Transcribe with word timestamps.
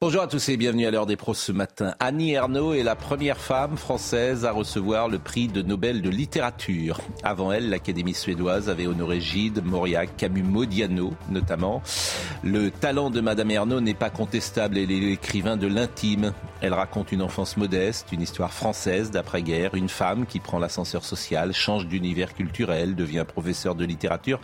Bonjour 0.00 0.20
à 0.20 0.26
tous 0.26 0.50
et 0.50 0.58
bienvenue 0.58 0.84
à 0.84 0.90
l'heure 0.90 1.06
des 1.06 1.16
pros 1.16 1.32
ce 1.32 1.50
matin. 1.50 1.94
Annie 1.98 2.32
Ernaux 2.32 2.74
est 2.74 2.82
la 2.82 2.94
première 2.94 3.38
femme 3.38 3.78
française 3.78 4.44
à 4.44 4.52
recevoir 4.52 5.08
le 5.08 5.18
prix 5.18 5.48
de 5.48 5.62
Nobel 5.62 6.02
de 6.02 6.10
littérature. 6.10 7.00
Avant 7.22 7.52
elle, 7.52 7.70
l'Académie 7.70 8.12
suédoise 8.12 8.68
avait 8.68 8.86
honoré 8.86 9.20
Gide, 9.22 9.64
Mauriac, 9.64 10.14
Camus, 10.18 10.42
Modiano 10.42 11.14
notamment. 11.30 11.80
Le 12.42 12.70
talent 12.70 13.08
de 13.08 13.22
Madame 13.22 13.52
Ernaux 13.52 13.80
n'est 13.80 13.94
pas 13.94 14.10
contestable. 14.10 14.76
Elle 14.76 14.90
est 14.90 15.00
l'écrivain 15.00 15.56
de 15.56 15.68
l'intime. 15.68 16.34
Elle 16.60 16.74
raconte 16.74 17.12
une 17.12 17.22
enfance 17.22 17.56
modeste, 17.56 18.08
une 18.12 18.20
histoire 18.20 18.52
française 18.52 19.10
d'après-guerre, 19.10 19.74
une 19.74 19.88
femme 19.88 20.26
qui 20.26 20.38
prend 20.38 20.58
l'ascenseur 20.58 21.04
social, 21.04 21.54
change 21.54 21.86
d'univers 21.86 22.34
culturel, 22.34 22.94
devient 22.94 23.24
professeur 23.26 23.74
de 23.74 23.86
littérature, 23.86 24.40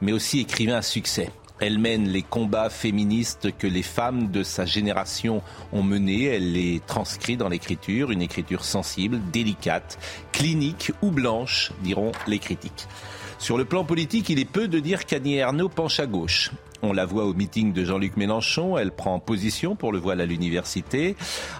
mais 0.00 0.12
aussi 0.12 0.40
écrivain 0.40 0.76
à 0.76 0.82
succès. 0.82 1.30
Elle 1.62 1.78
mène 1.78 2.08
les 2.08 2.22
combats 2.22 2.70
féministes 2.70 3.56
que 3.56 3.68
les 3.68 3.84
femmes 3.84 4.32
de 4.32 4.42
sa 4.42 4.64
génération 4.64 5.42
ont 5.72 5.84
menés. 5.84 6.24
Elle 6.24 6.54
les 6.54 6.80
transcrit 6.88 7.36
dans 7.36 7.48
l'écriture, 7.48 8.10
une 8.10 8.20
écriture 8.20 8.64
sensible, 8.64 9.20
délicate, 9.32 9.96
clinique 10.32 10.90
ou 11.02 11.12
blanche, 11.12 11.70
diront 11.84 12.10
les 12.26 12.40
critiques. 12.40 12.88
Sur 13.38 13.58
le 13.58 13.64
plan 13.64 13.84
politique, 13.84 14.28
il 14.28 14.40
est 14.40 14.44
peu 14.44 14.66
de 14.66 14.80
dire 14.80 15.06
qu'Annie 15.06 15.36
Ernaux 15.36 15.68
penche 15.68 16.00
à 16.00 16.06
gauche. 16.06 16.50
On 16.84 16.92
la 16.92 17.06
voit 17.06 17.26
au 17.26 17.32
meeting 17.32 17.72
de 17.72 17.84
Jean-Luc 17.84 18.16
Mélenchon, 18.16 18.76
elle 18.76 18.90
prend 18.90 19.20
position 19.20 19.76
pour 19.76 19.92
le 19.92 20.00
voile 20.00 20.20
à 20.20 20.26
l'université. 20.26 21.14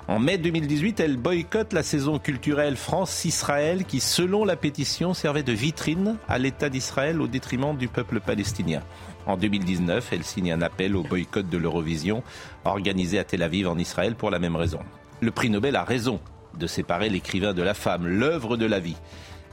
En 0.08 0.18
mai 0.18 0.36
2018, 0.36 0.98
elle 0.98 1.16
boycotte 1.16 1.72
la 1.72 1.84
saison 1.84 2.18
culturelle 2.18 2.76
France-Israël 2.76 3.84
qui, 3.84 4.00
selon 4.00 4.44
la 4.44 4.56
pétition, 4.56 5.14
servait 5.14 5.44
de 5.44 5.52
vitrine 5.52 6.16
à 6.26 6.38
l'État 6.38 6.68
d'Israël 6.68 7.20
au 7.20 7.28
détriment 7.28 7.76
du 7.76 7.86
peuple 7.86 8.18
palestinien. 8.18 8.82
En 9.26 9.36
2019, 9.36 10.12
elle 10.12 10.24
signe 10.24 10.52
un 10.52 10.62
appel 10.62 10.96
au 10.96 11.02
boycott 11.02 11.48
de 11.48 11.58
l'Eurovision 11.58 12.22
organisé 12.64 13.18
à 13.18 13.24
Tel 13.24 13.42
Aviv 13.42 13.68
en 13.68 13.78
Israël 13.78 14.14
pour 14.14 14.30
la 14.30 14.38
même 14.38 14.56
raison. 14.56 14.80
Le 15.20 15.30
prix 15.30 15.50
Nobel 15.50 15.76
a 15.76 15.84
raison 15.84 16.20
de 16.58 16.66
séparer 16.66 17.08
l'écrivain 17.08 17.54
de 17.54 17.62
la 17.62 17.74
femme, 17.74 18.06
l'œuvre 18.06 18.56
de 18.56 18.66
la 18.66 18.80
vie. 18.80 18.96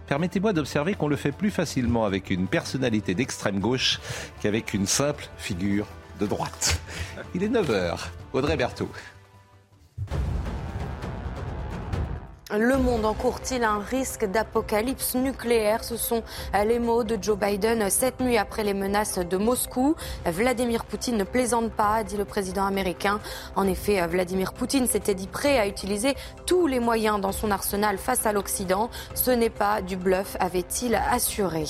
Permettez-moi 0.08 0.54
d'observer 0.54 0.96
qu'on 0.96 1.08
le 1.08 1.16
fait 1.16 1.32
plus 1.32 1.52
facilement 1.52 2.06
avec 2.06 2.32
une 2.32 2.48
personnalité 2.48 3.14
d'extrême 3.14 3.60
gauche 3.60 4.00
qu'avec 4.42 4.74
une 4.74 4.88
simple 4.88 5.30
figure 5.38 5.86
de 6.20 6.26
droite. 6.26 6.82
Il 7.36 7.44
est 7.44 7.50
9h. 7.50 7.96
Audrey 8.34 8.58
Berthaud. 8.58 8.90
Le 12.58 12.78
monde 12.78 13.06
encourt-il 13.06 13.64
un 13.64 13.78
risque 13.78 14.26
d'apocalypse 14.26 15.14
nucléaire? 15.14 15.84
Ce 15.84 15.98
sont 15.98 16.24
les 16.66 16.80
mots 16.80 17.04
de 17.04 17.16
Joe 17.22 17.38
Biden 17.38 17.92
cette 17.92 18.20
nuit 18.20 18.40
après 18.40 18.64
les 18.64 18.74
menaces 18.74 19.20
de 19.20 19.38
Moscou. 19.38 19.96
Vladimir 20.26 20.84
Poutine 20.84 21.16
ne 21.18 21.24
plaisante 21.24 21.72
pas, 21.72 22.04
dit 22.04 22.18
le 22.18 22.26
président 22.26 22.66
américain. 22.66 23.20
En 23.56 23.68
effet, 23.68 24.04
Vladimir 24.08 24.54
Poutine 24.54 24.88
s'était 24.88 25.14
dit 25.14 25.28
prêt 25.28 25.60
à 25.60 25.68
utiliser 25.68 26.16
tous 26.48 26.66
les 26.66 26.80
moyens 26.80 27.22
dans 27.22 27.32
son 27.32 27.52
arsenal 27.52 28.00
face 28.00 28.26
à 28.26 28.34
l'Occident. 28.34 28.90
Ce 29.14 29.30
n'est 29.30 29.52
pas 29.52 29.84
du 29.84 29.96
bluff, 29.96 30.36
avait-il 30.40 30.96
assuré. 30.96 31.66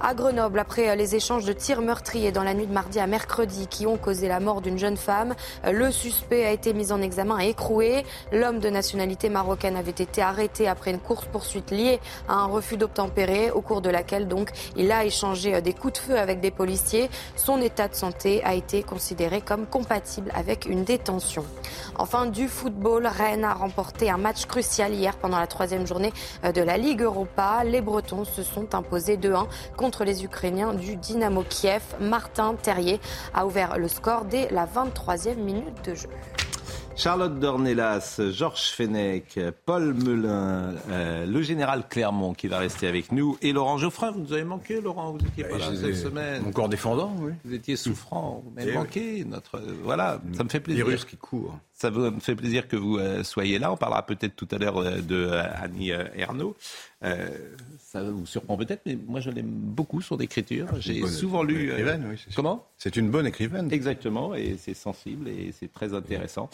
À 0.00 0.14
Grenoble, 0.14 0.60
après 0.60 0.94
les 0.94 1.16
échanges 1.16 1.46
de 1.46 1.52
tirs 1.52 1.80
meurtriers 1.80 2.30
dans 2.30 2.44
la 2.44 2.54
nuit 2.54 2.68
de 2.68 2.72
mardi 2.72 3.00
à 3.00 3.08
mercredi 3.08 3.66
qui 3.66 3.86
ont 3.88 3.96
causé 3.96 4.28
la 4.28 4.38
mort 4.38 4.60
d'une 4.60 4.78
jeune 4.78 4.98
femme, 4.98 5.34
le 5.64 5.90
suspect 5.90 6.44
a 6.44 6.52
été 6.52 6.74
mis 6.74 6.92
en 6.92 7.02
examen 7.02 7.40
et 7.40 7.48
écroué. 7.48 8.04
L'homme 8.30 8.60
de 8.60 8.70
nationalité 8.70 9.30
marocaine 9.30 9.74
avait 9.74 9.95
été 10.00 10.22
arrêté 10.22 10.68
après 10.68 10.90
une 10.90 11.00
course-poursuite 11.00 11.70
liée 11.70 12.00
à 12.28 12.34
un 12.34 12.46
refus 12.46 12.76
d'obtempérer, 12.76 13.50
au 13.50 13.60
cours 13.60 13.80
de 13.80 13.90
laquelle 13.90 14.28
donc 14.28 14.50
il 14.76 14.92
a 14.92 15.04
échangé 15.04 15.60
des 15.60 15.72
coups 15.72 15.94
de 15.94 15.98
feu 15.98 16.18
avec 16.18 16.40
des 16.40 16.50
policiers. 16.50 17.10
Son 17.36 17.60
état 17.60 17.88
de 17.88 17.94
santé 17.94 18.42
a 18.44 18.54
été 18.54 18.82
considéré 18.82 19.40
comme 19.40 19.66
compatible 19.66 20.30
avec 20.34 20.66
une 20.66 20.84
détention. 20.84 21.44
Enfin, 21.98 22.26
du 22.26 22.48
football, 22.48 23.06
Rennes 23.06 23.44
a 23.44 23.54
remporté 23.54 24.10
un 24.10 24.18
match 24.18 24.46
crucial 24.46 24.92
hier 24.92 25.16
pendant 25.16 25.38
la 25.38 25.46
troisième 25.46 25.86
journée 25.86 26.12
de 26.42 26.62
la 26.62 26.76
Ligue 26.76 27.02
Europa. 27.02 27.62
Les 27.64 27.80
Bretons 27.80 28.24
se 28.24 28.42
sont 28.42 28.74
imposés 28.74 29.16
2-1 29.16 29.46
contre 29.76 30.04
les 30.04 30.24
Ukrainiens 30.24 30.74
du 30.74 30.96
Dynamo 30.96 31.42
Kiev. 31.48 31.82
Martin 32.00 32.54
Terrier 32.54 33.00
a 33.34 33.46
ouvert 33.46 33.78
le 33.78 33.88
score 33.88 34.24
dès 34.24 34.48
la 34.50 34.66
23e 34.66 35.36
minute 35.36 35.84
de 35.84 35.94
jeu. 35.94 36.08
Charlotte 36.96 37.38
Dornelas, 37.38 38.20
Georges 38.30 38.70
Fenech, 38.70 39.38
Paul 39.66 39.92
Melun, 39.92 40.74
euh, 40.88 41.26
le 41.26 41.42
général 41.42 41.86
Clermont 41.88 42.32
qui 42.32 42.48
va 42.48 42.58
rester 42.58 42.86
avec 42.86 43.12
nous 43.12 43.36
et 43.42 43.52
Laurent 43.52 43.76
Geoffrin. 43.76 44.12
Vous 44.12 44.20
nous 44.20 44.32
avez 44.32 44.44
manqué, 44.44 44.80
Laurent 44.80 45.12
Vous 45.12 45.18
étiez 45.26 45.44
pas 45.44 45.58
là 45.58 45.66
cette 45.76 45.94
semaine. 45.94 46.42
Mon 46.42 46.52
corps 46.52 46.70
défendant, 46.70 47.14
oui. 47.20 47.32
Vous 47.44 47.52
étiez 47.52 47.76
souffrant. 47.76 48.42
Vous 48.44 48.50
m'avez 48.50 48.70
Eh 48.70 48.74
manqué. 48.74 49.24
Notre, 49.24 49.60
voilà, 49.84 50.20
ça 50.36 50.42
me 50.42 50.48
fait 50.48 50.60
plaisir. 50.60 50.86
Virus 50.86 51.04
qui 51.04 51.16
court. 51.16 51.58
Ça 51.78 51.90
me 51.90 52.20
fait 52.20 52.34
plaisir 52.34 52.68
que 52.68 52.76
vous 52.76 52.96
euh, 52.96 53.22
soyez 53.22 53.58
là. 53.58 53.70
On 53.70 53.76
parlera 53.76 54.04
peut-être 54.06 54.34
tout 54.34 54.48
à 54.50 54.56
l'heure 54.56 54.78
euh, 54.78 55.02
de 55.02 55.14
euh, 55.30 55.42
Annie. 55.62 55.92
Euh, 57.04 57.28
ça 57.78 58.02
vous 58.02 58.24
surprend 58.24 58.56
peut-être, 58.56 58.80
mais 58.86 58.96
moi 59.06 59.20
je 59.20 59.28
l'aime 59.30 59.46
beaucoup 59.50 60.00
son 60.00 60.16
écriture. 60.16 60.68
J'ai 60.80 61.00
bonne- 61.02 61.10
souvent 61.10 61.42
lu. 61.42 61.70
euh, 61.70 61.98
oui, 62.10 62.16
comment? 62.34 62.66
C'est 62.78 62.96
une 62.96 63.10
bonne 63.10 63.26
écrivaine. 63.26 63.70
Exactement, 63.70 64.34
et 64.34 64.56
c'est 64.58 64.72
sensible 64.74 65.28
et 65.28 65.52
c'est 65.52 65.70
très 65.70 65.92
intéressant. 65.92 66.48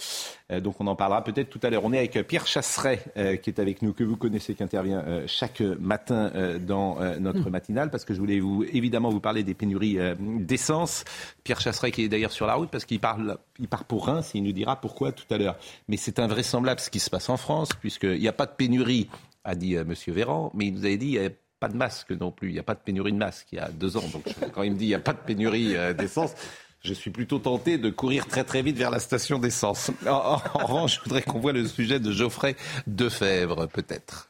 Euh, 0.51 0.59
donc 0.61 0.81
on 0.81 0.87
en 0.89 0.97
parlera 0.97 1.23
peut-être 1.23 1.51
tout 1.51 1.61
à 1.63 1.71
l'heure. 1.71 1.85
On 1.85 1.93
est 1.93 1.99
avec 1.99 2.27
Pierre 2.27 2.47
Chasseret 2.49 3.05
qui 3.43 3.51
est 3.51 3.61
avec 3.61 3.83
nous, 3.83 3.93
que 3.93 4.03
vous 4.03 4.17
connaissez, 4.17 4.55
qui 4.55 4.65
intervient 4.65 5.05
chaque 5.29 5.61
matin 5.61 6.33
dans 6.61 6.99
notre 7.21 7.49
matinale, 7.49 7.91
parce 7.91 8.05
que 8.05 8.13
je 8.13 8.19
voulais 8.19 8.41
vous 8.41 8.65
évidemment 8.73 9.11
vous 9.11 9.21
parler 9.21 9.45
des 9.45 9.55
pénuries 9.55 9.99
d'essence. 10.41 11.05
Pierre 11.45 11.61
Chasseret 11.61 11.93
qui 11.93 12.03
est 12.03 12.09
d'ailleurs 12.09 12.33
sur 12.33 12.47
la 12.49 12.55
route 12.55 12.71
parce 12.71 12.85
qu'il 12.85 12.99
parle, 13.01 13.39
il 13.61 13.69
part 13.69 13.85
pour 13.85 14.07
Reims, 14.07 14.33
et 14.35 14.39
il 14.39 14.45
nous 14.45 14.53
dira 14.53 14.81
pourquoi 14.81 15.12
tout 15.13 15.33
à 15.33 15.39
l'heure. 15.39 15.57
Mais 15.89 15.97
c'est 15.97 16.19
invraisemblable 16.19 16.81
ce 16.81 16.91
qui 16.91 17.01
se 17.01 17.11
passe 17.11 17.29
en 17.29 17.37
France, 17.37 17.71
puisqu'il 17.81 18.19
n'y 18.19 18.29
a 18.29 18.33
pas 18.33 18.47
de 18.47 18.53
pénurie, 18.57 19.09
a 19.45 19.55
dit 19.55 19.77
euh, 19.77 19.85
Monsieur 19.85 20.13
Véran, 20.13 20.51
mais 20.55 20.67
il 20.67 20.75
nous 20.75 20.85
avait 20.85 20.97
dit 20.97 21.07
il 21.13 21.21
n'y 21.21 21.27
a 21.27 21.31
pas 21.61 21.69
de 21.69 21.77
masque 21.77 22.11
non 22.11 22.31
plus. 22.33 22.49
Il 22.49 22.55
n'y 22.55 22.59
a 22.59 22.63
pas 22.65 22.75
de 22.75 22.81
pénurie 22.81 23.13
de 23.13 23.19
masques 23.19 23.49
il 23.53 23.57
y 23.57 23.61
a 23.61 23.69
deux 23.71 23.97
ans. 23.97 24.05
Donc 24.13 24.25
quand 24.53 24.63
il 24.63 24.73
me 24.73 24.77
dit 24.77 24.87
il 24.87 24.89
n'y 24.89 24.95
a 24.95 24.99
pas 25.01 25.13
de 25.13 25.19
pénurie 25.19 25.77
euh, 25.77 25.93
d'essence, 25.93 26.33
je 26.85 26.93
suis 26.95 27.11
plutôt 27.11 27.39
tenté 27.39 27.79
de 27.79 27.91
courir 27.91 28.27
très 28.27 28.43
très 28.43 28.63
vite 28.63 28.77
vers 28.77 28.91
la 28.91 28.99
station 28.99 29.39
d'essence. 29.39 29.93
En, 30.07 30.11
en- 30.11 30.43
en 30.55 30.67
revanche, 30.67 30.97
je 30.97 31.03
voudrais 31.05 31.23
qu'on 31.23 31.39
voit 31.39 31.53
le 31.53 31.67
sujet 31.69 32.01
de 32.01 32.11
Geoffrey 32.11 32.57
Defebvre, 32.89 33.69
peut-être. 33.69 34.29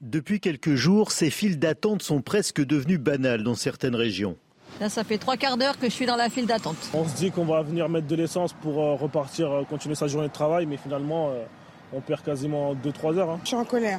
Depuis 0.00 0.38
quelques 0.38 0.76
jours, 0.76 1.10
ces 1.10 1.28
files 1.28 1.58
d'attente 1.58 2.02
sont 2.02 2.20
presque 2.22 2.64
devenues 2.64 2.98
banales 2.98 3.42
dans 3.42 3.56
certaines 3.56 3.96
régions. 3.96 4.36
Là, 4.80 4.88
ça 4.88 5.02
fait 5.02 5.18
trois 5.18 5.36
quarts 5.36 5.56
d'heure 5.56 5.76
que 5.76 5.86
je 5.86 5.92
suis 5.92 6.06
dans 6.06 6.14
la 6.14 6.30
file 6.30 6.46
d'attente. 6.46 6.76
On 6.94 7.04
se 7.08 7.16
dit 7.16 7.32
qu'on 7.32 7.44
va 7.44 7.62
venir 7.62 7.88
mettre 7.88 8.06
de 8.06 8.14
l'essence 8.14 8.52
pour 8.52 8.80
euh, 8.80 8.94
repartir, 8.94 9.50
euh, 9.50 9.64
continuer 9.64 9.96
sa 9.96 10.06
journée 10.06 10.28
de 10.28 10.32
travail, 10.32 10.66
mais 10.66 10.76
finalement, 10.76 11.30
euh, 11.30 11.44
on 11.92 12.00
perd 12.00 12.22
quasiment 12.22 12.74
2-3 12.76 13.16
heures. 13.18 13.30
hein. 13.30 13.40
Je 13.42 13.48
suis 13.48 13.56
en 13.56 13.64
colère. 13.64 13.98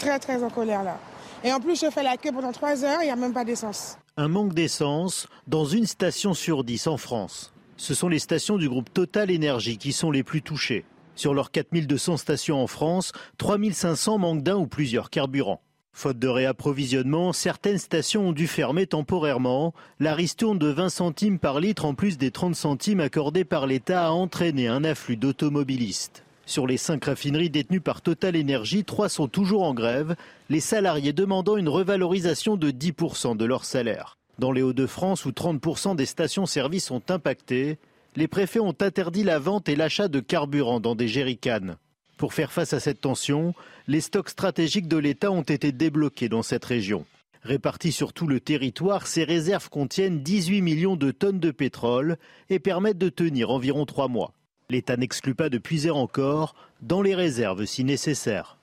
Très, 0.00 0.18
très 0.18 0.42
en 0.42 0.50
colère 0.50 0.82
là. 0.82 0.98
Et 1.44 1.52
en 1.52 1.60
plus, 1.60 1.80
je 1.80 1.88
fais 1.90 2.02
la 2.02 2.16
queue 2.16 2.32
pendant 2.32 2.50
trois 2.50 2.84
heures, 2.84 2.98
il 3.02 3.06
n'y 3.06 3.12
a 3.12 3.16
même 3.16 3.32
pas 3.32 3.44
d'essence. 3.44 3.98
Un 4.16 4.26
manque 4.28 4.54
d'essence 4.54 5.28
dans 5.46 5.64
une 5.64 5.86
station 5.86 6.34
sur 6.34 6.64
dix 6.64 6.88
en 6.88 6.96
France. 6.96 7.52
Ce 7.76 7.94
sont 7.94 8.08
les 8.08 8.18
stations 8.18 8.56
du 8.58 8.68
groupe 8.68 8.92
Total 8.92 9.30
Énergie 9.30 9.78
qui 9.78 9.92
sont 9.92 10.10
les 10.10 10.24
plus 10.24 10.42
touchées. 10.42 10.84
Sur 11.14 11.34
leurs 11.34 11.50
4200 11.50 12.16
stations 12.16 12.62
en 12.62 12.66
France, 12.66 13.12
3500 13.38 14.18
manquent 14.18 14.42
d'un 14.42 14.56
ou 14.56 14.66
plusieurs 14.66 15.10
carburants. 15.10 15.60
Faute 15.94 16.18
de 16.18 16.28
réapprovisionnement, 16.28 17.34
certaines 17.34 17.78
stations 17.78 18.28
ont 18.28 18.32
dû 18.32 18.46
fermer 18.46 18.86
temporairement. 18.86 19.74
La 20.00 20.14
ristourne 20.14 20.58
de 20.58 20.68
20 20.68 20.88
centimes 20.88 21.38
par 21.38 21.60
litre 21.60 21.84
en 21.84 21.94
plus 21.94 22.16
des 22.16 22.30
30 22.30 22.54
centimes 22.54 23.00
accordés 23.00 23.44
par 23.44 23.66
l'État 23.66 24.06
a 24.06 24.10
entraîné 24.10 24.68
un 24.68 24.84
afflux 24.84 25.16
d'automobilistes. 25.16 26.24
Sur 26.46 26.66
les 26.66 26.78
cinq 26.78 27.04
raffineries 27.04 27.50
détenues 27.50 27.80
par 27.80 28.00
Total 28.00 28.34
Énergie, 28.34 28.84
trois 28.84 29.08
sont 29.08 29.28
toujours 29.28 29.62
en 29.62 29.74
grève, 29.74 30.16
les 30.48 30.60
salariés 30.60 31.12
demandant 31.12 31.56
une 31.56 31.68
revalorisation 31.68 32.56
de 32.56 32.70
10% 32.70 33.36
de 33.36 33.44
leur 33.44 33.64
salaire. 33.64 34.16
Dans 34.38 34.50
les 34.50 34.62
Hauts-de-France, 34.62 35.24
où 35.24 35.30
30% 35.30 35.94
des 35.94 36.06
stations-service 36.06 36.86
sont 36.86 37.10
impactées, 37.10 37.78
les 38.14 38.28
préfets 38.28 38.60
ont 38.60 38.76
interdit 38.80 39.24
la 39.24 39.38
vente 39.38 39.68
et 39.68 39.76
l'achat 39.76 40.08
de 40.08 40.20
carburant 40.20 40.80
dans 40.80 40.94
des 40.94 41.08
jerrycans. 41.08 41.76
Pour 42.16 42.34
faire 42.34 42.52
face 42.52 42.72
à 42.72 42.80
cette 42.80 43.00
tension, 43.00 43.54
les 43.88 44.00
stocks 44.00 44.28
stratégiques 44.28 44.88
de 44.88 44.98
l'État 44.98 45.32
ont 45.32 45.42
été 45.42 45.72
débloqués 45.72 46.28
dans 46.28 46.42
cette 46.42 46.64
région. 46.64 47.04
Répartis 47.42 47.90
sur 47.90 48.12
tout 48.12 48.28
le 48.28 48.38
territoire, 48.38 49.06
ces 49.08 49.24
réserves 49.24 49.68
contiennent 49.68 50.22
18 50.22 50.62
millions 50.62 50.96
de 50.96 51.10
tonnes 51.10 51.40
de 51.40 51.50
pétrole 51.50 52.16
et 52.50 52.60
permettent 52.60 52.98
de 52.98 53.08
tenir 53.08 53.50
environ 53.50 53.84
trois 53.86 54.06
mois. 54.06 54.32
L'État 54.70 54.96
n'exclut 54.96 55.34
pas 55.34 55.48
de 55.48 55.58
puiser 55.58 55.90
encore 55.90 56.54
dans 56.80 57.02
les 57.02 57.16
réserves 57.16 57.64
si 57.64 57.82
nécessaire. 57.82 58.58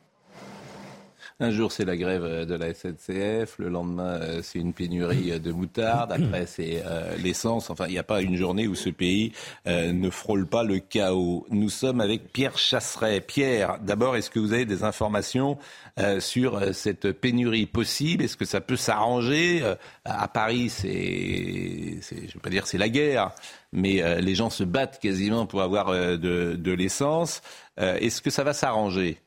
Un 1.42 1.52
jour, 1.52 1.72
c'est 1.72 1.86
la 1.86 1.96
grève 1.96 2.26
euh, 2.26 2.46
de 2.46 2.54
la 2.54 2.74
SNCF. 2.74 3.60
Le 3.60 3.70
lendemain, 3.70 4.20
euh, 4.22 4.42
c'est 4.44 4.60
une 4.60 4.74
pénurie 4.74 5.32
euh, 5.32 5.40
de 5.40 5.54
moutarde. 5.54 6.12
Après, 6.12 6.46
c'est 6.46 6.84
l'essence. 7.18 7.70
Enfin, 7.70 7.86
il 7.88 7.94
n'y 7.94 7.98
a 7.98 8.04
pas 8.04 8.22
une 8.22 8.36
journée 8.36 8.68
où 8.68 8.76
ce 8.76 8.90
pays 8.90 9.32
ne 9.66 10.10
frôle 10.10 10.48
pas 10.48 10.64
le 10.64 10.80
chaos. 10.80 11.46
Nous 11.50 11.70
sommes 11.70 12.02
avec 12.02 12.34
Pierre 12.34 12.58
Chasseret. 12.58 13.22
Pierre, 13.22 13.80
d'abord, 13.82 14.16
est-ce 14.16 14.30
que 14.30 14.40
vous 14.40 14.54
avez 14.54 14.66
des 14.66 14.84
informations 14.84 15.58
sur 16.20 16.74
cette 16.74 17.12
pénurie 17.12 17.66
possible? 17.66 18.24
Est-ce 18.24 18.38
que 18.38 18.46
ça 18.46 18.62
peut 18.62 18.76
s'arranger? 18.76 19.64
À 20.06 20.28
Paris, 20.28 20.70
c'est, 20.70 22.00
je 22.02 22.16
ne 22.16 22.34
veux 22.34 22.40
pas 22.42 22.50
dire 22.50 22.68
c'est 22.68 22.78
la 22.78 22.90
guerre, 22.90 23.32
mais 23.72 24.22
les 24.22 24.36
gens 24.36 24.50
se 24.50 24.64
battent 24.64 25.00
quasiment 25.00 25.46
pour 25.46 25.62
avoir 25.62 25.92
de, 25.92 26.18
de 26.58 26.72
l'essence. 26.72 27.42
Est-ce 27.78 28.22
que 28.22 28.30
ça 28.30 28.44
va 28.44 28.54
s'arranger? 28.54 29.20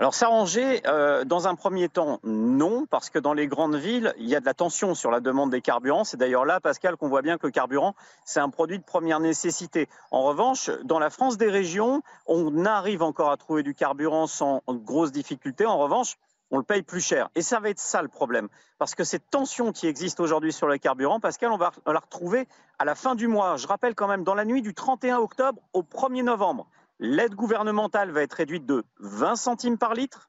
Alors 0.00 0.14
s'arranger, 0.14 0.80
euh, 0.86 1.26
dans 1.26 1.46
un 1.46 1.54
premier 1.54 1.90
temps, 1.90 2.20
non, 2.24 2.86
parce 2.86 3.10
que 3.10 3.18
dans 3.18 3.34
les 3.34 3.46
grandes 3.46 3.76
villes, 3.76 4.14
il 4.16 4.30
y 4.30 4.34
a 4.34 4.40
de 4.40 4.46
la 4.46 4.54
tension 4.54 4.94
sur 4.94 5.10
la 5.10 5.20
demande 5.20 5.50
des 5.50 5.60
carburants. 5.60 6.04
C'est 6.04 6.16
d'ailleurs 6.16 6.46
là, 6.46 6.58
Pascal, 6.58 6.96
qu'on 6.96 7.10
voit 7.10 7.20
bien 7.20 7.36
que 7.36 7.46
le 7.46 7.52
carburant, 7.52 7.94
c'est 8.24 8.40
un 8.40 8.48
produit 8.48 8.78
de 8.78 8.82
première 8.82 9.20
nécessité. 9.20 9.90
En 10.10 10.22
revanche, 10.22 10.70
dans 10.84 10.98
la 10.98 11.10
France 11.10 11.36
des 11.36 11.50
régions, 11.50 12.00
on 12.24 12.64
arrive 12.64 13.02
encore 13.02 13.30
à 13.30 13.36
trouver 13.36 13.62
du 13.62 13.74
carburant 13.74 14.26
sans 14.26 14.62
grosse 14.68 15.12
difficulté. 15.12 15.66
En 15.66 15.76
revanche, 15.76 16.16
on 16.50 16.56
le 16.56 16.64
paye 16.64 16.80
plus 16.80 17.02
cher. 17.02 17.28
Et 17.34 17.42
ça 17.42 17.60
va 17.60 17.68
être 17.68 17.78
ça 17.78 18.00
le 18.00 18.08
problème. 18.08 18.48
Parce 18.78 18.94
que 18.94 19.04
cette 19.04 19.28
tension 19.28 19.70
qui 19.70 19.86
existe 19.86 20.18
aujourd'hui 20.18 20.54
sur 20.54 20.66
le 20.66 20.78
carburant, 20.78 21.20
Pascal, 21.20 21.52
on 21.52 21.58
va 21.58 21.72
la 21.86 21.98
retrouver 21.98 22.48
à 22.78 22.86
la 22.86 22.94
fin 22.94 23.14
du 23.14 23.28
mois. 23.28 23.58
Je 23.58 23.66
rappelle 23.66 23.94
quand 23.94 24.08
même, 24.08 24.24
dans 24.24 24.34
la 24.34 24.46
nuit 24.46 24.62
du 24.62 24.72
31 24.72 25.18
octobre 25.18 25.60
au 25.74 25.82
1er 25.82 26.24
novembre, 26.24 26.66
L'aide 27.02 27.34
gouvernementale 27.34 28.10
va 28.10 28.20
être 28.20 28.34
réduite 28.34 28.66
de 28.66 28.84
20 28.98 29.34
centimes 29.34 29.78
par 29.78 29.94
litre. 29.94 30.28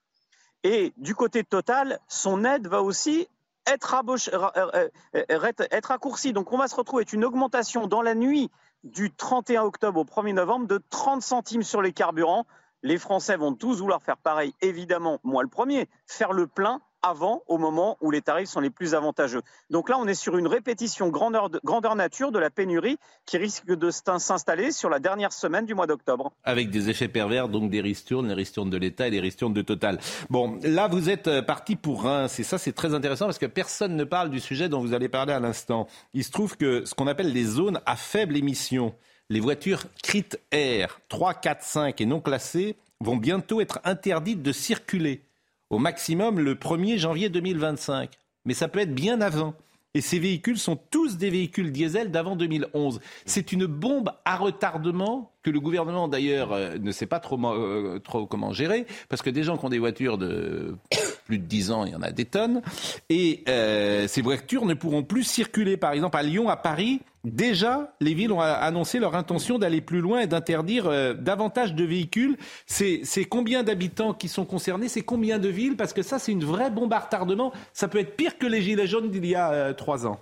Et 0.63 0.94
du 0.95 1.15
côté 1.15 1.44
Total, 1.44 2.00
son 2.07 2.45
aide 2.45 2.68
va 2.68 2.81
aussi 2.81 3.27
être, 3.68 3.94
euh, 4.33 4.88
euh, 5.15 5.51
être 5.71 5.88
raccourcie. 5.88 6.31
Donc 6.31 6.53
on 6.53 6.57
va 6.57 6.69
se 6.69 6.75
retrouver 6.75 7.01
avec 7.01 7.12
une 7.12 7.25
augmentation 7.25 7.88
dans 7.88 8.01
la 8.01 8.15
nuit 8.15 8.50
du 8.85 9.13
31 9.13 9.63
octobre 9.63 10.00
au 10.00 10.06
1er 10.06 10.33
novembre 10.33 10.65
de 10.65 10.81
30 10.89 11.21
centimes 11.21 11.63
sur 11.63 11.81
les 11.81 11.91
carburants. 11.91 12.45
Les 12.83 12.97
Français 12.97 13.35
vont 13.35 13.53
tous 13.53 13.81
vouloir 13.81 14.01
faire 14.01 14.17
pareil, 14.17 14.56
évidemment, 14.62 15.19
moi 15.24 15.44
le 15.44 15.50
premier, 15.50 15.89
faire 16.07 16.31
le 16.31 16.47
plein 16.47 16.81
avant, 17.01 17.44
au 17.48 17.57
moment 17.57 17.98
où 18.01 18.12
les 18.12 18.21
tarifs 18.21 18.50
sont 18.50 18.59
les 18.59 18.69
plus 18.69 18.94
avantageux. 18.94 19.42
Donc 19.69 19.89
là, 19.89 19.98
on 20.00 20.07
est 20.07 20.13
sur 20.13 20.38
une 20.38 20.48
répétition 20.48 21.09
grandeur, 21.09 21.50
nature 21.95 22.31
de 22.31 22.39
la 22.39 22.50
pénurie 22.50 22.98
qui 23.25 23.38
risque 23.38 23.65
de 23.65 23.89
s'installer 23.89 24.71
sur 24.71 24.89
la 24.89 25.00
dernière 25.00 25.33
semaine 25.33 25.65
du 25.65 25.74
mois 25.74 25.88
d'octobre. 25.88 26.31
Avec 26.44 26.69
des 26.69 26.89
effets 26.89 27.07
pervers, 27.07 27.50
donc 27.50 27.69
des 27.69 27.81
ristournes, 27.81 28.27
les 28.27 28.33
ristournes 28.33 28.69
de 28.69 28.77
l'État 28.77 29.07
et 29.07 29.12
les 29.12 29.19
ristournes 29.19 29.53
de 29.53 29.62
Total. 29.62 30.00
Bon, 30.30 30.59
là, 30.63 30.88
vous 30.88 31.09
êtes 31.09 31.27
euh, 31.27 31.42
parti 31.42 31.75
pour 31.75 32.03
Reims, 32.03 32.39
et 32.39 32.44
ça, 32.44 32.57
c'est 32.57 32.74
très 32.74 32.94
intéressant 32.94 33.25
parce 33.25 33.38
que 33.38 33.45
personne 33.45 33.95
ne 33.95 34.03
parle 34.03 34.30
du 34.30 34.39
sujet 34.39 34.69
dont 34.69 34.80
vous 34.80 34.94
allez 34.94 35.09
parler 35.09 35.33
à 35.33 35.39
l'instant. 35.39 35.88
Il 36.13 36.24
se 36.24 36.31
trouve 36.31 36.57
que 36.57 36.86
ce 36.86 36.94
qu'on 36.94 37.07
appelle 37.07 37.31
les 37.31 37.44
zones 37.44 37.80
à 37.86 37.95
faible 37.95 38.36
émission, 38.36 38.94
les 39.30 39.39
voitures 39.39 39.83
CRIT 40.03 40.38
R 40.53 41.00
3, 41.09 41.33
4, 41.36 41.63
5 41.63 42.01
et 42.01 42.06
non 42.06 42.19
classées 42.19 42.75
vont 43.00 43.18
bientôt 43.18 43.62
être 43.62 43.80
interdites 43.83 44.42
de 44.42 44.51
circuler 44.51 45.24
au 45.71 45.79
maximum 45.79 46.39
le 46.39 46.53
1er 46.53 46.97
janvier 47.00 47.29
2025. 47.29 48.12
Mais 48.45 48.53
ça 48.53 48.68
peut 48.68 48.79
être 48.79 48.94
bien 48.94 49.21
avant. 49.21 49.56
Et 49.94 50.01
ces 50.01 50.19
véhicules 50.19 50.57
sont 50.57 50.77
tous 50.89 51.18
des 51.18 51.29
véhicules 51.29 51.71
diesel 51.71 52.12
d'avant 52.12 52.38
2011. 52.38 53.01
C'est 53.25 53.51
une 53.51 53.65
bombe 53.65 54.12
à 54.23 54.38
retardement 54.38 55.33
que 55.44 55.50
le 55.50 55.59
gouvernement 55.59 56.07
d'ailleurs 56.07 56.53
euh, 56.53 56.77
ne 56.79 56.91
sait 56.91 57.07
pas 57.07 57.19
trop, 57.19 57.38
euh, 57.45 58.00
trop 58.00 58.25
comment 58.25 58.53
gérer, 58.53 58.85
parce 59.09 59.21
que 59.21 59.29
des 59.29 59.44
gens 59.44 59.57
qui 59.57 59.65
ont 59.65 59.69
des 59.69 59.79
voitures 59.79 60.18
de 60.18 60.77
plus 61.25 61.39
de 61.39 61.45
10 61.45 61.71
ans, 61.71 61.85
il 61.85 61.91
y 61.91 61.95
en 61.95 62.01
a 62.01 62.12
des 62.12 62.24
tonnes, 62.24 62.62
et 63.09 63.44
euh, 63.50 64.07
ces 64.07 64.21
voitures 64.21 64.65
ne 64.65 64.75
pourront 64.75 65.03
plus 65.03 65.24
circuler. 65.24 65.75
Par 65.75 65.91
exemple, 65.91 66.15
à 66.15 66.24
Lyon, 66.24 66.47
à 66.47 66.56
Paris, 66.56 67.01
déjà, 67.23 67.95
les 68.00 68.13
villes 68.13 68.31
ont 68.31 68.39
annoncé 68.39 69.00
leur 69.00 69.15
intention 69.15 69.59
d'aller 69.59 69.81
plus 69.81 70.01
loin 70.01 70.21
et 70.21 70.27
d'interdire 70.27 71.15
davantage 71.15 71.73
de 71.73 71.83
véhicules. 71.83 72.38
C'est 72.65 73.25
combien 73.29 73.63
d'habitants 73.63 74.13
qui 74.13 74.27
sont 74.27 74.45
concernés? 74.45 74.88
C'est 74.88 75.01
combien 75.01 75.39
de 75.39 75.50
villes? 75.50 75.77
Parce 75.77 75.94
que 75.94 76.01
ça, 76.01 76.19
c'est 76.19 76.31
une 76.31 76.45
vraie 76.45 76.71
bombe 76.71 76.94
à 76.94 77.00
retardement. 77.00 77.53
Ça 77.73 77.88
peut 77.88 78.00
être 78.00 78.15
pire 78.15 78.38
que 78.38 78.47
les 78.47 78.62
gilets 78.62 78.88
jaunes 78.88 79.09
d'il 79.09 79.25
y 79.25 79.35
a 79.35 79.73
trois 79.73 80.06
ans. 80.07 80.19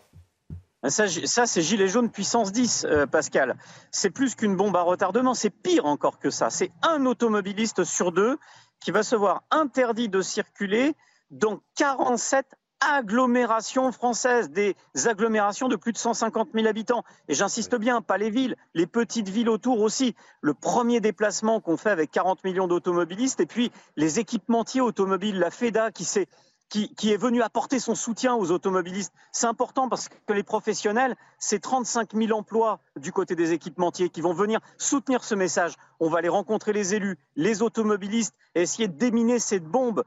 Ça, 0.87 1.45
c'est 1.45 1.61
gilet 1.61 1.89
jaune 1.89 2.09
puissance 2.09 2.53
10, 2.53 2.85
euh, 2.85 3.05
Pascal. 3.05 3.57
C'est 3.91 4.11
plus 4.11 4.35
qu'une 4.35 4.55
bombe 4.55 4.77
à 4.77 4.81
retardement, 4.81 5.33
c'est 5.33 5.49
pire 5.49 5.85
encore 5.85 6.19
que 6.19 6.29
ça. 6.29 6.49
C'est 6.49 6.71
un 6.83 7.05
automobiliste 7.05 7.83
sur 7.83 8.13
deux 8.13 8.37
qui 8.79 8.91
va 8.91 9.03
se 9.03 9.15
voir 9.17 9.43
interdit 9.51 10.07
de 10.07 10.21
circuler 10.21 10.95
dans 11.31 11.59
47 11.75 12.45
agglomérations 12.81 13.91
françaises, 13.91 14.49
des 14.49 14.75
agglomérations 15.05 15.67
de 15.67 15.75
plus 15.75 15.91
de 15.91 15.97
150 15.97 16.49
000 16.53 16.67
habitants. 16.67 17.03
Et 17.27 17.33
j'insiste 17.33 17.75
bien, 17.75 18.01
pas 18.01 18.17
les 18.17 18.29
villes, 18.29 18.55
les 18.73 18.87
petites 18.87 19.29
villes 19.29 19.49
autour 19.49 19.81
aussi. 19.81 20.15
Le 20.41 20.53
premier 20.53 21.01
déplacement 21.01 21.59
qu'on 21.59 21.77
fait 21.77 21.91
avec 21.91 22.11
40 22.11 22.43
millions 22.43 22.67
d'automobilistes, 22.67 23.39
et 23.39 23.45
puis 23.45 23.71
les 23.95 24.19
équipementiers 24.19 24.81
automobiles, 24.81 25.39
la 25.39 25.51
FEDA 25.51 25.91
qui 25.91 26.05
s'est 26.05 26.27
qui, 26.69 27.11
est 27.11 27.17
venu 27.17 27.41
apporter 27.41 27.79
son 27.79 27.95
soutien 27.95 28.35
aux 28.35 28.51
automobilistes. 28.51 29.11
C'est 29.31 29.47
important 29.47 29.89
parce 29.89 30.07
que 30.07 30.33
les 30.33 30.43
professionnels, 30.43 31.15
c'est 31.39 31.59
35 31.59 32.13
000 32.13 32.37
emplois 32.37 32.79
du 32.95 33.11
côté 33.11 33.35
des 33.35 33.53
équipementiers 33.53 34.09
qui 34.09 34.21
vont 34.21 34.33
venir 34.33 34.59
soutenir 34.77 35.23
ce 35.23 35.33
message. 35.33 35.73
On 35.99 36.09
va 36.09 36.19
aller 36.19 36.29
rencontrer 36.29 36.71
les 36.71 36.93
élus, 36.93 37.17
les 37.35 37.63
automobilistes 37.63 38.35
et 38.53 38.61
essayer 38.61 38.87
de 38.87 38.97
déminer 38.97 39.39
cette 39.39 39.65
bombe. 39.65 40.03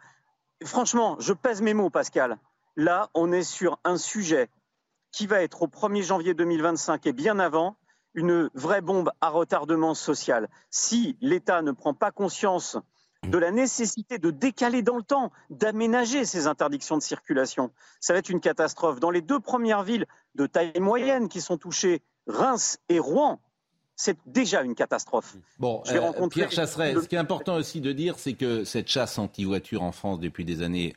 Franchement, 0.65 1.17
je 1.19 1.33
pèse 1.33 1.63
mes 1.63 1.75
mots, 1.75 1.91
Pascal. 1.91 2.39
Là, 2.77 3.11
on 3.15 3.33
est 3.33 3.43
sur 3.43 3.79
un 3.85 3.97
sujet 3.97 4.49
qui 5.11 5.27
va 5.27 5.43
être 5.43 5.63
au 5.63 5.67
1er 5.67 6.03
janvier 6.03 6.35
2025 6.35 7.07
et 7.07 7.13
bien 7.13 7.39
avant 7.39 7.77
une 8.15 8.51
vraie 8.55 8.81
bombe 8.81 9.11
à 9.21 9.29
retardement 9.29 9.95
social. 9.95 10.49
Si 10.71 11.17
l'État 11.21 11.63
ne 11.63 11.73
prend 11.73 11.95
pas 11.95 12.11
conscience 12.11 12.79
de 13.29 13.39
la 13.39 13.51
nécessité 13.51 14.19
de 14.19 14.31
décaler 14.31 14.83
dans 14.83 14.97
le 14.97 15.03
temps, 15.03 15.31
d'aménager 15.51 16.25
ces 16.25 16.47
interdictions 16.47 16.97
de 16.97 17.03
circulation. 17.03 17.73
Ça 18.01 18.13
va 18.13 18.19
être 18.19 18.31
une 18.31 18.41
catastrophe. 18.41 19.01
Dans 19.01 19.11
les 19.11 19.23
deux 19.23 19.39
premières 19.39 19.85
villes 19.85 20.07
de 20.35 20.47
taille 20.47 20.81
moyenne 20.81 21.29
qui 21.29 21.41
sont 21.41 21.57
touchées, 21.57 22.03
Reims 22.27 22.79
et 22.89 22.99
Rouen, 22.99 23.41
c'est 23.97 24.17
déjà 24.27 24.63
une 24.63 24.75
catastrophe. 24.75 25.37
Bon, 25.59 25.83
euh, 25.89 26.29
Pierre 26.29 26.51
Chasseret, 26.51 26.95
ce 26.95 27.07
qui 27.07 27.15
est 27.15 27.19
important 27.19 27.57
aussi 27.57 27.81
de 27.81 27.93
dire, 27.93 28.19
c'est 28.19 28.33
que 28.33 28.65
cette 28.65 28.89
chasse 28.89 29.19
anti-voiture 29.19 29.83
en 29.83 29.93
France 29.93 30.19
depuis 30.19 30.45
des 30.45 30.63
années 30.63 30.95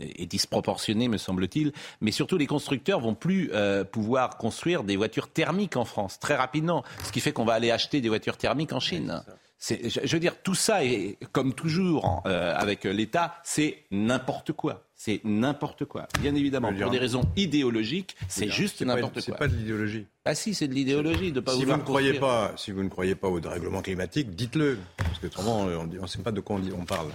est 0.00 0.26
disproportionnée, 0.26 1.08
me 1.08 1.18
semble-t-il. 1.18 1.72
Mais 2.00 2.10
surtout, 2.10 2.36
les 2.36 2.46
constructeurs 2.46 3.00
vont 3.00 3.14
plus 3.14 3.50
euh, 3.52 3.84
pouvoir 3.84 4.38
construire 4.38 4.82
des 4.82 4.96
voitures 4.96 5.28
thermiques 5.28 5.76
en 5.76 5.84
France 5.84 6.18
très 6.18 6.36
rapidement, 6.36 6.84
ce 7.04 7.12
qui 7.12 7.20
fait 7.20 7.32
qu'on 7.32 7.44
va 7.44 7.54
aller 7.54 7.70
acheter 7.70 8.00
des 8.00 8.08
voitures 8.08 8.36
thermiques 8.36 8.72
en 8.72 8.80
Chine 8.80 9.22
je 9.60 10.12
veux 10.12 10.20
dire, 10.20 10.40
tout 10.42 10.54
ça 10.54 10.84
est, 10.84 11.18
comme 11.32 11.52
toujours 11.52 12.22
euh, 12.26 12.54
avec 12.56 12.84
l'État, 12.84 13.34
c'est 13.42 13.84
n'importe 13.90 14.52
quoi. 14.52 14.84
C'est 14.94 15.20
n'importe 15.24 15.84
quoi. 15.84 16.08
Bien 16.20 16.34
évidemment, 16.34 16.72
pour 16.72 16.90
des 16.90 16.98
raisons 16.98 17.22
idéologiques, 17.36 18.16
c'est 18.28 18.48
juste 18.48 18.82
n'importe 18.82 19.14
quoi. 19.14 19.22
C'est 19.22 19.36
pas 19.36 19.48
de 19.48 19.54
l'idéologie. 19.54 20.06
Ah 20.24 20.34
si, 20.34 20.54
c'est 20.54 20.68
de 20.68 20.74
l'idéologie 20.74 21.32
de 21.32 21.40
pas 21.40 21.52
si 21.52 21.60
vouloir 21.60 21.78
vous 21.78 21.82
ne 21.82 21.86
croyez 21.86 22.14
pas, 22.14 22.52
Si 22.56 22.72
vous 22.72 22.82
ne 22.82 22.88
croyez 22.88 23.14
pas 23.14 23.28
au 23.28 23.40
dérèglement 23.40 23.80
climatique, 23.80 24.34
dites-le. 24.34 24.78
Parce 24.96 25.18
que 25.18 25.26
autrement, 25.26 25.60
on 25.62 25.86
ne 25.86 26.06
sait 26.06 26.22
pas 26.22 26.32
de 26.32 26.40
quoi 26.40 26.56
on, 26.56 26.80
on 26.80 26.84
parle. 26.84 27.08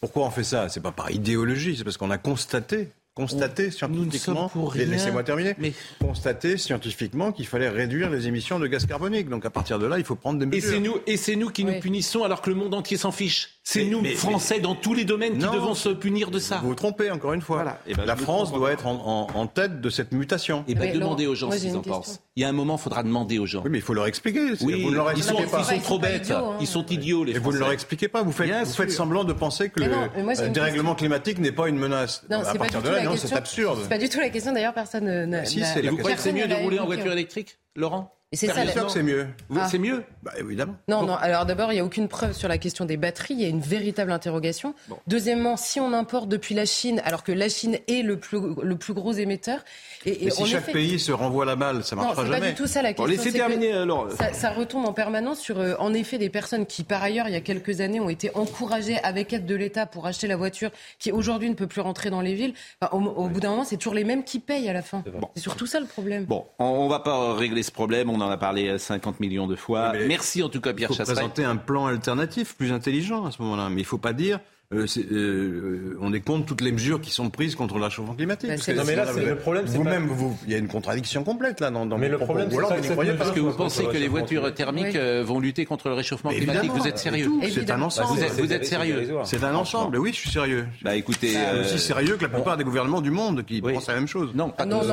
Pourquoi 0.00 0.26
on 0.26 0.30
fait 0.30 0.44
ça? 0.44 0.68
C'est 0.68 0.80
pas 0.82 0.92
par 0.92 1.10
idéologie, 1.10 1.76
c'est 1.76 1.84
parce 1.84 1.96
qu'on 1.96 2.10
a 2.10 2.18
constaté 2.18 2.90
constater 3.16 3.70
scientifiquement, 3.70 4.50
laissez-moi 4.74 5.24
terminer, 5.24 5.54
mais... 5.58 5.72
constater 5.98 6.58
scientifiquement 6.58 7.32
qu'il 7.32 7.46
fallait 7.46 7.70
réduire 7.70 8.10
les 8.10 8.28
émissions 8.28 8.58
de 8.60 8.66
gaz 8.66 8.84
carbonique. 8.84 9.30
Donc 9.30 9.46
à 9.46 9.50
partir 9.50 9.78
de 9.78 9.86
là, 9.86 9.98
il 9.98 10.04
faut 10.04 10.16
prendre 10.16 10.38
des 10.38 10.44
mesures. 10.44 10.68
Et 10.68 10.74
c'est 10.74 10.80
nous, 10.80 10.96
et 11.06 11.16
c'est 11.16 11.36
nous 11.36 11.48
qui 11.48 11.64
nous 11.64 11.80
punissons 11.80 12.24
alors 12.24 12.42
que 12.42 12.50
le 12.50 12.56
monde 12.56 12.74
entier 12.74 12.98
s'en 12.98 13.12
fiche. 13.12 13.55
C'est 13.68 13.84
nous, 13.84 14.04
Français, 14.14 14.60
dans 14.60 14.76
tous 14.76 14.94
les 14.94 15.04
domaines, 15.04 15.38
qui 15.38 15.44
devons 15.44 15.74
se 15.74 15.88
punir 15.88 16.30
de 16.30 16.38
ça. 16.38 16.58
Vous 16.62 16.68
vous 16.68 16.74
trompez, 16.76 17.10
encore 17.10 17.32
une 17.32 17.40
fois. 17.40 17.64
Eh 17.88 17.94
ben, 17.94 18.04
la 18.04 18.14
France 18.14 18.52
doit 18.52 18.70
être 18.70 18.86
en, 18.86 19.46
tête 19.48 19.80
de 19.80 19.90
cette 19.90 20.12
mutation. 20.12 20.64
Et 20.68 20.74
bien, 20.76 20.94
demandez 20.94 21.26
aux 21.26 21.34
gens 21.34 21.50
ce 21.50 21.58
qu'ils 21.58 21.76
en 21.76 21.82
pensent. 21.82 22.20
Il 22.36 22.42
y 22.42 22.44
a 22.44 22.48
un 22.48 22.52
moment, 22.52 22.76
il 22.76 22.80
faudra 22.80 23.02
demander 23.02 23.38
aux 23.38 23.46
gens. 23.46 23.62
Oui, 23.64 23.70
mais 23.70 23.78
il 23.78 23.82
faut 23.82 23.94
leur 23.94 24.06
expliquer. 24.06 24.52
Oui, 24.60 24.82
vous 24.82 24.90
ne 24.90 24.96
leur 24.96 25.10
expliquez 25.10 25.42
ils, 25.42 25.48
sont, 25.48 25.50
pas. 25.50 25.60
ils 25.60 25.76
sont 25.76 25.82
trop 25.82 25.98
bêtes. 25.98 26.30
Hein. 26.30 26.56
Ils 26.60 26.66
sont 26.66 26.86
idiots, 26.86 27.24
les 27.24 27.36
Et 27.36 27.38
vous 27.38 27.52
ne 27.52 27.58
leur 27.58 27.72
expliquez 27.72 28.08
pas. 28.08 28.22
Vous 28.22 28.30
faites, 28.30 28.50
vous 28.50 28.72
faites 28.72 28.92
semblant 28.92 29.24
de 29.24 29.32
penser 29.32 29.70
que 29.70 29.80
le 29.80 30.48
dérèglement 30.50 30.94
climatique 30.94 31.38
n'est 31.38 31.52
pas 31.52 31.68
une 31.68 31.78
menace. 31.78 32.24
Non, 32.30 32.42
à 32.42 32.54
partir 32.54 32.82
de 32.82 32.88
là, 32.88 33.02
non, 33.02 33.16
c'est 33.16 33.34
absurde. 33.34 33.80
C'est 33.82 33.88
pas 33.88 33.98
du 33.98 34.08
tout 34.08 34.20
la 34.20 34.28
question. 34.28 34.52
D'ailleurs, 34.52 34.74
personne 34.74 35.26
ne. 35.26 35.44
Si, 35.44 35.64
c'est 35.64 35.82
Vous 35.82 35.96
croyez 35.96 36.16
que 36.16 36.22
c'est 36.22 36.32
mieux 36.32 36.46
de 36.46 36.54
rouler 36.54 36.78
en 36.78 36.86
voiture 36.86 37.12
électrique, 37.12 37.58
Laurent? 37.74 38.15
C'est 38.32 38.48
ça. 38.48 38.66
sûr 38.66 38.86
que 38.86 38.92
c'est 38.92 39.02
mieux. 39.04 39.28
Ah. 39.54 39.68
C'est 39.70 39.78
mieux 39.78 40.02
bah, 40.22 40.32
Évidemment. 40.38 40.74
Non, 40.88 41.04
non. 41.04 41.14
Alors 41.14 41.46
d'abord, 41.46 41.70
il 41.72 41.76
n'y 41.76 41.80
a 41.80 41.84
aucune 41.84 42.08
preuve 42.08 42.32
sur 42.32 42.48
la 42.48 42.58
question 42.58 42.84
des 42.84 42.96
batteries. 42.96 43.34
Il 43.34 43.40
y 43.40 43.44
a 43.44 43.48
une 43.48 43.60
véritable 43.60 44.10
interrogation. 44.10 44.74
Deuxièmement, 45.06 45.56
si 45.56 45.78
on 45.78 45.92
importe 45.92 46.28
depuis 46.28 46.54
la 46.54 46.66
Chine, 46.66 47.00
alors 47.04 47.22
que 47.22 47.30
la 47.30 47.48
Chine 47.48 47.78
est 47.86 48.02
le 48.02 48.18
plus, 48.18 48.40
le 48.62 48.76
plus 48.76 48.94
gros 48.94 49.12
émetteur. 49.12 49.60
Et, 50.04 50.30
si 50.30 50.46
chaque 50.46 50.72
pays 50.72 50.98
se 50.98 51.12
renvoie 51.12 51.44
la 51.44 51.56
balle, 51.56 51.84
ça 51.84 51.94
ne 51.96 52.00
marchera 52.00 52.22
non, 52.22 52.28
jamais. 52.28 52.40
pas 52.40 52.48
du 52.48 52.54
tout 52.54 52.66
ça 52.66 52.82
la 52.82 52.92
question. 52.92 53.04
Bon, 53.04 53.10
laissez 53.10 53.32
terminer 53.32 53.72
alors. 53.72 54.10
Ça, 54.12 54.32
ça, 54.32 54.50
retombe 54.50 54.86
en 54.86 54.92
permanence 54.92 55.40
sur, 55.40 55.58
euh, 55.58 55.74
en 55.78 55.94
effet, 55.94 56.18
des 56.18 56.30
personnes 56.30 56.66
qui, 56.66 56.84
par 56.84 57.02
ailleurs, 57.02 57.28
il 57.28 57.32
y 57.32 57.36
a 57.36 57.40
quelques 57.40 57.80
années, 57.80 58.00
ont 58.00 58.08
été 58.08 58.30
encouragées 58.34 58.98
avec 59.02 59.32
aide 59.32 59.46
de 59.46 59.54
l'État 59.54 59.86
pour 59.86 60.06
acheter 60.06 60.26
la 60.26 60.36
voiture, 60.36 60.70
qui 60.98 61.12
aujourd'hui 61.12 61.48
ne 61.48 61.54
peut 61.54 61.66
plus 61.66 61.80
rentrer 61.80 62.10
dans 62.10 62.20
les 62.20 62.34
villes. 62.34 62.54
Enfin, 62.80 62.96
au, 62.96 63.00
au 63.00 63.28
bout 63.28 63.40
d'un 63.40 63.50
moment, 63.50 63.64
c'est 63.64 63.76
toujours 63.76 63.94
les 63.94 64.04
mêmes 64.04 64.24
qui 64.24 64.38
payent 64.38 64.68
à 64.68 64.72
la 64.72 64.82
fin. 64.82 65.02
C'est 65.34 65.42
surtout 65.42 65.66
ça 65.66 65.80
le 65.80 65.86
problème. 65.86 66.24
Bon, 66.24 66.46
on 66.58 66.84
ne 66.84 66.90
va 66.90 67.00
pas 67.00 67.34
régler 67.34 67.62
ce 67.62 67.72
problème. 67.72 68.10
On 68.10 68.15
en 68.20 68.30
a 68.30 68.36
parlé 68.36 68.78
50 68.78 69.20
millions 69.20 69.46
de 69.46 69.56
fois. 69.56 69.92
Merci 70.06 70.42
en 70.42 70.48
tout 70.48 70.60
cas, 70.60 70.72
Pierre 70.72 70.90
Chasseret. 70.90 71.04
Il 71.04 71.14
faut 71.14 71.14
présenter 71.14 71.44
un 71.44 71.56
plan 71.56 71.86
alternatif 71.86 72.56
plus 72.56 72.72
intelligent 72.72 73.24
à 73.24 73.30
ce 73.30 73.42
moment-là. 73.42 73.68
Mais 73.68 73.76
il 73.76 73.84
ne 73.84 73.88
faut 73.88 73.98
pas 73.98 74.12
dire 74.12 74.40
euh, 74.74 74.84
euh, 75.12 75.96
on 76.00 76.12
est 76.12 76.20
contre 76.20 76.46
toutes 76.46 76.60
les 76.60 76.72
mesures 76.72 77.00
qui 77.00 77.12
sont 77.12 77.30
prises 77.30 77.54
contre 77.54 77.78
le 77.78 77.84
réchauffement 77.84 78.14
climatique. 78.14 78.50
Ben, 78.50 78.74
non, 78.74 78.82
mais 78.84 78.96
là, 78.96 79.06
c'est 79.14 79.24
le 79.24 79.36
problème. 79.36 79.64
Vous-même, 79.64 80.06
vous, 80.08 80.36
il 80.44 80.50
y 80.50 80.56
a 80.56 80.58
une 80.58 80.66
contradiction 80.66 81.22
complète 81.22 81.60
là 81.60 81.70
dans, 81.70 81.86
dans 81.86 81.98
Mais 81.98 82.08
le 82.08 82.18
problème, 82.18 82.50
c'est 82.50 83.16
parce 83.16 83.30
que 83.30 83.38
vous 83.38 83.52
pensez 83.52 83.84
que 83.84 83.96
les 83.96 84.08
voitures 84.08 84.52
thermiques 84.54 84.96
euh, 84.96 85.22
vont 85.24 85.38
lutter 85.38 85.64
contre 85.66 85.88
le 85.88 85.94
réchauffement 85.94 86.30
climatique. 86.30 86.72
Vous 86.72 86.88
êtes 86.88 86.98
sérieux 86.98 87.30
C'est 87.48 87.70
un 87.70 87.80
ensemble. 87.80 88.18
Vous 88.38 88.52
êtes, 88.52 88.66
sérieux 88.66 89.08
C'est 89.24 89.44
un 89.44 89.54
ensemble. 89.54 89.98
Oui, 89.98 90.10
je 90.12 90.18
suis 90.18 90.30
sérieux. 90.30 90.66
Bah 90.82 90.96
écoutez, 90.96 91.34
c'est 91.34 91.60
aussi 91.60 91.78
sérieux 91.78 92.16
que 92.16 92.22
la 92.22 92.28
plupart 92.30 92.56
des 92.56 92.64
gouvernements 92.64 93.00
du 93.00 93.10
monde 93.10 93.44
qui 93.44 93.62
pensent 93.62 93.86
la 93.86 93.94
même 93.94 94.08
chose. 94.08 94.30
Non, 94.34 94.50
pas 94.50 94.66
tous. 94.66 94.88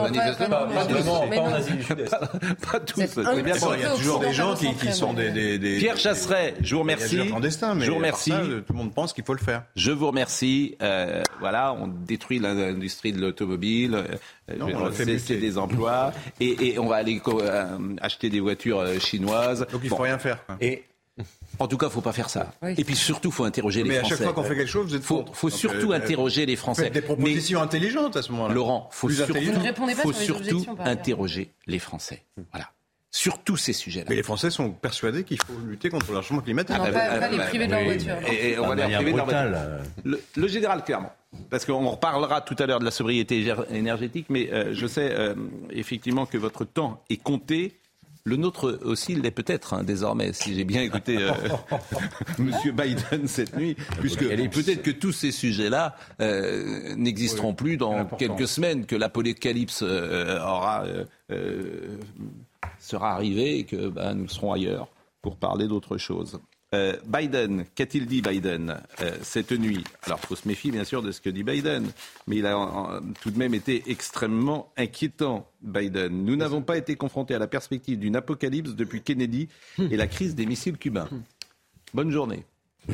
Pas 2.71 2.79
tous. 2.79 2.99
Il 2.99 3.47
y 3.47 3.85
a 3.85 3.95
toujours 3.95 4.19
des 4.19 4.33
gens 4.33 4.53
qui 4.53 4.93
sont 4.93 5.13
des. 5.13 5.79
Pierre 5.79 5.97
Chasseret, 5.97 6.53
je 6.61 6.75
vous 6.75 6.81
remercie. 6.81 7.17
Je 7.17 7.89
vous 7.89 7.95
remercie. 7.95 8.31
Tout 8.31 8.73
le 8.73 8.77
monde 8.77 8.93
pense 8.93 9.13
qu'il 9.13 9.23
faut 9.23 9.33
le 9.33 9.39
faire. 9.39 9.62
Je 9.75 9.91
vous 9.91 10.07
remercie. 10.07 10.75
Euh, 10.81 11.23
voilà, 11.39 11.73
on 11.73 11.87
détruit 11.87 12.39
l'industrie 12.39 13.11
de 13.11 13.19
l'automobile, 13.19 13.95
euh, 14.49 14.91
c'est 14.93 15.37
des 15.37 15.57
emplois, 15.57 16.13
et, 16.39 16.77
on 16.79 16.87
va 16.87 16.97
aller 16.97 17.21
euh, 17.27 17.95
acheter 18.01 18.29
des 18.29 18.39
voitures 18.39 18.99
chinoises. 18.99 19.65
Donc 19.71 19.81
il 19.83 19.89
faut 19.89 19.95
rien 19.97 20.17
faire. 20.17 20.39
Et 20.61 20.83
en 21.59 21.67
tout 21.67 21.77
cas, 21.77 21.85
il 21.85 21.89
ne 21.89 21.93
faut 21.93 22.01
pas 22.01 22.13
faire 22.13 22.29
ça. 22.29 22.53
Et 22.77 22.83
puis 22.83 22.95
surtout, 22.95 23.29
il 23.29 23.33
faut 23.33 23.43
interroger 23.43 23.83
les 23.83 23.89
Français. 23.89 24.01
Mais 24.01 24.05
à 24.05 24.17
chaque 24.17 24.23
fois 24.23 24.33
qu'on 24.33 24.43
fait 24.43 24.55
quelque 24.55 24.69
chose, 24.69 24.87
vous 24.87 24.95
êtes 24.95 25.03
faut, 25.03 25.25
faut 25.31 25.49
surtout 25.49 25.93
interroger 25.93 26.45
les 26.45 26.55
Français. 26.55 26.83
Faites 26.83 26.93
des 26.93 27.01
propositions 27.01 27.61
intelligentes 27.61 28.17
à 28.17 28.21
ce 28.21 28.31
moment-là. 28.31 28.53
Laurent, 28.53 28.89
faut 28.91 29.09
surtout, 29.09 29.33
faut 30.01 30.13
surtout 30.13 30.65
interroger 30.79 31.51
les 31.67 31.79
Français. 31.79 32.23
Voilà 32.51 32.69
sur 33.13 33.37
tous 33.37 33.57
ces 33.57 33.73
sujets-là. 33.73 34.07
Mais 34.09 34.15
les 34.15 34.23
Français 34.23 34.49
sont 34.49 34.71
persuadés 34.71 35.23
qu'il 35.23 35.39
faut 35.39 35.53
lutter 35.67 35.89
contre 35.89 36.11
le 36.11 36.21
changement 36.21 36.41
climatique. 36.41 36.75
Ah, 36.77 36.91
pas, 36.91 37.19
pas, 37.19 37.29
les 37.29 37.37
privés 37.37 37.67
de 37.67 37.71
leur 37.71 37.83
voiture. 37.83 38.15
Et, 38.27 38.57
on 38.57 38.67
va 38.67 38.75
les 38.75 38.95
priver 38.95 39.11
de 39.11 39.17
leur 39.17 39.25
voiture. 39.25 39.51
Le, 40.03 40.21
le, 40.35 40.47
général, 40.47 40.83
clairement. 40.83 41.13
Parce 41.51 41.63
qu'on 41.63 41.87
reparlera 41.87 42.41
tout 42.41 42.55
à 42.57 42.65
l'heure 42.65 42.79
de 42.79 42.85
la 42.85 42.91
sobriété 42.91 43.45
énergétique, 43.69 44.25
mais 44.29 44.51
euh, 44.51 44.73
je 44.73 44.87
sais 44.87 45.11
euh, 45.13 45.35
effectivement 45.69 46.25
que 46.25 46.39
votre 46.39 46.65
temps 46.65 47.03
est 47.11 47.21
compté. 47.21 47.77
Le 48.25 48.35
nôtre 48.35 48.79
aussi 48.83 49.15
l'est 49.15 49.31
peut-être 49.31 49.73
hein, 49.73 49.83
désormais, 49.83 50.31
si 50.33 50.55
j'ai 50.55 50.63
bien 50.63 50.81
écouté 50.81 51.17
euh, 51.19 51.31
Monsieur 52.39 52.71
Biden 52.71 53.27
cette 53.27 53.55
nuit, 53.55 53.75
puisque 53.99 54.27
peut-être 54.27 54.81
que 54.81 54.91
tous 54.91 55.11
ces 55.11 55.31
sujets-là 55.31 55.95
euh, 56.19 56.95
n'existeront 56.95 57.53
plus 57.53 57.77
dans 57.77 58.05
quelques 58.05 58.47
semaines, 58.47 58.85
que 58.85 58.95
l'apocalypse 58.95 59.83
euh, 59.83 60.39
aura 60.39 60.85
sera 62.83 63.13
arrivé 63.13 63.59
et 63.59 63.63
que 63.63 63.87
ben, 63.87 64.13
nous 64.13 64.27
serons 64.27 64.51
ailleurs 64.51 64.87
pour 65.21 65.37
parler 65.37 65.67
d'autre 65.67 65.97
chose. 65.97 66.39
Euh, 66.73 66.97
Biden, 67.05 67.65
qu'a-t-il 67.75 68.07
dit 68.07 68.21
Biden 68.21 68.81
euh, 69.01 69.15
cette 69.21 69.51
nuit? 69.51 69.83
Alors, 70.03 70.19
il 70.23 70.27
faut 70.27 70.35
se 70.35 70.47
méfier 70.47 70.71
bien 70.71 70.83
sûr 70.83 71.03
de 71.03 71.11
ce 71.11 71.21
que 71.21 71.29
dit 71.29 71.43
Biden, 71.43 71.85
mais 72.27 72.37
il 72.37 72.45
a 72.47 72.99
tout 73.21 73.29
de 73.29 73.37
même 73.37 73.53
été 73.53 73.83
extrêmement 73.87 74.71
inquiétant, 74.75 75.47
Biden. 75.61 76.25
Nous 76.25 76.35
n'avons 76.35 76.61
pas 76.63 76.77
été 76.77 76.95
confrontés 76.95 77.35
à 77.35 77.39
la 77.39 77.47
perspective 77.47 77.99
d'une 77.99 78.15
apocalypse 78.15 78.71
depuis 78.71 79.01
Kennedy 79.01 79.49
et 79.77 79.95
la 79.95 80.07
crise 80.07 80.33
des 80.33 80.47
missiles 80.47 80.77
cubains. 80.77 81.09
Bonne 81.93 82.09
journée. 82.11 82.43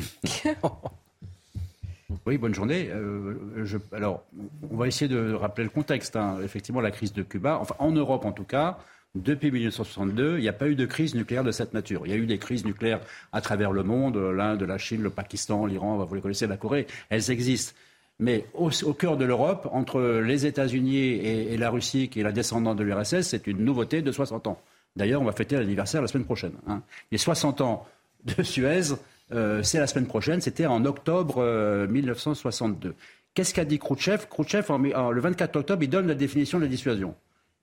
Oui, 2.26 2.38
bonne 2.38 2.54
journée. 2.54 2.88
Euh, 2.90 3.78
alors, 3.92 4.24
on 4.70 4.76
va 4.76 4.88
essayer 4.88 5.08
de 5.08 5.32
rappeler 5.32 5.64
le 5.64 5.70
contexte. 5.70 6.16
Hein. 6.16 6.38
Effectivement, 6.42 6.80
la 6.80 6.90
crise 6.90 7.12
de 7.12 7.22
Cuba, 7.22 7.58
enfin 7.60 7.74
en 7.78 7.92
Europe 7.92 8.24
en 8.24 8.32
tout 8.32 8.44
cas, 8.44 8.78
depuis 9.14 9.50
1962, 9.50 10.38
il 10.38 10.42
n'y 10.42 10.48
a 10.48 10.52
pas 10.52 10.68
eu 10.68 10.76
de 10.76 10.86
crise 10.86 11.14
nucléaire 11.14 11.42
de 11.42 11.50
cette 11.50 11.74
nature. 11.74 12.02
Il 12.04 12.10
y 12.10 12.14
a 12.14 12.16
eu 12.16 12.26
des 12.26 12.38
crises 12.38 12.64
nucléaires 12.64 13.00
à 13.32 13.40
travers 13.40 13.72
le 13.72 13.82
monde, 13.82 14.16
l'Inde, 14.16 14.62
la 14.62 14.78
Chine, 14.78 15.02
le 15.02 15.10
Pakistan, 15.10 15.66
l'Iran, 15.66 16.04
vous 16.04 16.14
les 16.14 16.20
connaissez, 16.20 16.46
la 16.46 16.56
Corée, 16.56 16.86
elles 17.08 17.30
existent. 17.30 17.74
Mais 18.20 18.44
au, 18.54 18.70
cœur 18.92 19.16
de 19.16 19.24
l'Europe, 19.24 19.68
entre 19.72 20.20
les 20.20 20.46
États-Unis 20.46 20.96
et, 20.96 21.56
la 21.56 21.70
Russie, 21.70 22.08
qui 22.08 22.20
est 22.20 22.22
la 22.22 22.32
descendante 22.32 22.76
de 22.76 22.84
l'URSS, 22.84 23.22
c'est 23.22 23.46
une 23.46 23.64
nouveauté 23.64 24.02
de 24.02 24.12
60 24.12 24.46
ans. 24.46 24.60
D'ailleurs, 24.94 25.22
on 25.22 25.24
va 25.24 25.32
fêter 25.32 25.56
l'anniversaire 25.56 26.02
la 26.02 26.08
semaine 26.08 26.26
prochaine. 26.26 26.52
Hein. 26.66 26.82
Les 27.10 27.18
60 27.18 27.62
ans 27.62 27.86
de 28.24 28.42
Suez, 28.42 28.94
euh, 29.32 29.62
c'est 29.62 29.78
la 29.78 29.86
semaine 29.86 30.06
prochaine, 30.06 30.40
c'était 30.42 30.66
en 30.66 30.84
octobre 30.84 31.86
1962. 31.88 32.88
Euh, 32.88 32.92
Qu'est-ce 33.32 33.54
qu'a 33.54 33.64
dit 33.64 33.78
Khrouchtchev? 33.78 34.26
Khrouchtchev, 34.28 34.66
le 34.68 35.20
24 35.20 35.56
octobre, 35.56 35.82
il 35.82 35.88
donne 35.88 36.06
la 36.06 36.14
définition 36.14 36.58
de 36.58 36.64
la 36.64 36.68
dissuasion. 36.68 37.14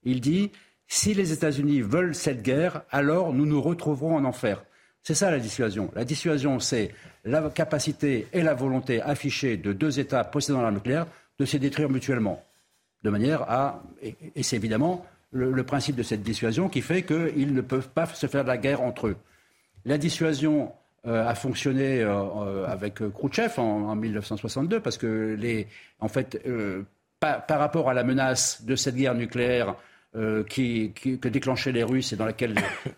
Il 0.06 0.22
dit 0.22 0.51
si 0.88 1.13
les 1.13 1.34
États-Unis 1.34 1.82
veulent 1.82 2.15
cette 2.15 2.41
guerre, 2.41 2.82
alors 2.91 3.34
nous 3.34 3.46
nous 3.46 3.62
retrouverons 3.62 4.15
en 4.15 4.25
enfer. 4.25 4.63
C'est 5.03 5.15
ça 5.15 5.32
la 5.32 5.39
dissuasion. 5.39 5.91
La 5.96 6.06
dissuasion, 6.06 6.60
c'est 6.60 6.91
la 7.24 7.50
capacité 7.50 8.27
et 8.34 8.41
la 8.41 8.53
volonté 8.53 9.01
affichée 9.01 9.58
de 9.58 9.74
deux 9.74 10.00
États 10.00 10.24
possédant 10.24 10.62
l'arme 10.62 10.75
nucléaire 10.75 11.08
de 11.39 11.46
se 11.46 11.58
détruire 11.58 11.89
mutuellement. 11.89 12.44
De 13.03 13.10
manière 13.10 13.44
à. 13.44 13.84
Et, 14.01 14.44
c'est 14.44 14.56
évidemment 14.56 15.06
le, 15.32 15.63
principe 15.63 15.96
de 15.96 16.03
cette 16.03 16.24
dissuasion 16.24 16.67
qui 16.67 16.82
fait 16.82 17.03
qu'ils 17.03 17.53
ne 17.53 17.62
peuvent 17.62 17.89
pas 17.89 18.06
se 18.08 18.27
faire 18.27 18.44
de 18.44 18.50
la 18.50 18.58
guerre 18.58 18.82
entre 18.82 19.08
eux. 19.08 19.17
La 19.86 19.98
dissuasion 19.98 20.74
euh, 21.06 21.25
a 21.25 21.36
fonctionné 21.36 22.01
euh, 22.01 22.12
euh, 22.12 22.65
avec 22.65 22.96
Khrouchtchev 22.96 23.60
en, 23.60 23.96
1962 23.96 24.79
parce 24.79 24.98
que, 24.98 25.38
les, 25.39 25.67
en 26.00 26.08
fait, 26.08 26.41
par, 27.20 27.46
rapport 27.48 27.89
à 27.89 27.94
la 27.94 28.03
menace 28.03 28.65
de 28.65 28.75
cette 28.75 28.96
guerre 28.96 29.15
nucléaire 29.15 29.75
euh, 30.16 30.44
qui, 30.44 30.94
que 30.94 31.28
déclenchaient 31.28 31.72
les 31.72 31.84
Russes 31.84 32.14
et 32.14 32.16
dans 32.16 32.26
laquelle 32.26 32.56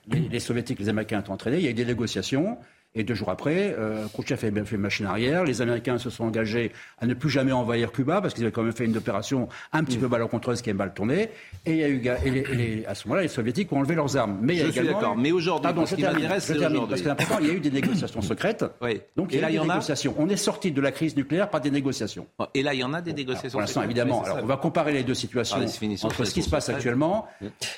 les, 0.07 0.19
les, 0.29 0.39
Soviétiques 0.39 0.79
et 0.79 0.83
les 0.83 0.89
Américains 0.89 1.23
ont 1.27 1.33
entraîné. 1.33 1.57
Il 1.57 1.63
y 1.63 1.67
a 1.67 1.71
eu 1.71 1.73
des 1.73 1.85
négociations. 1.85 2.57
Et 2.95 3.03
deux 3.03 3.13
jours 3.13 3.29
après, 3.29 3.75
euh, 3.77 4.07
Khrouchtchev 4.07 4.59
a 4.59 4.65
fait 4.65 4.77
machine 4.77 5.05
arrière. 5.05 5.43
Les 5.43 5.61
Américains 5.61 5.99
se 5.99 6.09
sont 6.09 6.23
engagés 6.23 6.71
à 6.97 7.05
ne 7.05 7.13
plus 7.13 7.29
jamais 7.29 7.51
envahir 7.51 7.91
Cuba 7.91 8.19
parce 8.19 8.33
qu'ils 8.33 8.43
avaient 8.43 8.51
quand 8.51 8.63
même 8.63 8.73
fait 8.73 8.85
une 8.85 8.97
opération 8.97 9.47
un 9.73 9.83
petit 9.83 9.97
mm. 9.97 10.01
peu 10.01 10.07
malencontreuse 10.07 10.63
qui 10.63 10.71
est 10.71 10.73
mal 10.73 10.93
tournée. 10.95 11.29
Et 11.67 11.71
il 11.71 11.77
y 11.77 11.83
a 11.83 11.89
eu, 11.89 12.01
et 12.25 12.85
à 12.87 12.95
ce 12.95 13.07
moment-là, 13.07 13.21
les 13.21 13.27
Soviétiques 13.27 13.71
ont 13.71 13.77
enlevé 13.77 13.93
leurs 13.93 14.17
armes. 14.17 14.39
Mais 14.41 14.55
il 14.55 14.59
y 14.59 14.61
a 14.63 14.65
je 14.67 14.71
suis 14.71 14.87
d'accord. 14.87 15.15
Mais 15.15 15.31
aujourd'hui, 15.31 15.71
ce 15.85 15.95
qui 15.95 16.01
m'intéresse, 16.01 16.45
c'est 16.45 16.55
Parce 16.55 17.29
que 17.29 17.43
il 17.43 17.47
y 17.47 17.51
a 17.51 17.53
eu 17.53 17.59
des 17.59 17.71
négociations 17.71 18.21
secrètes. 18.21 18.65
Oui. 18.81 19.01
Donc 19.15 19.33
il 19.33 19.39
y 19.39 19.43
a 19.43 19.49
eu 19.49 19.53
des 19.53 19.59
négociations. 19.59 20.15
On 20.17 20.29
est 20.29 20.37
sorti 20.37 20.71
de 20.71 20.81
la 20.81 20.91
crise 20.91 21.15
nucléaire 21.15 21.49
par 21.49 21.59
des 21.59 21.69
négociations. 21.69 22.27
Et 22.53 22.63
là, 22.63 22.73
il 22.73 22.79
y 22.79 22.83
en 22.83 22.93
a 22.93 23.01
des 23.01 23.13
négociations. 23.13 23.51
pour 23.51 23.61
l'instant, 23.61 23.83
évidemment. 23.83 24.23
Alors, 24.23 24.39
on 24.41 24.45
va 24.45 24.57
comparer 24.57 24.93
les 24.93 25.03
deux 25.03 25.13
situations 25.13 25.57
entre 26.03 26.25
ce 26.25 26.33
qui 26.33 26.41
se 26.41 26.49
passe 26.49 26.69
actuellement. 26.69 27.27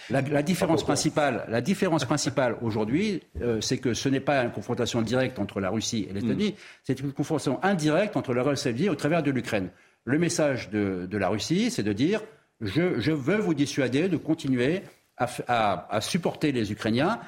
La, 0.09 0.43
différence 0.43 0.83
principale, 0.83 1.45
la 1.49 1.61
différence 1.61 2.05
principale 2.05 2.55
aujourd'hui, 2.61 3.21
euh, 3.41 3.59
c'est 3.61 3.77
que 3.77 3.93
ce 3.93 4.09
n'est 4.09 4.19
pas 4.19 4.43
une 4.43 4.51
confrontation 4.51 5.00
directe 5.03 5.39
entre 5.39 5.60
la 5.60 5.70
Russie 5.70 6.08
et 6.10 6.13
les 6.13 6.20
États-Unis, 6.20 6.51
mm. 6.51 6.62
c'est 6.84 7.00
une 7.00 7.12
confrontation 7.12 7.63
indirecte 7.63 8.17
entre 8.17 8.34
la 8.34 8.43
Russie 8.43 8.89
au 8.89 8.96
travers 8.96 9.24
de 9.24 9.31
l'Ukraine. 9.31 9.70
Le 10.05 10.17
message 10.17 10.70
de, 10.70 11.17
la 11.17 11.29
Russie, 11.29 11.70
c'est 11.70 11.84
de 11.84 11.93
dire 11.93 12.22
je, 12.60 13.12
veux 13.12 13.38
vous 13.38 13.53
dissuader 13.53 14.08
de 14.08 14.17
continuer 14.17 14.81
à, 15.17 16.00
supporter 16.01 16.51
les 16.51 16.72
Ukrainiens 16.72 17.20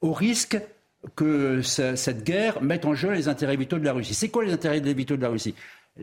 au 0.00 0.12
risque 0.12 0.60
que 1.16 1.62
cette 1.62 2.24
guerre 2.24 2.62
mette 2.62 2.84
en 2.84 2.94
jeu 2.94 3.10
les 3.10 3.28
intérêts 3.28 3.56
vitaux 3.56 3.78
de 3.78 3.84
la 3.84 3.92
Russie. 3.92 4.14
C'est 4.14 4.28
quoi 4.28 4.44
les 4.44 4.52
intérêts 4.52 4.80
vitaux 4.80 5.16
de 5.16 5.22
la 5.22 5.30
Russie? 5.30 5.54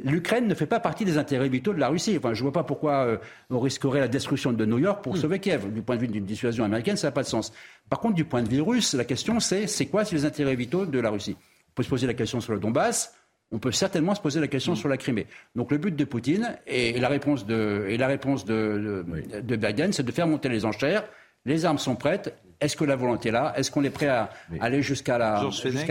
L'Ukraine 0.03 0.48
ne 0.48 0.53
fait 0.53 0.65
pas 0.65 0.79
partie 0.79 1.06
des 1.06 1.17
intérêts 1.17 1.50
vitaux 1.50 1.74
de 1.74 1.79
la 1.79 1.88
Russie. 1.88 2.15
Enfin, 2.17 2.34
je 2.34 2.39
ne 2.39 2.44
vois 2.44 2.51
pas 2.51 2.63
pourquoi 2.63 3.06
euh, 3.06 3.17
on 3.50 3.60
risquerait 3.60 4.00
la 4.00 4.08
destruction 4.08 4.53
de 4.53 4.65
New 4.65 4.79
York 4.79 5.03
pour 5.03 5.15
mm. 5.15 5.17
sauver 5.17 5.39
Kiev. 5.39 5.72
Du 5.72 5.82
point 5.82 5.96
de 5.96 6.01
vue 6.01 6.08
d'une 6.08 6.25
dissuasion 6.25 6.65
américaine, 6.65 6.98
ça 6.98 7.08
n'a 7.08 7.12
pas 7.12 7.24
de 7.24 7.27
sens. 7.27 7.51
Par 7.89 8.00
contre, 8.00 8.15
du 8.15 8.25
point 8.25 8.44
de 8.44 8.50
vue 8.50 8.62
russe, 8.62 8.94
la 8.94 9.06
question 9.06 9.39
c'est 9.39 9.65
c'est 9.67 9.88
quoi 9.88 10.03
les 10.12 10.25
intérêts 10.25 10.56
vitaux 10.56 10.86
de 10.86 11.00
la 11.00 11.10
Russie? 11.10 11.38
Peut 11.74 11.84
se 11.84 11.89
poser 11.89 12.08
la 12.08 12.13
question 12.13 12.41
sur 12.41 12.53
le 12.53 12.60
Donbass, 12.60 13.13
on 13.51 13.60
peut 13.60 13.72
certainement 13.72 14.13
se 14.13 14.22
poser 14.22 14.39
la 14.39 14.48
question 14.48 14.75
sur 14.75 14.89
la 14.89 14.98
Crimée. 14.98 15.25
Donc 15.56 15.72
le 15.72 15.77
but 15.77 15.96
de 15.96 16.03
Poutine 16.03 16.58
et, 16.67 17.00
la 17.00 17.08
réponse 17.08 17.46
de, 17.46 17.86
et 17.88 17.98
la 17.98 18.08
réponse 18.08 18.46
de, 18.46 19.06
de, 19.41 19.56
Biden, 19.56 19.94
c'est 19.94 20.03
de 20.03 20.12
faire 20.12 20.27
monter 20.27 20.50
les 20.50 20.65
enchères. 20.65 21.03
Les 21.46 21.65
armes 21.65 21.77
sont 21.77 21.96
prêtes. 21.96 22.36
Est-ce 22.60 22.75
que 22.75 22.84
la 22.84 22.96
volonté 22.96 23.29
est 23.29 23.32
là? 23.32 23.53
Est-ce 23.56 23.72
qu'on 23.72 23.84
est 23.84 23.89
prêt 23.89 24.08
à 24.08 24.32
aller 24.60 24.82
jusqu'à 24.82 25.17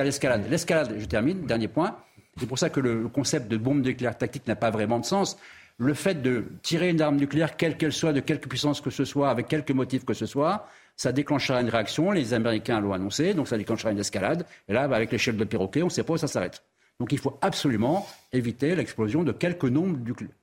l'escalade? 0.04 0.44
L'escalade, 0.50 0.96
je 0.98 1.04
termine, 1.06 1.46
dernier 1.46 1.68
point. 1.68 1.96
C'est 2.38 2.46
pour 2.46 2.58
ça 2.58 2.70
que 2.70 2.80
le 2.80 3.08
concept 3.08 3.48
de 3.48 3.56
bombe 3.56 3.84
nucléaire 3.84 4.16
tactique 4.16 4.46
n'a 4.46 4.56
pas 4.56 4.70
vraiment 4.70 4.98
de 4.98 5.04
sens. 5.04 5.38
le 5.78 5.92
fait 5.92 6.22
de 6.22 6.44
tirer 6.62 6.88
une 6.88 7.02
arme 7.02 7.16
nucléaire, 7.16 7.56
quelle 7.56 7.76
qu'elle 7.76 7.92
soit, 7.92 8.14
de 8.14 8.20
quelque 8.20 8.48
puissance 8.48 8.80
que 8.80 8.88
ce 8.88 9.04
soit, 9.04 9.28
avec 9.28 9.46
quelque 9.46 9.74
motif 9.74 10.06
que 10.06 10.14
ce 10.14 10.24
soit, 10.24 10.68
ça 10.96 11.12
déclenchera 11.12 11.60
une 11.60 11.68
réaction. 11.68 12.12
Les 12.12 12.32
Américains 12.32 12.80
l'ont 12.80 12.94
annoncé, 12.94 13.34
donc 13.34 13.46
ça 13.48 13.58
déclenchera 13.58 13.92
une 13.92 13.98
escalade. 13.98 14.46
Et 14.68 14.72
là, 14.72 14.84
avec 14.84 15.12
l'échelle 15.12 15.36
de 15.36 15.44
perroquet, 15.44 15.82
on 15.82 15.86
ne 15.86 15.90
sait 15.90 16.02
pas 16.02 16.14
où 16.14 16.16
ça 16.16 16.28
s'arrête. 16.28 16.62
Donc 16.98 17.12
il 17.12 17.18
faut 17.18 17.38
absolument 17.42 18.06
éviter 18.32 18.74
l'explosion 18.74 19.22
de 19.22 19.32
quelques, 19.32 19.70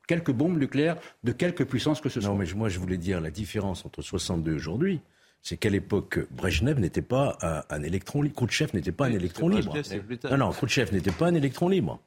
quelques 0.07 0.31
bombes 0.31 0.59
nucléaires 0.59 0.97
de 1.23 1.31
quelque 1.31 1.63
puissance 1.63 1.99
que 1.99 2.09
ce 2.09 2.21
soit. 2.21 2.29
Non, 2.29 2.37
mais 2.37 2.45
moi 2.55 2.69
je 2.69 2.77
voulais 2.77 2.97
dire 2.97 3.19
la 3.21 3.31
différence 3.31 3.85
entre 3.85 4.03
62 4.03 4.51
et 4.51 4.55
aujourd'hui, 4.55 5.01
c'est 5.43 5.57
qu'à 5.57 5.69
l'époque, 5.69 6.25
Brezhnev 6.31 6.79
n'était 6.79 7.01
pas 7.01 7.37
un, 7.69 7.83
électron 7.83 8.21
libre. 8.21 8.35
Khrouchtchev 8.35 8.71
n'était 8.73 8.93
pas 8.93 9.07
un 9.07 9.11
électron 9.11 9.49
libre. 9.49 9.75
Non, 10.31 10.37
non, 10.37 10.51
Khrouchtchev 10.51 10.93
n'était 10.93 11.11
pas 11.11 11.27
un 11.27 11.35
électron 11.35 11.67
libre. 11.67 11.99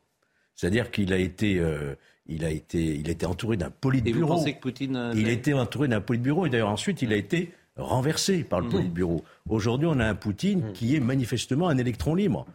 C'est-à-dire 0.54 0.90
qu'il 0.90 1.12
a 1.12 1.18
été, 1.18 1.58
euh, 1.58 1.94
il 2.26 2.46
a 2.46 2.50
été, 2.50 2.82
il 2.82 3.10
été 3.10 3.26
entouré 3.26 3.58
d'un 3.58 3.68
politburo. 3.68 4.16
Et 4.16 4.20
vous 4.20 4.26
pensez 4.26 4.54
que 4.54 4.60
Poutine 4.60 5.12
Il 5.14 5.28
été 5.28 5.52
entouré 5.52 5.86
d'un 5.86 6.00
politburo 6.00 6.46
et 6.46 6.50
d'ailleurs 6.50 6.70
ensuite 6.70 7.02
il 7.02 7.12
a 7.12 7.16
été 7.16 7.52
renversé 7.76 8.42
par 8.42 8.60
le 8.60 8.68
mmh. 8.68 8.70
politburo. 8.70 9.24
Aujourd'hui, 9.50 9.86
on 9.86 10.00
a 10.00 10.06
un 10.06 10.14
Poutine 10.14 10.68
mmh. 10.68 10.72
qui 10.72 10.96
est 10.96 11.00
manifestement 11.00 11.68
un 11.68 11.76
électron 11.76 12.14
libre. 12.14 12.46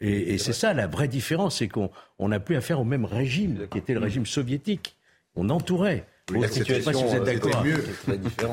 Et, 0.00 0.38
c'est 0.38 0.52
ça 0.52 0.72
la 0.72 0.86
vraie 0.86 1.08
différence, 1.08 1.56
c'est 1.56 1.66
qu'on 1.66 1.90
n'a 2.20 2.38
plus 2.38 2.54
affaire 2.54 2.78
au 2.78 2.84
même 2.84 3.04
régime 3.04 3.66
qui 3.68 3.78
était 3.78 3.94
le 3.94 3.98
régime 3.98 4.26
soviétique. 4.26 4.96
On 5.34 5.50
entourait 5.50 6.06
la 6.30 6.48
situation, 6.48 6.92
pas 6.92 6.98
si 6.98 7.04
vous 7.04 7.14
êtes 7.14 7.22
euh, 7.22 7.24
d'accord. 7.24 7.64
mieux. 7.64 7.84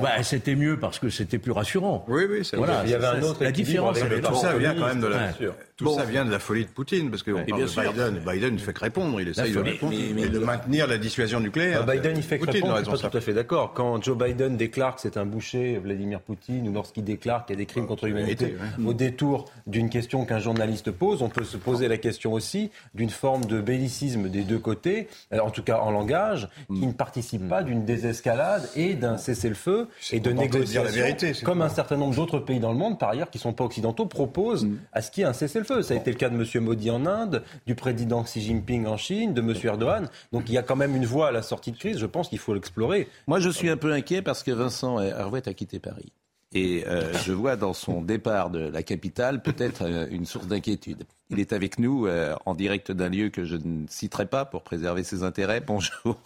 Bah, 0.02 0.24
c'était 0.24 0.56
mieux 0.56 0.78
parce 0.78 1.00
que 1.00 1.10
c'était 1.10 1.38
plus 1.38 1.52
rassurant. 1.52 2.06
Oui, 2.08 2.24
oui, 2.30 2.40
c'est 2.44 2.58
voilà, 2.58 2.82
Il 2.86 2.92
y 2.92 2.94
avait 2.94 3.06
un 3.06 3.22
autre 3.22 3.44
la 3.44 3.52
différence. 3.52 4.00
Tout 4.00 4.36
ça 4.36 4.58
vient 4.58 4.76
quand 4.76 4.88
même 4.88 5.02
de 5.02 5.08
la. 5.08 5.34
Tout 5.78 5.94
ça 5.94 6.06
vient 6.06 6.24
de 6.24 6.32
la 6.32 6.40
folie 6.40 6.64
de 6.64 6.70
Poutine, 6.70 7.10
parce 7.10 7.24
que 7.24 7.32
parle 7.32 7.94
de 7.94 8.20
Biden. 8.20 8.24
Biden 8.26 8.54
ne 8.54 8.60
fait 8.60 8.74
que 8.74 8.80
répondre. 8.80 9.20
Il 9.20 9.28
essaye 9.28 9.52
de 9.52 9.60
répondre 9.60 9.94
et 9.94 10.30
de 10.30 10.40
maintenir 10.40 10.88
la 10.88 10.98
dissuasion 10.98 11.40
nucléaire. 11.40 11.86
Bah, 11.86 11.94
Biden, 11.94 12.18
il 12.18 12.24
fait 12.24 12.40
que 12.40 12.50
répondre. 12.50 12.78
Je 12.78 12.84
suis 12.84 13.02
pas 13.02 13.10
tout 13.10 13.18
à 13.18 13.22
fait 13.22 13.34
d'accord. 13.34 13.74
Quand 13.74 14.02
Joe 14.02 14.18
Biden 14.18 14.58
déclare 14.58 14.96
que 14.96 15.02
c'est 15.02 15.18
un 15.18 15.26
boucher, 15.26 15.78
Vladimir 15.78 16.22
Poutine, 16.22 16.68
ou 16.68 16.74
lorsqu'il 16.74 17.04
déclare 17.04 17.46
qu'il 17.46 17.56
y 17.56 17.58
a 17.58 17.60
des 17.60 17.66
crimes 17.66 17.88
contre 17.88 18.08
l'humanité, 18.08 18.56
au 18.86 18.94
détour 18.94 19.46
d'une 19.68 19.90
question 19.90 20.26
qu'un 20.26 20.40
journaliste 20.40 20.92
pose, 20.92 21.22
on 21.22 21.30
peut 21.30 21.44
se 21.44 21.58
poser 21.58 21.88
la 21.88 21.98
question 21.98 22.34
aussi 22.34 22.72
d'une 22.94 23.10
forme 23.10 23.46
de 23.46 23.60
bellicisme 23.60 24.30
des 24.30 24.44
deux 24.44 24.60
côtés, 24.60 25.08
euh, 25.34 25.40
en 25.40 25.50
tout 25.50 25.64
cas 25.64 25.80
en 25.80 25.92
langage, 25.92 26.48
qui 26.68 26.86
mm. 26.86 26.88
ne 26.88 26.94
participe 26.94 27.48
pas 27.50 27.64
d'une 27.66 27.84
désescalade 27.84 28.70
et 28.76 28.94
d'un 28.94 29.18
cessez-le-feu 29.18 29.88
et 30.12 30.20
de 30.20 30.32
la 30.32 30.84
vérité, 30.84 31.34
comme 31.44 31.62
un 31.62 31.70
certain 31.70 31.98
nombre 31.98 32.16
d'autres 32.16 32.40
pays 32.40 32.60
dans 32.60 32.72
le 32.72 32.78
monde, 32.78 32.98
par 32.98 33.10
ailleurs, 33.10 33.30
qui 33.30 33.38
ne 33.38 33.42
sont 33.42 33.54
pas 33.54 33.64
occidentaux, 33.64 34.06
proposent 34.06 34.66
mm. 34.66 34.78
à 34.94 35.02
ce 35.02 35.12
qu'il 35.12 35.22
y 35.22 35.24
ait 35.26 35.30
un 35.30 35.34
cessez-le-feu. 35.34 35.82
Ça 35.82 35.94
a 35.94 35.98
été 35.98 36.12
le 36.12 36.18
cas 36.18 36.30
de 36.30 36.36
M. 36.36 36.64
Modi 36.64 36.90
en 36.90 37.06
Inde, 37.06 37.44
du 37.66 37.76
président 37.76 38.24
Xi 38.24 38.42
Jinping 38.42 38.86
en 38.86 38.98
Chine, 38.98 39.34
de 39.34 39.42
M. 39.42 39.54
Erdogan. 39.64 40.10
Donc 40.32 40.44
il 40.48 40.54
y 40.54 40.58
a 40.58 40.64
quand 40.64 40.76
même 40.76 40.96
une 40.96 41.06
voie 41.06 41.28
à 41.28 41.32
la 41.32 41.42
sortie 41.42 41.72
de 41.72 41.78
crise. 41.78 41.98
Je 41.98 42.06
pense 42.06 42.30
qu'il 42.30 42.40
faut 42.40 42.54
l'explorer. 42.54 43.08
Moi, 43.28 43.40
je 43.40 43.50
suis 43.50 43.70
un 43.70 43.78
peu 43.78 43.92
inquiet 43.92 44.22
parce 44.22 44.44
que 44.44 44.52
Vincent 44.52 45.00
Hervouet 45.00 45.48
a 45.48 45.54
quitté 45.54 45.80
Paris. 45.80 46.12
Et 46.56 46.88
euh, 46.88 47.14
je 47.26 47.34
vois 47.34 47.58
dans 47.58 47.74
son 47.74 48.02
départ 48.02 48.50
de 48.50 48.60
la 48.60 48.82
capitale 48.82 49.44
peut-être 49.44 49.84
euh, 49.84 50.08
une 50.10 50.26
source 50.26 50.48
d'inquiétude. 50.48 51.04
Il 51.30 51.40
est 51.40 51.54
avec 51.54 51.80
nous 51.80 52.08
euh, 52.08 52.34
en 52.46 52.56
direct 52.56 52.92
d'un 52.92 53.10
lieu 53.10 53.30
que 53.30 53.44
je 53.44 53.58
ne 53.58 53.86
citerai 53.88 54.26
pas 54.26 54.46
pour 54.46 54.64
préserver 54.64 55.04
ses 55.04 55.24
intérêts. 55.24 55.60
Bonjour, 55.68 56.18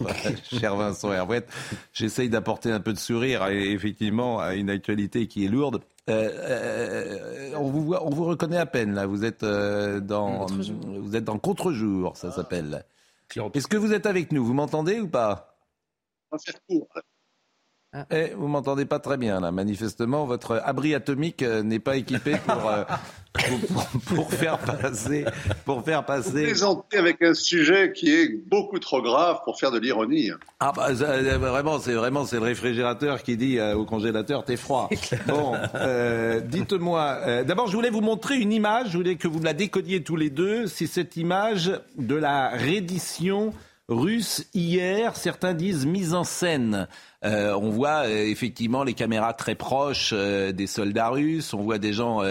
cher 0.43 0.75
Vincent 0.75 1.11
Hervouet. 1.11 1.45
J'essaye 1.93 2.29
d'apporter 2.29 2.71
un 2.71 2.79
peu 2.79 2.93
de 2.93 2.99
sourire, 2.99 3.47
effectivement, 3.47 4.39
à 4.39 4.53
une 4.53 4.69
actualité 4.69 5.27
qui 5.27 5.45
est 5.45 5.49
lourde. 5.49 5.81
on 6.07 7.69
vous 7.69 7.83
voit, 7.83 8.05
on 8.05 8.11
vous 8.11 8.25
reconnaît 8.25 8.57
à 8.57 8.67
peine 8.67 8.93
là. 8.93 9.07
Vous 9.07 9.25
êtes 9.25 9.43
dans, 9.43 10.45
vous 10.45 11.15
êtes 11.15 11.23
dans 11.23 11.39
contre-jour, 11.39 12.15
ça 12.15 12.31
s'appelle. 12.31 12.85
Est-ce 13.53 13.67
que 13.67 13.77
vous 13.77 13.93
êtes 13.93 14.05
avec 14.05 14.31
nous? 14.31 14.45
Vous 14.45 14.53
m'entendez 14.53 14.99
ou 14.99 15.07
pas? 15.07 15.55
Ah. 17.91 18.05
Eh, 18.11 18.33
vous 18.37 18.47
m'entendez 18.47 18.85
pas 18.85 18.99
très 18.99 19.17
bien 19.17 19.39
là. 19.39 19.51
Manifestement, 19.51 20.25
votre 20.25 20.61
abri 20.63 20.93
atomique 20.93 21.41
euh, 21.41 21.63
n'est 21.63 21.79
pas 21.79 21.97
équipé 21.97 22.35
pour, 22.45 22.69
euh, 22.69 22.83
pour, 24.05 24.31
faire 24.31 24.59
passer, 24.59 25.25
pour 25.65 25.83
faire 25.83 26.05
passer. 26.05 26.43
Présenter 26.43 26.97
avec 26.97 27.19
un 27.23 27.33
sujet 27.33 27.91
qui 27.91 28.13
est 28.13 28.29
beaucoup 28.47 28.77
trop 28.77 29.01
grave 29.01 29.39
pour 29.43 29.59
faire 29.59 29.71
de 29.71 29.79
l'ironie. 29.79 30.29
Ah 30.59 30.71
bah 30.75 30.89
euh, 30.91 31.37
vraiment, 31.39 31.79
c'est 31.79 31.95
vraiment 31.95 32.25
c'est 32.25 32.35
le 32.35 32.43
réfrigérateur 32.43 33.23
qui 33.23 33.37
dit 33.37 33.59
au 33.59 33.85
congélateur 33.85 34.45
t'es 34.45 34.57
froid. 34.57 34.89
Bon, 35.27 35.53
dites-moi. 36.45 37.43
D'abord, 37.43 37.67
je 37.67 37.75
voulais 37.75 37.89
vous 37.89 38.01
montrer 38.01 38.37
une 38.37 38.51
image. 38.51 38.91
Je 38.91 38.97
voulais 38.97 39.15
que 39.15 39.27
vous 39.27 39.39
me 39.39 39.45
la 39.45 39.53
décodiez 39.53 40.03
tous 40.03 40.15
les 40.15 40.29
deux. 40.29 40.67
C'est 40.67 40.87
cette 40.87 41.17
image 41.17 41.71
de 41.97 42.15
la 42.15 42.49
reddition 42.49 43.53
russe 43.87 44.47
hier. 44.53 45.15
Certains 45.15 45.53
disent 45.53 45.85
mise 45.85 46.13
en 46.13 46.23
scène. 46.23 46.87
Euh, 47.25 47.53
on 47.53 47.69
voit 47.69 48.05
euh, 48.05 48.27
effectivement 48.27 48.83
les 48.83 48.93
caméras 48.93 49.33
très 49.33 49.55
proches 49.55 50.11
euh, 50.13 50.53
des 50.53 50.67
soldats 50.67 51.09
russes, 51.09 51.53
on 51.53 51.61
voit 51.63 51.77
des 51.77 51.91
gens 51.91 52.21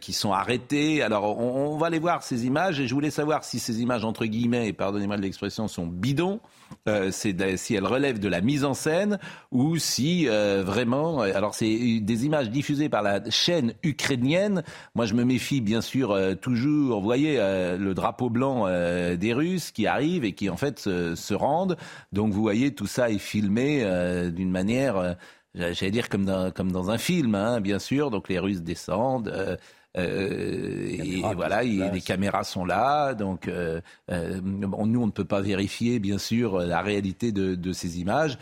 qui 0.00 0.12
sont 0.12 0.32
arrêtés. 0.32 1.02
Alors 1.02 1.38
on, 1.38 1.76
va 1.76 1.86
aller 1.86 1.98
voir 1.98 2.22
ces 2.22 2.46
images. 2.46 2.80
Et 2.80 2.88
je 2.88 2.94
voulais 2.94 3.10
savoir 3.10 3.44
si 3.44 3.58
ces 3.58 3.80
images 3.80 4.04
entre 4.04 4.26
guillemets, 4.26 4.68
et 4.68 4.72
pardonnez-moi 4.72 5.16
l'expression, 5.16 5.68
sont 5.68 5.86
bidons 5.86 6.40
euh, 6.88 7.10
c'est 7.10 7.56
si 7.56 7.74
elle 7.74 7.84
relève 7.84 8.18
de 8.18 8.28
la 8.28 8.40
mise 8.40 8.64
en 8.64 8.74
scène 8.74 9.18
ou 9.50 9.76
si 9.76 10.28
euh, 10.28 10.62
vraiment. 10.64 11.22
Euh, 11.22 11.32
alors 11.34 11.54
c'est 11.54 12.00
des 12.00 12.26
images 12.26 12.50
diffusées 12.50 12.88
par 12.88 13.02
la 13.02 13.28
chaîne 13.30 13.74
ukrainienne. 13.82 14.62
Moi 14.94 15.06
je 15.06 15.14
me 15.14 15.24
méfie 15.24 15.60
bien 15.60 15.80
sûr 15.80 16.16
toujours. 16.40 17.00
Vous 17.00 17.04
voyez 17.04 17.36
le 17.36 17.92
drapeau 17.92 18.30
blanc 18.30 18.66
des 18.66 19.32
Russes 19.32 19.70
qui 19.70 19.86
arrivent 19.86 20.24
et 20.24 20.32
qui 20.32 20.48
en 20.48 20.56
fait 20.56 20.78
se, 20.78 21.34
rendent. 21.34 21.76
Donc 22.12 22.32
vous 22.32 22.42
voyez 22.42 22.74
tout 22.74 22.86
ça 22.86 23.10
est 23.10 23.18
filmé 23.18 23.84
d'une 24.32 24.50
manière 24.50 25.16
j'allais 25.56 25.90
dire 25.90 26.08
comme 26.08 26.24
dans, 26.24 26.50
comme 26.50 26.72
dans 26.72 26.90
un 26.90 26.98
film, 26.98 27.34
hein, 27.34 27.60
bien 27.60 27.78
sûr. 27.78 28.10
Donc 28.10 28.28
les 28.28 28.38
Russes 28.38 28.62
descendent, 28.62 29.28
euh, 29.28 29.56
et 29.96 31.22
voilà, 31.34 31.62
les 31.62 32.00
caméras 32.00 32.44
sont 32.44 32.64
là, 32.64 33.14
donc 33.14 33.48
euh, 33.48 33.80
euh, 34.10 34.40
nous 34.42 35.00
on 35.00 35.06
ne 35.06 35.10
peut 35.12 35.24
pas 35.24 35.40
vérifier 35.40 35.98
bien 35.98 36.18
sûr 36.18 36.58
la 36.58 36.82
réalité 36.82 37.32
de, 37.32 37.72
ces 37.72 38.00
images. 38.00 38.38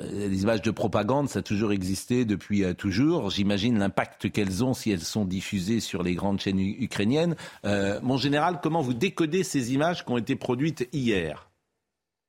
Les 0.00 0.42
images 0.42 0.62
de 0.62 0.72
propagande, 0.72 1.28
ça 1.28 1.38
a 1.38 1.42
toujours 1.42 1.70
existé 1.70 2.24
depuis 2.24 2.64
toujours. 2.74 3.30
J'imagine 3.30 3.78
l'impact 3.78 4.30
qu'elles 4.32 4.64
ont 4.64 4.74
si 4.74 4.90
elles 4.90 5.00
sont 5.00 5.24
diffusées 5.24 5.78
sur 5.78 6.02
les 6.02 6.14
grandes 6.14 6.40
chaînes 6.40 6.58
ukrainiennes. 6.58 7.36
mon 7.64 8.16
général, 8.16 8.58
comment 8.62 8.80
vous 8.80 8.94
décodez 8.94 9.44
ces 9.44 9.72
images 9.72 10.04
qui 10.04 10.10
ont 10.10 10.18
été 10.18 10.36
produites 10.36 10.88
hier? 10.92 11.48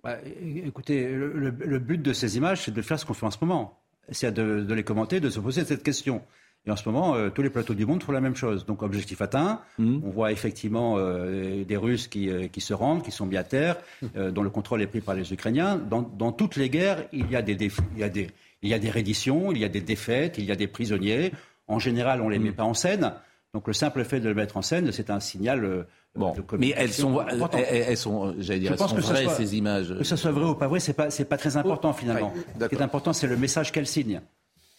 Bah, 0.03 0.17
Écoutez, 0.63 1.07
le, 1.07 1.79
but 1.79 1.99
de 1.99 2.13
ces 2.13 2.37
images, 2.37 2.61
c'est 2.61 2.73
de 2.73 2.81
faire 2.83 2.99
ce 2.99 3.05
qu'on 3.05 3.15
fait 3.15 3.25
en 3.25 3.31
ce 3.31 3.39
moment. 3.41 3.79
C'est 4.09 4.31
de, 4.31 4.61
de 4.61 4.73
les 4.75 4.83
commenter, 4.83 5.19
de 5.19 5.31
se 5.31 5.39
poser 5.39 5.65
cette 5.65 5.81
question. 5.81 6.21
Et 6.67 6.71
en 6.71 6.75
ce 6.75 6.87
moment, 6.89 7.15
euh, 7.15 7.29
tous 7.29 7.41
les 7.43 7.49
plateaux 7.49 7.75
du 7.75 7.85
monde 7.85 8.01
font 8.01 8.11
la 8.11 8.21
même 8.21 8.35
chose. 8.35 8.65
Donc, 8.65 8.81
objectif 8.81 9.21
atteint. 9.21 9.61
Mmh. 9.77 9.99
On 10.03 10.09
voit 10.09 10.31
effectivement 10.31 10.95
euh, 10.97 11.63
des 11.63 11.77
Russes 11.77 12.07
qui, 12.07 12.29
euh, 12.29 12.47
qui, 12.47 12.61
se 12.61 12.73
rendent, 12.73 13.03
qui 13.03 13.11
sont 13.11 13.27
bien 13.27 13.41
à 13.41 13.43
terre, 13.43 13.77
mmh. 14.01 14.31
dont 14.31 14.41
le 14.41 14.49
contrôle 14.49 14.81
est 14.81 14.87
pris 14.87 15.01
par 15.01 15.13
les 15.13 15.31
Ukrainiens. 15.31 15.77
Dans, 15.77 16.01
dans 16.01 16.31
toutes 16.31 16.55
les 16.55 16.69
guerres, 16.69 17.03
il 17.13 17.29
y, 17.29 17.35
a 17.35 17.41
des 17.43 17.53
il, 17.53 17.99
y 17.99 18.03
a 18.03 18.09
des, 18.09 18.29
il 18.63 18.69
y 18.69 18.73
a 18.73 18.79
des 18.79 18.89
redditions, 18.89 19.51
il 19.51 19.59
y 19.59 19.65
a 19.65 19.69
des 19.69 19.81
défaites, 19.81 20.37
il 20.39 20.45
y 20.45 20.51
a 20.51 20.55
des 20.55 20.67
prisonniers. 20.67 21.31
En 21.67 21.77
général, 21.77 22.21
on 22.21 22.27
ne 22.27 22.31
les 22.31 22.39
met 22.39 22.49
mmh. 22.49 22.55
pas 22.55 22.63
en 22.63 22.73
scène. 22.73 23.13
Donc, 23.53 23.67
le 23.67 23.73
simple 23.73 24.03
fait 24.03 24.19
de 24.19 24.27
le 24.27 24.35
mettre 24.35 24.57
en 24.57 24.61
scène, 24.61 24.91
c'est 24.91 25.11
un 25.11 25.19
signal. 25.19 25.85
Bon, 26.15 26.33
mais 26.57 26.73
elles 26.75 26.93
sont, 26.93 27.21
elles, 27.27 27.97
sont, 27.97 28.33
j'allais 28.39 28.59
dire, 28.59 28.71
elles 28.71 28.77
sont 28.77 28.87
vraies 28.87 29.27
ces 29.35 29.55
images. 29.57 29.93
Que 29.97 30.03
ce 30.03 30.15
soit 30.15 30.31
vrai 30.31 30.45
ou 30.45 30.55
pas 30.55 30.67
vrai, 30.67 30.79
c'est 30.79 30.93
pas, 30.93 31.09
c'est 31.09 31.25
pas 31.25 31.37
très 31.37 31.57
important 31.57 31.93
finalement. 31.93 32.33
Ce 32.59 32.65
qui 32.65 32.75
est 32.75 32.81
important, 32.81 33.13
c'est 33.13 33.27
le 33.27 33.37
message 33.37 33.71
qu'elles 33.71 33.87
signent. 33.87 34.21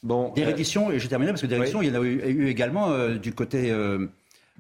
Bon, 0.02 0.32
des 0.35 0.44
redditions, 0.44 0.90
et 0.90 0.98
j'ai 0.98 1.09
terminé 1.09 1.32
parce 1.32 1.42
que 1.42 1.46
des 1.46 1.56
redditions, 1.56 1.82
il 1.82 1.88
y 1.88 1.96
en 1.96 2.00
a 2.00 2.04
eu, 2.04 2.48
également 2.48 2.90
euh, 2.90 3.16
du 3.16 3.32
côté. 3.32 3.70
Euh, 3.70 4.06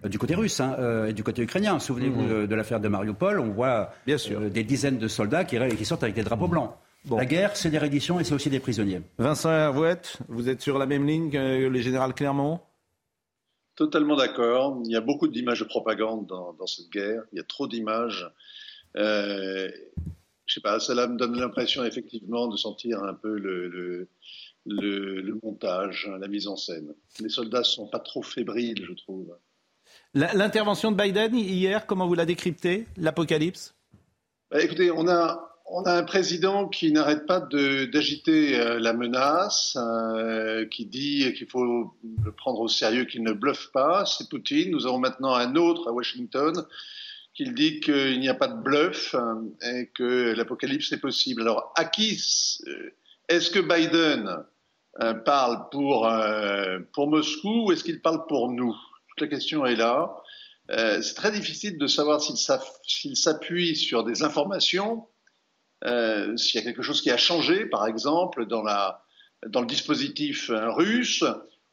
du 0.04 0.18
côté 0.18 0.34
russe 0.34 0.60
hein, 0.60 0.76
euh, 0.78 1.06
et 1.06 1.14
du 1.14 1.22
côté 1.22 1.40
ukrainien. 1.40 1.78
Souvenez-vous 1.78 2.20
mhm. 2.20 2.46
de, 2.46 2.54
l'affaire 2.54 2.80
de 2.80 2.88
Mariupol, 2.88 3.40
on 3.40 3.48
voit 3.48 3.94
Bien 4.06 4.18
sûr. 4.18 4.40
des 4.42 4.62
dizaines 4.62 4.98
de 4.98 5.08
soldats 5.08 5.44
qui, 5.44 5.56
qui 5.74 5.84
sortent 5.86 6.02
avec 6.02 6.14
des 6.14 6.22
drapeaux 6.22 6.48
blancs. 6.48 6.70
La 7.10 7.24
guerre, 7.24 7.56
c'est 7.56 7.70
des 7.70 7.78
redditions 7.78 8.18
et 8.18 8.24
c'est 8.24 8.34
aussi 8.34 8.50
des 8.50 8.60
prisonniers. 8.60 9.00
Vincent 9.18 9.50
Hervouette, 9.50 10.18
vous 10.28 10.48
êtes 10.48 10.60
sur 10.60 10.78
la 10.78 10.86
même 10.86 11.06
ligne 11.06 11.30
que 11.30 11.68
le 11.68 11.80
général 11.80 12.14
Clermont? 12.14 12.60
Totalement 13.76 14.16
d'accord. 14.16 14.80
Il 14.84 14.90
y 14.90 14.96
a 14.96 15.00
beaucoup 15.00 15.28
d'images 15.28 15.60
de 15.60 15.64
propagande 15.64 16.26
dans, 16.26 16.66
cette 16.66 16.90
guerre. 16.90 17.22
Il 17.32 17.36
y 17.36 17.40
a 17.40 17.44
trop 17.44 17.68
d'images. 17.68 18.28
Euh, 18.96 19.70
je 20.46 20.54
sais 20.54 20.60
pas, 20.60 20.80
cela 20.80 21.06
me 21.06 21.16
donne 21.16 21.38
l'impression 21.38 21.84
effectivement 21.84 22.48
de 22.48 22.56
sentir 22.56 23.02
un 23.04 23.14
peu 23.14 23.38
le 23.38 23.68
le, 23.68 24.08
montage, 25.42 26.10
la 26.20 26.28
mise 26.28 26.48
en 26.48 26.56
scène. 26.56 26.94
Les 27.20 27.28
soldats 27.28 27.60
ne 27.60 27.64
sont 27.64 27.88
pas 27.88 27.98
trop 27.98 28.22
fébriles, 28.22 28.84
je 28.86 28.92
trouve. 28.94 29.36
L'intervention 30.14 30.92
de 30.92 30.96
Biden 30.96 31.34
hier, 31.34 31.86
comment 31.86 32.06
vous 32.06 32.14
la 32.14 32.26
décryptez 32.26 32.86
L'apocalypse? 32.96 33.74
Bah, 34.50 34.62
Écoutez, 34.62 34.90
on 34.90 35.08
a, 35.08 35.50
on 35.66 35.82
a 35.82 35.92
un 35.92 36.04
président 36.04 36.68
qui 36.68 36.90
n'arrête 36.92 37.26
pas 37.26 37.40
d'agiter 37.40 38.58
euh, 38.58 38.78
la 38.78 38.92
menace, 38.92 39.76
euh, 39.76 40.66
qui 40.66 40.86
dit 40.86 41.32
qu'il 41.34 41.46
faut 41.46 41.94
le 42.24 42.32
prendre 42.32 42.60
au 42.60 42.68
sérieux, 42.68 43.04
qu'il 43.04 43.22
ne 43.22 43.32
bluffe 43.32 43.70
pas. 43.72 44.04
C'est 44.06 44.28
Poutine. 44.28 44.70
Nous 44.70 44.86
avons 44.86 44.98
maintenant 44.98 45.34
un 45.34 45.54
autre 45.54 45.88
à 45.88 45.92
Washington 45.92 46.66
qu'il 47.36 47.54
dit 47.54 47.80
qu'il 47.80 48.18
n'y 48.18 48.30
a 48.30 48.34
pas 48.34 48.48
de 48.48 48.60
bluff 48.62 49.14
hein, 49.14 49.44
et 49.60 49.90
que 49.94 50.32
l'apocalypse 50.34 50.90
est 50.92 51.00
possible. 51.00 51.42
Alors, 51.42 51.72
à 51.76 51.84
qui 51.84 52.18
euh, 52.66 52.90
est-ce 53.28 53.50
que 53.50 53.58
Biden 53.58 54.26
euh, 54.26 54.42
parle 55.24 55.68
pour, 55.70 56.06
euh, 56.06 56.78
pour 56.92 57.08
Moscou 57.08 57.66
ou 57.66 57.72
est-ce 57.72 57.84
qu'il 57.84 58.00
parle 58.00 58.26
pour 58.26 58.50
nous? 58.50 58.74
Toute 59.08 59.20
la 59.20 59.26
question 59.28 59.64
est 59.66 59.76
là. 59.76 60.14
c'est 60.68 61.14
très 61.14 61.32
difficile 61.32 61.78
de 61.78 61.86
savoir 61.86 62.20
s'il 62.20 63.16
s'appuie 63.16 63.76
sur 63.76 64.04
des 64.04 64.22
informations, 64.22 65.06
s'il 65.82 66.54
y 66.54 66.58
a 66.58 66.62
quelque 66.62 66.82
chose 66.82 67.00
qui 67.00 67.10
a 67.10 67.16
changé, 67.16 67.66
par 67.66 67.86
exemple, 67.86 68.46
dans, 68.46 68.62
la, 68.62 69.02
dans 69.46 69.60
le 69.60 69.66
dispositif 69.66 70.50
russe, 70.50 71.24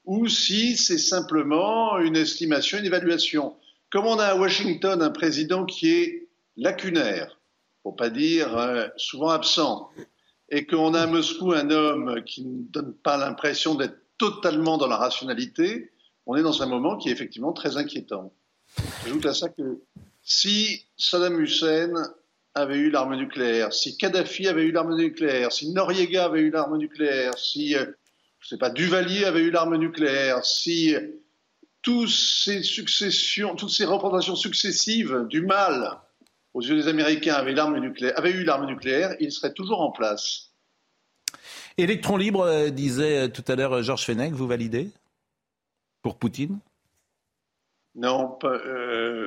ou 0.05 0.27
si 0.27 0.77
c'est 0.77 0.97
simplement 0.97 1.97
une 1.99 2.15
estimation, 2.15 2.77
une 2.77 2.85
évaluation. 2.85 3.55
Comme 3.89 4.05
on 4.05 4.19
a 4.19 4.25
à 4.25 4.35
Washington 4.35 5.01
un 5.01 5.11
président 5.11 5.65
qui 5.65 5.89
est 5.89 6.29
lacunaire, 6.57 7.39
pour 7.83 7.95
pas 7.95 8.09
dire 8.09 8.57
euh, 8.57 8.87
souvent 8.97 9.29
absent, 9.29 9.89
et 10.53 10.67
qu'on 10.67 10.93
a 10.93 11.01
à 11.01 11.07
Moscou 11.07 11.51
un 11.51 11.71
homme 11.71 12.23
qui 12.25 12.45
ne 12.45 12.61
donne 12.69 12.93
pas 12.93 13.17
l'impression 13.17 13.73
d'être 13.73 13.97
totalement 14.19 14.77
dans 14.77 14.85
la 14.85 14.97
rationalité, 14.97 15.91
on 16.27 16.35
est 16.35 16.43
dans 16.43 16.61
un 16.61 16.67
moment 16.67 16.95
qui 16.95 17.09
est 17.09 17.11
effectivement 17.11 17.53
très 17.53 17.75
inquiétant. 17.77 18.31
J'ajoute 19.03 19.25
à 19.25 19.33
ça 19.33 19.49
que 19.49 19.81
si 20.21 20.85
Saddam 20.95 21.41
Hussein 21.41 21.91
avait 22.53 22.77
eu 22.77 22.91
l'arme 22.91 23.15
nucléaire, 23.15 23.73
si 23.73 23.97
Kadhafi 23.97 24.47
avait 24.47 24.65
eu 24.65 24.71
l'arme 24.71 24.95
nucléaire, 24.95 25.51
si 25.51 25.71
Noriega 25.71 26.25
avait 26.25 26.41
eu 26.41 26.51
l'arme 26.51 26.77
nucléaire, 26.77 27.35
si, 27.35 27.75
euh, 27.75 27.85
je 28.39 28.49
sais 28.49 28.57
pas, 28.57 28.69
Duvalier 28.69 29.25
avait 29.25 29.41
eu 29.41 29.49
l'arme 29.49 29.77
nucléaire, 29.77 30.45
si 30.45 30.95
successions, 31.83 33.55
toutes 33.55 33.71
ces 33.71 33.85
représentations 33.85 34.35
successives 34.35 35.25
du 35.29 35.41
mal 35.41 35.99
aux 36.53 36.61
yeux 36.61 36.75
des 36.75 36.87
Américains 36.87 37.43
nucléaire, 37.79 38.17
avaient 38.17 38.31
eu 38.31 38.43
l'arme 38.43 38.67
nucléaire, 38.67 39.15
il 39.19 39.31
serait 39.31 39.53
toujours 39.53 39.81
en 39.81 39.91
place. 39.91 40.51
Électron 41.77 42.17
libre, 42.17 42.41
euh, 42.41 42.69
disait 42.69 43.23
euh, 43.23 43.27
tout 43.27 43.43
à 43.47 43.55
l'heure 43.55 43.73
euh, 43.73 43.81
Georges 43.81 44.05
Fenech, 44.05 44.33
vous 44.33 44.47
validez 44.47 44.89
Pour 46.01 46.17
Poutine? 46.17 46.59
Non, 47.95 48.39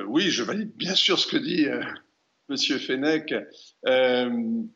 oui, 0.07 0.29
je 0.29 0.43
valide 0.43 0.71
bien 0.75 0.95
sûr 0.95 1.17
ce 1.19 1.27
que 1.27 1.37
dit 1.37 1.63
M. 1.63 1.85
Monsieur 2.49 2.77
Fenech. 2.77 3.33
vous 3.83 4.69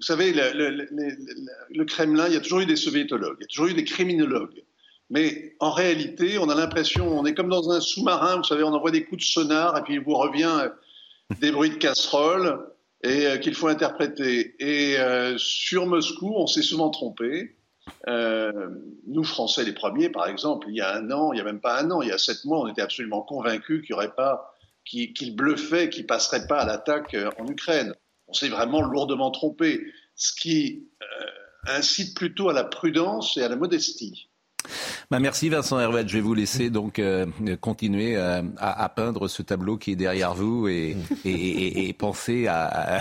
savez, 0.00 0.32
le, 0.32 1.84
Kremlin, 1.84 2.26
il 2.28 2.34
y 2.34 2.36
a 2.36 2.40
toujours 2.40 2.60
eu 2.60 2.66
des 2.66 2.76
soviétologues, 2.76 3.36
il 3.40 3.42
y 3.42 3.44
a 3.44 3.48
toujours 3.48 3.66
eu 3.66 3.74
des 3.74 3.84
criminologues. 3.84 4.62
Mais 5.10 5.56
en 5.58 5.70
réalité, 5.70 6.38
on 6.38 6.48
a 6.48 6.54
l'impression, 6.54 7.08
on 7.18 7.24
est 7.24 7.34
comme 7.34 7.48
dans 7.48 7.70
un 7.70 7.80
sous-marin, 7.80 8.36
vous 8.36 8.44
savez, 8.44 8.62
on 8.62 8.74
envoie 8.74 8.90
des 8.90 9.04
coups 9.04 9.24
de 9.24 9.28
sonar 9.28 9.78
et 9.78 9.82
puis 9.82 9.94
il 9.94 10.00
vous 10.00 10.14
revient 10.14 10.70
des 11.40 11.52
bruits 11.52 11.70
de 11.70 11.76
casserole 11.76 12.66
et 13.02 13.26
euh, 13.26 13.38
qu'il 13.38 13.54
faut 13.54 13.68
interpréter. 13.68 14.56
Et 14.58 14.98
euh, 14.98 15.36
sur 15.38 15.86
Moscou, 15.86 16.34
on 16.36 16.46
s'est 16.46 16.62
souvent 16.62 16.90
trompé. 16.90 17.56
nous, 18.06 19.24
Français, 19.24 19.64
les 19.64 19.72
premiers, 19.72 20.10
par 20.10 20.26
exemple, 20.26 20.66
il 20.70 20.76
y 20.76 20.80
a 20.80 20.94
un 20.94 21.10
an, 21.10 21.32
il 21.32 21.36
n'y 21.36 21.40
a 21.40 21.44
même 21.44 21.60
pas 21.60 21.80
un 21.80 21.90
an, 21.90 22.02
il 22.02 22.08
y 22.08 22.12
a 22.12 22.18
sept 22.18 22.44
mois, 22.44 22.60
on 22.60 22.68
était 22.68 22.82
absolument 22.82 23.22
convaincus 23.22 23.84
qu'il 23.84 23.94
aurait 23.94 24.14
pas, 24.14 24.54
qu'il 24.84 25.36
bluffait, 25.36 25.88
qu'il 25.88 26.06
passerait 26.06 26.46
pas 26.46 26.60
à 26.60 26.66
l'attaque 26.66 27.16
en 27.38 27.46
Ukraine. 27.46 27.94
On 28.26 28.32
s'est 28.32 28.48
vraiment 28.48 28.82
lourdement 28.82 29.30
trompé, 29.30 29.86
ce 30.14 30.32
qui 30.32 30.88
incite 31.66 32.14
plutôt 32.16 32.48
à 32.48 32.52
la 32.52 32.64
prudence 32.64 33.36
et 33.36 33.42
à 33.42 33.48
la 33.48 33.56
modestie. 33.56 34.27
Bah 35.10 35.20
merci 35.20 35.48
Vincent 35.48 35.80
Hervet. 35.80 36.06
Je 36.06 36.14
vais 36.14 36.20
vous 36.20 36.34
laisser 36.34 36.70
donc 36.70 36.98
euh, 36.98 37.26
continuer 37.60 38.16
euh, 38.16 38.42
à, 38.58 38.88
peindre 38.88 39.28
ce 39.28 39.42
tableau 39.42 39.76
qui 39.76 39.92
est 39.92 39.96
derrière 39.96 40.34
vous 40.34 40.68
et, 40.68 40.96
et, 41.24 41.92
penser 41.94 42.46
à, 42.46 43.00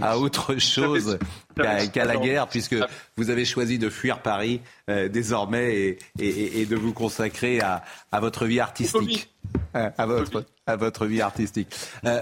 à 0.00 0.18
autre 0.18 0.56
chose 0.56 1.18
qu'à 1.56 2.04
la 2.04 2.16
guerre, 2.16 2.48
puisque 2.48 2.76
vous 3.16 3.30
avez 3.30 3.44
choisi 3.44 3.78
de 3.78 3.90
fuir 3.90 4.22
Paris 4.22 4.60
euh, 4.88 5.08
désormais 5.08 5.98
et, 6.18 6.66
de 6.66 6.76
vous 6.76 6.92
consacrer 6.92 7.60
à, 7.60 7.82
votre 8.20 8.46
vie 8.46 8.60
artistique. 8.60 9.30
À 9.74 10.06
votre, 10.06 10.44
à 10.66 10.76
votre 10.76 11.06
vie 11.06 11.20
artistique. 11.20 11.68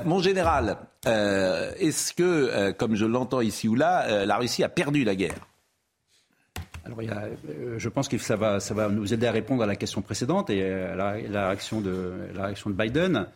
mon 0.04 0.20
général, 0.20 0.78
est-ce 1.04 2.12
que, 2.12 2.72
comme 2.72 2.94
je 2.94 3.04
l'entends 3.04 3.40
ici 3.40 3.68
ou 3.68 3.74
là, 3.74 4.24
la 4.26 4.36
Russie 4.36 4.64
a 4.64 4.68
perdu 4.68 5.04
la 5.04 5.14
guerre? 5.14 5.47
Alors, 6.88 7.00
euh, 7.48 7.74
je 7.78 7.88
pense 7.88 8.08
que 8.08 8.18
ça 8.18 8.36
va, 8.36 8.60
ça 8.60 8.74
va 8.74 8.88
nous 8.88 9.12
aider 9.12 9.26
à 9.26 9.32
répondre 9.32 9.62
à 9.62 9.66
la 9.66 9.76
question 9.76 10.02
précédente 10.02 10.50
et 10.50 10.64
à 10.64 10.94
la, 10.94 11.12
réaction, 11.48 11.80
de, 11.80 12.12
la 12.34 12.46
réaction 12.46 12.70
de 12.70 12.74
Biden. 12.74 13.26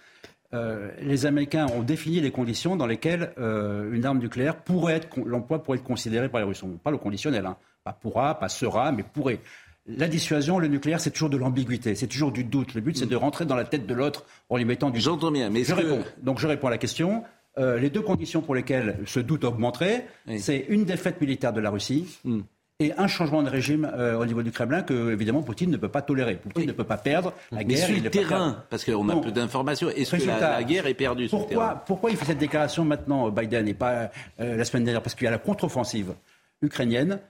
Euh, 0.54 0.90
les 1.00 1.24
Américains 1.26 1.66
ont 1.74 1.82
défini 1.82 2.20
les 2.20 2.30
conditions 2.30 2.76
dans 2.76 2.86
lesquelles 2.86 3.32
euh, 3.38 3.92
une 3.92 4.04
arme 4.04 4.18
nucléaire 4.18 4.56
pourrait 4.56 4.94
être, 4.94 5.08
l'emploi 5.24 5.62
pourrait 5.62 5.78
être 5.78 5.84
considéré 5.84 6.28
par 6.28 6.40
les 6.40 6.46
Russes. 6.46 6.62
On 6.62 6.76
parle 6.76 6.96
au 6.96 6.98
conditionnel, 6.98 7.46
hein. 7.46 7.56
pas 7.84 7.92
pourra, 7.92 8.38
pas 8.38 8.48
sera, 8.48 8.92
mais 8.92 9.02
pourrait. 9.02 9.40
La 9.86 10.08
dissuasion, 10.08 10.58
le 10.58 10.68
nucléaire, 10.68 11.00
c'est 11.00 11.10
toujours 11.10 11.30
de 11.30 11.36
l'ambiguïté, 11.36 11.94
c'est 11.94 12.06
toujours 12.06 12.32
du 12.32 12.44
doute. 12.44 12.74
Le 12.74 12.80
but, 12.80 12.96
c'est 12.96 13.06
de 13.06 13.16
rentrer 13.16 13.46
dans 13.46 13.56
la 13.56 13.64
tête 13.64 13.86
de 13.86 13.94
l'autre 13.94 14.24
en 14.48 14.56
lui 14.56 14.64
mettant 14.64 14.90
du. 14.90 15.00
J'entends 15.00 15.32
bien, 15.32 15.50
mais 15.50 15.64
je 15.64 15.74
réponds. 15.74 16.04
Donc 16.22 16.38
je 16.38 16.46
réponds 16.46 16.68
à 16.68 16.70
la 16.70 16.78
question. 16.78 17.24
les 17.56 17.90
deux 17.90 18.02
conditions 18.02 18.42
pour 18.42 18.54
lesquelles 18.54 19.00
ce 19.06 19.18
doute 19.18 19.42
augmenterait, 19.42 20.06
c'est 20.38 20.66
une 20.68 20.84
défaite 20.84 21.20
militaire 21.20 21.52
de 21.52 21.60
la 21.60 21.70
Russie. 21.70 22.20
Hmm 22.24 22.42
et 22.82 22.92
un 22.98 23.06
changement 23.06 23.42
de 23.42 23.48
régime 23.48 23.90
euh, 23.94 24.18
au 24.18 24.26
niveau 24.26 24.42
du 24.42 24.50
Kremlin 24.50 24.82
que, 24.82 25.12
évidemment, 25.12 25.42
Poutine 25.42 25.70
ne 25.70 25.76
peut 25.76 25.88
pas 25.88 26.02
tolérer. 26.02 26.36
Poutine 26.36 26.66
ne 26.66 26.72
peut 26.72 26.84
pas 26.84 26.96
perdre 26.96 27.32
la 27.50 27.64
guerre. 27.64 27.88
Mais 27.88 27.94
sur 27.94 28.04
le 28.04 28.10
terrain, 28.10 28.64
parce 28.70 28.84
qu'on 28.84 29.08
a 29.08 29.16
peu 29.16 29.30
d'informations, 29.30 29.88
est-ce 29.90 30.16
que 30.16 30.26
la, 30.26 30.62
guerre 30.64 30.86
est 30.86 30.94
perdue 30.94 31.28
pourquoi, 31.28 31.48
sur 31.48 31.60
le 31.60 31.66
terrain? 31.66 31.82
pourquoi 31.86 32.10
il 32.10 32.16
fait 32.16 32.24
cette 32.24 32.38
déclaration 32.38 32.84
maintenant, 32.84 33.30
Biden, 33.30 33.68
et 33.68 33.74
pas 33.74 34.10
euh, 34.40 34.56
la 34.56 34.64
semaine 34.64 34.84
dernière? 34.84 35.02
Parce 35.02 35.14
qu'il 35.14 35.24
y 35.24 35.28
a 35.28 35.30
la 35.30 35.38
contre-offensive 35.38 36.14
ukrainienne, 36.60 37.20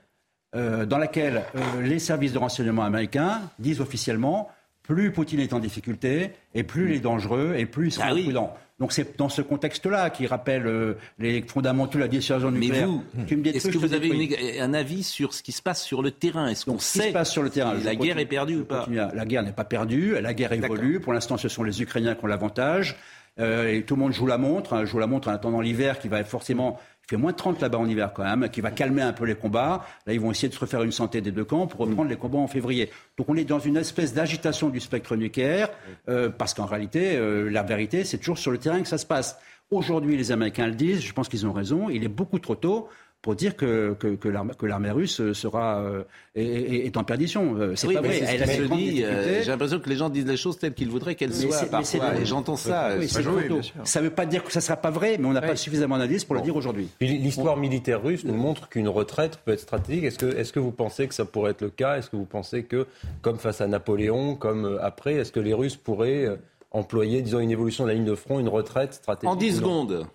euh, 0.55 0.85
dans 0.85 0.97
laquelle 0.97 1.43
les 1.81 1.99
services 1.99 2.33
de 2.33 2.37
renseignement 2.37 2.83
américains 2.83 3.41
disent 3.57 3.81
officiellement 3.81 4.49
plus 4.83 5.11
Poutine 5.11 5.39
est 5.39 5.53
en 5.53 5.59
difficulté, 5.59 6.31
et 6.53 6.63
plus 6.63 6.89
il 6.89 6.95
est 6.97 6.99
dangereux, 6.99 7.55
et 7.57 7.65
plus 7.65 7.87
il 7.87 7.91
sera 7.91 8.07
ah 8.09 8.11
prudent. 8.11 8.53
Donc 8.79 8.91
c'est 8.91 9.17
dans 9.17 9.29
ce 9.29 9.41
contexte-là 9.41 10.09
qui 10.09 10.27
rappelle 10.27 10.67
euh, 10.67 10.95
les 11.17 11.41
fondamentaux 11.41 11.97
de 11.97 12.03
la 12.03 12.09
dissuasion 12.09 12.51
nucléaire. 12.51 12.89
Mais 13.15 13.35
vous, 13.35 13.49
est-ce 13.49 13.69
que 13.69 13.77
vous 13.77 13.93
avez 13.93 14.59
un 14.59 14.73
avis 14.73 15.03
sur 15.03 15.33
ce 15.33 15.41
qui 15.41 15.53
se 15.53 15.61
passe 15.61 15.83
sur 15.83 16.01
le 16.01 16.11
terrain? 16.11 16.47
Est-ce 16.47 16.65
qu'on 16.65 16.79
sait 16.79 16.99
ce 16.99 17.03
qui 17.03 17.09
se 17.09 17.13
passe 17.13 17.31
sur 17.31 17.43
le 17.43 17.49
terrain 17.49 17.75
La 17.81 17.95
guerre 17.95 18.19
est 18.19 18.25
perdue 18.25 18.57
ou 18.57 18.65
pas? 18.65 18.85
La 18.89 19.25
guerre 19.25 19.43
n'est 19.43 19.53
pas 19.53 19.63
perdue, 19.63 20.19
la 20.19 20.33
guerre 20.33 20.51
évolue. 20.51 20.99
Pour 20.99 21.13
l'instant, 21.13 21.37
ce 21.37 21.47
sont 21.47 21.63
les 21.63 21.81
Ukrainiens 21.81 22.15
qui 22.15 22.25
ont 22.25 22.27
l'avantage. 22.27 22.97
Euh, 23.39 23.73
et 23.73 23.81
tout 23.81 23.95
le 23.95 24.01
monde 24.01 24.11
joue 24.11 24.27
la 24.27 24.37
montre, 24.37 24.73
hein, 24.73 24.85
joue 24.85 24.99
la 24.99 25.07
montre 25.07 25.27
en 25.27 25.31
attendant 25.31 25.59
l'hiver 25.59 25.97
qui 25.97 26.07
va 26.07 26.23
forcément 26.23 26.79
il 27.05 27.09
fait 27.09 27.17
moins 27.17 27.33
30 27.33 27.61
là-bas 27.61 27.77
en 27.77 27.87
hiver 27.87 28.13
quand 28.13 28.23
même, 28.23 28.49
qui 28.49 28.61
va 28.61 28.71
calmer 28.71 29.01
un 29.01 29.11
peu 29.11 29.25
les 29.25 29.35
combats. 29.35 29.85
Là, 30.07 30.13
ils 30.13 30.21
vont 30.21 30.31
essayer 30.31 30.47
de 30.47 30.53
se 30.53 30.59
refaire 30.59 30.83
une 30.83 30.91
santé 30.91 31.19
des 31.19 31.31
deux 31.31 31.43
camps 31.43 31.67
pour 31.67 31.81
reprendre 31.81 32.09
les 32.09 32.15
combats 32.15 32.37
en 32.37 32.47
février. 32.47 32.89
Donc 33.17 33.27
on 33.29 33.35
est 33.35 33.43
dans 33.43 33.59
une 33.59 33.75
espèce 33.75 34.13
d'agitation 34.13 34.69
du 34.69 34.79
spectre 34.79 35.15
nucléaire, 35.17 35.69
euh, 36.07 36.29
parce 36.29 36.53
qu'en 36.53 36.65
réalité, 36.65 37.17
euh, 37.17 37.49
la 37.49 37.63
vérité, 37.63 38.05
c'est 38.05 38.17
toujours 38.17 38.37
sur 38.37 38.51
le 38.51 38.57
terrain 38.57 38.81
que 38.81 38.87
ça 38.87 38.97
se 38.97 39.05
passe. 39.05 39.37
Aujourd'hui, 39.69 40.15
les 40.15 40.31
Américains 40.31 40.67
le 40.67 40.75
disent, 40.75 41.01
je 41.01 41.13
pense 41.13 41.27
qu'ils 41.27 41.45
ont 41.45 41.51
raison, 41.51 41.89
il 41.89 42.03
est 42.03 42.09
beaucoup 42.09 42.39
trop 42.39 42.55
tôt 42.55 42.87
pour 43.23 43.35
dire 43.35 43.55
que, 43.55 43.95
que, 43.97 44.15
que 44.15 44.65
l'armée 44.65 44.91
russe 44.91 45.31
sera 45.31 45.79
euh, 45.79 46.03
est, 46.35 46.95
en 46.97 47.05
perdition. 47.05 47.55
Euh, 47.55 47.73
c'est 47.73 47.91
pas 47.93 48.01
vrai. 48.01 48.19
Elle 48.19 48.45
se 48.45 48.63
dit. 48.63 49.01
Euh, 49.01 49.41
j'ai 49.41 49.49
l'impression 49.49 49.79
que 49.79 49.89
les 49.89 49.95
gens 49.95 50.09
disent 50.09 50.25
les 50.25 50.35
choses 50.35 50.59
telles 50.59 50.73
qu'ils 50.73 50.89
voudraient 50.89 51.15
qu'elles 51.15 51.33
soient 51.33 51.65
parfois. 51.71 52.15
Et 52.19 52.25
j'entends 52.25 52.57
ça. 52.57 52.89
ça 53.07 53.99
ne 54.01 54.03
veut 54.03 54.13
pas 54.13 54.25
dire 54.25 54.43
que 54.43 54.51
ça 54.51 54.59
ne 54.59 54.63
sera 54.63 54.75
pas 54.75 54.91
vrai, 54.91 55.15
mais 55.17 55.25
on 55.25 55.31
n'a 55.31 55.41
pas 55.41 55.55
suffisamment 55.55 55.97
d'indices 55.97 56.25
pour 56.25 56.35
le 56.35 56.41
dire 56.41 56.55
aujourd'hui. 56.55 56.89
L'histoire 56.99 57.55
militaire 57.55 58.03
russe 58.03 58.25
nous 58.25 58.35
montre 58.35 58.67
qu'une 58.67 58.89
retraite 58.89 59.39
peut 59.45 59.53
être 59.53 59.61
stratégique. 59.61 60.03
Est-ce 60.03 60.19
que, 60.19 60.25
est 60.25 60.51
que 60.51 60.59
vous 60.59 60.71
pensez 60.71 61.07
que 61.07 61.15
ça 61.15 61.23
pourrait 61.23 61.51
être 61.51 61.61
le 61.61 61.69
cas? 61.69 61.97
Est-ce 61.97 62.09
que 62.09 62.17
vous 62.17 62.25
pensez 62.25 62.63
que, 62.63 62.85
comme 63.21 63.39
face 63.39 63.61
à 63.61 63.67
Napoléon, 63.67 64.35
comme 64.35 64.77
après, 64.81 65.15
est-ce 65.15 65.31
que 65.31 65.39
les 65.39 65.53
Russes 65.53 65.77
pourraient 65.77 66.27
employer, 66.71 67.21
disons, 67.21 67.39
une 67.39 67.51
évolution 67.51 67.85
de 67.85 67.89
la 67.89 67.95
ligne 67.95 68.05
de 68.05 68.15
front, 68.15 68.39
une 68.39 68.49
retraite 68.49 68.93
stratégique 68.93 69.29
En 69.29 69.37
10 69.37 69.57
secondes. 69.57 70.05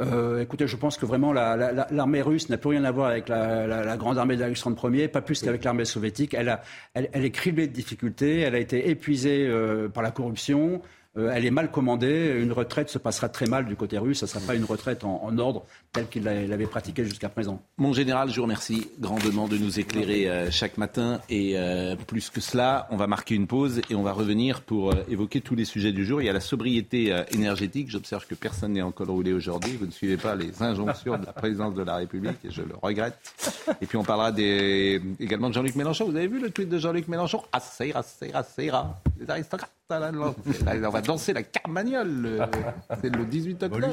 Euh, 0.00 0.40
écoutez, 0.40 0.66
je 0.66 0.76
pense 0.76 0.96
que 0.96 1.04
vraiment 1.04 1.32
l'armée 1.32 2.22
russe 2.22 2.48
n'a 2.48 2.56
plus 2.56 2.70
rien 2.70 2.84
à 2.84 2.90
voir 2.90 3.10
avec 3.10 3.28
la, 3.28 3.96
grande 3.96 4.18
armée 4.18 4.36
d'Alexandre 4.36 4.90
Ier, 4.94 5.08
pas 5.08 5.20
plus 5.20 5.42
qu'avec 5.42 5.64
l'armée 5.64 5.84
soviétique. 5.84 6.34
Elle, 6.34 6.58
est 6.94 7.30
criblée 7.30 7.66
de 7.66 7.72
difficultés, 7.72 8.40
elle 8.40 8.54
a 8.54 8.58
été 8.58 8.88
épuisée 8.88 9.46
euh, 9.46 9.88
par 9.88 10.02
la 10.02 10.10
corruption, 10.10 10.80
euh, 11.18 11.30
elle 11.34 11.44
est 11.44 11.50
mal 11.50 11.70
commandée. 11.70 12.36
Une 12.40 12.52
retraite 12.52 12.88
se 12.88 12.98
passera 12.98 13.28
très 13.28 13.46
mal 13.46 13.66
du 13.66 13.76
côté 13.76 13.98
russe. 13.98 14.20
Ce 14.20 14.24
ne 14.24 14.28
sera 14.28 14.40
pas 14.46 14.54
une 14.54 14.64
retraite 14.64 15.04
en, 15.04 15.36
ordre 15.38 15.66
telle 15.92 16.08
qu'il 16.08 16.24
l'avait 16.24 16.66
pratiquée 16.66 17.04
jusqu'à 17.04 17.28
présent. 17.28 17.62
Mon 17.76 17.92
général, 17.92 18.30
je 18.30 18.36
vous 18.36 18.42
remercie 18.42 18.88
grandement 18.98 19.48
de 19.48 19.58
nous 19.58 19.80
éclairer 19.80 20.28
euh, 20.28 20.50
chaque 20.50 20.78
matin. 20.78 21.20
Et 21.28 21.54
euh, 21.56 21.96
plus 21.96 22.30
que 22.30 22.40
cela, 22.40 22.86
on 22.90 22.96
va 22.96 23.06
marquer 23.06 23.34
une 23.34 23.46
pause 23.46 23.80
et 23.90 23.94
on 23.94 24.02
va 24.02 24.12
revenir 24.12 24.62
pour 24.62 24.92
évoquer 25.08 25.40
tous 25.40 25.54
les 25.54 25.64
sujets 25.64 25.92
du 25.92 26.04
jour. 26.04 26.22
Il 26.22 26.26
y 26.26 26.28
a 26.28 26.32
la 26.32 26.40
sobriété 26.40 27.14
énergétique. 27.32 27.90
J'observe 27.90 28.26
que 28.26 28.34
personne 28.34 28.72
n'est 28.72 28.82
en 28.82 28.92
col 28.92 29.10
roulé 29.10 29.32
aujourd'hui. 29.32 29.76
Vous 29.76 29.86
ne 29.86 29.90
suivez 29.90 30.16
pas 30.16 30.34
les 30.34 30.62
injonctions 30.62 31.18
de 31.18 31.26
la 31.26 31.32
présidence 31.32 31.74
de 31.74 31.82
la 31.82 31.96
République 31.96 32.38
et 32.44 32.50
je 32.50 32.62
le 32.62 32.74
regrette. 32.80 33.18
Et 33.80 33.86
puis 33.86 33.96
on 33.96 34.04
parlera 34.04 34.32
des... 34.32 35.00
également 35.18 35.48
de 35.48 35.54
Jean-Luc 35.54 35.74
Mélenchon. 35.76 36.06
Vous 36.06 36.16
avez 36.16 36.28
vu 36.28 36.40
le 36.40 36.50
tweet 36.50 36.68
de 36.68 36.78
Jean-Luc 36.78 37.08
Mélenchon? 37.08 37.42
Ah, 37.52 37.60
ira, 37.84 38.02
ça 38.02 38.62
ira. 38.62 39.00
les 39.18 39.30
aristocrates. 39.30 39.70
on 39.90 40.90
va 40.90 41.00
danser 41.00 41.32
la 41.32 41.42
carmagnole. 41.42 42.48
C'est 43.02 43.14
le 43.14 43.24
18 43.24 43.62
octobre. 43.64 43.88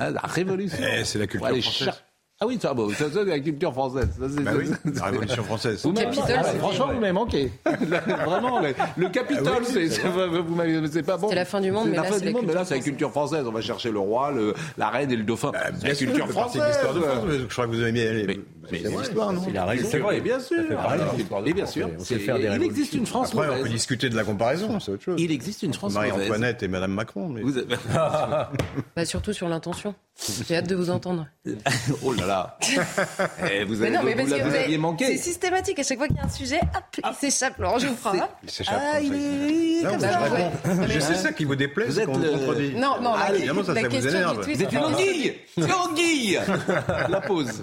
Ah, 0.00 0.10
la 0.10 0.20
révolution. 0.20 0.78
C'est 1.18 1.38
la 1.38 1.52
culture 1.52 1.62
française. 1.62 2.02
Ah 2.40 2.46
oui, 2.46 2.56
ça, 2.62 2.72
bon, 2.72 2.88
ça, 2.90 3.06
c'est 3.12 3.24
la 3.24 3.40
culture 3.40 3.72
française. 3.72 4.10
Ça, 4.16 4.42
bah 4.42 4.52
oui, 4.56 4.70
la 4.94 5.06
Révolution 5.06 5.42
française. 5.42 5.82
Vous 5.82 5.92
ah, 5.98 6.42
franchement, 6.44 6.86
vous 6.92 7.00
m'avez 7.00 7.12
manqué. 7.12 7.50
Vraiment, 7.66 8.60
le, 8.60 8.74
le 8.96 9.08
Capitole, 9.08 9.62
ah 9.62 9.64
c'est, 9.64 9.88
vous 9.88 10.54
m'avez, 10.54 10.86
c'est 10.86 11.02
pas 11.02 11.16
bon. 11.16 11.30
C'est 11.30 11.34
la 11.34 11.44
fin 11.44 11.60
du 11.60 11.72
monde, 11.72 11.88
mais 11.90 11.96
la 11.96 12.02
là, 12.04 12.08
fin 12.08 12.18
c'est 12.20 12.26
du 12.26 12.32
monde, 12.32 12.44
mais 12.46 12.54
là, 12.54 12.64
c'est 12.64 12.76
la 12.76 12.80
culture 12.80 13.10
française. 13.10 13.44
On 13.44 13.50
va 13.50 13.60
chercher 13.60 13.90
le 13.90 13.98
roi, 13.98 14.30
le, 14.30 14.54
la 14.76 14.88
reine 14.88 15.10
et 15.10 15.16
le 15.16 15.24
dauphin. 15.24 15.50
Bah, 15.50 15.64
c'est 15.80 15.88
la 15.88 15.94
culture 15.96 16.28
française. 16.30 16.62
C'est 16.62 16.68
l'histoire 16.68 16.94
de 16.94 17.00
France. 17.00 17.24
Je 17.28 17.44
crois 17.46 17.66
que 17.66 17.70
vous 17.72 17.82
avez 17.82 17.90
bien. 17.90 18.12
Mais, 18.12 18.38
mais 18.70 18.82
c'est 18.82 18.88
l'histoire, 18.88 19.32
non 19.32 19.42
C'est 19.44 19.52
la 19.52 19.64
règle. 19.64 19.84
C'est 19.84 19.98
vrai, 19.98 20.20
bien 20.20 20.38
sûr. 20.38 20.62
Et 21.44 21.52
bien 21.52 21.66
sûr. 21.66 21.90
Il 22.08 22.62
existe 22.62 22.92
une 22.92 23.06
France 23.06 23.32
Après, 23.32 23.48
on 23.48 23.62
peut 23.64 23.68
discuter 23.68 24.10
de 24.10 24.16
la 24.16 24.22
comparaison, 24.22 24.78
c'est 24.78 24.92
autre 24.92 25.02
chose. 25.02 25.20
Il 25.20 25.32
existe 25.32 25.64
une 25.64 25.74
France 25.74 25.94
Marie-Antoinette 25.94 26.62
et 26.62 26.68
Madame 26.68 26.92
Macron. 26.92 27.34
Surtout 29.04 29.32
sur 29.32 29.48
l'intention. 29.48 29.96
J'ai 30.48 30.56
hâte 30.56 30.68
de 30.68 30.74
vous 30.74 30.90
entendre. 30.90 31.26
Oh 32.02 32.12
là 32.12 32.26
là 32.26 32.58
eh, 33.50 33.64
vous, 33.64 33.80
avez, 33.80 33.90
non, 33.90 34.02
mais 34.02 34.14
vous, 34.14 34.32
aviez 34.32 34.78
manqué. 34.78 35.06
C'est 35.06 35.16
systématique. 35.18 35.78
À 35.78 35.82
chaque 35.82 35.98
fois 35.98 36.08
qu'il 36.08 36.16
y 36.16 36.20
a 36.20 36.24
un 36.24 36.28
sujet, 36.28 36.60
hop, 36.60 36.84
il 37.04 37.14
s'échappe. 37.14 37.58
Laurent 37.58 37.78
Geoffroy. 37.78 38.28
Il 38.42 38.50
s'échappe. 38.50 38.80
Ah, 38.80 39.00
il 39.00 39.14
est. 39.14 39.82
Non, 39.82 40.86
je 40.88 41.00
sais 41.00 41.14
ça 41.14 41.32
qui 41.32 41.44
vous 41.44 41.56
déplaît. 41.56 41.86
Vous 41.86 42.00
êtes 42.00 42.08
le... 42.08 42.72
Non, 42.78 43.00
non, 43.00 43.14
ah, 43.16 43.32
évidemment, 43.32 43.64
ça, 43.64 43.74
ça 43.74 43.88
vous 43.88 44.06
énerve. 44.06 44.44
Vous 44.44 44.62
êtes 44.62 44.72
une 44.72 44.78
anguille 44.84 45.34
C'est 45.54 45.72
anguille 45.72 46.40
La 47.08 47.20
pause. 47.20 47.62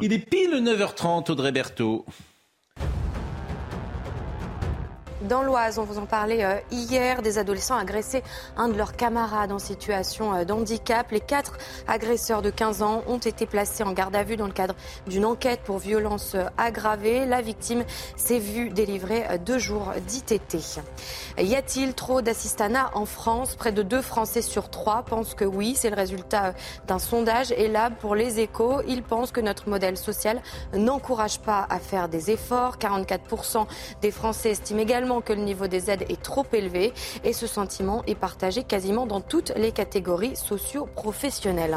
Il 0.00 0.12
est 0.12 0.18
pile 0.18 0.54
9h30, 0.54 1.30
Audrey 1.30 1.52
Berthaud. 1.52 2.06
Dans 5.28 5.42
l'Oise, 5.42 5.78
on 5.78 5.84
vous 5.84 5.98
en 5.98 6.06
parlait 6.06 6.44
euh, 6.44 6.56
hier, 6.72 7.22
des 7.22 7.38
adolescents 7.38 7.76
agressés 7.76 8.24
un 8.56 8.68
de 8.68 8.76
leurs 8.76 8.96
camarades 8.96 9.52
en 9.52 9.60
situation 9.60 10.34
euh, 10.34 10.44
d'handicap. 10.44 11.12
Les 11.12 11.20
quatre 11.20 11.58
agresseurs 11.86 12.42
de 12.42 12.50
15 12.50 12.82
ans 12.82 13.02
ont 13.06 13.18
été 13.18 13.46
placés 13.46 13.84
en 13.84 13.92
garde 13.92 14.16
à 14.16 14.24
vue 14.24 14.36
dans 14.36 14.46
le 14.46 14.52
cadre 14.52 14.74
d'une 15.06 15.24
enquête 15.24 15.60
pour 15.64 15.78
violence 15.78 16.34
euh, 16.34 16.46
aggravée. 16.58 17.24
La 17.24 17.40
victime 17.40 17.84
s'est 18.16 18.40
vue 18.40 18.70
délivrer 18.70 19.38
deux 19.38 19.58
jours 19.58 19.92
d'ITT. 20.08 20.80
Y 21.38 21.54
a-t-il 21.54 21.94
trop 21.94 22.20
d'assistanat 22.20 22.90
en 22.94 23.06
France? 23.06 23.54
Près 23.54 23.70
de 23.70 23.82
deux 23.82 24.02
Français 24.02 24.42
sur 24.42 24.70
trois 24.70 25.02
pensent 25.02 25.34
que 25.34 25.44
oui. 25.44 25.74
C'est 25.76 25.90
le 25.90 25.96
résultat 25.96 26.52
d'un 26.88 26.98
sondage. 26.98 27.52
Et 27.52 27.68
là, 27.68 27.90
pour 27.90 28.16
les 28.16 28.40
échos, 28.40 28.80
ils 28.88 29.02
pensent 29.02 29.30
que 29.30 29.40
notre 29.40 29.68
modèle 29.68 29.96
social 29.96 30.42
n'encourage 30.74 31.38
pas 31.38 31.66
à 31.70 31.78
faire 31.78 32.08
des 32.08 32.30
efforts. 32.30 32.78
44% 32.78 33.66
des 34.00 34.10
Français 34.10 34.50
estiment 34.50 34.80
également 34.80 35.11
que 35.20 35.32
le 35.32 35.42
niveau 35.42 35.66
des 35.66 35.90
aides 35.90 36.06
est 36.08 36.22
trop 36.22 36.46
élevé 36.52 36.92
et 37.24 37.32
ce 37.32 37.46
sentiment 37.46 38.02
est 38.06 38.14
partagé 38.14 38.62
quasiment 38.62 39.06
dans 39.06 39.20
toutes 39.20 39.52
les 39.56 39.72
catégories 39.72 40.36
socio-professionnelles. 40.36 41.76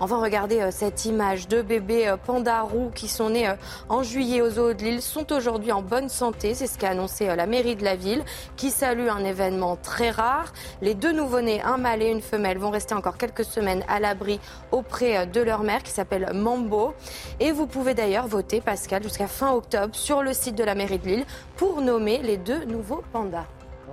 Enfin, 0.00 0.20
regardez 0.20 0.60
euh, 0.60 0.70
cette 0.70 1.04
image. 1.04 1.48
de 1.48 1.62
bébés 1.62 2.08
euh, 2.08 2.16
panda 2.16 2.62
roux 2.62 2.90
qui 2.94 3.08
sont 3.08 3.30
nés 3.30 3.48
euh, 3.48 3.54
en 3.88 4.02
juillet 4.02 4.40
aux 4.40 4.58
eaux 4.58 4.72
de 4.72 4.82
Lille 4.82 5.02
sont 5.02 5.32
aujourd'hui 5.32 5.72
en 5.72 5.82
bonne 5.82 6.08
santé. 6.08 6.54
C'est 6.54 6.66
ce 6.66 6.78
qu'a 6.78 6.90
annoncé 6.90 7.26
la 7.26 7.46
mairie 7.46 7.76
de 7.76 7.84
la 7.84 7.96
ville 7.96 8.24
qui 8.56 8.70
salue 8.70 9.08
un 9.08 9.24
événement 9.24 9.76
très 9.76 10.10
rare. 10.10 10.52
Les 10.82 10.94
deux 10.94 11.12
nouveau-nés, 11.12 11.62
un 11.62 11.76
mâle 11.76 12.02
et 12.02 12.10
une 12.10 12.22
femelle, 12.22 12.58
vont 12.58 12.70
rester 12.70 12.94
encore 12.94 13.16
quelques 13.16 13.44
semaines 13.44 13.84
à 13.88 14.00
l'abri 14.00 14.40
auprès 14.72 15.26
de 15.26 15.40
leur 15.40 15.62
mère 15.62 15.82
qui 15.82 15.90
s'appelle 15.90 16.30
Mambo. 16.34 16.94
Et 17.40 17.52
vous 17.52 17.66
pouvez 17.66 17.94
d'ailleurs 17.94 18.26
voter, 18.26 18.60
Pascal, 18.60 19.02
jusqu'à 19.02 19.26
fin 19.26 19.52
octobre 19.52 19.94
sur 19.94 20.22
le 20.22 20.32
site 20.32 20.54
de 20.54 20.64
la 20.64 20.74
mairie 20.74 20.98
de 20.98 21.06
Lille 21.06 21.24
pour 21.56 21.80
nommer 21.80 22.18
les 22.18 22.36
deux 22.36 22.63
nouveaux 22.66 23.02
pandas. 23.12 23.46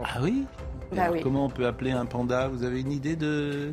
Ah 0.03 0.19
oui 0.21 0.45
bah 0.93 1.09
Comment 1.23 1.45
on 1.45 1.49
peut 1.49 1.65
appeler 1.65 1.91
un 1.91 2.05
panda 2.05 2.49
Vous 2.49 2.63
avez 2.63 2.81
une 2.81 2.91
idée 2.91 3.15
de, 3.15 3.71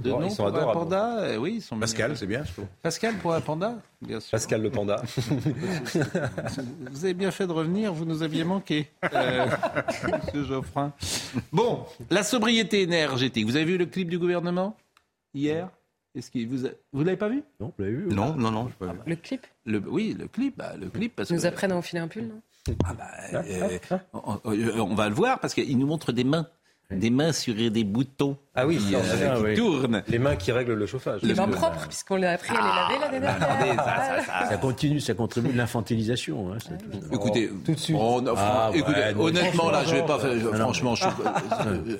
de 0.00 0.10
nom 0.10 0.28
pour 0.28 0.46
un 0.46 0.72
panda 0.72 1.32
eh 1.32 1.36
Oui, 1.36 1.54
ils 1.56 1.62
sont 1.62 1.76
Pascal, 1.78 2.16
c'est 2.16 2.26
bien, 2.26 2.44
je 2.44 2.52
trouve. 2.52 2.66
Pascal 2.80 3.14
pour 3.16 3.34
un 3.34 3.40
panda 3.40 3.74
Bien 4.00 4.20
sûr. 4.20 4.30
Pascal 4.30 4.62
le 4.62 4.70
panda. 4.70 5.02
vous 6.90 7.04
avez 7.04 7.14
bien 7.14 7.30
fait 7.30 7.46
de 7.46 7.52
revenir, 7.52 7.92
vous 7.92 8.04
nous 8.04 8.22
aviez 8.22 8.44
manqué, 8.44 8.88
euh, 9.12 9.46
Monsieur 10.26 10.44
Geoffrin. 10.44 10.92
Bon, 11.50 11.84
la 12.10 12.22
sobriété 12.22 12.82
énergétique. 12.82 13.46
Vous 13.46 13.56
avez 13.56 13.64
vu 13.64 13.76
le 13.76 13.86
clip 13.86 14.08
du 14.08 14.18
gouvernement 14.18 14.76
hier? 15.32 15.68
Est-ce 16.14 16.30
que 16.30 16.46
vous, 16.46 16.68
vous 16.92 17.02
l'avez 17.02 17.16
pas 17.16 17.28
vu? 17.28 17.42
Non, 17.58 17.72
vous 17.76 17.84
l'avez 17.84 17.96
vu 17.96 18.06
Non, 18.06 18.34
non, 18.36 18.52
non. 18.52 18.70
Pas 18.78 18.94
Le 19.04 19.16
clip? 19.16 19.44
Le, 19.64 19.78
Oui, 19.78 20.14
le 20.16 20.28
clip, 20.28 20.56
bah, 20.56 20.74
le 20.78 20.88
clip 20.88 21.16
parce 21.16 21.30
Ils 21.30 21.34
nous 21.34 21.46
apprennent 21.46 21.72
à 21.72 21.76
enfiler 21.76 22.00
un 22.00 22.06
pull, 22.06 22.28
non? 22.28 22.40
Ah 22.84 22.94
bah, 22.94 23.04
euh, 23.34 24.78
on, 24.78 24.94
va 24.94 25.08
le 25.08 25.14
voir 25.14 25.38
parce 25.40 25.54
qu'il 25.54 25.76
nous 25.78 25.86
montre 25.86 26.12
des 26.12 26.24
mains. 26.24 26.46
Des 26.90 27.10
mains 27.10 27.32
sur 27.32 27.54
des 27.54 27.82
boutons 27.82 28.36
ah 28.54 28.66
oui, 28.66 28.76
qui, 28.76 28.94
euh, 28.94 29.56
tournent. 29.56 30.02
Les 30.06 30.18
mains 30.18 30.36
qui 30.36 30.52
règlent 30.52 30.74
le 30.74 30.86
chauffage. 30.86 31.22
Les 31.22 31.34
mains 31.34 31.48
propres, 31.48 31.88
puisqu'on 31.88 32.16
l'a 32.16 32.32
appris 32.32 32.54
à 32.54 32.60
les 32.90 32.98
laver 32.98 33.20
la 33.20 33.34
ah, 33.34 33.38
dernière 33.38 33.84
ça, 34.26 34.48
ça, 34.50 34.56
continue, 34.58 35.00
ça 35.00 35.14
contribue 35.14 35.48
à 35.48 35.54
l'infantilisation. 35.54 36.52
Hein, 36.52 36.58
écoutez, 37.10 37.50
tout 37.64 37.72
de 37.72 37.78
suite. 37.78 37.96
Ah, 37.98 38.70
honnêtement, 39.18 39.70
là, 39.70 39.82
je 39.86 39.94
vais 39.94 40.06
pas. 40.06 40.18
franchement, 40.18 40.94
euh, 41.66 41.96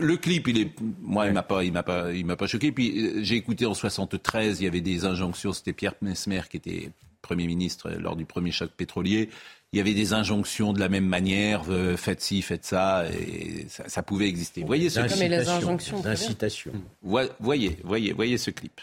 le 0.00 0.16
clip, 0.16 0.48
il 0.48 0.60
est, 0.60 0.70
moi, 1.00 1.28
il 1.28 1.32
m'a 1.32 1.44
pas, 1.44 1.62
il 1.62 1.72
m'a 1.72 1.84
pas, 1.84 2.12
il 2.12 2.26
m'a 2.26 2.36
pas 2.36 2.48
choqué. 2.48 2.72
Puis 2.72 3.24
j'ai 3.24 3.36
écouté 3.36 3.66
en 3.66 3.74
73, 3.74 4.60
il 4.60 4.64
y 4.64 4.66
avait 4.66 4.80
des 4.80 5.04
injonctions. 5.04 5.52
C'était 5.52 5.72
Pierre 5.72 5.94
Mesmer 6.02 6.42
qui 6.50 6.56
était 6.56 6.90
Premier 7.24 7.46
ministre 7.46 7.90
lors 7.98 8.16
du 8.16 8.26
premier 8.26 8.50
choc 8.50 8.70
pétrolier 8.76 9.30
il 9.74 9.78
y 9.78 9.80
avait 9.80 9.92
des 9.92 10.12
injonctions 10.12 10.72
de 10.72 10.78
la 10.78 10.88
même 10.88 11.04
manière, 11.04 11.64
euh, 11.68 11.96
faites 11.96 12.20
ci, 12.20 12.42
faites 12.42 12.64
ça, 12.64 13.06
et 13.10 13.66
ça, 13.68 14.04
pouvait 14.04 14.28
exister. 14.28 14.62
Voyez 14.62 14.88
ce 14.88 15.00
clip? 15.00 15.28
les 15.28 15.48
injonctions. 15.48 16.00
Voyez, 17.40 17.76
voyez, 17.82 18.12
voyez 18.12 18.38
ce 18.38 18.52
clip. 18.52 18.80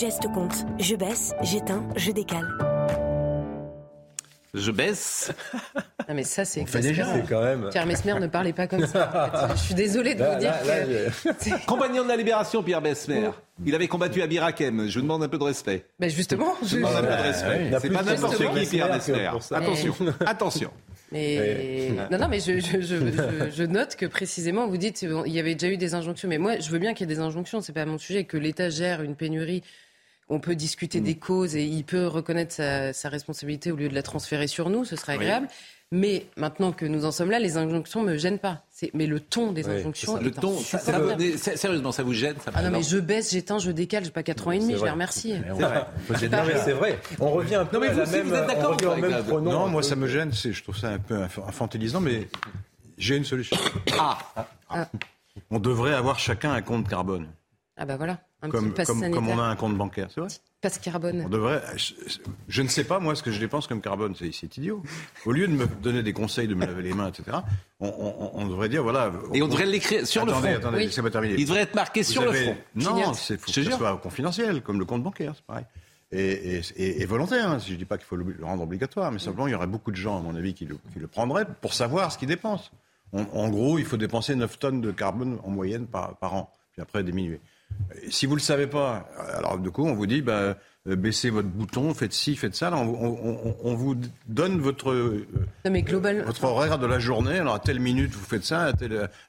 Geste 0.00 0.32
compte. 0.32 0.64
Je 0.78 0.96
baisse, 0.96 1.34
j'éteins, 1.42 1.86
je 1.94 2.10
décale. 2.10 2.48
Je 4.54 4.70
baisse. 4.70 5.30
Non 6.08 6.16
mais 6.16 6.24
ça 6.24 6.44
c'est 6.44 6.64
quand 6.64 7.42
même. 7.44 7.68
Pierre 7.70 7.86
Mesmer 7.86 8.18
ne 8.18 8.26
parlait 8.26 8.52
pas 8.52 8.66
comme 8.66 8.84
ça. 8.84 9.48
Je 9.54 9.60
suis 9.60 9.74
désolé 9.74 10.16
de 10.16 10.24
vous 10.24 10.38
dire 10.40 10.54
que... 10.60 11.66
Compagnon 11.66 12.02
de 12.02 12.08
la 12.08 12.16
libération, 12.16 12.64
Pierre 12.64 12.80
Mesmer. 12.80 13.30
Il 13.64 13.72
avait 13.76 13.86
combattu 13.86 14.20
à 14.20 14.26
Birakem. 14.26 14.88
Je 14.88 14.98
vous 14.98 15.02
demande 15.02 15.22
un 15.22 15.28
peu 15.28 15.38
de 15.38 15.44
respect. 15.44 15.84
Ben 16.00 16.10
justement. 16.10 16.54
Je, 16.64 16.78
demande 16.78 16.96
un 16.96 17.02
peu 17.02 17.06
de 17.06 17.22
respect. 17.22 17.70
c'est 17.80 17.90
pas 17.90 18.02
n'importe 18.02 18.38
qui, 18.38 18.66
Pierre 18.66 18.92
Mesmer. 18.92 19.30
Attention, 19.52 19.94
attention. 20.26 20.70
Mais 21.12 21.90
non, 22.10 22.18
non, 22.18 22.28
mais 22.28 22.40
je, 22.40 22.58
je, 22.58 22.80
je, 22.80 23.50
je, 23.52 23.62
note 23.62 23.94
que 23.94 24.06
précisément, 24.06 24.66
vous 24.66 24.78
dites 24.78 25.02
il 25.02 25.32
y 25.32 25.38
avait 25.38 25.54
déjà 25.54 25.72
eu 25.72 25.76
des 25.76 25.94
injonctions. 25.94 26.28
Mais 26.28 26.38
moi, 26.38 26.58
je 26.58 26.70
veux 26.70 26.80
bien 26.80 26.92
qu'il 26.92 27.08
y 27.08 27.12
ait 27.12 27.14
des 27.14 27.20
injonctions. 27.20 27.60
C'est 27.60 27.72
pas 27.72 27.84
mon 27.84 27.98
sujet 27.98 28.24
que 28.24 28.36
l'État 28.36 28.68
gère 28.68 29.02
une 29.02 29.14
pénurie 29.14 29.62
on 30.30 30.38
peut 30.38 30.54
discuter 30.54 31.00
des 31.00 31.14
mm. 31.14 31.18
causes 31.18 31.56
et 31.56 31.64
il 31.64 31.84
peut 31.84 32.06
reconnaître 32.06 32.54
sa, 32.54 33.08
responsabilité 33.08 33.72
au 33.72 33.76
lieu 33.76 33.88
de 33.88 33.94
la 33.94 34.02
transférer 34.02 34.46
sur 34.46 34.70
nous, 34.70 34.84
ce 34.84 34.96
serait 34.96 35.14
agréable. 35.14 35.48
Mais 35.92 36.26
maintenant 36.36 36.70
que 36.70 36.86
nous 36.86 37.04
en 37.04 37.10
sommes 37.10 37.32
là, 37.32 37.40
les 37.40 37.56
injonctions 37.56 38.04
ne 38.04 38.12
me 38.12 38.16
gênent 38.16 38.38
pas. 38.38 38.62
Mais 38.94 39.06
le 39.06 39.18
ton 39.18 39.50
des 39.50 39.68
injonctions. 39.68 40.18
Le 40.18 40.30
ton, 40.30 40.56
ça, 40.56 40.78
sérieusement, 40.78 41.90
ça 41.90 42.04
vous 42.04 42.12
gêne 42.12 42.36
ça 42.44 42.52
Ah 42.54 42.62
non, 42.62 42.70
mais 42.70 42.84
je 42.84 42.98
baisse, 42.98 43.32
j'éteins, 43.32 43.58
je 43.58 43.72
décale, 43.72 44.04
j'ai 44.04 44.12
pas 44.12 44.22
4 44.22 44.46
ans 44.46 44.52
et 44.52 44.60
demi, 44.60 44.76
je 44.78 44.84
les 44.84 44.90
remercie. 44.90 45.34
C'est 46.16 46.28
vrai. 46.28 46.56
c'est 46.64 46.72
vrai. 46.72 46.98
On 47.18 47.32
revient 47.32 47.56
un 47.56 47.64
peu 47.64 47.76
non, 47.76 47.80
mais 47.80 47.92
vous, 47.92 48.00
à 48.00 48.04
la 48.04 48.10
même. 48.10 48.28
Vous 48.28 48.34
êtes 48.34 48.46
d'accord 48.46 49.42
Non, 49.42 49.66
moi 49.66 49.82
ça 49.82 49.96
me 49.96 50.06
gêne, 50.06 50.32
je 50.32 50.62
trouve 50.62 50.78
ça 50.78 50.90
un 50.90 51.00
peu 51.00 51.20
infantilisant, 51.22 52.00
mais 52.00 52.28
j'ai 52.96 53.16
une 53.16 53.24
solution. 53.24 53.56
Ah. 53.98 54.18
ah. 54.70 54.88
On 55.50 55.58
devrait 55.58 55.94
avoir 55.94 56.20
chacun 56.20 56.52
un 56.52 56.62
compte 56.62 56.88
carbone. 56.88 57.26
Ah 57.76 57.84
bah 57.84 57.96
voilà 57.96 58.20
comme, 58.48 58.72
comme, 58.72 59.28
on 59.28 59.38
a 59.38 59.44
un 59.44 59.56
compte 59.56 59.76
bancaire, 59.76 60.08
c'est 60.14 60.20
vrai 60.20 60.30
Passe 60.60 60.78
carbone. 60.78 61.22
On 61.24 61.28
devrait. 61.30 61.62
Je, 62.48 62.62
ne 62.62 62.68
sais 62.68 62.84
pas 62.84 62.98
moi 62.98 63.14
ce 63.14 63.22
que 63.22 63.30
je 63.30 63.40
dépense 63.40 63.66
comme 63.66 63.80
carbone, 63.80 64.14
c'est 64.14 64.56
idiot. 64.56 64.82
Au 65.24 65.32
lieu 65.32 65.46
de 65.48 65.52
me 65.52 65.66
donner 65.66 66.02
des 66.02 66.12
conseils 66.12 66.48
de 66.48 66.54
me 66.54 66.66
laver 66.66 66.82
les 66.82 66.92
mains, 66.92 67.08
etc. 67.08 67.38
On, 67.80 68.46
devrait 68.46 68.68
dire 68.68 68.82
voilà. 68.82 69.10
Et 69.32 69.42
on 69.42 69.48
devrait 69.48 69.64
l'écrire 69.64 70.06
sur 70.06 70.26
le 70.26 70.32
front. 70.32 70.44
Attendez, 70.44 70.86
oui. 70.86 71.02
pas 71.02 71.10
terminé. 71.10 71.34
Il 71.38 71.46
devrait 71.46 71.62
être 71.62 71.74
marqué 71.74 72.02
sur 72.02 72.22
le 72.22 72.32
front. 72.32 72.56
Non, 72.74 72.98
il 72.98 73.38
faut 73.38 73.46
que 73.46 73.52
ce 73.52 73.70
soit 73.70 73.96
confidentiel, 73.98 74.62
comme 74.62 74.78
le 74.78 74.84
compte 74.84 75.02
bancaire, 75.02 75.32
c'est 75.34 75.44
pareil. 75.44 75.64
Et, 76.12 76.60
et, 76.76 77.06
volontaire. 77.06 77.48
Hein. 77.48 77.58
Je 77.58 77.72
ne 77.72 77.78
dis 77.78 77.84
pas 77.84 77.96
qu'il 77.96 78.06
faut 78.06 78.16
le 78.16 78.36
rendre 78.42 78.62
obligatoire, 78.62 79.12
mais 79.12 79.18
simplement 79.18 79.46
il 79.46 79.52
y 79.52 79.54
aurait 79.54 79.66
beaucoup 79.66 79.92
de 79.92 79.96
gens, 79.96 80.18
à 80.18 80.22
mon 80.22 80.34
avis, 80.34 80.54
qui 80.54 80.66
le, 80.66 80.76
qui 80.92 80.98
le 80.98 81.06
prendraient 81.06 81.46
pour 81.60 81.72
savoir 81.72 82.12
ce 82.12 82.18
qu'ils 82.18 82.28
dépensent. 82.28 82.70
en 83.12 83.48
gros, 83.48 83.78
il 83.78 83.84
faut 83.84 83.96
dépenser 83.96 84.34
9 84.34 84.58
tonnes 84.58 84.80
de 84.80 84.90
carbone 84.90 85.38
en 85.44 85.50
moyenne 85.50 85.86
par, 85.86 86.16
par 86.16 86.34
an, 86.34 86.52
puis 86.72 86.82
après 86.82 87.02
diminuer. 87.02 87.40
Si 88.10 88.26
vous 88.26 88.32
ne 88.32 88.38
le 88.38 88.44
savez 88.44 88.66
pas, 88.66 89.08
alors 89.34 89.58
du 89.58 89.70
coup, 89.70 89.86
on 89.86 89.94
vous 89.94 90.06
dit, 90.06 90.22
bah, 90.22 90.56
euh, 90.88 90.96
baissez 90.96 91.28
votre 91.28 91.48
bouton, 91.48 91.92
faites 91.92 92.14
ci, 92.14 92.36
faites 92.36 92.54
ça. 92.54 92.72
on, 92.74 93.74
vous 93.74 93.96
donne 94.28 94.60
votre, 94.60 94.90
euh, 94.90 95.26
votre 96.24 96.44
horaire 96.44 96.78
de 96.78 96.86
la 96.86 96.98
journée. 96.98 97.38
Alors 97.38 97.54
à 97.54 97.58
telle 97.58 97.80
minute, 97.80 98.12
vous 98.12 98.24
faites 98.24 98.44
ça, 98.44 98.72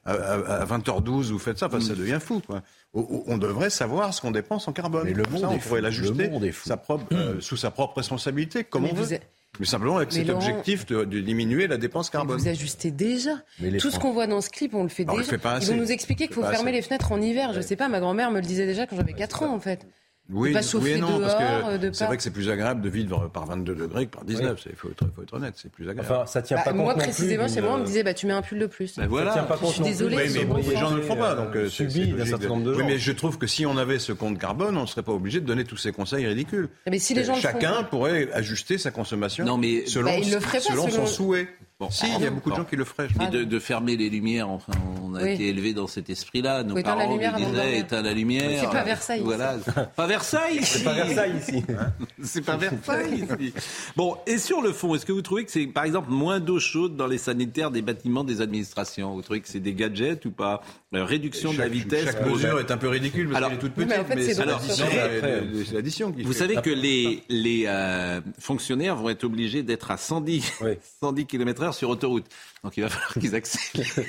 à, 0.04 0.64
20h12, 0.64 1.30
vous 1.30 1.38
faites 1.38 1.58
ça. 1.58 1.66
Enfin, 1.66 1.80
ça 1.80 1.94
devient 1.94 2.18
fou. 2.20 2.40
Quoi. 2.46 2.62
On 2.94 3.36
devrait 3.36 3.68
savoir 3.68 4.14
ce 4.14 4.22
qu'on 4.22 4.30
dépense 4.30 4.66
en 4.66 4.72
carbone. 4.72 5.04
Mais 5.04 5.12
le 5.12 5.24
monde, 5.30 5.44
on 5.44 5.58
pourrait 5.58 5.82
l'ajuster 5.82 6.30
euh, 6.30 7.40
sous 7.40 7.56
sa 7.56 7.70
propre 7.70 7.96
responsabilité, 7.98 8.64
comme 8.64 8.86
on 8.86 8.94
veut. 8.94 9.18
Mais 9.60 9.66
simplement 9.66 9.98
avec 9.98 10.12
cet 10.12 10.30
objectif 10.30 10.86
de, 10.86 11.04
diminuer 11.04 11.66
la 11.66 11.76
dépense 11.76 12.08
carbone. 12.08 12.38
vous 12.38 12.48
ajustez 12.48 12.90
déjà. 12.90 13.42
Tout 13.78 13.90
ce 13.90 13.98
qu'on 13.98 14.12
voit 14.12 14.26
dans 14.26 14.40
ce 14.40 14.48
clip, 14.48 14.74
on 14.74 14.82
le 14.82 14.88
fait 14.88 15.04
déjà. 15.04 15.36
Ils 15.60 15.66
vont 15.66 15.76
nous 15.76 15.92
expliquer 15.92 16.26
qu'il 16.26 16.34
faut 16.34 16.44
fermer 16.44 16.72
les 16.72 16.82
fenêtres 16.82 17.12
en 17.12 17.20
hiver. 17.20 17.52
Je 17.52 17.58
ne 17.58 17.62
sais 17.62 17.76
pas, 17.76 17.88
ma 17.88 18.00
grand-mère 18.00 18.30
me 18.30 18.40
le 18.40 18.46
disait 18.46 18.66
déjà 18.66 18.86
quand 18.86 18.96
j'avais 18.96 19.12
4 19.12 19.42
ans 19.42 19.54
en 19.54 19.60
fait. 19.60 19.86
Oui, 20.32 20.56
oui 20.80 21.00
non, 21.00 21.20
parce 21.20 21.34
que 21.34 21.92
c'est 21.92 22.06
vrai 22.06 22.16
que 22.16 22.22
c'est 22.22 22.30
plus 22.30 22.48
agréable 22.48 22.80
de 22.80 22.88
vivre 22.88 23.28
par 23.28 23.46
22 23.46 23.74
degrés 23.74 24.06
que 24.06 24.16
par 24.16 24.24
19. 24.24 24.60
Il 24.66 24.76
faut, 24.76 24.88
faut, 24.88 25.22
être 25.22 25.34
honnête, 25.34 25.54
c'est 25.56 25.70
plus 25.70 25.88
agréable. 25.88 26.08
Enfin, 26.10 26.26
ça 26.26 26.42
tient 26.42 26.56
bah, 26.56 26.62
pas 26.64 26.72
moi, 26.72 26.94
précisément, 26.94 27.48
chez 27.48 27.60
moi, 27.60 27.74
on 27.74 27.78
me 27.78 27.84
disait 27.84 28.02
bah, 28.02 28.14
tu 28.14 28.26
mets 28.26 28.32
un 28.32 28.42
pull 28.42 28.58
de 28.58 28.66
plus. 28.66 28.96
Bah, 28.96 29.06
voilà. 29.08 29.32
Ça 29.32 29.38
tient 29.38 29.48
pas 29.48 29.58
compte 29.58 29.70
je 29.70 29.74
suis 29.74 29.84
désolé. 29.84 30.16
mais 30.16 30.24
les 30.26 30.76
gens 30.76 30.90
ne 30.90 30.96
le 30.96 31.02
font 31.02 31.16
pas. 31.16 31.34
Donc, 31.34 31.54
euh, 31.56 31.68
subi 31.68 32.08
d'un 32.08 32.24
certain 32.24 32.48
nombre 32.48 32.64
de 32.64 32.72
gens. 32.72 32.80
Oui, 32.80 32.86
mais 32.86 32.98
je 32.98 33.12
trouve 33.12 33.38
que 33.38 33.46
si 33.46 33.66
on 33.66 33.76
avait 33.76 33.98
ce 33.98 34.12
compte 34.12 34.38
carbone, 34.38 34.76
on 34.76 34.82
ne 34.82 34.86
serait 34.86 35.02
pas 35.02 35.12
obligé 35.12 35.40
de 35.40 35.46
donner 35.46 35.64
tous 35.64 35.76
ces 35.76 35.92
conseils 35.92 36.26
ridicules. 36.26 36.68
Mais 36.88 36.98
si 36.98 37.14
les 37.14 37.24
gens 37.24 37.34
Chacun 37.34 37.82
pourrait 37.84 38.30
ajuster 38.32 38.78
sa 38.78 38.90
consommation 38.90 39.44
selon 39.46 40.90
son 40.90 41.06
souhait. 41.06 41.48
Si, 41.90 42.06
il 42.06 42.22
y 42.22 42.26
a 42.26 42.30
beaucoup 42.30 42.50
de 42.50 42.56
gens 42.56 42.64
qui 42.64 42.76
le 42.76 42.84
feraient. 42.84 43.08
Mais 43.18 43.28
de, 43.28 43.58
fermer 43.58 43.96
les 43.96 44.10
lumières, 44.10 44.48
enfin, 44.48 44.72
on 45.02 45.14
a 45.14 45.28
été 45.28 45.48
élevé 45.48 45.72
dans 45.72 45.86
cet 45.86 46.10
esprit-là. 46.10 46.62
Nos 46.62 46.80
parents 46.82 47.16
nous 47.16 47.18
disaient 47.18 47.78
éteins 47.78 48.02
la 48.02 48.12
lumière. 48.12 48.60
C'est 48.60 48.70
pas 48.70 48.82
Versailles. 48.82 49.22
Voilà. 49.24 49.56
Pas 49.96 50.06
Versailles. 50.06 50.60
C'est 50.62 50.84
pas 50.84 50.94
Versailles 50.94 51.36
ici. 51.38 51.64
C'est 52.22 52.42
pas 52.42 52.56
Versailles 52.56 53.26
ici. 53.40 53.52
Bon, 53.96 54.16
et 54.26 54.38
sur 54.38 54.60
le 54.60 54.72
fond, 54.72 54.94
est-ce 54.94 55.06
que 55.06 55.12
vous 55.12 55.22
trouvez 55.22 55.44
que 55.44 55.50
c'est, 55.50 55.66
par 55.66 55.84
exemple, 55.84 56.10
moins 56.10 56.40
d'eau 56.40 56.58
chaude 56.58 56.96
dans 56.96 57.06
les 57.06 57.18
sanitaires 57.18 57.70
des 57.70 57.82
bâtiments 57.82 58.24
des 58.24 58.40
administrations? 58.40 59.14
Vous 59.14 59.22
trouvez 59.22 59.40
que 59.40 59.48
c'est 59.48 59.60
des 59.60 59.74
gadgets 59.74 60.24
ou 60.24 60.30
pas? 60.30 60.62
Euh, 60.94 61.04
Réduction 61.04 61.52
de 61.52 61.58
la 61.58 61.68
vitesse. 61.68 62.04
Chaque 62.04 62.26
mesure 62.26 62.60
est 62.60 62.70
un 62.70 62.76
peu 62.76 62.88
ridicule 62.88 63.30
parce 63.30 63.44
qu'elle 63.44 63.54
est 63.54 63.60
toute 63.60 63.72
petite. 63.72 63.88
Mais, 63.88 63.98
en 63.98 64.04
fait, 64.04 64.32
c'est 64.32 65.72
l'addition 65.72 66.12
qui 66.12 66.22
Vous 66.22 66.32
savez 66.32 66.56
que 66.56 66.70
les, 66.70 67.22
les 67.28 67.64
euh, 67.66 68.20
fonctionnaires 68.38 68.96
vont 68.96 69.08
être 69.08 69.24
obligés 69.24 69.62
d'être 69.62 69.90
à 69.90 69.96
110, 69.96 70.60
110 71.00 71.26
km/h 71.26 71.71
sur 71.74 71.88
autoroute. 71.90 72.26
Donc 72.62 72.76
il 72.76 72.82
va 72.82 72.88
falloir 72.88 73.14
qu'ils 73.14 73.34
accélèrent. 73.34 74.06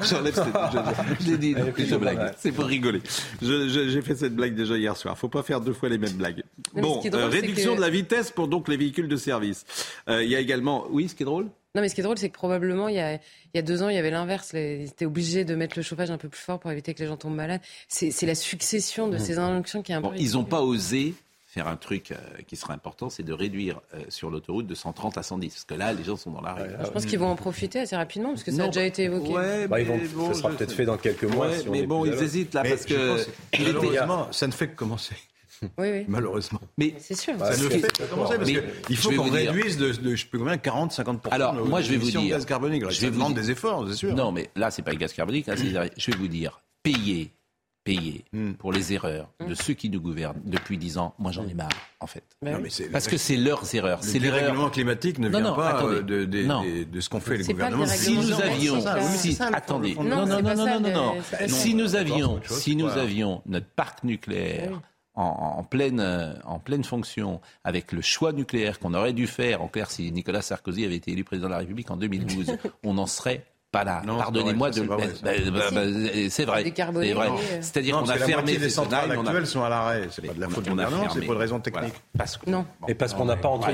J'enlève 0.03 0.33
cette. 0.33 1.21
J'ai 1.25 1.37
dit, 1.37 1.55
je 1.77 1.95
blague. 1.95 2.33
C'est 2.37 2.51
pour 2.51 2.65
rigoler. 2.65 3.01
J'ai 3.41 4.01
fait 4.01 4.15
cette 4.15 4.35
blague 4.35 4.55
déjà 4.55 4.77
hier 4.77 4.95
soir. 4.97 5.17
Faut 5.17 5.29
pas 5.29 5.43
faire 5.43 5.61
deux 5.61 5.73
fois 5.73 5.89
les 5.89 5.97
mêmes 5.97 6.13
blagues. 6.13 6.43
bon, 6.73 7.01
euh, 7.05 7.27
réduction 7.27 7.75
de 7.75 7.81
la 7.81 7.89
vitesse 7.89 8.31
pour 8.31 8.47
donc 8.47 8.67
les 8.67 8.77
véhicules 8.77 9.07
de 9.07 9.15
service. 9.15 9.65
Euh, 10.09 10.23
il 10.23 10.29
y 10.29 10.35
a 10.35 10.39
également. 10.39 10.85
Oui, 10.89 11.07
ce 11.09 11.15
qui 11.15 11.23
est 11.23 11.25
drôle? 11.25 11.49
Non, 11.73 11.81
mais 11.81 11.87
ce 11.87 11.95
qui 11.95 12.01
est 12.01 12.03
drôle, 12.03 12.17
c'est 12.17 12.29
que 12.29 12.33
probablement, 12.33 12.89
il 12.89 12.95
y, 12.95 12.99
a, 12.99 13.13
il 13.13 13.19
y 13.55 13.57
a 13.57 13.61
deux 13.61 13.81
ans, 13.81 13.87
il 13.87 13.95
y 13.95 13.99
avait 13.99 14.11
l'inverse. 14.11 14.51
Ils 14.53 14.83
étaient 14.83 15.05
obligés 15.05 15.45
de 15.45 15.55
mettre 15.55 15.77
le 15.77 15.83
chauffage 15.83 16.11
un 16.11 16.17
peu 16.17 16.27
plus 16.27 16.41
fort 16.41 16.59
pour 16.59 16.69
éviter 16.69 16.93
que 16.93 16.99
les 16.99 17.07
gens 17.07 17.17
tombent 17.17 17.35
malades. 17.35 17.61
C'est 17.87 18.25
la 18.25 18.35
succession 18.35 19.07
de 19.07 19.15
mmh. 19.15 19.19
ces 19.19 19.37
injonctions 19.39 19.81
qui 19.81 19.93
est 19.93 19.95
un 19.95 20.01
bon, 20.01 20.11
Ils 20.17 20.33
n'ont 20.33 20.43
pas 20.43 20.61
osé 20.61 21.13
faire 21.51 21.67
un 21.67 21.75
truc 21.75 22.11
euh, 22.11 22.15
qui 22.47 22.55
sera 22.55 22.73
important, 22.73 23.09
c'est 23.09 23.23
de 23.23 23.33
réduire 23.33 23.81
euh, 23.93 23.99
sur 24.07 24.29
l'autoroute 24.31 24.67
de 24.67 24.73
130 24.73 25.17
à 25.17 25.23
110. 25.23 25.49
Parce 25.49 25.65
que 25.65 25.73
là, 25.73 25.91
les 25.91 26.05
gens 26.05 26.15
sont 26.15 26.31
dans 26.31 26.39
la 26.39 26.53
règle. 26.53 26.77
je 26.81 26.89
pense 26.89 27.05
qu'ils 27.05 27.19
vont 27.19 27.27
en 27.27 27.35
profiter 27.35 27.79
assez 27.79 27.95
rapidement, 27.95 28.29
parce 28.29 28.43
que 28.43 28.51
ça 28.51 28.63
a 28.63 28.67
déjà 28.67 28.85
été 28.85 29.03
évoqué. 29.03 29.33
Ouais, 29.33 29.67
bah, 29.67 29.81
ils 29.81 29.85
vont, 29.85 30.33
ça 30.33 30.39
sera 30.39 30.49
peut-être 30.51 30.71
fait 30.71 30.85
dans 30.85 30.95
quelques 30.95 31.25
mois. 31.25 31.49
mais 31.69 31.85
bon, 31.85 32.05
ils 32.05 32.13
hésitent 32.13 32.53
là, 32.53 32.63
parce 32.63 32.85
que... 32.85 33.17
ça 34.31 34.47
ne 34.47 34.51
fait 34.53 34.69
que 34.69 34.75
commencer. 34.75 35.15
Oui, 35.77 35.89
oui. 35.91 36.05
Malheureusement. 36.07 36.59
Mais 36.79 36.95
c'est 36.97 37.15
sûr. 37.19 37.37
Ça 37.37 37.51
ne 37.51 37.69
fait 37.69 37.81
que 37.81 38.03
commencer 38.09 38.35
parce 38.35 38.49
qu'il 38.87 38.97
faut 38.97 39.11
qu'on 39.11 39.29
réduise 39.29 39.77
de, 39.77 39.91
de, 39.91 40.15
je 40.15 40.21
sais 40.21 40.27
plus 40.27 40.39
combien, 40.39 40.57
40, 40.57 40.91
50 40.91 41.27
Alors, 41.29 41.53
moi, 41.53 41.81
je 41.81 41.91
vais 41.91 41.97
vous 41.97 42.09
dire. 42.09 42.21
gaz 42.29 42.45
carbonique. 42.45 42.89
Je 42.89 43.01
vais 43.01 43.11
demande 43.11 43.35
des 43.35 43.51
efforts, 43.51 43.85
c'est 43.89 43.95
sûr. 43.95 44.15
Non, 44.15 44.31
mais 44.31 44.49
là, 44.55 44.71
c'est 44.71 44.81
pas 44.81 44.91
le 44.91 44.97
gaz 44.97 45.13
carbonique. 45.13 45.47
Là, 45.47 45.55
je 45.55 46.11
vais 46.11 46.17
vous 46.17 46.27
dire, 46.27 46.61
payer 46.81 47.33
payer 47.83 48.25
hmm. 48.31 48.53
pour 48.53 48.71
les 48.71 48.93
erreurs 48.93 49.31
de 49.47 49.55
ceux 49.55 49.73
qui 49.73 49.89
nous 49.89 49.99
gouvernent 50.01 50.41
depuis 50.45 50.77
dix 50.77 50.97
ans, 50.97 51.15
moi 51.17 51.31
j'en 51.31 51.47
ai 51.47 51.53
marre, 51.53 51.69
en 51.99 52.07
fait. 52.07 52.23
Parce 52.91 53.07
que 53.07 53.17
c'est 53.17 53.37
leurs 53.37 53.73
erreurs. 53.73 54.01
Le 54.03 54.19
dérèglement 54.19 54.69
climatique 54.69 55.19
ne 55.19 55.29
vient 55.29 55.53
pas 55.53 55.83
euh, 55.83 56.01
de, 56.01 56.25
de, 56.25 56.99
ce 56.99 57.09
qu'ont 57.09 57.19
fait 57.19 57.37
les 57.37 57.45
gouvernements. 57.45 57.85
Si 57.85 58.15
nous 58.17 58.33
avions... 58.41 58.85
attendez. 59.53 59.95
Non, 59.95 60.25
non, 60.25 60.41
non, 60.41 60.55
non, 60.55 60.79
non, 60.79 60.91
non. 60.91 61.15
Si 61.47 61.73
nous 61.73 61.95
avions, 61.95 62.39
si 62.45 62.75
nous 62.75 62.89
avions 62.89 63.41
notre 63.45 63.67
parc 63.67 64.03
nucléaire 64.03 64.81
en, 65.15 65.63
pleine, 65.63 66.39
en 66.45 66.59
pleine 66.59 66.83
fonction, 66.83 67.41
avec 67.63 67.91
le 67.91 68.01
choix 68.01 68.31
nucléaire 68.31 68.79
qu'on 68.79 68.93
aurait 68.93 69.13
dû 69.13 69.27
faire, 69.27 69.61
en 69.61 69.67
clair, 69.67 69.91
si 69.91 70.11
Nicolas 70.11 70.41
Sarkozy 70.41 70.85
avait 70.85 70.95
été 70.95 71.11
élu 71.11 71.23
président 71.23 71.47
de 71.47 71.53
la 71.53 71.59
République 71.59 71.91
en 71.91 71.97
2012, 71.97 72.57
on 72.83 72.97
en 72.97 73.07
serait 73.07 73.45
pas 73.71 73.83
là. 73.83 74.01
Pardonnez-moi 74.05 74.71
de. 74.71 74.85
C'est 76.29 76.45
vrai. 76.45 76.63
C'est 76.73 77.13
vrai. 77.13 77.33
C'est-à-dire 77.61 77.99
qu'on 77.99 78.09
a 78.09 78.17
fermé 78.17 78.57
les 78.57 78.69
centrales 78.69 79.11
actuelles 79.11 79.47
sont 79.47 79.63
à 79.63 79.69
l'arrêt. 79.69 80.07
C'est 80.11 80.25
pas 80.25 80.33
de 80.33 80.41
la 80.41 80.49
faute 80.49 80.63
du 80.63 80.69
gouvernement, 80.69 81.09
c'est 81.13 81.21
pour 81.21 81.35
des 81.35 81.41
raisons 81.41 81.59
techniques. 81.59 81.93
Parce 82.17 82.37
que 82.37 82.49
non. 82.49 82.65
Et 82.87 82.95
parce 82.95 83.13
qu'on 83.13 83.25
n'a 83.25 83.37
pas 83.37 83.49
entre 83.49 83.71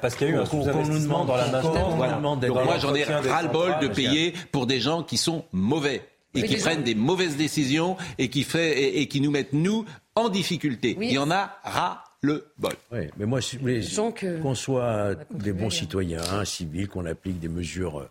parce 0.00 0.14
qu'il 0.16 0.28
y 0.28 0.30
a 0.30 0.34
eu 0.34 0.38
un 0.38 0.46
sous-investissement 0.46 1.24
dans 1.24 1.36
la 1.36 1.48
Donc 1.48 2.64
moi 2.64 2.78
j'en 2.78 2.94
ai 2.94 3.04
ras-le-bol 3.04 3.78
de 3.80 3.88
payer 3.88 4.34
pour 4.52 4.66
des 4.66 4.80
gens 4.80 5.02
qui 5.02 5.16
sont 5.16 5.44
mauvais 5.52 6.02
et 6.34 6.42
qui 6.44 6.56
prennent 6.56 6.82
des 6.82 6.94
mauvaises 6.94 7.36
décisions 7.36 7.96
et 8.18 8.28
qui 8.28 8.44
fait 8.44 8.98
et 9.00 9.08
qui 9.08 9.20
nous 9.20 9.30
mettent 9.30 9.52
nous 9.52 9.84
en 10.14 10.28
difficulté. 10.28 10.96
Il 11.00 11.12
y 11.12 11.18
en 11.18 11.30
a 11.30 11.58
ras 11.64 12.04
le 12.22 12.46
bol. 12.58 12.72
Oui, 12.92 13.08
mais 13.16 13.24
moi, 13.24 13.40
qu'on 14.42 14.54
soit 14.54 15.14
des 15.30 15.52
bons 15.52 15.70
citoyens, 15.70 16.44
civils, 16.44 16.88
qu'on 16.88 17.06
applique 17.06 17.40
des 17.40 17.48
mesures 17.48 18.08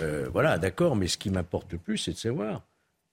euh, 0.00 0.28
voilà, 0.32 0.58
d'accord, 0.58 0.96
mais 0.96 1.08
ce 1.08 1.18
qui 1.18 1.30
m'importe 1.30 1.72
le 1.72 1.78
plus, 1.78 1.98
c'est 1.98 2.12
de 2.12 2.16
savoir, 2.16 2.62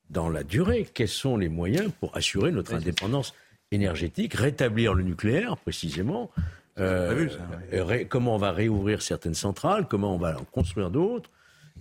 dans 0.10 0.30
la 0.30 0.44
durée, 0.44 0.88
quels 0.94 1.08
sont 1.08 1.38
les 1.38 1.50
moyens 1.50 1.92
pour 2.00 2.16
assurer 2.16 2.52
notre 2.52 2.74
indépendance 2.74 3.34
énergétique, 3.72 4.34
rétablir 4.34 4.94
le 4.94 5.04
nucléaire, 5.04 5.58
précisément. 5.58 6.32
Euh, 6.80 7.28
comment 8.08 8.36
on 8.36 8.38
va 8.38 8.52
réouvrir 8.52 9.02
certaines 9.02 9.34
centrales, 9.34 9.86
comment 9.88 10.16
on 10.16 10.18
va 10.18 10.40
en 10.40 10.46
construire 10.46 10.90
d'autres, 10.90 11.30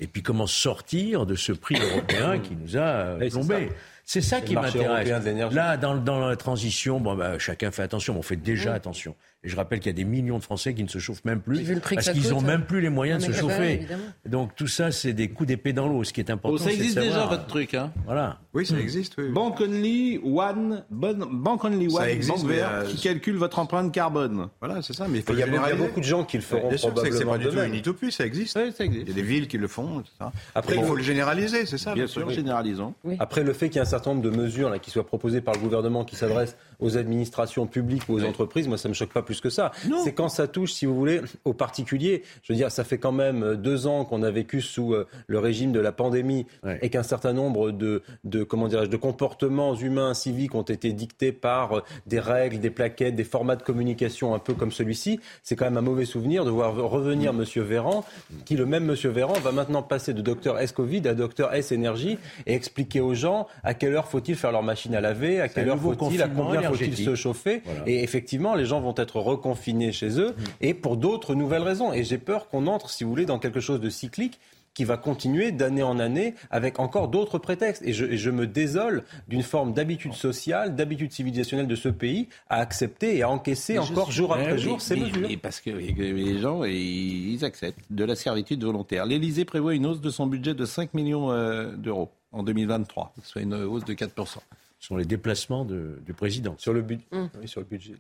et 0.01 0.09
puis 0.09 0.23
comment 0.23 0.49
sortir 0.49 1.25
de 1.25 1.37
ce 1.37 1.53
prix 1.53 1.77
européen 1.81 2.41
qui 2.41 2.57
nous 2.57 2.77
a 2.77 3.17
plombé. 3.31 3.71
C'est 4.05 4.23
ça 4.23 4.41
qui 4.41 4.55
m'intéresse. 4.55 5.09
Là, 5.53 5.77
dans, 5.77 5.97
dans, 5.97 6.27
la 6.27 6.37
transition, 6.37 6.99
bon, 6.99 7.15
bah, 7.15 7.39
chacun 7.39 7.71
fait 7.71 7.83
attention, 7.83 8.15
mais 8.15 8.21
on 8.21 8.23
fait 8.23 8.37
déjà 8.37 8.75
attention. 8.75 9.15
Et 9.49 9.51
je 9.51 9.57
rappelle 9.57 9.81
qu'il 9.81 9.87
y 9.87 9.95
a 9.95 9.97
des 9.97 10.05
millions 10.05 10.37
de 10.37 10.43
Français 10.43 10.75
qui 10.75 10.83
ne 10.83 10.89
se 10.89 10.99
chauffent 10.99 11.25
même 11.25 11.41
plus 11.41 11.65
parce 11.95 12.11
qu'ils 12.11 12.29
n'ont 12.29 12.43
même 12.43 12.67
plus 12.67 12.83
les 12.83 12.91
moyens 12.91 13.27
de 13.27 13.33
se 13.33 13.39
chauffer. 13.39 13.87
Donc 14.27 14.55
tout 14.55 14.67
ça, 14.67 14.93
c'est 14.93 15.15
des 15.15 15.31
coups 15.31 15.47
d'épée 15.47 15.73
dans 15.73 15.89
l'eau. 15.89 16.05
Ce 16.05 16.13
qui 16.13 16.21
est 16.21 16.29
important, 16.29 16.57
oh, 16.61 16.63
ça 16.63 16.71
existe 16.71 16.99
déjà 16.99 17.25
votre 17.25 17.47
truc, 17.47 17.73
hein 17.73 17.91
Voilà. 18.05 18.41
Oui, 18.53 18.67
ça 18.67 18.79
existe. 18.79 19.15
Oui. 19.17 19.31
Bank 19.31 19.59
Only 19.59 20.21
One, 20.23 20.85
Bank 20.91 21.65
Only 21.65 21.87
One, 21.87 21.93
ça 21.93 22.11
existe, 22.11 22.45
euh, 22.47 22.85
qui 22.85 23.01
calcule 23.01 23.37
votre 23.37 23.59
empreinte 23.59 23.91
carbone. 23.91 24.49
Voilà, 24.61 24.83
c'est 24.83 24.93
ça. 24.93 25.07
Mais 25.09 25.21
il, 25.27 25.39
y 25.39 25.43
a, 25.43 25.75
beaucoup 25.77 26.01
de 26.01 26.05
gens 26.05 26.25
qui 26.25 26.37
le 26.37 26.43
feront. 26.43 26.69
Bien 26.69 26.77
sûr, 26.77 26.93
c'est 26.95 27.25
pas 27.25 27.39
du 27.39 27.49
tout 27.49 27.59
une 27.59 27.75
utopie, 27.75 28.13
ça 28.13 28.27
existe. 28.27 28.59
Oui, 28.63 28.71
ça 28.77 28.85
existe. 28.85 29.05
Il 29.07 29.09
y 29.09 29.13
a 29.13 29.15
des 29.15 29.23
villes 29.23 29.49
qui 29.49 29.57
le 29.57 29.69
font. 29.69 30.05
Ça. 30.19 30.31
Après, 30.55 30.77
il 30.77 30.85
faut 30.85 30.95
le 30.95 31.03
généraliser, 31.03 31.65
c'est 31.65 31.79
ça. 31.79 31.95
Bien 31.95 32.07
sûr, 32.07 32.29
généralisons. 32.29 32.93
Après, 33.19 33.43
le 33.43 33.55
fait 33.55 33.71
qu'il 33.71 33.77
y 33.77 33.79
ait 33.79 33.87
un 33.87 33.91
certain 33.91 34.11
nombre 34.11 34.23
de 34.23 34.37
mesures 34.37 34.69
là, 34.69 34.79
qui 34.79 34.91
soient 34.91 35.07
proposées 35.07 35.41
par 35.41 35.55
le 35.55 35.61
gouvernement, 35.61 36.05
qui 36.05 36.17
s'adressent 36.17 36.57
aux 36.81 36.99
administrations 36.99 37.67
publiques 37.67 38.09
ou 38.11 38.15
aux 38.15 38.25
entreprises, 38.25 38.69
moi, 38.69 38.77
ça 38.77 38.91
me 38.91 38.95
choque 38.95 39.13
pas 39.13 39.23
plus 39.23 39.38
que 39.41 39.51
ça. 39.51 39.73
C'est 40.05 40.13
quand 40.13 40.29
ça 40.29 40.49
touche, 40.49 40.73
si 40.73 40.87
vous 40.87 40.95
voulez, 40.95 41.21
aux 41.45 41.53
particuliers. 41.53 42.23
Je 42.43 42.53
veux 42.53 42.57
dire, 42.57 42.71
ça 42.71 42.85
fait 42.85 42.99
quand 42.99 43.13
même 43.13 43.43
euh, 43.43 43.57
deux 43.57 43.87
ans 43.87 44.05
qu'on 44.05 44.23
a 44.23 44.31
vécu 44.31 44.61
sous 44.61 44.95
euh, 44.95 45.07
le 45.27 45.39
régime 45.39 45.73
de 45.73 45.81
la 45.81 45.93
pandémie 45.93 46.47
et 46.83 46.91
qu'un 46.91 47.03
certain 47.03 47.33
nombre 47.33 47.71
de, 47.71 48.03
de 48.25 48.43
comment 48.45 48.69
dirais-je, 48.69 48.91
de 48.91 48.97
comportements 48.97 49.75
humains, 49.75 50.15
civiques 50.15 50.55
ont 50.55 50.63
été 50.63 50.93
dictés 50.93 51.33
par 51.33 51.79
euh, 51.79 51.83
des 52.07 52.21
règles, 52.21 52.59
des 52.59 52.71
plaquettes, 52.71 53.15
des 53.15 53.25
formats 53.25 53.57
de 53.57 53.63
communication 53.63 54.35
un 54.35 54.39
peu 54.39 54.55
comme 54.55 54.73
celui-ci. 54.73 55.21
C'est 55.43 55.57
quand 55.57 55.65
même 55.65 55.77
un 55.77 55.83
mauvais 55.83 56.05
souvenir 56.05 56.45
de 56.45 56.51
voir 56.51 56.75
revenir 56.75 57.31
M. 57.31 57.45
Véran, 57.63 58.05
qui 58.45 58.57
le 58.57 58.67
même 58.67 58.89
M. 58.89 58.97
Véran 59.11 59.35
va 59.35 59.53
maintenant 59.53 59.83
passer 59.83 60.15
de 60.15 60.23
docteur 60.23 60.59
S-Covid 60.59 61.07
à 61.09 61.15
docteur 61.15 61.55
S-Énergie 61.55 62.19
et 62.47 62.55
expliquer 62.55 63.01
aux 63.01 63.15
gens 63.15 63.47
à 63.65 63.75
quelle 63.75 63.95
heure 63.95 64.09
faut-il 64.09 64.37
faire 64.37 64.53
leur 64.53 64.63
machine 64.63 64.95
à 64.95 65.01
laver, 65.01 65.41
à 65.41 65.49
quelle 65.49 65.69
heure 65.69 65.79
faut-il, 65.79 66.23
à 66.23 66.29
combien 66.29 66.63
faut-il 66.63 66.97
se 66.97 67.15
chauffer. 67.15 67.63
Et 67.87 68.03
effectivement, 68.03 68.55
les 68.55 68.65
gens 68.65 68.81
vont 68.81 68.95
être 68.97 69.18
reconfinés 69.25 69.93
chez 69.93 70.21
eux, 70.21 70.35
et 70.61 70.75
pour 70.75 70.97
d'autres 70.97 71.35
nouvelles 71.35 71.63
raisons. 71.63 71.93
Et 71.93 72.05
j'ai 72.05 72.19
peur 72.19 72.49
qu'on 72.49 72.67
entre, 72.67 72.91
si 72.91 73.05
vous 73.05 73.11
voulez, 73.11 73.27
dans 73.27 73.39
quelque 73.39 73.61
chose 73.61 73.81
de 73.81 73.91
cyclique 73.91 74.39
qui 74.79 74.85
va 74.85 74.97
continuer 74.97 75.51
d'année 75.51 75.83
en 75.83 75.99
année 75.99 76.35
avec 76.53 76.79
encore 76.79 77.09
d'autres 77.09 77.39
prétextes. 77.39 77.83
Et 77.85 77.93
je, 77.93 78.05
et 78.05 78.17
je 78.17 78.31
me 78.31 78.47
désole 78.47 79.03
d'une 79.27 79.43
forme 79.43 79.73
d'habitude 79.73 80.13
sociale, 80.13 80.77
d'habitude 80.77 81.11
civilisationnelle 81.11 81.67
de 81.67 81.75
ce 81.75 81.89
pays 81.89 82.29
à 82.49 82.61
accepter 82.61 83.17
et 83.17 83.23
à 83.23 83.29
encaisser 83.29 83.77
encore 83.81 84.13
jour 84.13 84.33
après 84.33 84.57
jour 84.57 84.81
ces 84.81 84.95
mesures. 84.95 85.29
Et 85.29 85.37
parce 85.37 85.61
que 85.61 85.71
les 85.71 86.39
gens, 86.39 86.63
ils 86.63 87.45
acceptent 87.45 87.81
de 87.91 88.05
la 88.05 88.15
servitude 88.15 88.63
volontaire. 88.63 89.05
L'Élysée 89.05 89.45
prévoit 89.45 89.75
une 89.75 89.85
hausse 89.85 90.01
de 90.01 90.11
son 90.11 90.29
budget 90.29 90.55
de 90.55 90.65
5 90.65 90.95
millions 90.95 91.33
euh, 91.33 91.73
d'euros 91.73 92.11
en 92.31 92.45
2023, 92.45 93.15
soit 93.25 93.43
une 93.43 93.55
hausse 93.55 93.85
de 93.85 93.95
4% 93.95 94.39
sont 94.81 94.97
les 94.97 95.05
déplacements 95.05 95.65
de, 95.65 95.99
du 96.07 96.15
président. 96.15 96.55
Sur 96.59 96.73
le, 96.73 96.83
but, 96.83 97.01
mmh. 97.11 97.25
oui, 97.41 97.49
sur 97.49 97.61
le 97.61 97.67
budget. 97.67 97.95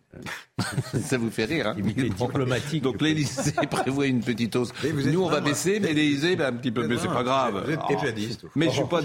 Ça 1.01 1.18
vous 1.18 1.31
fait 1.31 1.45
rire, 1.45 1.68
hein 1.68 1.76
diplomatique. 1.76 2.83
Donc 2.83 3.01
l'Élysée 3.03 3.53
prévoit 3.70 4.07
une 4.07 4.20
petite 4.20 4.55
hausse. 4.55 4.72
Nous, 4.85 5.22
on 5.22 5.29
va 5.29 5.41
baisser, 5.41 5.81
mais 5.81 5.93
l'Élysée, 5.93 6.37
ben, 6.37 6.55
un 6.55 6.57
petit 6.57 6.70
peu, 6.70 6.87
mais 6.87 6.97
c'est 6.99 7.09
pas 7.09 7.24
grave. 7.24 7.64
Vous 7.64 7.72
êtes 7.72 7.91
effédiste. 7.91 8.47
Mais 8.55 8.66
je 8.66 8.72
suis 8.72 8.85
pas 8.85 9.01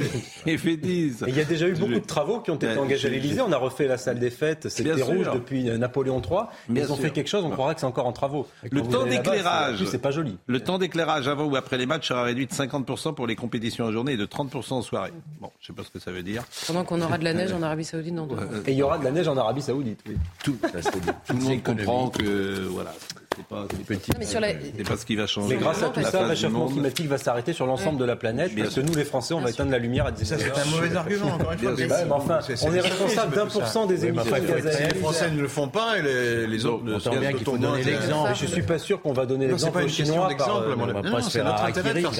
effédiste. 0.46 1.26
Il 1.28 1.36
y 1.36 1.42
a 1.42 1.46
déjà 1.46 1.68
eu 1.68 1.74
beaucoup 1.74 1.94
de 1.94 2.00
travaux 2.00 2.42
qui 2.42 2.52
ont 2.52 2.56
été 2.56 2.78
engagés 2.78 3.08
à 3.08 3.12
l'Élysée. 3.12 3.42
On 3.42 3.52
a 3.52 3.58
refait 3.58 3.88
la 3.88 3.98
salle 3.98 4.20
des 4.20 4.30
fêtes. 4.30 4.70
C'était 4.70 5.02
rouge 5.02 5.30
depuis 5.34 5.64
Napoléon 5.78 6.22
III. 6.22 6.44
Mais 6.70 6.82
ils 6.82 6.92
ont 6.92 6.98
fait 6.98 7.12
quelque 7.12 7.30
chose, 7.30 7.44
on 7.44 7.50
croirait 7.50 7.74
que 7.74 7.82
c'est 7.82 7.88
encore 7.88 8.08
en 8.08 8.14
travaux. 8.14 8.48
Le 8.70 8.82
temps 8.82 9.06
d'éclairage. 9.06 9.84
C'est 9.86 10.02
pas 10.02 10.12
joli. 10.12 10.38
Le 10.48 10.60
temps 10.60 10.78
d'éclairage 10.78 11.28
avant 11.28 11.46
ou 11.46 11.56
après 11.56 11.78
les 11.78 11.86
matchs 11.86 12.08
sera 12.10 12.24
réduit 12.24 12.48
de 12.48 12.52
50% 12.52 13.14
pour 13.14 13.28
les 13.28 13.36
compétitions 13.36 13.86
en 13.86 13.92
journée 13.92 14.14
et 14.14 14.18
de 14.18 14.26
30% 14.26 14.74
en 14.74 14.82
soirée. 14.82 15.12
Bon, 15.40 15.52
je 15.60 15.68
sais 15.68 15.74
pas 15.74 15.84
ce 15.84 15.90
que 15.90 16.00
ça 16.00 16.12
veut 16.12 16.24
dire. 16.24 16.44
Pendant 16.68 16.84
qu'on 16.84 17.02
aura 17.02 17.18
de 17.18 17.24
la 17.24 17.34
neige 17.34 17.54
en 17.64 17.68
Arabie 17.68 17.86
Saoudite, 17.86 18.14
non. 18.14 18.28
Et 18.66 18.72
il 18.72 18.78
y 18.78 18.84
aura 18.84 18.97
de 18.97 19.03
la 19.03 19.11
neige 19.11 19.28
en 19.28 19.38
Arabie 19.38 19.61
Saoudite. 19.61 20.01
Oui. 20.07 20.18
Tout, 20.43 20.57
tout 21.28 21.34
le 21.36 21.41
monde 21.41 21.64
comprend 21.64 22.09
que 22.09 22.68
voilà, 22.70 22.93
c'est 23.36 23.46
pas, 23.46 23.68
c'est 23.88 24.88
pas 24.88 24.98
ce 24.98 25.06
qui 25.06 25.16
va 25.16 25.28
changer. 25.28 25.56
Mais 25.56 25.62
grâce 25.62 25.84
à 25.84 25.90
tout 25.90 26.02
ça, 26.04 26.22
le 26.22 26.28
réchauffement 26.28 26.68
climatique 26.68 27.08
va 27.08 27.18
s'arrêter 27.18 27.54
sur 27.54 27.66
l'ensemble 27.66 28.00
de 28.00 28.06
la 28.06 28.16
planète. 28.16 28.52
Parce 28.56 28.76
que 28.76 28.82
nous, 28.82 28.96
les 28.96 29.04
Français, 29.06 29.34
on 29.34 29.42
va 29.42 29.50
éteindre 29.50 29.72
la 29.72 29.80
lumière 29.80 30.06
à 30.06 30.12
10 30.12 30.26
Ça, 30.26 30.38
c'est 30.38 30.52
un 30.52 30.66
mauvais 30.66 30.96
argument, 30.96 31.28
encore 31.28 31.54
une 31.54 31.60
fois. 31.60 31.98
enfin, 32.12 32.40
on 32.64 32.74
est 32.74 32.80
responsable 32.80 33.36
d'un 33.36 33.48
pour 33.48 33.68
cent 33.68 33.86
des 33.86 34.06
émissions 34.06 34.32
de 34.32 34.40
gaz 34.40 34.80
Les 34.94 35.00
Français 35.00 35.32
ne 35.32 35.42
le 35.42 35.48
font 35.48 35.68
pas 35.68 35.98
et 36.00 36.48
les 36.48 36.66
autres 36.66 36.84
ne 36.84 37.00
savent 37.00 37.20
bien 37.20 37.34
qu'il 37.34 37.46
faut 37.46 37.58
donner 37.58 37.84
l'exemple. 37.84 38.32
Je 38.36 38.46
suis 38.46 38.62
pas 38.62 38.80
sûr 38.80 39.02
qu'on 39.02 39.14
va 39.14 39.26
donner 39.26 39.48
l'exemple 39.48 39.84
aux 39.84 39.88
Chinois. 39.88 40.30
On 40.78 40.86
va 40.86 41.02
pas 41.02 41.22
se 41.22 41.30
faire 41.30 41.64
acquérir. 41.64 42.12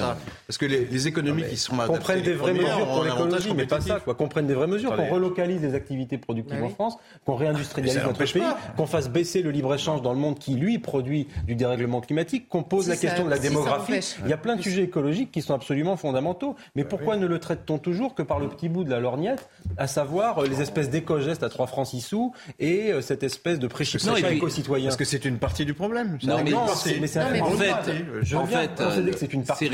Parce 0.46 0.58
que 0.58 0.66
les 0.66 1.08
économies 1.08 1.44
qui 1.48 1.56
sont 1.56 1.76
Qu'on 1.76 1.98
prenne 1.98 2.22
des 2.22 2.34
vraies 2.34 2.54
mesures 2.54 2.86
pour 2.86 3.04
l'écologie, 3.04 3.54
mais 3.54 3.66
pas 3.66 3.80
ça. 3.80 4.00
Qu'on 4.00 4.28
prenne 4.28 4.46
des 4.46 4.54
vraies 4.54 4.66
mesures, 4.66 4.94
qu'on 4.96 5.08
relocalise 5.08 5.62
les 5.62 5.74
activités 5.74 6.18
productives 6.18 6.62
en 6.62 6.68
France, 6.68 6.96
qu'on 7.24 7.34
réindustrialise 7.34 8.00
notre 8.04 8.24
pays, 8.24 8.42
qu'on 8.76 8.86
fasse 8.86 9.08
baisser 9.08 9.42
le 9.42 9.50
libre-échange 9.50 10.02
dans 10.02 10.12
le 10.12 10.18
monde 10.18 10.38
qui, 10.38 10.54
lui, 10.54 10.78
produit 10.78 11.03
du 11.04 11.54
dérèglement 11.54 12.00
climatique, 12.00 12.48
qu'on 12.48 12.62
pose 12.62 12.88
la 12.88 12.96
question 12.96 13.24
de 13.24 13.30
la 13.30 13.38
démographie. 13.38 14.14
Il 14.24 14.30
y 14.30 14.32
a 14.32 14.36
plein 14.36 14.56
de 14.56 14.62
sujets 14.62 14.82
écologiques 14.82 15.30
qui 15.30 15.42
sont 15.42 15.54
absolument 15.54 15.96
fondamentaux. 15.96 16.56
Mais 16.74 16.84
pourquoi 16.84 17.16
ne 17.16 17.26
le 17.26 17.38
traite-t-on 17.38 17.78
toujours 17.78 18.14
que 18.14 18.22
par 18.22 18.38
le 18.38 18.48
petit 18.48 18.68
bout 18.68 18.84
de 18.84 18.90
la 18.90 19.00
lorgnette, 19.00 19.48
à 19.76 19.86
savoir 19.86 20.38
euh, 20.38 20.46
les 20.46 20.60
espèces 20.60 20.90
d'éco-gestes 20.90 21.42
à 21.42 21.48
3 21.48 21.66
francs 21.66 21.86
6 21.86 22.00
sous 22.00 22.32
et 22.58 22.92
euh, 22.92 23.00
cette 23.00 23.22
espèce 23.22 23.58
de 23.58 23.66
préchippation 23.66 24.16
éco-citoyen 24.16 24.86
Parce 24.86 24.96
que 24.96 25.04
c'est 25.04 25.24
une 25.24 25.38
partie 25.38 25.64
du 25.64 25.74
problème. 25.74 26.18
Non, 26.22 26.42
mais, 26.42 26.52
c'est 26.74 27.20
en 27.40 27.50
fait, 27.50 27.74
je 28.22 28.36
en 28.36 28.46
fait, 28.46 28.74
que 28.74 29.18
c'est 29.18 29.32
une 29.32 29.44
partie 29.44 29.68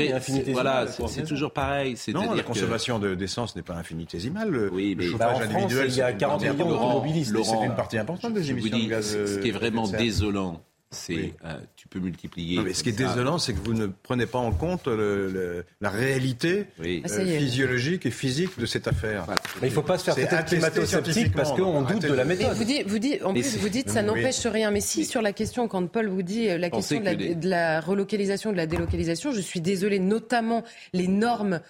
Voilà, 0.51 0.85
c'est 0.87 1.23
toujours 1.23 1.51
pareil. 1.51 1.95
Non, 2.13 2.33
la 2.33 2.43
consommation 2.43 2.99
d'essence 2.99 3.55
n'est 3.55 3.61
pas 3.61 3.75
infinitésimale. 3.75 4.69
Oui, 4.71 4.95
mais 4.97 5.09
bah, 5.17 5.33
en 5.35 5.39
France, 5.39 5.71
il 5.87 5.95
y 5.95 6.01
a 6.01 6.13
40 6.13 6.41
millions 6.41 6.69
d'automobilistes. 6.69 7.35
C'est 7.43 7.65
une 7.65 7.75
partie 7.75 7.97
importante 7.97 8.33
des 8.33 8.51
émissions 8.51 8.77
de 8.77 8.85
gaz. 8.85 9.11
Ce 9.11 9.39
qui 9.39 9.49
est 9.49 9.53
vraiment 9.53 9.87
désolant, 9.87 10.61
c'est 10.91 11.33
euh, 11.45 11.57
tu 11.77 11.87
peux 11.87 11.99
multiplier. 11.99 12.59
mais 12.61 12.73
ce 12.73 12.83
qui 12.83 12.89
est 12.89 12.91
désolant, 12.91 13.37
c'est 13.37 13.53
que 13.53 13.59
vous 13.63 13.73
ne 13.73 13.87
prenez 13.87 14.25
pas 14.25 14.39
en 14.39 14.51
compte 14.51 14.87
le, 14.87 15.63
la 15.79 15.89
réalité 15.89 16.65
euh, 16.83 16.99
ah, 17.05 17.07
physiologique 17.07 18.05
et 18.05 18.11
physique 18.11 18.59
de 18.59 18.65
cette 18.65 18.89
affaire. 18.89 19.25
Mais 19.61 19.67
il 19.67 19.71
ne 19.71 19.75
faut 19.75 19.83
pas 19.83 19.97
se 19.97 20.03
faire 20.03 20.15
traiter 20.15 20.35
de 20.35 20.41
climato-sceptique 20.41 21.33
parce 21.33 21.53
qu'on 21.53 21.83
doute 21.83 22.01
de 22.01 22.13
la 22.13 22.25
méthode. 22.25 22.55
Vous 22.57 22.65
dites, 22.65 22.85
vous 22.87 22.99
dites, 22.99 23.23
en 23.23 23.31
plus, 23.31 23.57
vous 23.57 23.69
dites 23.69 23.89
ça 23.89 24.01
n'empêche 24.01 24.45
rien. 24.45 24.69
Mais 24.69 24.81
si 24.81 25.05
sur 25.05 25.21
la 25.21 25.31
question, 25.31 25.69
quand 25.69 25.87
Paul 25.87 26.09
vous 26.09 26.23
dit 26.23 26.49
euh, 26.49 26.57
la 26.57 26.69
question 26.69 26.99
de 26.99 27.05
la, 27.05 27.15
de 27.15 27.49
la, 27.49 27.79
relocalisation, 27.79 28.51
de 28.51 28.57
la 28.57 28.67
délocalisation, 28.67 29.31
je 29.31 29.41
suis 29.41 29.61
désolé, 29.61 29.97
notamment 29.99 30.63
les 30.93 31.07
normes 31.07 31.61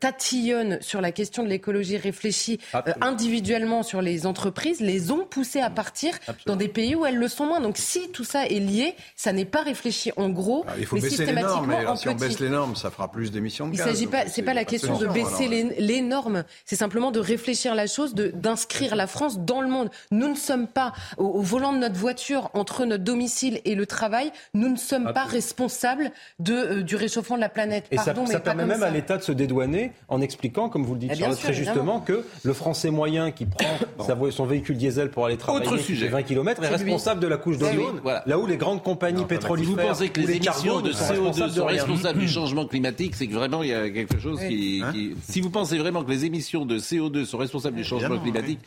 tatillonnent 0.00 0.78
sur 0.80 1.02
la 1.02 1.12
question 1.12 1.42
de 1.42 1.48
l'écologie 1.48 1.98
réfléchie 1.98 2.58
individuellement 3.02 3.82
sur 3.82 4.00
les 4.00 4.24
entreprises, 4.24 4.80
les 4.80 5.10
ont 5.10 5.26
poussées 5.26 5.60
à 5.60 5.68
partir 5.68 6.14
dans 6.46 6.56
des 6.56 6.68
pays 6.68 6.94
où 6.94 7.04
elles 7.04 7.18
le 7.18 7.28
sont 7.28 7.44
moins. 7.44 7.60
Donc 7.60 7.76
si 7.76 8.08
tout 8.10 8.24
ça 8.24 8.46
est 8.46 8.65
lié, 8.66 8.94
ça 9.16 9.32
n'est 9.32 9.44
pas 9.44 9.62
réfléchi 9.62 10.12
en 10.16 10.28
gros. 10.28 10.64
Ah, 10.68 10.72
il 10.78 10.86
faut 10.86 10.96
baisser 10.96 11.26
les 11.26 11.32
normes, 11.32 11.66
mais 11.66 11.96
si 11.96 12.08
on 12.08 12.14
baisse 12.14 12.40
les 12.40 12.48
normes, 12.48 12.76
ça 12.76 12.90
fera 12.90 13.10
plus 13.10 13.30
d'émissions 13.30 13.68
de 13.68 13.74
il 13.74 13.78
gaz. 13.78 14.00
Il 14.00 14.08
pas, 14.08 14.26
c'est 14.26 14.42
pas 14.42 14.54
la 14.54 14.64
question 14.64 14.98
de 14.98 15.06
baisser 15.06 15.48
les, 15.48 16.00
normes, 16.02 16.44
c'est 16.64 16.76
simplement 16.76 17.10
de 17.10 17.20
réfléchir 17.20 17.74
la 17.74 17.86
chose, 17.86 18.14
de, 18.14 18.28
d'inscrire 18.28 18.94
la 18.96 19.06
France 19.06 19.38
dans 19.38 19.60
le 19.60 19.68
monde. 19.68 19.90
Nous 20.10 20.28
ne 20.28 20.34
sommes 20.34 20.66
pas 20.66 20.92
au, 21.16 21.40
volant 21.40 21.72
de 21.72 21.78
notre 21.78 21.96
voiture 21.96 22.50
entre 22.54 22.84
notre 22.84 23.04
domicile 23.04 23.60
et 23.64 23.74
le 23.74 23.86
travail. 23.86 24.30
Nous 24.54 24.68
ne 24.68 24.76
sommes 24.76 25.12
pas 25.12 25.24
responsables 25.24 26.10
de, 26.38 26.54
euh, 26.54 26.82
du 26.82 26.96
réchauffement 26.96 27.36
de 27.36 27.40
la 27.40 27.48
planète. 27.48 27.86
Et 27.90 27.96
Pardon, 27.96 28.26
ça, 28.26 28.34
ça 28.34 28.40
permet 28.40 28.66
même 28.66 28.82
à 28.82 28.90
l'État 28.90 29.16
de 29.16 29.22
se 29.22 29.32
dédouaner 29.32 29.92
en 30.08 30.20
expliquant, 30.20 30.68
comme 30.68 30.84
vous 30.84 30.94
le 30.94 31.00
dites 31.00 31.12
eh 31.14 31.34
très 31.36 31.52
justement, 31.52 32.00
que 32.00 32.24
le 32.42 32.52
Français 32.52 32.90
moyen 32.90 33.30
qui 33.30 33.46
prend 33.46 34.30
son 34.30 34.46
véhicule 34.46 34.76
diesel 34.76 35.10
pour 35.10 35.26
aller 35.26 35.36
travailler 35.36 35.66
Autre 35.66 35.78
sujet. 35.78 36.08
20 36.08 36.22
km 36.22 36.62
est 36.62 36.68
responsable 36.68 37.20
de 37.20 37.26
la 37.26 37.36
couche 37.36 37.58
d'ozone. 37.58 38.00
Là 38.26 38.38
où 38.38 38.46
les 38.46 38.55
grandes 38.56 38.82
compagnies 38.82 39.24
pétrolifères. 39.24 39.76
Vous 39.76 39.88
pensez 39.88 40.08
que 40.08 40.20
les, 40.20 40.36
émissions 40.36 40.80
de 40.80 40.92
CO2 40.92 41.48
sont 41.48 41.66
responsables 41.66 42.18
du 42.18 42.28
changement 42.28 42.66
climatique 42.66 43.14
C'est 43.14 43.26
que 43.26 43.34
vraiment 43.34 43.62
il 43.62 43.70
y 43.70 43.74
a 43.74 43.88
quelque 43.90 44.18
chose 44.18 44.40
qui, 44.40 44.82
hein 44.84 44.92
Si 45.22 45.40
vous 45.40 45.50
pensez 45.50 45.78
vraiment 45.78 46.04
que 46.04 46.10
les 46.10 46.24
émissions 46.24 46.66
de 46.66 46.78
CO2 46.78 47.24
sont 47.24 47.38
responsables 47.38 47.76
du 47.76 47.84
changement 47.84 48.18
climatique. 48.18 48.60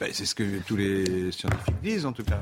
Ben, 0.00 0.10
c'est 0.12 0.26
ce 0.26 0.34
que 0.34 0.60
tous 0.66 0.76
les 0.76 1.30
scientifiques 1.32 1.80
disent 1.82 2.06
en 2.06 2.12
tout 2.12 2.24
cas. 2.24 2.40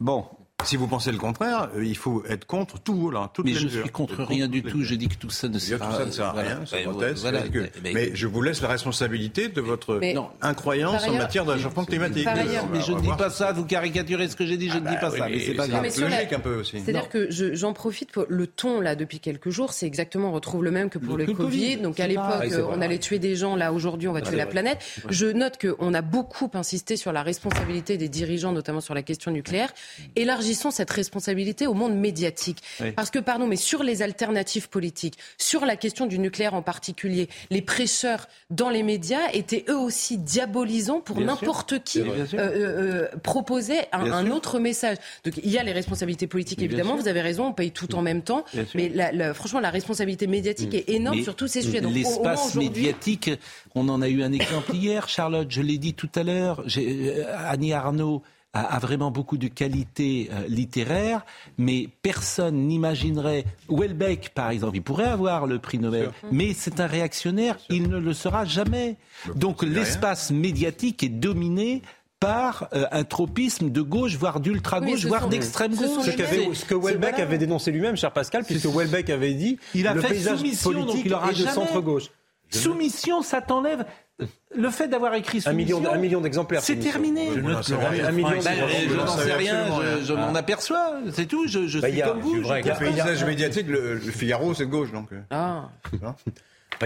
Bon, 0.00 0.24
si 0.64 0.76
vous 0.76 0.88
pensez 0.88 1.12
le 1.12 1.18
contraire, 1.18 1.70
euh, 1.76 1.84
il 1.84 1.96
faut 1.96 2.24
être 2.28 2.44
contre 2.44 2.80
tout, 2.80 3.10
là, 3.10 3.30
toutes 3.32 3.46
Mais 3.46 3.54
je 3.54 3.68
suis 3.68 3.88
contre 3.90 4.24
rien 4.24 4.48
du 4.48 4.64
tout. 4.64 4.82
Je 4.82 4.96
dis 4.96 5.06
que 5.06 5.14
tout 5.14 5.30
ça 5.30 5.48
ne 5.48 5.58
sert, 5.58 5.78
tout 5.78 5.92
ça 5.92 6.04
ne 6.04 6.10
sert 6.10 6.26
à 6.26 6.32
rien. 6.32 6.60
Voilà. 7.16 7.44
mais, 7.82 8.10
je 8.14 8.26
vous 8.26 8.42
laisse 8.42 8.60
la 8.60 8.68
responsabilité 8.68 9.48
de 9.48 9.60
votre 9.60 10.00
incroyance 10.42 11.06
en 11.06 11.12
matière 11.12 11.44
de 11.44 11.52
réchauffement 11.52 11.84
climatique. 11.84 12.26
mais 12.72 12.80
je 12.80 12.92
ne 12.92 13.00
dis 13.00 13.12
pas 13.16 13.30
ça. 13.30 13.52
Vous 13.52 13.64
caricaturez 13.64 14.28
ce 14.28 14.36
que 14.36 14.46
j'ai 14.46 14.56
dit. 14.56 14.68
Je 14.68 14.78
ne 14.78 14.88
dis 14.88 14.96
pas 15.00 15.10
ça. 15.10 15.28
Mais 15.28 15.38
c'est 15.38 15.54
pas 15.54 15.66
logique 15.68 16.32
un 16.32 16.40
peu 16.40 16.56
aussi. 16.56 16.80
C'est-à-dire 16.80 17.08
que 17.08 17.28
j'en 17.30 17.72
profite 17.72 18.10
pour 18.10 18.26
le 18.28 18.46
ton 18.46 18.80
là 18.80 18.96
depuis 18.96 19.20
quelques 19.20 19.50
jours. 19.50 19.72
C'est 19.72 19.86
exactement 19.86 20.30
on 20.30 20.32
retrouve 20.32 20.64
le 20.64 20.70
même 20.70 20.90
que 20.90 20.98
pour 20.98 21.16
le 21.16 21.26
Covid. 21.26 21.78
Donc 21.78 22.00
à 22.00 22.08
l'époque, 22.08 22.52
on 22.68 22.80
allait 22.80 22.98
tuer 22.98 23.20
des 23.20 23.36
gens. 23.36 23.54
Là 23.54 23.72
aujourd'hui, 23.72 24.08
on 24.08 24.12
va 24.12 24.22
tuer 24.22 24.36
la 24.36 24.46
planète. 24.46 24.78
Je 25.08 25.26
note 25.26 25.58
qu'on 25.60 25.94
a 25.94 26.02
beaucoup 26.02 26.50
insisté 26.54 26.96
sur 26.96 27.12
la 27.12 27.22
responsabilité 27.22 27.96
des 27.96 28.08
dirigeants, 28.08 28.52
notamment 28.52 28.80
sur 28.80 28.94
la 28.94 29.02
question 29.02 29.30
nucléaire. 29.30 29.72
Élargir 30.16 30.47
élargissons 30.48 30.70
cette 30.70 30.90
responsabilité 30.90 31.66
au 31.66 31.74
monde 31.74 31.94
médiatique. 31.94 32.62
Parce 32.96 33.10
que, 33.10 33.18
pardon, 33.18 33.46
mais 33.46 33.56
sur 33.56 33.82
les 33.82 34.02
alternatives 34.02 34.68
politiques, 34.68 35.18
sur 35.36 35.64
la 35.64 35.76
question 35.76 36.06
du 36.06 36.18
nucléaire 36.18 36.54
en 36.54 36.62
particulier, 36.62 37.28
les 37.50 37.62
prêcheurs 37.62 38.28
dans 38.50 38.70
les 38.70 38.82
médias 38.82 39.30
étaient 39.32 39.64
eux 39.68 39.78
aussi 39.78 40.16
diabolisants 40.16 41.00
pour 41.00 41.20
n'importe 41.20 41.82
qui 41.84 42.00
euh, 42.00 42.26
euh, 42.34 42.38
euh, 42.38 43.08
proposer 43.22 43.76
un, 43.92 44.30
autre 44.30 44.58
message. 44.58 44.96
Donc 45.24 45.34
il 45.42 45.50
y 45.50 45.58
a 45.58 45.62
les 45.62 45.72
responsabilités 45.72 46.26
politiques, 46.26 46.62
évidemment, 46.62 46.96
vous 46.96 47.08
avez 47.08 47.20
raison, 47.20 47.48
on 47.48 47.52
paye 47.52 47.70
tout 47.70 47.94
en 47.94 48.02
même 48.02 48.22
temps. 48.22 48.44
Mais 48.74 48.90
franchement, 49.34 49.60
la 49.60 49.70
responsabilité 49.70 50.26
médiatique 50.26 50.74
est 50.74 50.88
énorme 50.88 51.22
sur 51.22 51.36
tous 51.36 51.48
ces 51.48 51.62
sujets. 51.62 51.80
L'espace 51.80 52.54
médiatique, 52.54 53.30
on 53.74 53.88
en 53.88 54.00
a 54.02 54.08
eu 54.08 54.22
un 54.22 54.32
exemple 54.32 54.74
hier, 54.74 55.08
Charlotte, 55.08 55.50
je 55.50 55.62
l'ai 55.62 55.78
dit 55.78 55.94
tout 55.94 56.10
à 56.14 56.22
l'heure, 56.22 56.64
Annie 57.48 57.72
Arnaud 57.72 58.22
a, 58.52 58.78
vraiment 58.78 59.10
beaucoup 59.10 59.36
de 59.36 59.48
qualités 59.48 60.30
euh, 60.32 60.46
littéraires, 60.48 61.24
mais 61.58 61.88
personne 62.02 62.66
n'imaginerait. 62.66 63.44
Welbeck, 63.68 64.30
par 64.34 64.50
exemple, 64.50 64.76
il 64.76 64.82
pourrait 64.82 65.04
avoir 65.04 65.46
le 65.46 65.58
prix 65.58 65.78
Nobel, 65.78 66.10
mais 66.32 66.54
c'est 66.54 66.80
un 66.80 66.86
réactionnaire, 66.86 67.58
il 67.68 67.88
ne 67.88 67.98
le 67.98 68.12
sera 68.14 68.44
jamais. 68.44 68.96
Donc 69.34 69.62
l'espace 69.62 70.30
médiatique 70.30 71.02
est 71.02 71.08
dominé 71.08 71.82
par 72.20 72.68
euh, 72.72 72.84
un 72.90 73.04
tropisme 73.04 73.70
de 73.70 73.80
gauche, 73.80 74.16
voire 74.16 74.40
d'ultra-gauche, 74.40 75.04
voire 75.06 75.28
d'extrême 75.28 75.74
gauche. 75.74 76.04
Ce, 76.04 76.10
ce, 76.10 76.64
que 76.64 76.74
Welbeck 76.74 77.20
avait 77.20 77.38
dénoncé 77.38 77.70
lui-même, 77.70 77.96
cher 77.96 78.12
Pascal, 78.12 78.44
puisque 78.44 78.66
Welbeck 78.66 79.10
avait 79.10 79.34
dit 79.34 79.58
il 79.74 79.86
a 79.86 79.94
le 79.94 80.00
fait 80.00 80.08
paysage 80.08 80.42
politique 80.62 81.02
il 81.04 81.14
aura 81.14 81.32
de 81.32 81.46
centre-gauche. 81.46 82.10
Soumission, 82.50 83.22
ça 83.22 83.40
t'enlève 83.40 83.84
le 84.54 84.70
fait 84.70 84.88
d'avoir 84.88 85.14
écrit 85.14 85.42
un 85.46 85.52
million, 85.52 85.82
un 85.90 85.98
million 85.98 86.20
d'exemplaires, 86.20 86.62
c'est 86.62 86.76
terminé. 86.76 87.30
Je, 87.34 87.40
n'en 87.40 87.62
sais 87.62 87.74
rien, 89.34 89.66
je, 90.02 90.12
m'en 90.12 90.34
aperçois, 90.34 90.94
c'est 91.12 91.26
tout. 91.26 91.46
Je, 91.46 91.66
je 91.66 91.78
bah, 91.78 91.90
suis 91.90 92.00
comme 92.00 92.20
vous. 92.20 92.34
Le 92.34 92.78
paysage 92.78 93.24
médiatique, 93.24 93.68
le, 93.68 93.98
Figaro, 93.98 94.54
c'est 94.54 94.66
de 94.66 94.70
gauche, 94.70 94.92
donc. 94.92 95.12
Euh. 95.12 95.20
Ah. 95.30 95.68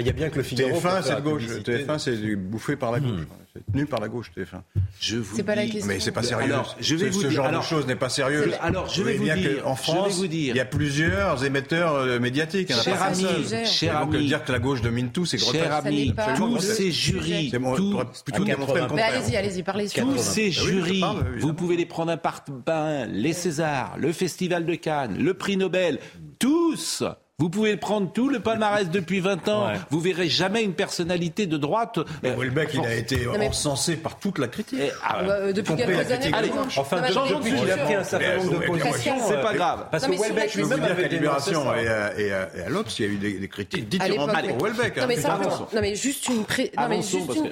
Il 0.00 0.06
y 0.06 0.10
a 0.10 0.12
bien 0.12 0.30
que 0.30 0.36
le 0.36 0.42
Figaro. 0.42 0.80
TF1, 0.80 1.02
c'est 1.02 1.16
de 1.16 1.20
gauche. 1.20 1.44
TF1, 1.44 1.98
c'est 1.98 2.36
bouffé 2.36 2.76
par 2.76 2.92
la 2.92 3.00
gauche. 3.00 3.20
Hmm. 3.20 3.26
C'est 3.54 3.70
tenu 3.70 3.84
par 3.84 4.00
la 4.00 4.08
gauche, 4.08 4.32
TF1. 4.34 4.62
Je 4.98 5.16
vous 5.18 5.36
c'est 5.36 5.42
pas 5.42 5.54
la 5.54 5.66
question. 5.66 5.86
Mais 5.86 6.00
c'est 6.00 6.12
pas 6.12 6.22
sérieux. 6.22 6.54
Alors, 6.54 6.74
je 6.80 6.94
vais 6.94 7.08
ce, 7.08 7.16
vous 7.16 7.22
ce 7.22 7.30
genre 7.30 7.46
alors, 7.46 7.60
de 7.60 7.66
choses 7.66 7.86
n'est 7.86 7.96
pas 7.96 8.08
sérieux. 8.08 8.50
Alors, 8.62 8.88
je 8.88 9.02
vais 9.02 9.18
vous 9.18 9.24
dire. 9.24 9.66
En 9.66 9.76
France, 9.76 10.14
vous 10.14 10.26
dire. 10.26 10.54
il 10.54 10.56
y 10.56 10.60
a 10.60 10.64
plusieurs 10.64 11.44
émetteurs 11.44 11.94
euh, 11.96 12.18
médiatiques. 12.18 12.72
Cher 12.72 13.02
ami, 13.02 13.26
cher 13.66 13.98
ami. 13.98 14.12
Donc 14.12 14.22
dire 14.22 14.44
que 14.44 14.52
la 14.52 14.58
gauche 14.58 14.80
domine 14.80 15.10
tout, 15.10 15.26
c'est 15.26 15.36
grotesque. 15.36 15.64
Cher 15.64 15.74
ami, 15.74 16.14
tous 16.36 16.60
ces 16.60 16.90
jurys, 16.90 17.50
plutôt 17.50 18.44
démontrer 18.44 18.80
le 18.80 18.86
contraire. 18.86 19.12
Allez-y, 19.14 19.36
allez-y, 19.36 19.62
parlez. 19.62 19.88
Tous 19.88 20.16
ces 20.16 20.50
jurys, 20.50 21.04
vous 21.38 21.52
pouvez 21.52 21.76
les 21.76 21.86
prendre 21.86 22.12
un 22.12 22.16
par 22.16 22.42
un, 22.66 23.04
les 23.06 23.34
Césars, 23.34 23.96
le 23.98 24.12
Festival 24.12 24.64
de 24.64 24.74
Cannes, 24.76 25.18
le 25.18 25.34
prix 25.34 25.58
Nobel, 25.58 25.98
tous 26.38 27.04
vous 27.38 27.50
pouvez 27.50 27.76
prendre 27.76 28.12
tout 28.12 28.28
le 28.28 28.38
palmarès 28.38 28.88
depuis 28.88 29.18
20 29.18 29.48
ans. 29.48 29.66
Ouais. 29.66 29.74
Vous 29.90 29.98
verrez 29.98 30.28
jamais 30.28 30.62
une 30.62 30.74
personnalité 30.74 31.46
de 31.46 31.56
droite. 31.56 31.98
Mais 32.22 32.30
euh, 32.30 32.36
Houellebecq, 32.36 32.74
il 32.74 32.86
a 32.86 32.94
été 32.94 33.26
encensé 33.26 33.96
par 33.96 34.18
toute 34.18 34.38
la 34.38 34.46
critique. 34.46 34.78
Et, 34.78 34.90
ah, 35.02 35.22
euh, 35.22 35.52
depuis 35.52 35.74
quelques 35.74 36.10
années. 36.12 36.30
Allez, 36.32 36.52
enfin, 36.76 37.00
non, 37.00 37.38
depuis 37.38 37.54
qu'il 37.54 37.70
a 37.70 37.78
pris 37.78 37.94
un 37.94 38.04
certain 38.04 38.36
nombre 38.36 38.60
de 38.60 38.66
positions, 38.66 39.14
c'est 39.26 39.40
pas 39.40 39.54
grave. 39.54 39.88
Parce 39.90 40.06
que 40.06 40.12
Houellebecq 40.12 40.54
lui-même 40.54 40.84
avait 40.84 41.06
été 41.06 41.16
Libération 41.16 41.74
et 41.74 41.88
à, 41.88 42.18
et 42.18 42.32
à, 42.32 42.48
et 42.56 42.62
à 42.62 42.68
l'Obs, 42.68 42.98
il 42.98 43.06
y 43.06 43.08
a 43.08 43.12
eu 43.12 43.16
des, 43.16 43.32
des 43.38 43.48
critiques 43.48 43.88
dithyrambiques 43.88 44.50
pour 44.50 44.62
Houellebecq. 44.62 44.96
Non, 44.98 45.06
mais 45.08 45.16
ça, 45.16 45.40
non, 45.74 45.80
mais 45.80 45.94
juste 45.96 46.28
une, 46.28 46.36
une 46.36 47.02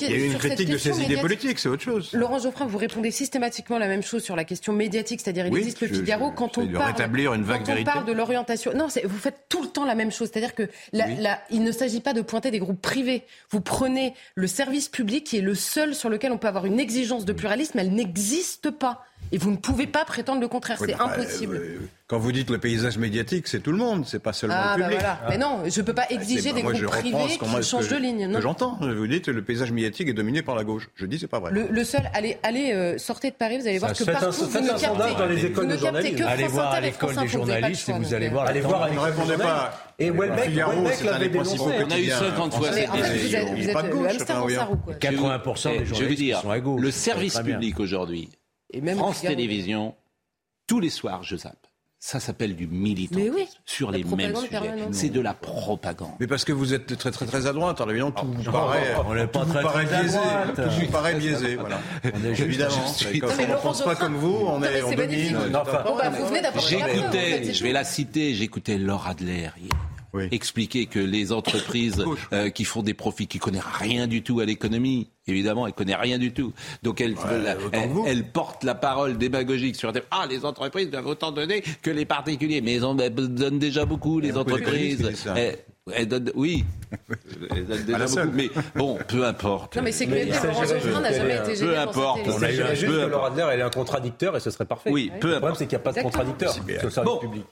Il 0.00 0.10
y 0.10 0.12
a 0.12 0.16
eu 0.16 0.26
une 0.26 0.38
critique 0.38 0.68
de 0.68 0.78
ses 0.78 1.02
idées 1.02 1.16
politiques, 1.16 1.58
c'est 1.58 1.68
autre 1.68 1.82
chose. 1.82 2.10
Laurent 2.12 2.38
Geoffrin, 2.38 2.66
vous 2.66 2.78
répondez 2.78 3.10
systématiquement 3.10 3.78
la 3.78 3.88
même 3.88 4.02
chose 4.02 4.22
sur 4.22 4.36
la 4.36 4.44
question 4.44 4.72
médiatique, 4.72 5.20
c'est-à-dire 5.20 5.46
il 5.46 5.56
existe 5.56 5.80
le 5.80 5.88
Figaro 5.88 6.30
quand 6.30 6.58
on 6.58 6.66
parle 6.68 8.04
de 8.04 8.12
l'orientation. 8.12 8.72
Non, 8.76 8.86
vous 8.86 9.18
faites 9.18 9.46
tout 9.48 9.62
le 9.62 9.69
temps 9.70 9.84
la 9.84 9.94
même 9.94 10.10
chose, 10.10 10.30
c'est-à-dire 10.32 10.54
que 10.54 10.68
la, 10.92 11.06
oui. 11.06 11.16
la, 11.18 11.40
il 11.50 11.62
ne 11.62 11.72
s'agit 11.72 12.00
pas 12.00 12.12
de 12.12 12.22
pointer 12.22 12.50
des 12.50 12.58
groupes 12.58 12.80
privés. 12.80 13.24
Vous 13.50 13.60
prenez 13.60 14.14
le 14.34 14.46
service 14.46 14.88
public 14.88 15.24
qui 15.24 15.38
est 15.38 15.42
le 15.42 15.54
seul 15.54 15.94
sur 15.94 16.08
lequel 16.08 16.32
on 16.32 16.38
peut 16.38 16.48
avoir 16.48 16.66
une 16.66 16.80
exigence 16.80 17.24
de 17.24 17.32
pluralisme, 17.32 17.78
elle 17.78 17.92
n'existe 17.92 18.70
pas. 18.70 19.04
Et 19.32 19.38
vous 19.38 19.50
ne 19.50 19.56
pouvez 19.56 19.86
pas 19.86 20.04
prétendre 20.04 20.40
le 20.40 20.48
contraire, 20.48 20.78
oui, 20.80 20.88
c'est 20.90 20.98
bah, 20.98 21.04
impossible. 21.04 21.56
Euh, 21.56 21.78
quand 22.08 22.18
vous 22.18 22.32
dites 22.32 22.50
le 22.50 22.58
paysage 22.58 22.98
médiatique, 22.98 23.46
c'est 23.46 23.60
tout 23.60 23.70
le 23.70 23.78
monde, 23.78 24.04
c'est 24.04 24.18
pas 24.18 24.32
seulement 24.32 24.56
ah, 24.58 24.76
le 24.76 24.82
public. 24.82 24.98
Bah 25.00 25.18
voilà. 25.20 25.30
Mais 25.30 25.38
non, 25.38 25.62
je 25.70 25.80
ne 25.80 25.86
peux 25.86 25.94
pas 25.94 26.06
exiger 26.10 26.52
des 26.52 26.64
moi, 26.64 26.72
groupes 26.72 26.86
privés 26.86 27.38
qui 27.38 27.62
changent 27.62 27.88
de 27.88 27.96
ligne. 27.96 28.26
Non. 28.26 28.40
J'entends. 28.40 28.76
Vous 28.80 29.06
dites 29.06 29.28
le 29.28 29.42
paysage 29.42 29.70
médiatique 29.70 30.08
est 30.08 30.14
dominé 30.14 30.42
par 30.42 30.56
la 30.56 30.64
gauche. 30.64 30.90
Je 30.96 31.06
dis 31.06 31.20
c'est 31.20 31.28
pas 31.28 31.38
vrai. 31.38 31.52
Le, 31.52 31.68
le 31.70 31.84
seul, 31.84 32.10
allez, 32.12 32.38
allez 32.42 32.72
euh, 32.72 32.98
sortez 32.98 33.30
de 33.30 33.36
Paris, 33.36 33.58
vous 33.58 33.68
allez 33.68 33.78
voir 33.78 33.92
que 33.92 34.02
partout 34.02 34.24
un, 34.24 34.30
vous 34.30 34.60
ne 34.60 34.68
captez, 34.68 35.14
dans 35.16 35.26
les 35.26 35.46
écoles 35.46 35.72
vous 35.72 35.86
de. 35.86 36.24
Allez 36.24 36.48
voir 36.48 36.72
à 36.72 36.80
l'école 36.80 37.14
des 37.14 37.28
journalistes 37.28 37.88
et 37.88 37.92
vous 37.92 38.14
allez 38.14 38.28
voir. 38.28 38.46
Allez 38.46 38.60
voir. 38.60 38.92
Ne 38.92 38.98
répondez 38.98 39.36
pas. 39.36 39.72
Et 40.00 40.10
Welbeck 40.10 41.04
l'avait 41.04 41.28
dénoncé. 41.28 41.58
On 41.60 41.90
a 41.90 41.98
eu 41.98 42.08
50 42.08 42.54
fois 42.54 42.72
cette 42.72 42.90
décision. 42.90 43.54
Vous 43.54 43.68
êtes 43.68 43.92
le 43.92 44.08
hamster 44.08 44.40
dans 44.40 44.48
sa 44.48 44.64
roue. 44.64 44.78
80% 45.00 45.78
des 45.78 45.84
journalistes 45.84 46.40
sont 46.42 46.50
à 46.50 46.58
gauche. 46.58 46.80
Le 46.80 46.90
service 46.90 47.38
public 47.38 47.78
aujourd'hui, 47.78 48.28
France 48.96 49.20
Télévisions, 49.22 49.94
tous 50.66 50.80
les 50.80 50.90
soirs, 50.90 51.22
je 51.22 51.36
zappe. 51.36 51.66
Ça 52.02 52.18
s'appelle 52.18 52.56
du 52.56 52.66
militantisme 52.66 53.34
oui, 53.36 53.46
sur 53.66 53.90
les 53.90 54.02
mêmes 54.04 54.34
sujets. 54.34 54.58
C'est 54.90 55.10
de 55.10 55.20
la 55.20 55.34
propagande. 55.34 56.12
Mais 56.18 56.26
parce 56.26 56.46
que 56.46 56.52
vous 56.52 56.72
êtes 56.72 56.96
très 56.96 57.10
très 57.10 57.26
très 57.26 57.46
à 57.46 57.52
droite, 57.52 57.78
alors 57.78 57.90
évidemment 57.90 58.12
tout 58.12 58.24
vous 58.26 58.50
paraît, 58.50 58.94
on 59.06 59.14
est 59.14 59.26
pas 59.26 59.44
très, 59.44 59.60
paraît 59.62 59.84
biaisé, 59.84 60.18
tout 60.56 60.62
vous 60.80 60.86
paraît 60.90 61.14
biaisé, 61.16 61.56
voilà. 61.56 61.78
On 62.04 62.24
est 62.24 62.40
évidemment. 62.40 62.74
Quand 63.20 63.28
on 63.38 63.48
ne 63.48 63.62
pense 63.62 63.82
pas 63.84 63.96
comme 63.96 64.14
vous, 64.14 64.34
on 64.46 64.62
est, 64.62 64.82
on 64.82 64.92
domine. 64.92 65.38
Bah, 65.52 66.10
J'écoutais, 66.56 67.52
je 67.52 67.62
vais 67.62 67.72
la 67.72 67.84
citer, 67.84 68.32
j'écoutais 68.32 68.78
Laure 68.78 69.06
Adler 69.06 69.50
hier. 69.58 69.70
Oui. 70.12 70.28
expliquer 70.32 70.86
que 70.86 70.98
les 70.98 71.32
entreprises 71.32 72.04
euh, 72.32 72.50
qui 72.50 72.64
font 72.64 72.82
des 72.82 72.94
profits, 72.94 73.26
qui 73.26 73.38
connaissent 73.38 73.62
rien 73.62 74.06
du 74.06 74.22
tout 74.22 74.40
à 74.40 74.44
l'économie, 74.44 75.08
évidemment, 75.26 75.66
elle 75.66 75.72
connaît 75.72 75.94
rien 75.94 76.18
du 76.18 76.32
tout. 76.32 76.52
Donc 76.82 77.00
elle, 77.00 77.14
ouais, 77.14 77.42
la, 77.42 77.56
elle, 77.72 77.90
elle, 78.06 78.24
porte 78.24 78.64
la 78.64 78.74
parole 78.74 79.18
démagogique 79.18 79.76
sur 79.76 79.92
ah 80.10 80.26
les 80.28 80.44
entreprises 80.44 80.90
doivent 80.90 81.06
autant 81.06 81.30
donner 81.30 81.62
que 81.82 81.90
les 81.90 82.04
particuliers, 82.04 82.60
mais 82.60 82.74
elles 82.74 82.84
en 82.84 82.98
elles 82.98 83.14
donnent 83.14 83.58
déjà 83.58 83.84
beaucoup 83.84 84.20
les 84.20 84.36
entreprises. 84.36 85.08
Elles 85.94 86.08
donnent, 86.08 86.30
oui, 86.34 86.64
elles 87.50 87.66
donnent 87.66 87.84
déjà 87.84 88.06
beaucoup, 88.06 88.32
mais 88.32 88.50
bon, 88.74 88.98
peu 89.08 89.24
importe. 89.24 89.76
Non 89.76 89.82
mais 89.82 89.92
c'est 89.92 90.06
que 90.06 90.12
Laurent 90.12 91.00
n'a 91.00 91.12
jamais 91.12 91.36
été 91.36 91.64
Peu 91.64 91.78
importe. 91.78 92.20
On 92.26 92.42
a 92.42 92.50
eu 92.50 92.76
juste 92.76 92.86
que 92.86 93.06
Laura 93.06 93.28
Adler, 93.28 93.46
elle 93.52 93.60
est 93.60 93.64
un 93.64 93.70
contradicteur 93.70 94.36
et 94.36 94.40
ce 94.40 94.50
serait 94.50 94.64
parfait. 94.64 94.90
Oui, 94.90 95.10
peu 95.20 95.28
Le 95.28 95.36
problème 95.36 95.54
c'est 95.56 95.66
qu'il 95.66 95.76
n'y 95.76 95.82
a 95.82 95.84
pas 95.84 95.92
de 95.92 96.02
contradicteur 96.02 96.52
sur 96.52 96.64
le 96.66 96.90
service 96.90 97.20
public. 97.20 97.44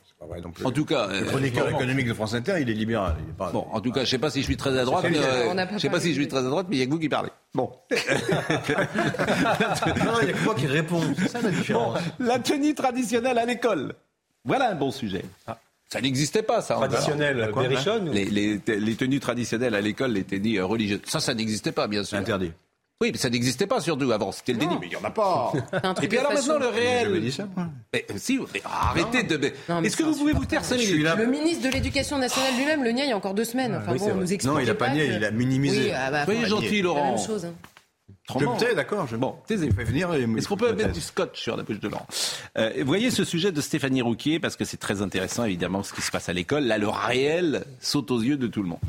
En 0.65 0.73
tout 0.73 0.85
cas, 0.85 1.07
le 1.09 1.25
chroniqueur 1.27 1.69
économique 1.69 2.09
de 2.09 2.15
France 2.15 2.35
Inter, 2.35 2.57
il 2.61 2.69
est 2.69 2.75
libéral. 2.75 3.15
Il 3.25 3.31
est 3.31 3.37
pas... 3.37 3.51
Bon, 3.53 3.67
en 3.71 3.81
tout 3.81 3.93
cas, 3.93 4.01
je 4.01 4.07
ne 4.07 4.11
sais 4.11 4.19
pas 4.19 4.31
si 4.31 4.41
je 4.41 4.45
suis 4.47 4.57
très 4.57 4.77
à 4.77 4.85
droite. 4.85 5.07
Mais, 5.09 5.19
euh, 5.19 5.55
je 5.69 5.75
ne 5.75 5.79
sais 5.79 5.91
pas 5.91 6.01
si 6.01 6.09
je 6.09 6.15
suis 6.15 6.29
très 6.29 6.41
à 6.41 6.43
droite, 6.43 6.67
mais 6.69 6.77
il 6.77 6.79
n'y 6.81 6.83
a 6.83 6.87
que 6.87 6.91
vous 6.91 6.99
qui 6.99 7.09
parlez. 7.09 7.31
Bon. 7.55 7.71
non, 7.91 7.97
il 10.23 10.29
y 10.29 10.31
a 10.31 10.33
que 10.33 10.45
moi 10.45 10.55
qui 10.57 10.67
réponds. 10.67 11.03
C'est 11.17 11.29
ça 11.29 11.41
la 11.41 11.51
différence. 11.51 11.95
Bon, 11.95 12.27
la 12.27 12.39
tenue 12.41 12.75
traditionnelle 12.75 13.39
à 13.39 13.47
l'école. 13.47 13.95
Voilà 14.45 14.71
un 14.71 14.75
bon 14.75 14.91
sujet. 14.91 15.25
Ah. 15.47 15.59
Ça 15.89 16.01
n'existait 16.01 16.43
pas, 16.43 16.61
ça. 16.61 16.75
Traditionnel, 16.75 17.51
Berrichonne 17.55 18.11
les, 18.11 18.27
les, 18.27 18.61
les, 18.67 18.95
tenues 18.95 19.21
traditionnelles 19.21 19.75
à 19.75 19.81
l'école, 19.81 20.13
les 20.13 20.25
tenues 20.25 20.61
religieuses. 20.61 21.01
Ça, 21.07 21.19
ça 21.19 21.33
n'existait 21.33 21.73
pas, 21.73 21.89
bien 21.89 22.05
sûr. 22.05 22.19
Interdit. 22.19 22.53
Oui, 23.01 23.11
mais 23.13 23.19
ça 23.19 23.31
n'existait 23.31 23.69
pas 23.69 23.81
surtout 23.81 24.11
avant. 24.11 24.33
C'était 24.33 24.55
le 24.55 24.59
déni. 24.59 24.75
Mais 24.81 24.89
il 24.89 24.91
n'y 24.91 24.97
en 24.97 25.05
a 25.05 25.11
pas. 25.11 25.53
Et 26.03 26.09
puis 26.09 26.19
alors 26.19 26.33
maintenant, 26.33 26.59
le 26.59 26.67
réel. 26.67 27.21
dit 27.21 27.31
ça, 27.31 27.47
moi. 27.57 27.69
Mais, 27.93 28.05
si, 28.17 28.41
mais 28.53 28.61
arrêtez 28.65 29.23
non. 29.23 29.39
de. 29.39 29.87
Est-ce 29.87 29.97
que 29.97 30.03
vous 30.03 30.17
pouvez 30.17 30.33
vous 30.33 30.45
taire 30.45 30.65
5 30.65 30.77
minutes 30.77 31.07
Le 31.17 31.27
ministre 31.27 31.63
de 31.69 31.73
l'Éducation 31.73 32.19
nationale 32.19 32.57
lui-même 32.57 32.83
le 32.83 32.91
nie 32.91 33.03
il 33.03 33.11
y 33.11 33.13
a 33.13 33.17
encore 33.17 33.35
deux 33.35 33.45
semaines. 33.45 33.77
Enfin 33.77 33.93
oui, 33.93 33.99
bon, 33.99 34.11
on 34.11 34.15
nous 34.17 34.33
explique. 34.33 34.53
Non, 34.53 34.59
il 34.59 34.67
n'a 34.67 34.75
pas 34.75 34.91
nié, 34.91 35.07
il 35.15 35.25
a 35.25 35.31
minimisé. 35.31 35.85
Oui, 35.85 35.93
ah 35.95 36.11
bah, 36.11 36.25
Soyez 36.25 36.47
gentil, 36.47 36.83
Laurent. 36.83 37.15
Même 37.15 37.25
chose, 37.25 37.45
hein. 37.45 37.55
Je 38.31 38.45
me 38.45 38.59
tais, 38.59 38.75
d'accord. 38.75 39.07
Je... 39.07 39.17
Bon, 39.17 39.37
taisez. 39.47 39.69
venir. 39.71 40.13
Est-ce 40.13 40.49
qu'on 40.49 40.57
peut 40.57 40.73
mettre 40.75 40.93
du 40.93 41.01
scotch 41.01 41.41
sur 41.41 41.57
la 41.57 41.63
bouche 41.63 41.81
de 41.81 41.89
Laurent? 41.89 42.07
Euh, 42.59 42.73
Vous 42.79 42.87
voyez 42.87 43.11
ce 43.11 43.25
sujet 43.25 43.53
de 43.53 43.61
Stéphanie 43.61 44.03
Rouquier, 44.03 44.39
parce 44.39 44.57
que 44.57 44.65
c'est 44.65 44.77
très 44.77 45.01
intéressant, 45.01 45.45
évidemment, 45.45 45.83
ce 45.83 45.95
qui 45.95 46.03
se 46.03 46.11
passe 46.11 46.29
à 46.29 46.33
l'école. 46.33 46.65
Là, 46.65 46.79
le 46.79 46.89
réel 46.89 47.65
saute 47.81 48.11
aux 48.11 48.21
yeux 48.21 48.37
de 48.37 48.47
tout 48.47 48.63
le 48.63 48.69
monde. 48.69 48.81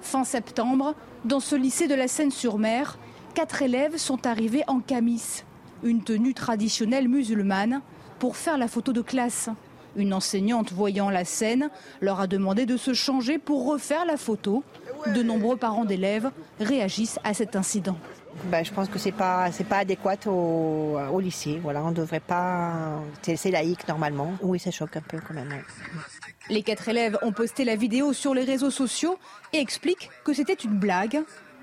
Fin 0.00 0.24
septembre, 0.24 0.94
dans 1.24 1.40
ce 1.40 1.56
lycée 1.56 1.88
de 1.88 1.94
la 1.94 2.08
Seine-sur-Mer, 2.08 2.98
quatre 3.34 3.62
élèves 3.62 3.96
sont 3.96 4.26
arrivés 4.26 4.62
en 4.66 4.80
camis, 4.80 5.42
une 5.82 6.02
tenue 6.04 6.34
traditionnelle 6.34 7.08
musulmane, 7.08 7.82
pour 8.18 8.36
faire 8.36 8.58
la 8.58 8.68
photo 8.68 8.92
de 8.92 9.02
classe. 9.02 9.48
Une 9.96 10.14
enseignante 10.14 10.72
voyant 10.72 11.10
la 11.10 11.24
scène 11.24 11.68
leur 12.00 12.20
a 12.20 12.28
demandé 12.28 12.64
de 12.64 12.76
se 12.76 12.94
changer 12.94 13.38
pour 13.38 13.66
refaire 13.66 14.04
la 14.06 14.16
photo. 14.16 14.62
De 15.06 15.22
nombreux 15.22 15.56
parents 15.56 15.84
d'élèves 15.84 16.30
réagissent 16.60 17.18
à 17.24 17.34
cet 17.34 17.56
incident. 17.56 17.96
Ben, 18.44 18.64
je 18.64 18.72
pense 18.72 18.88
que 18.88 18.98
c'est 18.98 19.12
pas 19.12 19.50
c'est 19.50 19.64
pas 19.64 19.78
adéquat 19.78 20.16
au, 20.26 20.96
au, 21.12 21.20
lycée. 21.20 21.58
Voilà, 21.62 21.82
on 21.84 21.90
devrait 21.90 22.20
pas. 22.20 23.00
C'est 23.22 23.50
laïque 23.50 23.86
normalement. 23.88 24.32
Oui, 24.42 24.58
ça 24.58 24.70
choque 24.70 24.96
un 24.96 25.00
peu 25.00 25.18
quand 25.26 25.34
même. 25.34 25.52
Les 26.48 26.62
quatre 26.62 26.88
élèves 26.88 27.18
ont 27.22 27.32
posté 27.32 27.64
la 27.64 27.76
vidéo 27.76 28.12
sur 28.12 28.34
les 28.34 28.44
réseaux 28.44 28.70
sociaux 28.70 29.18
et 29.52 29.58
expliquent 29.58 30.10
que 30.24 30.32
c'était 30.32 30.54
une 30.54 30.78
blague. 30.78 31.22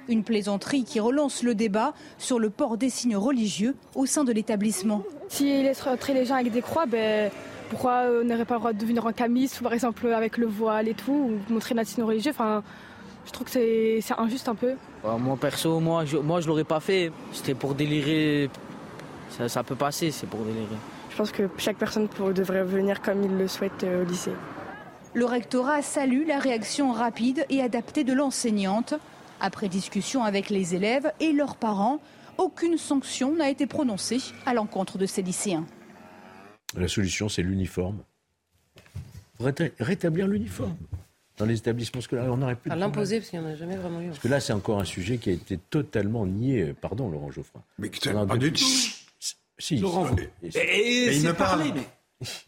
Une 0.10 0.24
plaisanterie 0.24 0.86
qui 0.86 1.02
relance 1.02 1.44
le 1.44 1.54
débat 1.54 1.94
sur 2.18 2.40
le 2.40 2.50
port 2.50 2.78
des 2.78 2.90
signes 2.90 3.18
religieux 3.18 3.76
au 3.94 4.06
sein 4.06 4.24
de 4.24 4.32
l'établissement. 4.32 5.04
S'ils 5.28 5.64
laissent 5.64 5.82
rentrer 5.82 6.14
les 6.14 6.24
gens 6.24 6.36
avec 6.36 6.54
des 6.54 6.62
croix, 6.62 6.86
ben, 6.86 7.30
pourquoi 7.70 8.04
on 8.22 8.24
n'aurait 8.24 8.46
pas 8.46 8.54
le 8.54 8.60
droit 8.60 8.72
de 8.72 8.86
venir 8.86 9.06
en 9.06 9.12
camis, 9.12 9.52
par 9.62 9.74
exemple 9.74 10.08
avec 10.14 10.38
le 10.38 10.48
voile 10.48 10.88
et 10.88 10.94
tout, 10.94 11.12
ou 11.50 11.54
montrer 11.54 11.76
notre 11.76 11.90
signe 11.90 12.06
religieux? 12.06 12.32
Enfin, 12.32 12.64
Je 13.28 13.32
trouve 13.34 13.46
que 13.46 13.52
c'est 13.52 14.02
injuste 14.18 14.48
un 14.48 14.56
peu. 14.56 14.76
Bah, 15.04 15.18
moi 15.20 15.36
perso, 15.36 15.82
moi 15.82 16.06
je, 16.06 16.18
moi, 16.18 16.40
je 16.40 16.48
l'aurais 16.48 16.64
pas 16.64 16.80
fait. 16.80 17.12
C'était 17.34 17.54
pour 17.54 17.76
délirer. 17.76 18.50
Ça, 19.30 19.50
ça, 19.50 19.64
peut 19.64 19.76
passer, 19.76 20.12
c'est 20.12 20.28
pour 20.28 20.40
délirer. 20.40 20.78
Je 21.12 21.18
pense 21.18 21.32
que 21.34 21.50
chaque 21.58 21.78
personne 21.78 22.08
pour, 22.08 22.34
devrait 22.34 22.64
venir 22.64 23.02
comme 23.02 23.24
il 23.24 23.38
le 23.38 23.48
souhaite 23.50 23.84
euh, 23.84 24.04
au 24.04 24.06
lycée. 24.06 24.32
Le 25.14 25.26
rectorat 25.26 25.82
salue 25.82 26.26
la 26.26 26.40
réaction 26.40 26.94
rapide 26.94 27.46
et 27.50 27.62
adaptée 27.62 28.06
de 28.06 28.14
l'enseignante. 28.14 28.94
Après 29.42 29.68
discussion 29.68 30.24
avec 30.24 30.50
les 30.50 30.74
élèves 30.74 31.12
et 31.20 31.34
leurs 31.34 31.58
parents, 31.58 32.00
aucune 32.38 32.78
sanction 32.78 33.36
n'a 33.36 33.50
été 33.50 33.68
prononcée 33.68 34.22
à 34.46 34.54
l'encontre 34.54 34.98
de 34.98 35.06
ces 35.06 35.22
lycéens. 35.22 35.66
La 36.78 36.88
solution, 36.88 37.28
c'est 37.28 37.44
l'uniforme. 37.44 38.00
Rétablir 39.40 40.28
l'uniforme 40.28 40.78
dans 41.38 41.46
les 41.46 41.58
établissements 41.58 42.02
scolaires. 42.02 42.32
On 42.32 42.38
n'aurait 42.38 42.56
plus. 42.56 42.72
À 42.72 42.76
l'imposer, 42.76 43.20
parce 43.20 43.30
qu'il 43.30 43.40
n'y 43.40 43.46
en 43.46 43.50
a 43.50 43.56
jamais 43.56 43.78
vraiment 43.78 44.02
eu. 44.02 44.08
Parce 44.08 44.20
que 44.20 44.28
là, 44.28 44.40
c'est 44.40 44.54
encore 44.54 44.80
un 44.80 44.86
sujet 44.86 45.18
qui 45.18 45.30
a 45.30 45.34
été 45.34 45.58
totalement 45.58 46.26
nié. 46.26 46.74
Pardon, 46.80 47.10
Laurent 47.10 47.32
Geoffroy. 47.32 47.62
Mais 47.80 47.90
qui 47.90 48.10
pas 48.10 48.38
du 48.38 48.52
tout. 48.52 48.66
Si. 49.60 49.78
Laurent, 49.78 50.08
et, 50.44 50.48
et, 50.48 50.58
et 50.58 51.16
il 51.16 51.24
me 51.24 51.34
parle. 51.34 51.64
Mais... 51.74 51.82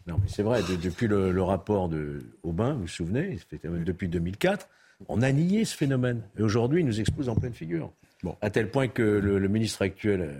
Non, 0.06 0.16
mais 0.20 0.28
c'est 0.28 0.42
vrai, 0.42 0.62
de, 0.62 0.76
depuis 0.76 1.06
le, 1.06 1.32
le, 1.32 1.42
rapport 1.42 1.88
de 1.88 2.22
Aubin, 2.42 2.74
vous 2.74 2.82
vous 2.82 2.88
souvenez, 2.88 3.38
depuis 3.62 4.08
2004, 4.08 4.68
on 5.08 5.22
a 5.22 5.32
nié 5.32 5.64
ce 5.64 5.76
phénomène. 5.76 6.22
Et 6.38 6.42
aujourd'hui, 6.42 6.80
il 6.80 6.86
nous 6.86 7.00
explose 7.00 7.28
en 7.28 7.34
pleine 7.34 7.54
figure. 7.54 7.90
Bon. 8.22 8.36
À 8.42 8.50
tel 8.50 8.70
point 8.70 8.88
que 8.88 9.02
le, 9.02 9.38
le 9.38 9.48
ministre 9.48 9.82
actuel 9.82 10.36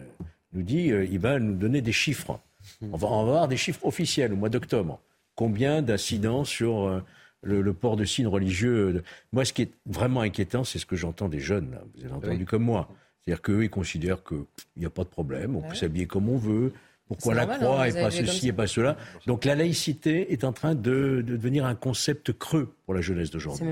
nous 0.52 0.62
dit 0.62 0.90
euh, 0.90 1.04
il 1.04 1.18
va 1.18 1.38
nous 1.38 1.54
donner 1.54 1.80
des 1.80 1.92
chiffres. 1.92 2.40
On 2.82 2.96
va, 2.96 3.08
on 3.08 3.24
va 3.24 3.30
avoir 3.30 3.48
des 3.48 3.56
chiffres 3.56 3.84
officiels 3.84 4.32
au 4.32 4.36
mois 4.36 4.48
d'octobre. 4.48 5.00
Combien 5.34 5.80
d'incidents 5.80 6.44
sur 6.44 6.86
euh, 6.86 7.02
le, 7.42 7.72
port 7.72 7.96
de 7.96 8.04
signes 8.04 8.26
religieux. 8.26 9.02
Moi, 9.32 9.44
ce 9.44 9.52
qui 9.52 9.62
est 9.62 9.72
vraiment 9.86 10.20
inquiétant, 10.20 10.64
c'est 10.64 10.78
ce 10.78 10.86
que 10.86 10.96
j'entends 10.96 11.28
des 11.28 11.40
jeunes, 11.40 11.78
vous 11.94 12.04
avez 12.04 12.14
entendu 12.14 12.44
comme 12.44 12.64
moi. 12.64 12.88
C'est-à-dire 13.24 13.42
qu'eux, 13.42 13.64
ils 13.64 13.70
considèrent 13.70 14.24
qu'il 14.24 14.44
n'y 14.76 14.86
a 14.86 14.90
pas 14.90 15.04
de 15.04 15.08
problème, 15.08 15.56
on 15.56 15.62
peut 15.62 15.74
s'habiller 15.74 16.06
comme 16.06 16.28
on 16.28 16.38
veut. 16.38 16.72
Pourquoi 17.08 17.34
la 17.34 17.46
croix 17.46 17.82
hein, 17.82 17.84
et 17.86 17.92
pas 17.92 18.10
ceci 18.12 18.48
et 18.48 18.52
pas 18.52 18.68
cela 18.68 18.96
Donc 19.26 19.44
la 19.44 19.56
laïcité 19.56 20.32
est 20.32 20.44
en 20.44 20.52
train 20.52 20.76
de, 20.76 21.24
devenir 21.26 21.66
un 21.66 21.74
concept 21.74 22.32
creux 22.32 22.72
pour 22.84 22.94
la 22.94 23.00
jeunesse 23.00 23.30
d'aujourd'hui. 23.30 23.66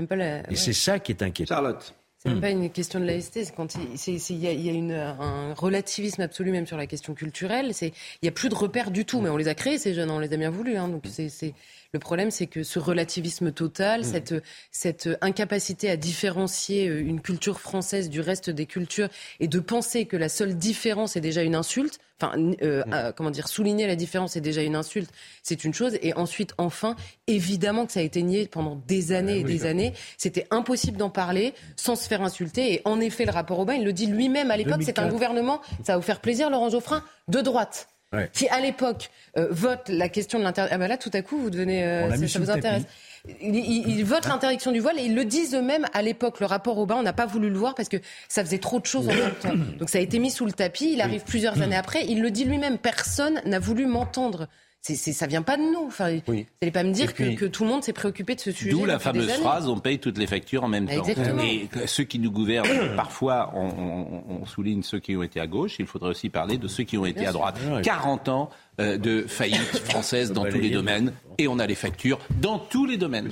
Et 0.49 0.57
c'est 0.57 0.73
ça 0.73 0.99
qui 0.99 1.13
est 1.13 1.23
inquiétant. 1.23 1.55
Charlotte. 1.55 1.95
C'est 2.21 2.27
même 2.27 2.39
hmm. 2.39 2.41
pas 2.41 2.49
une 2.49 2.69
question 2.69 2.99
de 2.99 3.05
laïcité, 3.05 3.45
c'est 3.45 3.55
quand 3.55 3.75
il 3.75 4.37
y 4.37 4.47
a, 4.47 4.51
y 4.51 4.69
a 4.69 4.73
une, 4.73 4.91
un 4.91 5.53
relativisme 5.53 6.21
absolu 6.21 6.51
même 6.51 6.67
sur 6.67 6.75
la 6.75 6.85
question 6.85 7.13
culturelle. 7.13 7.71
Il 7.81 7.93
y 8.23 8.27
a 8.27 8.31
plus 8.31 8.49
de 8.49 8.55
repères 8.55 8.91
du 8.91 9.05
tout, 9.05 9.21
mais 9.21 9.29
on 9.29 9.37
les 9.37 9.47
a 9.47 9.55
créés 9.55 9.77
ces 9.77 9.93
jeunes, 9.93 10.11
on 10.11 10.19
les 10.19 10.33
a 10.33 10.35
bien 10.35 10.49
voulu. 10.49 10.75
Hein, 10.75 10.89
donc 10.89 11.05
c'est 11.07 11.53
le 11.91 11.99
problème, 11.99 12.29
c'est 12.29 12.45
que 12.45 12.63
ce 12.63 12.77
relativisme 12.77 13.51
total, 13.51 14.01
mm. 14.01 14.03
cette, 14.03 14.35
cette 14.71 15.09
incapacité 15.21 15.89
à 15.89 15.97
différencier 15.97 16.87
euh, 16.87 16.99
une 16.99 17.19
culture 17.19 17.59
française 17.59 18.09
du 18.09 18.21
reste 18.21 18.49
des 18.51 18.67
cultures 18.67 19.09
et 19.39 19.47
de 19.47 19.59
penser 19.59 20.05
que 20.05 20.15
la 20.15 20.29
seule 20.29 20.55
différence 20.55 21.15
est 21.15 21.21
déjà 21.21 21.41
une 21.41 21.55
insulte, 21.55 21.99
enfin, 22.21 22.37
euh, 22.61 22.83
mm. 22.85 23.13
comment 23.15 23.31
dire, 23.31 23.47
souligner 23.47 23.87
la 23.87 23.95
différence 23.95 24.35
est 24.35 24.41
déjà 24.41 24.61
une 24.61 24.75
insulte, 24.75 25.09
c'est 25.41 25.63
une 25.63 25.73
chose. 25.73 25.97
Et 26.03 26.13
ensuite, 26.13 26.53
enfin, 26.59 26.95
évidemment 27.25 27.87
que 27.87 27.91
ça 27.91 28.01
a 28.01 28.03
été 28.03 28.21
nié 28.21 28.47
pendant 28.47 28.75
des 28.87 29.11
années 29.11 29.37
ah 29.37 29.39
et 29.39 29.43
des 29.43 29.65
années. 29.65 29.93
C'était 30.17 30.45
impossible 30.51 30.97
d'en 30.97 31.09
parler 31.09 31.55
sans 31.75 31.95
se 31.95 32.07
faire 32.07 32.21
insulter. 32.21 32.73
Et 32.73 32.81
en 32.85 32.99
effet, 32.99 33.25
le 33.25 33.31
rapport 33.31 33.57
Aubin, 33.59 33.73
il 33.73 33.83
le 33.83 33.93
dit 33.93 34.05
lui-même 34.05 34.51
à 34.51 34.57
l'époque, 34.57 34.83
c'est 34.83 34.99
un 34.99 35.09
gouvernement, 35.09 35.59
ça 35.83 35.93
va 35.93 35.97
vous 35.97 36.03
faire 36.03 36.21
plaisir, 36.21 36.51
Laurent 36.51 36.69
Geoffrin, 36.69 37.03
de 37.27 37.41
droite 37.41 37.87
qui 38.33 38.47
à 38.49 38.59
l'époque 38.59 39.09
euh, 39.37 39.47
vote 39.51 39.87
la 39.89 40.09
question 40.09 40.39
de 40.39 40.43
l'interdiction. 40.43 40.75
Ah 40.75 40.79
bah 40.79 40.87
là, 40.87 40.97
tout 40.97 41.11
à 41.13 41.21
coup, 41.21 41.37
vous 41.37 41.49
devenez, 41.49 41.83
euh, 41.83 42.27
ça, 42.27 42.39
vous 42.39 42.49
intéresse. 42.49 42.83
Ils, 43.41 44.03
votent 44.03 44.27
l'interdiction 44.27 44.71
du 44.71 44.79
voile 44.79 44.97
et 44.97 45.03
ils 45.03 45.13
le 45.13 45.25
disent 45.25 45.53
eux-mêmes 45.53 45.85
à 45.93 46.01
l'époque. 46.01 46.39
Le 46.39 46.45
rapport 46.45 46.77
Aubin, 46.77 46.95
on 46.95 47.03
n'a 47.03 47.13
pas 47.13 47.25
voulu 47.25 47.49
le 47.49 47.57
voir 47.57 47.75
parce 47.75 47.89
que 47.89 47.97
ça 48.27 48.43
faisait 48.43 48.59
trop 48.59 48.79
de 48.79 48.85
choses 48.85 49.07
en 49.09 49.13
même 49.13 49.35
temps. 49.35 49.53
Donc 49.77 49.89
ça 49.89 49.97
a 49.97 50.01
été 50.01 50.19
mis 50.19 50.31
sous 50.31 50.45
le 50.45 50.53
tapis. 50.53 50.93
Il 50.93 51.01
arrive 51.01 51.23
plusieurs 51.23 51.61
années 51.61 51.75
après. 51.75 52.05
Il 52.07 52.21
le 52.21 52.31
dit 52.31 52.45
lui-même. 52.45 52.77
Personne 52.77 53.41
n'a 53.45 53.59
voulu 53.59 53.85
m'entendre 53.85 54.47
c'est, 54.81 54.95
ça 54.95 55.27
vient 55.27 55.41
pas 55.41 55.57
de 55.57 55.61
nous. 55.61 55.85
Enfin, 55.87 56.19
Vous 56.25 56.33
n'allez 56.33 56.71
pas 56.71 56.83
me 56.83 56.91
dire 56.91 57.13
que, 57.13 57.45
tout 57.45 57.63
le 57.63 57.69
monde 57.69 57.83
s'est 57.83 57.93
préoccupé 57.93 58.35
de 58.35 58.39
ce 58.39 58.51
sujet. 58.51 58.71
D'où 58.71 58.85
la 58.85 58.99
fameuse 58.99 59.31
phrase 59.33 59.67
on 59.67 59.79
paye 59.79 59.99
toutes 59.99 60.17
les 60.17 60.27
factures 60.27 60.63
en 60.63 60.67
même 60.67 60.87
temps. 60.87 61.03
Et 61.43 61.69
ceux 61.85 62.03
qui 62.03 62.19
nous 62.19 62.31
gouvernent, 62.31 62.67
parfois, 62.95 63.51
on, 63.55 64.45
souligne 64.45 64.81
ceux 64.83 64.99
qui 64.99 65.15
ont 65.15 65.23
été 65.23 65.39
à 65.39 65.47
gauche. 65.47 65.75
Il 65.79 65.85
faudrait 65.85 66.09
aussi 66.09 66.29
parler 66.29 66.57
de 66.57 66.67
ceux 66.67 66.83
qui 66.83 66.97
ont 66.97 67.05
été 67.05 67.25
à 67.27 67.31
droite. 67.31 67.59
40 67.83 68.29
ans 68.29 68.49
euh, 68.79 68.97
de 68.97 69.23
faillite 69.27 69.77
française 69.85 70.31
dans 70.31 70.45
tous 70.45 70.59
les 70.59 70.69
domaines. 70.69 71.13
Et 71.37 71.47
on 71.47 71.59
a 71.59 71.67
les 71.67 71.75
factures 71.75 72.19
dans 72.41 72.59
tous 72.59 72.85
les 72.85 72.97
domaines 72.97 73.29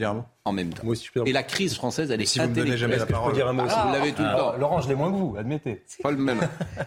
en 0.47 0.53
même 0.53 0.73
temps. 0.73 0.83
Et 1.25 1.33
la 1.33 1.43
crise 1.43 1.75
française, 1.75 2.11
elle 2.11 2.21
est 2.21 2.25
si 2.25 2.39
vous 2.39 2.47
ne 2.47 2.53
donnez 2.53 2.77
jamais 2.77 2.97
la 2.97 3.05
parole. 3.05 3.33
Dire 3.33 3.47
un 3.47 3.53
mot 3.53 3.63
ah, 3.69 3.85
vous 3.87 3.93
l'avez 3.93 4.13
tout 4.13 4.23
le 4.23 4.29
temps. 4.29 4.57
Laurent, 4.57 4.81
je 4.81 4.89
l'ai 4.89 4.95
moins 4.95 5.11
que 5.11 5.17
vous, 5.17 5.35
admettez. 5.37 5.83
Pas 6.01 6.11
le 6.11 6.17
même. 6.17 6.39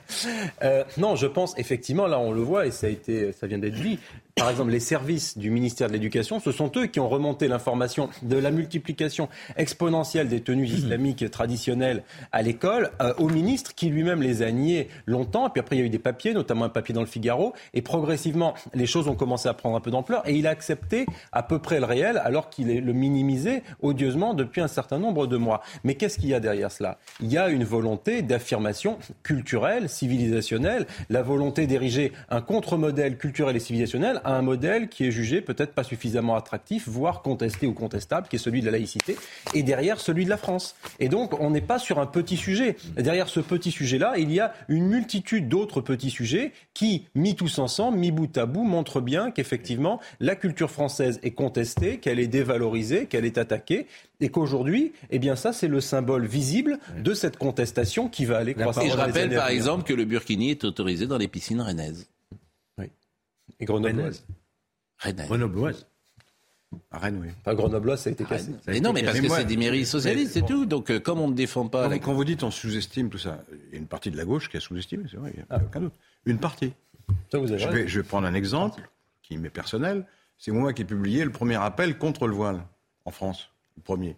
euh, 0.62 0.84
non, 0.98 1.16
je 1.16 1.26
pense 1.26 1.56
effectivement, 1.58 2.06
là 2.06 2.18
on 2.18 2.32
le 2.32 2.40
voit 2.40 2.66
et 2.66 2.70
ça, 2.70 2.86
a 2.86 2.90
été, 2.90 3.32
ça 3.32 3.46
vient 3.46 3.58
d'être 3.58 3.80
dit. 3.80 3.98
Par 4.36 4.50
exemple, 4.50 4.70
les 4.70 4.80
services 4.80 5.36
du 5.36 5.50
ministère 5.50 5.88
de 5.88 5.92
l'Éducation, 5.92 6.40
ce 6.40 6.52
sont 6.52 6.70
eux 6.76 6.86
qui 6.86 7.00
ont 7.00 7.08
remonté 7.08 7.48
l'information 7.48 8.08
de 8.22 8.36
la 8.36 8.50
multiplication 8.50 9.28
exponentielle 9.56 10.28
des 10.28 10.40
tenues 10.40 10.66
islamiques 10.66 11.30
traditionnelles 11.30 12.02
à 12.32 12.42
l'école 12.42 12.90
euh, 13.00 13.12
au 13.18 13.28
ministre 13.28 13.74
qui 13.74 13.88
lui-même 13.88 14.22
les 14.22 14.42
a 14.42 14.50
niées 14.50 14.88
longtemps. 15.06 15.48
Et 15.48 15.50
puis 15.50 15.60
après, 15.60 15.76
il 15.76 15.78
y 15.80 15.82
a 15.82 15.86
eu 15.86 15.90
des 15.90 15.98
papiers, 15.98 16.32
notamment 16.32 16.64
un 16.64 16.70
papier 16.70 16.94
dans 16.94 17.00
le 17.00 17.06
Figaro. 17.06 17.54
Et 17.74 17.82
progressivement, 17.82 18.54
les 18.74 18.86
choses 18.86 19.08
ont 19.08 19.14
commencé 19.14 19.48
à 19.48 19.54
prendre 19.54 19.76
un 19.76 19.80
peu 19.80 19.90
d'ampleur. 19.90 20.26
Et 20.28 20.34
il 20.34 20.46
a 20.46 20.50
accepté 20.50 21.06
à 21.32 21.42
peu 21.42 21.58
près 21.58 21.80
le 21.80 21.86
réel 21.86 22.20
alors 22.22 22.50
qu'il 22.50 22.68
le 22.68 22.92
minimisait 22.92 23.62
odieusement 23.82 24.34
depuis 24.34 24.60
un 24.60 24.68
certain 24.68 24.98
nombre 24.98 25.26
de 25.26 25.36
mois. 25.36 25.62
Mais 25.84 25.94
qu'est-ce 25.94 26.18
qu'il 26.18 26.28
y 26.28 26.34
a 26.34 26.40
derrière 26.40 26.70
cela? 26.70 26.98
Il 27.20 27.32
y 27.32 27.38
a 27.38 27.48
une 27.48 27.64
volonté 27.64 28.22
d'affirmation 28.22 28.98
culturelle, 29.22 29.88
civilisationnelle, 29.88 30.86
la 31.08 31.22
volonté 31.22 31.66
d'ériger 31.66 32.12
un 32.30 32.40
contre-modèle 32.40 33.16
culturel 33.18 33.56
et 33.56 33.60
civilisationnel 33.60 34.19
à 34.24 34.36
un 34.36 34.42
modèle 34.42 34.88
qui 34.88 35.06
est 35.06 35.10
jugé 35.10 35.40
peut-être 35.40 35.72
pas 35.72 35.84
suffisamment 35.84 36.36
attractif, 36.36 36.88
voire 36.88 37.22
contesté 37.22 37.66
ou 37.66 37.72
contestable, 37.72 38.28
qui 38.28 38.36
est 38.36 38.40
celui 38.40 38.60
de 38.60 38.66
la 38.66 38.72
laïcité, 38.72 39.16
et 39.54 39.62
derrière 39.62 40.00
celui 40.00 40.24
de 40.24 40.30
la 40.30 40.36
France. 40.36 40.76
Et 40.98 41.08
donc 41.08 41.38
on 41.40 41.50
n'est 41.50 41.60
pas 41.60 41.78
sur 41.78 41.98
un 41.98 42.06
petit 42.06 42.36
sujet. 42.36 42.76
derrière 42.96 43.28
ce 43.28 43.40
petit 43.40 43.70
sujet-là, 43.70 44.14
il 44.18 44.32
y 44.32 44.40
a 44.40 44.52
une 44.68 44.86
multitude 44.86 45.48
d'autres 45.48 45.80
petits 45.80 46.10
sujets 46.10 46.52
qui, 46.74 47.06
mis 47.14 47.36
tous 47.36 47.58
ensemble, 47.58 47.98
mis 47.98 48.12
bout 48.12 48.36
à 48.36 48.46
bout, 48.46 48.64
montrent 48.64 49.00
bien 49.00 49.30
qu'effectivement 49.30 50.00
la 50.20 50.34
culture 50.34 50.70
française 50.70 51.20
est 51.22 51.32
contestée, 51.32 51.98
qu'elle 51.98 52.18
est 52.18 52.28
dévalorisée, 52.28 53.06
qu'elle 53.06 53.24
est 53.24 53.38
attaqué 53.38 53.86
et 54.20 54.28
qu'aujourd'hui, 54.28 54.92
eh 55.10 55.18
bien 55.18 55.36
ça, 55.36 55.52
c'est 55.52 55.68
le 55.68 55.80
symbole 55.80 56.26
visible 56.26 56.78
de 56.98 57.14
cette 57.14 57.36
contestation 57.36 58.08
qui 58.08 58.24
va 58.24 58.38
aller 58.38 58.54
croissant. 58.54 58.82
Et 58.82 58.90
je 58.90 58.96
rappelle 58.96 59.34
par 59.34 59.48
exemple 59.48 59.84
que 59.84 59.94
le 59.94 60.04
burkini 60.04 60.50
est 60.50 60.64
autorisé 60.64 61.06
dans 61.06 61.18
les 61.18 61.28
piscines 61.28 61.60
rennaises. 61.60 62.06
Et 63.60 63.64
grenobloises. 63.64 64.24
Grenobloises. 65.04 65.86
À 66.92 66.98
Rennes, 66.98 67.20
oui. 67.20 67.32
Pas 67.42 67.54
grenobloise, 67.54 68.02
ça 68.02 68.10
a 68.10 68.12
été 68.12 68.24
cassé. 68.24 68.52
Mais 68.68 68.80
non, 68.80 68.92
mais 68.92 69.02
parce 69.02 69.20
que 69.20 69.28
c'est 69.28 69.44
des 69.44 69.56
mairies 69.56 69.84
socialistes, 69.84 70.32
c'est 70.34 70.46
tout. 70.46 70.66
Donc, 70.66 70.90
euh, 70.90 71.00
comme 71.00 71.18
on 71.20 71.28
ne 71.28 71.34
défend 71.34 71.66
pas. 71.66 71.98
Quand 71.98 72.14
vous 72.14 72.24
dites 72.24 72.44
on 72.44 72.50
sous-estime 72.50 73.10
tout 73.10 73.18
ça, 73.18 73.44
il 73.50 73.72
y 73.72 73.74
a 73.74 73.78
une 73.78 73.88
partie 73.88 74.10
de 74.10 74.16
la 74.16 74.24
gauche 74.24 74.48
qui 74.48 74.56
a 74.56 74.60
sous-estimé, 74.60 75.04
c'est 75.10 75.16
vrai, 75.16 75.32
il 75.34 75.38
n'y 75.38 75.42
a 75.42 75.46
ah. 75.50 75.60
aucun 75.64 75.80
doute. 75.80 75.94
Une 76.26 76.38
partie. 76.38 76.72
Ça, 77.32 77.38
vous 77.38 77.50
avez 77.50 77.60
je, 77.60 77.68
vais, 77.68 77.88
je 77.88 78.00
vais 78.00 78.06
prendre 78.06 78.26
un 78.26 78.34
exemple 78.34 78.88
qui 79.22 79.36
m'est 79.36 79.50
personnel. 79.50 80.06
C'est 80.38 80.52
moi 80.52 80.72
qui 80.72 80.82
ai 80.82 80.84
publié 80.84 81.24
le 81.24 81.32
premier 81.32 81.56
appel 81.56 81.98
contre 81.98 82.28
le 82.28 82.34
voile 82.34 82.62
en 83.04 83.10
France, 83.10 83.50
le 83.76 83.82
premier. 83.82 84.16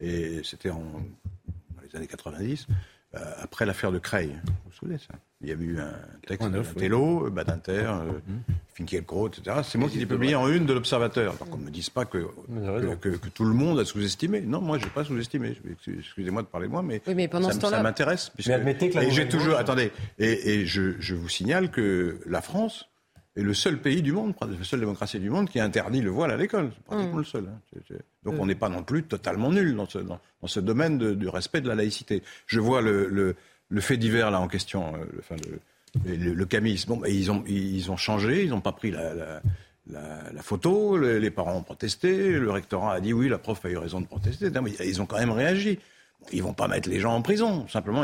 Et 0.00 0.42
c'était 0.42 0.70
en, 0.70 0.80
dans 0.80 1.82
les 1.82 1.96
années 1.96 2.06
90, 2.06 2.66
euh, 3.14 3.18
après 3.40 3.66
l'affaire 3.66 3.92
de 3.92 3.98
Creil. 3.98 4.30
Vous 4.44 4.52
vous 4.66 4.72
souvenez 4.72 4.98
ça? 4.98 5.14
Il 5.44 5.50
y 5.50 5.52
a 5.52 5.56
eu 5.56 5.78
un 5.78 5.92
texte 6.26 6.50
de 6.50 6.62
Tello, 6.62 7.30
Badinter, 7.30 7.72
euh, 7.72 8.12
mmh. 8.12 8.52
Finkielkraut, 8.74 9.28
etc. 9.28 9.58
C'est 9.62 9.76
moi 9.76 9.90
qui 9.90 9.98
l'ai 9.98 10.06
publié 10.06 10.34
en 10.34 10.48
une 10.48 10.64
de 10.64 10.72
l'Observateur. 10.72 11.34
Donc 11.34 11.54
on 11.54 11.58
ne 11.58 11.64
me 11.64 11.70
dise 11.70 11.90
pas 11.90 12.06
que, 12.06 12.26
que, 13.00 13.28
tout 13.28 13.44
le 13.44 13.52
monde 13.52 13.78
a 13.78 13.84
sous-estimé. 13.84 14.40
Non, 14.40 14.62
moi, 14.62 14.78
je 14.78 14.84
n'ai 14.84 14.90
pas 14.90 15.04
sous-estimé. 15.04 15.54
Excusez-moi 15.86 16.42
de 16.42 16.46
parler 16.46 16.66
de 16.66 16.72
moi, 16.72 16.82
mais, 16.82 17.02
ça, 17.04 17.82
m'intéresse. 17.82 18.32
Et 18.38 19.10
j'ai 19.10 19.28
toujours... 19.28 19.56
Attendez, 19.56 19.92
et, 20.18 20.54
et 20.54 20.66
je, 20.66 20.94
je 20.98 21.14
vous 21.14 21.28
signale 21.28 21.70
que 21.70 22.18
la 22.26 22.40
France 22.40 22.88
est 23.36 23.42
le 23.42 23.54
seul 23.54 23.80
pays 23.80 24.02
du 24.02 24.12
monde, 24.12 24.34
la 24.40 24.64
seule 24.64 24.80
démocratie 24.80 25.18
du 25.18 25.28
monde 25.28 25.48
qui 25.48 25.58
interdit 25.58 26.00
le 26.00 26.10
voile 26.10 26.30
à 26.30 26.36
l'école. 26.36 26.70
C'est 26.74 26.84
pratiquement 26.84 27.16
mm. 27.16 27.18
le 27.18 27.24
seul. 27.24 27.48
Hein. 27.48 27.96
Donc 28.22 28.34
mm. 28.34 28.40
on 28.40 28.46
n'est 28.46 28.54
pas 28.54 28.68
non 28.68 28.82
plus 28.82 29.02
totalement 29.02 29.50
nul 29.50 29.74
dans 29.74 29.88
ce, 29.88 29.98
dans, 29.98 30.20
ce 30.44 30.60
domaine 30.60 30.98
de, 30.98 31.14
du 31.14 31.28
respect 31.28 31.60
de 31.60 31.68
la 31.68 31.74
laïcité. 31.74 32.22
Je 32.46 32.60
vois 32.60 32.80
le, 32.80 33.08
le, 33.08 33.34
le 33.74 33.80
fait 33.80 33.96
divers 33.96 34.30
là 34.30 34.40
en 34.40 34.48
question, 34.48 34.94
euh, 34.94 35.04
enfin, 35.18 35.36
le. 35.50 35.58
Bon, 36.88 36.96
bah, 36.96 37.08
ils, 37.08 37.30
ont, 37.30 37.96
changé, 37.96 38.42
ils 38.42 38.50
n'ont 38.50 38.60
pas 38.60 38.72
pris 38.72 38.90
la, 38.90 40.42
photo, 40.42 40.98
les, 40.98 41.30
parents 41.30 41.58
ont 41.58 41.62
protesté, 41.62 42.32
le 42.32 42.50
rectorat 42.50 42.94
a 42.94 43.00
dit 43.00 43.12
oui, 43.12 43.28
la 43.28 43.38
prof 43.38 43.64
a 43.64 43.70
eu 43.70 43.76
raison 43.76 44.00
de 44.00 44.06
protester. 44.06 44.50
mais 44.50 44.72
ils 44.72 45.00
ont 45.00 45.06
quand 45.06 45.18
même 45.18 45.30
réagi. 45.30 45.78
Ils 46.32 46.42
vont 46.42 46.52
pas 46.52 46.66
mettre 46.66 46.88
les 46.88 46.98
gens 46.98 47.14
en 47.14 47.22
prison. 47.22 47.68
Simplement, 47.68 48.02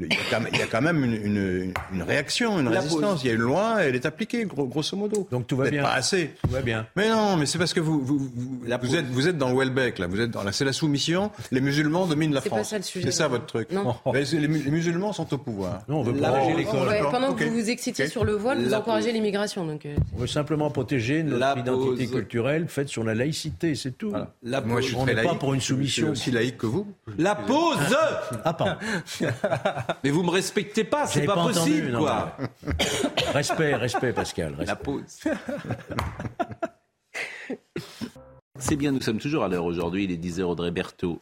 il 0.00 0.58
y 0.58 0.62
a 0.62 0.66
quand 0.66 0.80
même 0.80 1.04
une, 1.04 1.72
une, 1.92 2.02
réaction, 2.02 2.58
une 2.58 2.68
résistance. 2.68 3.22
Il 3.22 3.28
y 3.28 3.30
a 3.30 3.34
une 3.34 3.40
loi, 3.40 3.82
elle 3.82 3.94
est 3.94 4.06
appliquée, 4.06 4.46
grosso 4.46 4.96
modo. 4.96 5.28
Donc 5.30 5.46
tout 5.46 5.56
va 5.56 5.70
bien. 5.70 5.82
Pas 5.82 5.92
assez. 5.92 6.32
Tout 6.42 6.50
va 6.50 6.62
bien. 6.62 6.86
Mais 6.96 7.08
non, 7.08 7.36
mais 7.36 7.46
c'est 7.46 7.58
parce 7.58 7.74
que 7.74 7.80
vous, 7.80 8.00
vous, 8.00 8.18
vous, 8.18 8.96
êtes, 8.96 9.06
vous 9.06 9.28
êtes 9.28 9.38
dans 9.38 9.50
le 9.50 9.56
Welbeck, 9.56 9.98
là. 9.98 10.06
Vous 10.06 10.20
êtes 10.20 10.30
dans 10.30 10.42
la, 10.42 10.52
c'est 10.52 10.64
la 10.64 10.72
soumission. 10.72 11.30
Les 11.50 11.60
musulmans 11.60 12.06
dominent 12.06 12.34
la 12.34 12.40
France. 12.40 12.74
C'est 12.80 13.10
ça 13.10 13.28
votre 13.28 13.46
truc. 13.46 13.70
Non. 13.72 13.94
les, 14.14 14.48
musulmans 14.48 15.12
sont 15.12 15.32
au 15.32 15.38
pouvoir. 15.38 15.82
Non, 15.88 16.00
on 16.00 16.02
veut 16.02 16.14
protéger 16.14 16.56
l'école. 16.56 16.88
pendant 17.10 17.34
que 17.34 17.44
vous 17.44 17.60
vous 17.60 17.70
excitez 17.70 18.08
sur 18.08 18.24
le 18.24 18.32
voile, 18.32 18.62
vous 18.62 18.74
encouragez 18.74 19.12
l'immigration. 19.12 19.66
Donc. 19.66 19.86
Euh, 19.86 19.96
on 20.16 20.20
veut 20.20 20.26
simplement 20.26 20.70
protéger 20.70 21.22
notre 21.22 21.58
identité 21.58 22.06
culturelle 22.06 22.68
faite 22.68 22.88
sur 22.88 23.04
la 23.04 23.14
laïcité, 23.14 23.74
c'est 23.74 23.96
tout. 23.96 24.12
Moi, 24.42 24.80
je 24.80 24.86
suis 24.86 24.96
très 24.96 25.14
laïque. 25.14 25.30
pas 25.30 25.36
pour 25.36 25.54
une 25.54 25.60
soumission. 25.60 26.08
Je 26.08 26.14
suis 26.14 26.30
aussi 26.30 26.30
laïque 26.30 26.58
que 26.58 26.66
vous. 26.66 26.86
La 27.18 27.34
pause. 27.34 27.96
Ah 28.44 28.52
pardon. 28.54 28.76
Mais 30.04 30.10
vous 30.10 30.22
me 30.22 30.30
respectez 30.30 30.84
pas, 30.84 31.06
c'est 31.06 31.24
pas, 31.24 31.34
possible, 31.34 31.96
quoi. 31.96 32.36
respect, 33.32 33.74
respect, 33.74 34.12
Pascal. 34.12 34.56
La 34.58 34.76
pause. 34.76 35.20
c'est 38.58 38.76
bien, 38.76 38.92
nous 38.92 39.00
sommes 39.00 39.18
toujours 39.18 39.44
à 39.44 39.48
l'heure 39.48 39.64
aujourd'hui. 39.64 40.04
Il 40.04 40.12
est 40.12 40.16
10h, 40.16 40.42
Audrey 40.42 40.70
Berthaud. 40.70 41.20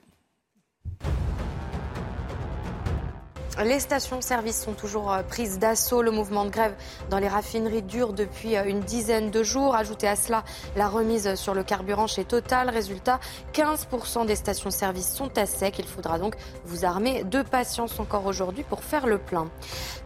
Les 3.65 3.81
stations-service 3.81 4.63
sont 4.63 4.73
toujours 4.73 5.13
euh, 5.13 5.23
prises 5.25 5.59
d'assaut. 5.59 6.01
Le 6.01 6.13
mouvement 6.13 6.45
de 6.45 6.51
grève 6.51 6.75
dans 7.11 7.19
les 7.19 7.27
raffineries 7.27 7.83
dure 7.83 8.13
depuis 8.13 8.57
euh, 8.57 8.63
une 8.65 8.81
dizaine 8.81 9.33
de 9.33 9.43
jours. 9.43 9.75
Ajoutez 9.75 10.07
à 10.07 10.15
cela 10.15 10.45
la 10.77 10.87
remise 10.87 11.35
sur 11.35 11.55
le 11.55 11.65
carburant 11.65 12.07
chez 12.07 12.25
Total. 12.25 12.71
Résultat, 12.71 13.19
15% 13.55 14.27
des 14.27 14.37
stations-service 14.37 15.13
sont 15.13 15.37
à 15.37 15.45
sec. 15.45 15.75
Il 15.81 15.87
faudra 15.87 16.21
donc 16.21 16.37
vous 16.67 16.85
armer 16.85 17.25
de 17.25 17.43
patience 17.43 17.99
encore 17.99 18.27
aujourd'hui 18.27 18.63
pour 18.63 18.85
faire 18.85 19.09
le 19.09 19.19
plein. 19.19 19.49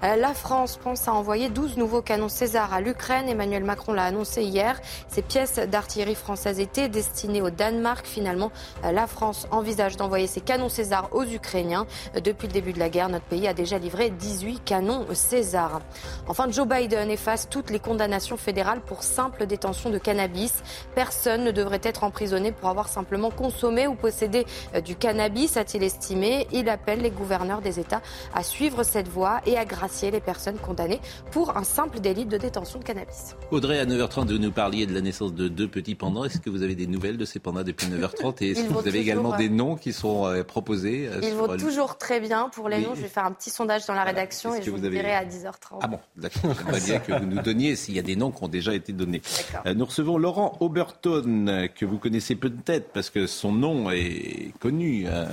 Euh, 0.02 0.16
la 0.16 0.32
France 0.32 0.78
pense 0.82 1.06
à 1.06 1.12
envoyer 1.12 1.50
12 1.50 1.76
nouveaux 1.76 2.00
canons 2.00 2.30
César 2.30 2.72
à 2.72 2.80
l'Ukraine. 2.80 3.28
Emmanuel 3.28 3.64
Macron 3.64 3.92
l'a 3.92 4.04
annoncé 4.04 4.44
hier. 4.44 4.80
Ces 5.08 5.20
pièces 5.20 5.56
d'artillerie 5.56 6.14
française 6.14 6.58
étaient 6.58 6.88
destinées 6.88 7.42
au 7.42 7.50
Danemark. 7.50 8.06
Finalement, 8.06 8.50
la 8.82 9.06
France 9.06 9.46
envisage 9.50 9.98
d'envoyer 9.98 10.26
ces 10.26 10.40
canons 10.40 10.70
César 10.70 11.10
aux 11.12 11.24
Ukrainiens. 11.24 11.86
Depuis 12.24 12.46
le 12.46 12.54
début 12.54 12.72
de 12.72 12.78
la 12.78 12.88
guerre, 12.88 13.10
notre 13.10 13.26
pays 13.26 13.41
a 13.48 13.54
déjà 13.54 13.78
livré 13.78 14.10
18 14.10 14.62
canons 14.64 15.06
César. 15.14 15.80
Enfin, 16.28 16.50
Joe 16.50 16.66
Biden 16.66 17.10
efface 17.10 17.48
toutes 17.48 17.70
les 17.70 17.78
condamnations 17.78 18.36
fédérales 18.36 18.80
pour 18.80 19.02
simple 19.02 19.46
détention 19.46 19.90
de 19.90 19.98
cannabis. 19.98 20.62
Personne 20.94 21.44
ne 21.44 21.50
devrait 21.50 21.80
être 21.82 22.04
emprisonné 22.04 22.52
pour 22.52 22.68
avoir 22.68 22.88
simplement 22.88 23.30
consommé 23.30 23.86
ou 23.86 23.94
possédé 23.94 24.46
euh, 24.74 24.80
du 24.80 24.96
cannabis, 24.96 25.56
a-t-il 25.56 25.82
estimé. 25.82 26.46
Il 26.52 26.68
appelle 26.68 27.00
les 27.00 27.10
gouverneurs 27.10 27.60
des 27.60 27.80
États 27.80 28.02
à 28.34 28.42
suivre 28.42 28.82
cette 28.82 29.08
voie 29.08 29.40
et 29.46 29.58
à 29.58 29.64
gracier 29.64 30.10
les 30.10 30.20
personnes 30.20 30.58
condamnées 30.58 31.00
pour 31.30 31.56
un 31.56 31.64
simple 31.64 32.00
délit 32.00 32.26
de 32.26 32.36
détention 32.36 32.78
de 32.78 32.84
cannabis. 32.84 33.36
Audrey, 33.50 33.78
à 33.78 33.86
9h30, 33.86 34.28
vous 34.32 34.38
nous 34.38 34.52
parliez 34.52 34.86
de 34.86 34.94
la 34.94 35.00
naissance 35.00 35.34
de 35.34 35.48
deux 35.48 35.68
petits 35.68 35.94
pandas. 35.94 36.24
Est-ce 36.24 36.40
que 36.40 36.50
vous 36.50 36.62
avez 36.62 36.74
des 36.74 36.86
nouvelles 36.86 37.16
de 37.16 37.24
ces 37.24 37.38
pandas 37.38 37.64
depuis 37.64 37.86
9h30 37.86 38.42
et 38.42 38.50
est-ce 38.50 38.64
que 38.64 38.72
vous 38.72 38.86
avez 38.86 38.98
également 39.00 39.36
des 39.36 39.48
noms 39.48 39.76
qui 39.76 39.92
sont 39.92 40.26
euh, 40.26 40.42
proposés 40.42 41.08
euh, 41.08 41.20
Ils 41.22 41.34
vont 41.34 41.56
toujours 41.56 41.98
très 41.98 42.20
bien. 42.20 42.48
Pour 42.48 42.68
les 42.68 42.80
noms, 42.80 42.94
je 42.94 43.02
vais 43.02 43.08
faire 43.08 43.21
un 43.22 43.32
petit 43.32 43.50
sondage 43.50 43.86
dans 43.86 43.94
la 43.94 44.04
rédaction 44.04 44.54
et 44.54 44.62
je 44.62 44.70
vous, 44.70 44.78
vous 44.78 44.88
dirai 44.88 45.14
à 45.14 45.24
10h30. 45.24 45.78
Ah 45.80 45.86
bon, 45.86 45.98
d'accord. 46.16 46.54
J'aimerais 46.54 46.80
bien 46.80 46.98
que 46.98 47.12
vous 47.12 47.26
nous 47.26 47.42
donniez 47.42 47.76
s'il 47.76 47.94
y 47.94 47.98
a 47.98 48.02
des 48.02 48.16
noms 48.16 48.30
qui 48.30 48.42
ont 48.42 48.48
déjà 48.48 48.74
été 48.74 48.92
donnés. 48.92 49.22
Euh, 49.66 49.74
nous 49.74 49.84
recevons 49.84 50.18
Laurent 50.18 50.56
Oberton, 50.60 51.68
que 51.74 51.84
vous 51.84 51.98
connaissez 51.98 52.34
peut-être 52.34 52.92
parce 52.92 53.10
que 53.10 53.26
son 53.26 53.52
nom 53.52 53.90
est 53.90 54.52
connu. 54.60 55.04
Euh, 55.06 55.26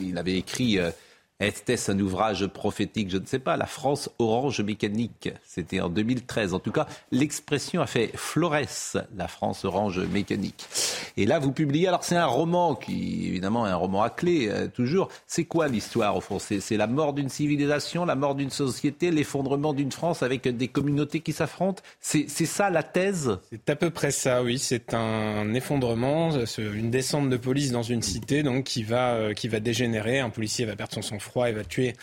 il 0.00 0.18
avait 0.18 0.36
écrit 0.36 0.78
était-ce 1.46 1.92
un 1.92 1.98
ouvrage 1.98 2.46
prophétique? 2.46 3.10
Je 3.10 3.18
ne 3.18 3.24
sais 3.24 3.38
pas. 3.38 3.56
La 3.56 3.66
France 3.66 4.10
orange 4.18 4.60
mécanique, 4.60 5.30
c'était 5.44 5.80
en 5.80 5.88
2013. 5.88 6.54
En 6.54 6.58
tout 6.58 6.72
cas, 6.72 6.86
l'expression 7.10 7.80
a 7.80 7.86
fait 7.86 8.10
florès, 8.14 8.96
la 9.16 9.26
France 9.26 9.64
orange 9.64 10.00
mécanique. 10.00 10.66
Et 11.16 11.24
là, 11.24 11.38
vous 11.38 11.52
publiez, 11.52 11.88
alors 11.88 12.04
c'est 12.04 12.16
un 12.16 12.26
roman 12.26 12.74
qui, 12.74 13.26
évidemment, 13.26 13.66
est 13.66 13.70
un 13.70 13.76
roman 13.76 14.02
à 14.02 14.10
clé, 14.10 14.48
euh, 14.48 14.68
toujours. 14.68 15.08
C'est 15.26 15.44
quoi 15.44 15.68
l'histoire, 15.68 16.16
au 16.16 16.20
fond? 16.20 16.38
C'est 16.38 16.76
la 16.76 16.86
mort 16.86 17.14
d'une 17.14 17.28
civilisation, 17.28 18.04
la 18.04 18.16
mort 18.16 18.34
d'une 18.34 18.50
société, 18.50 19.10
l'effondrement 19.10 19.72
d'une 19.72 19.92
France 19.92 20.22
avec 20.22 20.46
des 20.46 20.68
communautés 20.68 21.20
qui 21.20 21.32
s'affrontent? 21.32 21.82
C'est 22.00 22.28
ça 22.28 22.70
la 22.70 22.82
thèse? 22.82 23.38
C'est 23.50 23.70
à 23.70 23.76
peu 23.76 23.90
près 23.90 24.10
ça, 24.10 24.42
oui. 24.42 24.58
C'est 24.58 24.92
un 24.94 25.54
effondrement, 25.54 26.30
une 26.58 26.90
descente 26.90 27.30
de 27.30 27.36
police 27.36 27.72
dans 27.72 27.82
une 27.82 28.02
cité 28.02 28.42
donc, 28.42 28.64
qui, 28.64 28.82
va, 28.82 29.14
euh, 29.14 29.32
qui 29.32 29.48
va 29.48 29.60
dégénérer. 29.60 30.20
Un 30.20 30.30
policier 30.30 30.66
va 30.66 30.76
perdre 30.76 30.94
son 30.94 31.02
sang-froid 31.02 31.29
il 31.36 31.54
va 31.54 31.64
tuer 31.64 31.94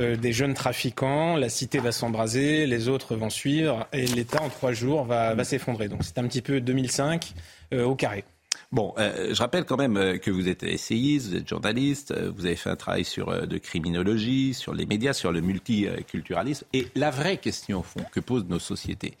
euh, 0.00 0.16
des 0.16 0.32
jeunes 0.32 0.54
trafiquants, 0.54 1.36
la 1.36 1.48
cité 1.48 1.78
va 1.78 1.92
s'embraser, 1.92 2.66
les 2.66 2.88
autres 2.88 3.16
vont 3.16 3.30
suivre, 3.30 3.86
et 3.92 4.06
l'État 4.06 4.42
en 4.42 4.48
trois 4.48 4.72
jours 4.72 5.04
va, 5.04 5.42
s'effondrer. 5.44 5.88
Donc 5.88 6.04
c'est 6.04 6.18
un 6.18 6.26
petit 6.26 6.42
peu 6.42 6.60
2005 6.60 7.32
euh, 7.74 7.84
au 7.84 7.94
carré. 7.94 8.24
Bon, 8.70 8.92
euh, 8.98 9.34
je 9.34 9.38
rappelle 9.40 9.64
quand 9.64 9.78
même 9.78 10.18
que 10.18 10.30
vous 10.30 10.46
êtes 10.46 10.62
essayiste, 10.62 11.28
vous 11.28 11.36
êtes 11.36 11.48
journaliste, 11.48 12.14
vous 12.36 12.44
avez 12.44 12.54
fait 12.54 12.68
un 12.68 12.76
travail 12.76 13.04
sur 13.04 13.46
de 13.46 13.58
criminologie, 13.58 14.52
sur 14.52 14.74
les 14.74 14.84
médias, 14.84 15.14
sur 15.14 15.32
le 15.32 15.40
multiculturalisme 15.40 16.66
et 16.74 16.86
la 16.94 17.10
vraie 17.10 17.38
question 17.38 17.80
au 17.80 17.82
fond 17.82 18.04
que 18.12 18.20
posent 18.20 18.46
nos 18.46 18.58
sociétés. 18.58 19.14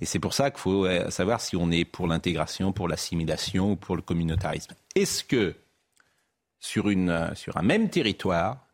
Et 0.00 0.06
c'est 0.06 0.18
pour 0.18 0.32
ça 0.32 0.50
qu'il 0.50 0.60
faut 0.60 0.86
savoir 1.10 1.42
si 1.42 1.56
on 1.56 1.70
est 1.70 1.84
pour 1.84 2.06
l'intégration, 2.06 2.72
pour 2.72 2.88
l'assimilation 2.88 3.72
ou 3.72 3.76
pour 3.76 3.96
le 3.96 4.02
communautarisme. 4.02 4.74
Est-ce 4.94 5.24
que 5.24 5.54
sur 6.58 6.86
un 6.88 7.62
même 7.62 7.90
territoire, 7.90 8.65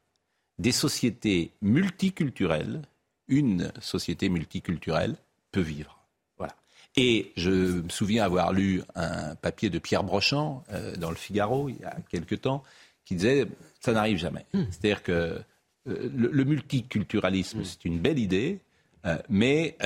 des 0.59 0.73
sociétés 0.73 1.53
multiculturelles, 1.61 2.83
une 3.29 3.73
société 3.81 4.29
multiculturelle 4.29 5.17
peut 5.51 5.61
vivre. 5.61 5.99
Voilà. 6.39 6.55
Et 6.97 7.33
je 7.37 7.51
me 7.51 7.89
souviens 7.89 8.25
avoir 8.25 8.53
lu 8.53 8.83
un 8.95 9.35
papier 9.37 9.71
de 9.71 9.79
Pierre 9.79 10.05
Brochant 10.05 10.65
euh, 10.73 10.95
dans 10.97 11.11
le 11.11 11.17
Figaro 11.17 11.69
il 11.69 11.79
y 11.81 11.85
a 11.85 11.97
quelque 12.11 12.35
temps 12.35 12.63
qui 13.05 13.15
disait 13.15 13.47
ça 13.81 13.93
n'arrive 13.93 14.19
jamais. 14.19 14.47
Hmm. 14.53 14.65
C'est-à-dire 14.71 15.03
que 15.03 15.41
euh, 15.89 16.11
le, 16.15 16.45
multiculturalisme, 16.45 17.61
hmm. 17.61 17.65
c'est 17.65 17.85
une 17.85 17.99
belle 17.99 18.19
idée, 18.19 18.61
euh, 19.05 19.17
mais 19.29 19.77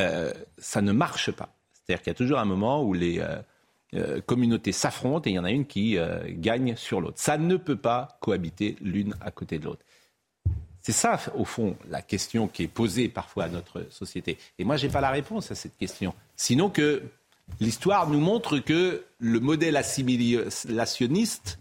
ça 0.59 0.83
ne 0.83 0.93
marche 0.93 1.31
pas. 1.31 1.55
C'est-à-dire 1.73 2.03
qu'il 2.03 2.11
y 2.11 2.17
a 2.17 2.19
toujours 2.19 2.39
un 2.39 2.45
moment 2.45 2.83
où 2.83 2.93
les 2.93 3.23
communautés 4.27 4.73
s'affrontent 4.73 5.27
et 5.27 5.33
il 5.33 5.37
y 5.37 5.39
en 5.39 5.45
a 5.45 5.53
une 5.53 5.65
qui 5.65 5.97
gagne 6.29 6.75
sur 6.77 7.01
l'autre. 7.01 7.19
Ça 7.19 7.39
ne 7.39 7.57
peut 7.57 7.77
pas 7.77 8.19
cohabiter 8.21 8.77
l'une 8.83 9.15
à 9.21 9.31
côté 9.31 9.59
de 9.59 9.65
l'autre. 9.65 9.83
C'est 10.87 10.93
ça, 10.93 11.19
au 11.35 11.45
fond, 11.45 11.77
la 11.91 12.01
question 12.01 12.47
qui 12.47 12.63
est 12.63 12.69
posée 12.69 13.09
parfois 13.09 13.43
à 13.43 13.49
notre 13.49 13.85
société. 13.91 14.39
Et 14.61 14.63
moi, 14.63 14.77
je 14.77 14.87
n'ai 14.87 14.93
pas 14.93 15.01
la 15.01 15.11
réponse 15.11 15.51
à 15.51 15.57
cette 15.57 15.77
question. 15.77 16.15
Sinon 16.37 16.71
que 16.71 17.03
l'histoire 17.59 18.09
nous 18.09 18.21
montre 18.21 18.61
que 18.61 19.05
le 19.19 19.41
modèle 19.41 19.77
assimilationniste 19.77 21.59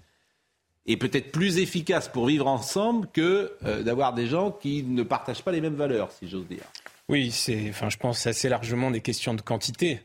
est 0.86 0.98
peut-être 0.98 1.32
plus 1.32 1.58
efficace 1.58 2.08
pour 2.08 2.28
vivre 2.28 2.46
ensemble 2.46 3.08
que 3.14 3.52
euh, 3.66 3.82
d'avoir 3.82 4.14
des 4.14 4.28
gens 4.28 4.52
qui 4.52 4.84
ne 4.84 5.02
partagent 5.02 5.42
pas 5.42 5.52
les 5.52 5.60
mêmes 5.62 5.74
valeurs, 5.74 6.12
si 6.12 6.30
j'ose 6.30 6.48
dire. 6.48 6.62
Oui, 7.10 7.34
enfin, 7.72 7.90
je 7.90 7.98
pense 7.98 8.28
assez 8.28 8.48
largement 8.48 8.92
des 8.92 9.02
questions 9.02 9.34
de 9.34 9.42
quantité. 9.42 10.02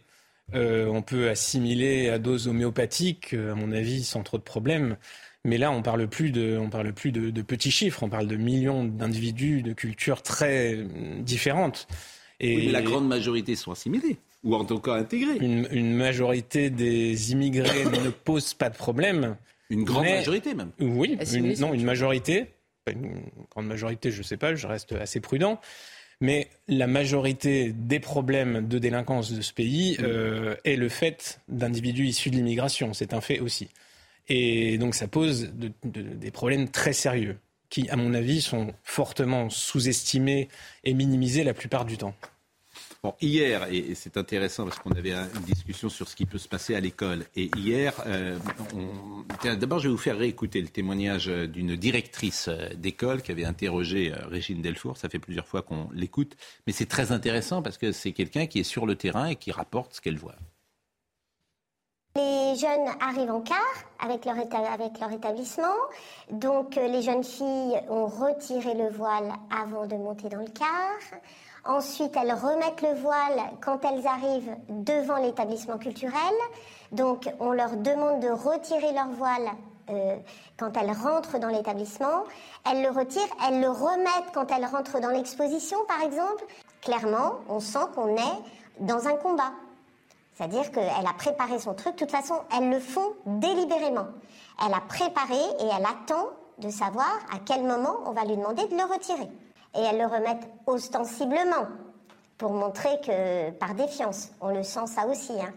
Euh, 0.54 0.86
on 0.86 1.02
peut 1.02 1.28
assimiler 1.28 2.08
à 2.08 2.18
dose 2.18 2.48
homéopathique, 2.48 3.34
euh, 3.34 3.52
à 3.52 3.54
mon 3.54 3.70
avis, 3.72 4.02
sans 4.02 4.22
trop 4.22 4.38
de 4.38 4.42
problèmes. 4.42 4.96
Mais 5.45 5.57
là, 5.57 5.70
on 5.72 5.82
parle 5.82 6.07
plus 6.07 6.30
de, 6.30 6.59
on 6.59 6.68
parle 6.68 6.93
plus 6.93 7.12
de, 7.12 7.43
petits 7.43 7.70
chiffres, 7.70 8.03
on 8.03 8.09
parle 8.09 8.26
de 8.26 8.36
millions 8.36 8.84
d'individus, 8.84 9.62
de 9.62 9.72
cultures 9.72 10.22
très 10.22 10.74
euh, 10.74 10.86
différentes. 11.22 11.88
Et 12.41 12.70
la 12.70 12.82
grande 12.82 13.07
majorité 13.07 13.57
sont 13.57 13.72
assimilés 13.72 14.18
ou 14.45 14.55
en 14.55 14.64
tout 14.64 14.78
cas 14.78 14.95
intégrés. 14.95 15.36
Une, 15.41 15.93
majorité 15.93 16.70
des 16.70 17.32
immigrés 17.32 17.84
ne 18.05 18.11
pose 18.11 18.55
pas 18.55 18.70
de 18.70 18.76
problème. 18.76 19.36
Une 19.68 19.84
grande 19.84 20.05
majorité 20.05 20.55
même. 20.55 20.70
Oui, 20.80 21.18
non, 21.59 21.74
une 21.74 21.84
majorité. 21.84 22.47
Une 22.91 23.20
grande 23.51 23.66
majorité, 23.66 24.11
je 24.11 24.18
ne 24.18 24.22
sais 24.22 24.36
pas, 24.36 24.55
je 24.55 24.66
reste 24.66 24.93
assez 24.93 25.20
prudent. 25.20 25.61
Mais 26.22 26.49
la 26.68 26.86
majorité 26.86 27.72
des 27.72 28.01
problèmes 28.01 28.66
de 28.66 28.78
délinquance 28.78 29.32
de 29.32 29.41
ce 29.41 29.53
pays 29.55 29.97
euh, 30.03 30.55
est 30.64 30.76
le 30.76 30.88
fait 30.88 31.41
d'individus 31.49 32.07
issus 32.07 32.30
de 32.30 32.36
l'immigration. 32.36 32.93
C'est 32.93 33.14
un 33.14 33.20
fait 33.20 33.41
aussi. 33.41 33.68
Et 34.31 34.78
donc 34.78 34.95
ça 34.95 35.09
pose 35.09 35.51
des 35.83 36.31
problèmes 36.31 36.68
très 36.68 36.93
sérieux 36.93 37.37
qui, 37.68 37.89
à 37.91 37.97
mon 37.97 38.14
avis, 38.14 38.41
sont 38.41 38.72
fortement 38.83 39.51
sous-estimés 39.51 40.49
et 40.85 40.95
minimisés 40.95 41.45
la 41.45 41.55
plupart 41.55 41.85
du 41.85 41.99
temps. 41.99 42.14
Hier, 43.22 43.66
et 43.72 43.95
c'est 43.95 44.18
intéressant 44.18 44.64
parce 44.64 44.78
qu'on 44.78 44.93
avait 44.93 45.12
une 45.12 45.43
discussion 45.47 45.89
sur 45.89 46.07
ce 46.07 46.14
qui 46.14 46.26
peut 46.26 46.37
se 46.37 46.49
passer 46.49 46.74
à 46.74 46.81
l'école. 46.81 47.24
Et 47.35 47.51
hier, 47.57 47.95
euh, 48.07 48.39
d'abord, 49.43 49.78
je 49.78 49.85
vais 49.89 49.93
vous 49.93 49.97
faire 49.97 50.18
réécouter 50.18 50.61
le 50.61 50.68
témoignage 50.68 51.26
d'une 51.26 51.76
directrice 51.76 52.49
euh, 52.49 52.68
d'école 52.74 53.22
qui 53.22 53.33
avait 53.33 53.47
interrogé 53.47 54.12
euh, 54.12 54.26
Régine 54.26 54.61
Delfour. 54.61 54.99
Ça 54.99 55.09
fait 55.09 55.18
plusieurs 55.18 55.47
fois 55.47 55.62
qu'on 55.62 55.89
l'écoute. 55.95 56.37
Mais 56.66 56.74
c'est 56.74 56.87
très 56.87 57.11
intéressant 57.11 57.62
parce 57.62 57.78
que 57.78 57.91
c'est 57.91 58.12
quelqu'un 58.12 58.47
qui 58.47 58.61
est 58.61 58.64
sur 58.64 58.85
le 58.85 58.97
terrain 58.97 59.28
et 59.28 59.37
qui 59.37 59.51
rapporte 59.51 59.95
ce 59.95 60.03
qu'elle 60.03 60.18
voit. 60.18 60.37
Les 62.16 62.56
jeunes 62.56 62.88
arrivent 63.00 63.30
en 63.30 63.40
car 63.40 63.58
avec 64.00 64.24
leur, 64.24 65.12
établissement. 65.12 65.76
Donc 66.32 66.76
euh, 66.76 66.88
les 66.88 67.02
jeunes 67.02 67.22
filles 67.22 67.80
ont 67.88 68.06
retiré 68.06 68.74
le 68.74 68.90
voile 68.90 69.32
avant 69.56 69.86
de 69.86 69.94
monter 69.94 70.28
dans 70.28 70.40
le 70.40 70.48
car. 70.48 71.20
Ensuite, 71.64 72.16
elles 72.20 72.32
remettent 72.32 72.82
le 72.82 72.94
voile 73.00 73.40
quand 73.61 73.84
elles 73.84 74.04
arrivent 74.08 74.56
devant 74.68 75.18
l'établissement 75.18 75.78
culturel. 75.78 76.34
Donc 76.90 77.28
on 77.38 77.52
leur 77.52 77.76
demande 77.76 78.20
de 78.20 78.30
retirer 78.30 78.92
leur 78.92 79.11
voile 79.11 79.48
euh, 79.90 80.16
quand 80.56 80.76
elles 80.76 80.90
rentrent 80.90 81.38
dans 81.38 81.48
l'établissement. 81.48 82.24
Elles 82.68 82.82
le 82.82 82.90
retirent, 82.90 83.22
elles 83.46 83.61
le 83.61 83.70
remettent 83.70 84.32
quand 84.34 84.50
elles 84.50 84.66
rentrent 84.66 85.00
dans 85.00 85.11
l'exposition, 85.11 85.78
par 85.86 86.02
exemple. 86.02 86.44
Clairement, 86.80 87.34
on 87.48 87.61
sent 87.61 87.86
qu'on 87.94 88.16
est 88.16 88.40
dans 88.80 89.06
un 89.06 89.14
combat. 89.14 89.52
C'est-à-dire 90.41 90.70
qu'elle 90.70 91.07
a 91.07 91.12
préparé 91.18 91.59
son 91.59 91.74
truc. 91.74 91.93
De 91.93 91.99
toute 91.99 92.11
façon, 92.11 92.36
elles 92.57 92.70
le 92.70 92.80
font 92.80 93.12
délibérément. 93.26 94.07
Elle 94.66 94.72
a 94.72 94.80
préparé 94.80 95.34
et 95.34 95.66
elle 95.66 95.84
attend 95.84 96.30
de 96.57 96.70
savoir 96.70 97.12
à 97.30 97.36
quel 97.45 97.62
moment 97.62 97.97
on 98.07 98.12
va 98.12 98.24
lui 98.24 98.38
demander 98.38 98.66
de 98.66 98.74
le 98.74 98.91
retirer. 98.91 99.28
Et 99.74 99.80
elles 99.80 99.99
le 99.99 100.07
remettent 100.07 100.49
ostensiblement 100.66 101.66
pour 102.38 102.53
montrer 102.53 102.88
que, 103.03 103.51
par 103.51 103.74
défiance, 103.74 104.30
on 104.41 104.49
le 104.49 104.62
sent 104.62 104.86
ça 104.86 105.07
aussi, 105.07 105.34
hein, 105.38 105.53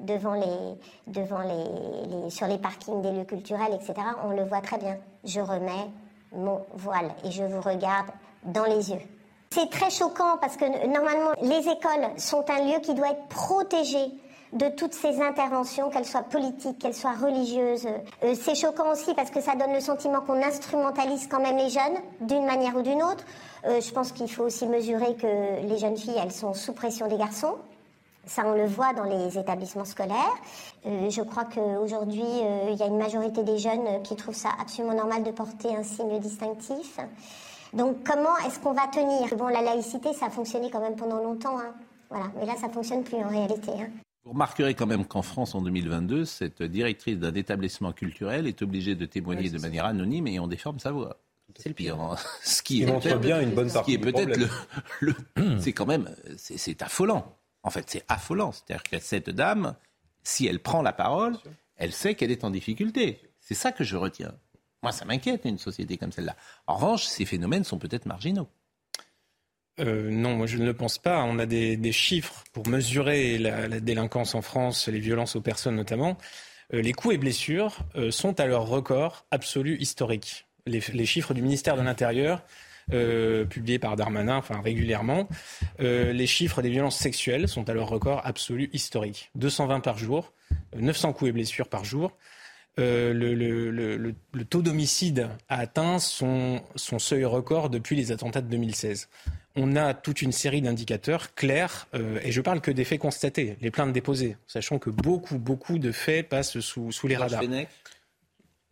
devant 0.00 0.34
les, 0.34 0.76
devant 1.06 1.40
les, 1.40 2.28
sur 2.28 2.46
les 2.46 2.58
parkings 2.58 3.00
des 3.00 3.12
lieux 3.12 3.24
culturels, 3.24 3.72
etc. 3.72 3.94
On 4.22 4.32
le 4.32 4.44
voit 4.44 4.60
très 4.60 4.76
bien. 4.76 4.98
Je 5.24 5.40
remets 5.40 5.90
mon 6.32 6.60
voile 6.74 7.10
et 7.24 7.30
je 7.30 7.42
vous 7.42 7.62
regarde 7.62 8.08
dans 8.44 8.64
les 8.64 8.90
yeux. 8.90 9.00
C'est 9.48 9.70
très 9.70 9.88
choquant 9.88 10.36
parce 10.38 10.58
que 10.58 10.86
normalement, 10.88 11.30
les 11.40 11.66
écoles 11.70 12.10
sont 12.18 12.44
un 12.50 12.64
lieu 12.64 12.80
qui 12.80 12.92
doit 12.92 13.12
être 13.12 13.28
protégé 13.28 14.12
de 14.52 14.68
toutes 14.68 14.94
ces 14.94 15.20
interventions, 15.20 15.90
qu'elles 15.90 16.04
soient 16.04 16.22
politiques, 16.22 16.78
qu'elles 16.78 16.94
soient 16.94 17.14
religieuses. 17.14 17.86
Euh, 18.22 18.34
c'est 18.40 18.54
choquant 18.54 18.92
aussi 18.92 19.14
parce 19.14 19.30
que 19.30 19.40
ça 19.40 19.54
donne 19.54 19.72
le 19.72 19.80
sentiment 19.80 20.20
qu'on 20.20 20.42
instrumentalise 20.42 21.26
quand 21.28 21.40
même 21.40 21.56
les 21.56 21.70
jeunes 21.70 21.98
d'une 22.20 22.44
manière 22.44 22.76
ou 22.76 22.82
d'une 22.82 23.02
autre. 23.02 23.24
Euh, 23.66 23.80
je 23.80 23.90
pense 23.92 24.12
qu'il 24.12 24.30
faut 24.30 24.44
aussi 24.44 24.66
mesurer 24.66 25.14
que 25.16 25.66
les 25.66 25.78
jeunes 25.78 25.96
filles, 25.96 26.18
elles 26.22 26.32
sont 26.32 26.54
sous 26.54 26.72
pression 26.72 27.08
des 27.08 27.16
garçons. 27.16 27.56
Ça, 28.26 28.42
on 28.44 28.54
le 28.54 28.66
voit 28.66 28.92
dans 28.92 29.04
les 29.04 29.38
établissements 29.38 29.84
scolaires. 29.84 30.36
Euh, 30.86 31.10
je 31.10 31.22
crois 31.22 31.44
qu'aujourd'hui, 31.44 32.24
il 32.68 32.74
y 32.74 32.82
a 32.82 32.86
une 32.86 32.98
majorité 32.98 33.44
des 33.44 33.58
jeunes 33.58 34.02
qui 34.02 34.16
trouvent 34.16 34.34
ça 34.34 34.48
absolument 34.60 34.94
normal 34.94 35.22
de 35.22 35.30
porter 35.30 35.76
un 35.76 35.84
signe 35.84 36.18
distinctif. 36.18 36.98
Donc, 37.72 37.98
comment 38.04 38.36
est-ce 38.46 38.58
qu'on 38.58 38.72
va 38.72 38.86
tenir? 38.88 39.36
Bon, 39.36 39.48
la 39.48 39.60
laïcité, 39.60 40.12
ça 40.12 40.26
a 40.26 40.30
fonctionné 40.30 40.70
quand 40.70 40.80
même 40.80 40.96
pendant 40.96 41.22
longtemps. 41.22 41.58
Hein. 41.58 41.74
Voilà. 42.10 42.26
Mais 42.38 42.46
là, 42.46 42.54
ça 42.60 42.68
fonctionne 42.68 43.02
plus 43.02 43.18
en 43.18 43.28
réalité. 43.28 43.72
Hein. 43.72 44.05
Vous 44.26 44.32
remarquerez 44.32 44.74
quand 44.74 44.88
même 44.88 45.04
qu'en 45.04 45.22
France, 45.22 45.54
en 45.54 45.62
2022, 45.62 46.24
cette 46.24 46.60
directrice 46.60 47.16
d'un 47.16 47.32
établissement 47.32 47.92
culturel 47.92 48.48
est 48.48 48.60
obligée 48.60 48.96
de 48.96 49.06
témoigner 49.06 49.50
de 49.50 49.58
manière 49.60 49.84
anonyme 49.84 50.26
et 50.26 50.40
on 50.40 50.48
déforme 50.48 50.80
sa 50.80 50.90
voix. 50.90 51.20
C'est 51.56 51.68
le 51.68 51.76
pire. 51.76 52.00
Hein. 52.00 52.16
Ce 52.42 52.60
qui 52.60 52.82
est 52.82 52.86
montre 52.86 53.16
bien 53.18 53.40
une 53.40 53.54
bonne 53.54 53.70
partie. 53.70 53.92
Ce 53.92 53.96
qui 53.98 54.02
est 54.02 54.12
peut-être 54.12 54.36
le, 54.98 55.14
c'est 55.60 55.72
quand 55.72 55.86
même, 55.86 56.12
c'est 56.36 56.82
affolant. 56.82 57.36
En 57.62 57.70
fait, 57.70 57.84
c'est 57.88 58.04
affolant. 58.08 58.50
C'est-à-dire 58.50 58.82
que 58.82 58.98
cette 58.98 59.30
dame, 59.30 59.76
si 60.24 60.48
elle 60.48 60.58
prend 60.58 60.82
la 60.82 60.92
parole, 60.92 61.38
elle 61.76 61.92
sait 61.92 62.16
qu'elle 62.16 62.32
est 62.32 62.42
en 62.42 62.50
difficulté. 62.50 63.20
C'est 63.38 63.54
ça 63.54 63.70
que 63.70 63.84
je 63.84 63.96
retiens. 63.96 64.34
Moi, 64.82 64.90
ça 64.90 65.04
m'inquiète 65.04 65.44
une 65.44 65.58
société 65.58 65.98
comme 65.98 66.10
celle-là. 66.10 66.34
En 66.66 66.74
revanche, 66.74 67.04
ces 67.04 67.26
phénomènes 67.26 67.62
sont 67.62 67.78
peut-être 67.78 68.06
marginaux. 68.06 68.48
Euh, 69.78 70.10
non, 70.10 70.34
moi 70.34 70.46
je 70.46 70.58
ne 70.58 70.64
le 70.64 70.74
pense 70.74 70.98
pas. 70.98 71.22
On 71.24 71.38
a 71.38 71.46
des, 71.46 71.92
chiffres 71.92 72.44
pour 72.52 72.68
mesurer 72.68 73.38
la, 73.38 73.80
délinquance 73.80 74.34
en 74.34 74.42
France, 74.42 74.88
les 74.88 75.00
violences 75.00 75.36
aux 75.36 75.40
personnes 75.40 75.76
notamment. 75.76 76.16
Euh, 76.74 76.82
les 76.82 76.92
coups 76.92 77.14
et 77.14 77.18
blessures 77.18 77.78
euh, 77.96 78.10
sont 78.10 78.40
à 78.40 78.46
leur 78.46 78.66
record 78.66 79.26
absolu 79.30 79.76
historique. 79.78 80.46
Les, 80.66 80.80
chiffres 81.06 81.32
du 81.32 81.42
ministère 81.42 81.76
de 81.76 81.82
l'Intérieur, 81.82 82.42
publiés 82.88 83.78
par 83.78 83.94
Darmanin, 83.94 84.36
enfin 84.36 84.60
régulièrement, 84.60 85.28
les 85.78 86.26
chiffres 86.26 86.60
des 86.60 86.70
violences 86.70 86.96
sexuelles 86.96 87.46
sont 87.46 87.68
à 87.68 87.72
leur 87.72 87.88
record 87.88 88.20
absolu 88.24 88.68
historique. 88.72 89.30
220 89.36 89.78
par 89.78 89.96
jour, 89.96 90.32
900 90.76 91.12
coups 91.12 91.28
et 91.28 91.32
blessures 91.32 91.68
par 91.68 91.84
jour. 91.84 92.16
le, 92.78 94.12
taux 94.50 94.60
d'homicide 94.62 95.28
a 95.48 95.60
atteint 95.60 96.00
son, 96.00 96.60
seuil 96.74 97.24
record 97.24 97.70
depuis 97.70 97.94
les 97.94 98.10
attentats 98.10 98.40
de 98.40 98.48
2016 98.48 99.08
on 99.56 99.74
a 99.76 99.94
toute 99.94 100.22
une 100.22 100.32
série 100.32 100.62
d'indicateurs 100.62 101.34
clairs, 101.34 101.88
euh, 101.94 102.20
et 102.22 102.30
je 102.30 102.40
parle 102.40 102.60
que 102.60 102.70
des 102.70 102.84
faits 102.84 103.00
constatés, 103.00 103.56
les 103.60 103.70
plaintes 103.70 103.92
déposées, 103.92 104.36
sachant 104.46 104.78
que 104.78 104.90
beaucoup, 104.90 105.38
beaucoup 105.38 105.78
de 105.78 105.92
faits 105.92 106.28
passent 106.28 106.60
sous, 106.60 106.90
les 107.04 107.16
radars. 107.16 107.42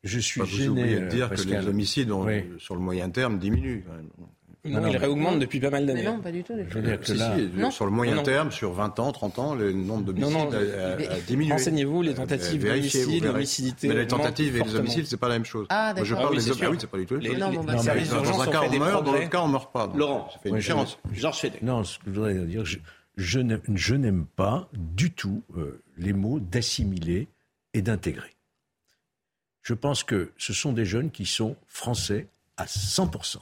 Je 0.04 0.18
suis 0.18 0.44
gêné 0.44 1.00
de 1.00 1.08
dire 1.08 1.30
que 1.30 1.40
les 1.42 1.66
homicides 1.66 2.10
sur 2.58 2.74
le 2.74 2.80
moyen 2.80 3.08
terme 3.08 3.38
diminuent. 3.38 3.84
Non, 4.66 4.86
il 4.86 4.96
réaugmente 4.96 5.38
depuis 5.38 5.60
pas 5.60 5.68
mal 5.68 5.84
d'années. 5.84 6.04
Non, 6.04 6.20
pas 6.20 6.32
du 6.32 6.42
tout. 6.42 6.54
sur 7.70 7.84
le 7.84 7.90
moyen 7.90 8.22
terme, 8.22 8.50
sur 8.50 8.72
20 8.72 8.98
ans, 8.98 9.12
30 9.12 9.38
ans, 9.38 9.54
le 9.54 9.72
nombre 9.72 10.04
d'homicides 10.04 10.54
a, 10.54 11.20
diminué. 11.26 11.52
Renseignez-vous, 11.52 12.02
les 12.02 12.14
tentatives 12.14 12.64
d'homicide, 12.64 13.24
l'homicidité. 13.24 13.88
Mais 13.88 13.94
les 13.94 14.06
tentatives 14.06 14.56
et 14.56 14.62
les 14.62 14.74
homicides, 14.74 15.06
c'est 15.06 15.18
pas 15.18 15.28
la 15.28 15.34
même 15.34 15.44
chose. 15.44 15.66
Ah, 15.68 15.92
d'accord. 15.92 16.04
je 16.04 16.14
parle 16.14 16.28
ah, 16.32 16.36
des 16.36 16.46
homicides. 16.46 16.64
Ah 16.64 16.70
oui, 16.70 16.76
c'est 16.80 16.90
pas 16.90 16.98
du 16.98 17.06
tout. 17.06 17.16
Les, 17.16 17.36
non, 17.36 17.62
bah, 17.62 17.74
dans 17.74 17.88
un 18.40 18.46
cas, 18.46 18.62
on 18.62 18.78
meurt, 18.78 19.04
dans 19.04 19.12
l'autre 19.12 19.30
cas, 19.30 19.42
on 19.42 19.48
meurt 19.48 19.72
pas. 19.72 19.92
Laurent, 19.94 20.30
ça 20.32 20.38
fait 20.38 20.48
une 20.48 20.56
différence. 20.56 20.98
Non, 21.62 21.84
ce 21.84 21.98
que 21.98 22.04
je 22.06 22.10
voudrais 22.10 22.34
dire, 22.34 22.64
je 23.16 23.38
n'aime 23.94 24.26
pas 24.36 24.68
du 24.72 25.10
tout 25.10 25.42
euh, 25.56 25.82
les 25.98 26.12
mots 26.12 26.40
d'assimiler 26.40 27.28
et 27.74 27.82
d'intégrer. 27.82 28.30
Je 29.62 29.74
pense 29.74 30.04
que 30.04 30.32
ce 30.38 30.52
sont 30.52 30.72
des 30.72 30.84
jeunes 30.84 31.10
qui 31.10 31.26
sont 31.26 31.56
français 31.66 32.28
à 32.56 32.64
100% 32.64 33.38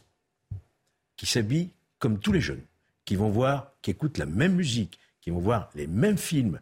qui 1.23 1.27
s'habillent 1.27 1.71
comme 2.01 2.19
tous 2.19 2.33
les 2.33 2.41
jeunes, 2.41 2.65
qui 3.05 3.15
vont 3.15 3.31
voir, 3.31 3.71
qui 3.81 3.93
écoutent 3.93 4.19
la 4.19 4.27
même 4.27 4.55
musique, 4.55 4.99
qui 5.21 5.31
vont 5.31 5.39
voir 5.39 5.71
les 5.77 5.87
mêmes 5.87 6.19
films. 6.19 6.59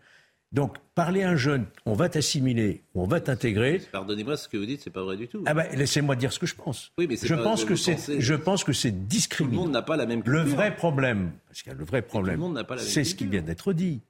Donc, 0.52 0.76
parler 0.94 1.22
à 1.22 1.30
un 1.30 1.36
jeune, 1.36 1.64
on 1.86 1.94
va 1.94 2.10
t'assimiler, 2.10 2.82
on 2.94 3.06
va 3.06 3.22
t'intégrer. 3.22 3.80
Pardonnez-moi, 3.90 4.36
ce 4.36 4.50
que 4.50 4.58
vous 4.58 4.66
dites, 4.66 4.82
c'est 4.82 4.90
pas 4.90 5.02
vrai 5.02 5.16
du 5.16 5.28
tout. 5.28 5.44
Ah 5.46 5.54
ben, 5.54 5.66
laissez-moi 5.74 6.14
dire 6.14 6.30
ce 6.30 6.38
que 6.38 6.44
je 6.44 6.54
pense. 6.54 6.92
Oui, 6.98 7.06
mais 7.08 7.16
je 7.16 7.34
pense 7.34 7.64
que 7.64 7.74
c'est, 7.74 8.20
je 8.20 8.34
pense 8.34 8.62
que 8.62 8.74
c'est 8.74 9.08
discriminant. 9.08 9.56
Tout 9.56 9.60
le 9.60 9.66
monde 9.68 9.72
n'a 9.72 9.80
pas 9.80 9.96
la 9.96 10.04
même 10.04 10.22
culture. 10.22 10.44
Le 10.44 10.50
vrai 10.50 10.76
problème, 10.76 11.32
parce 11.48 11.62
qu'il 11.62 11.72
y 11.72 11.74
a 11.74 11.78
le 11.78 11.84
vrai 11.86 12.02
problème, 12.02 12.62
c'est 12.76 13.04
ce 13.04 13.14
qui 13.14 13.24
vient 13.24 13.40
d'être 13.40 13.72
dit 13.72 14.02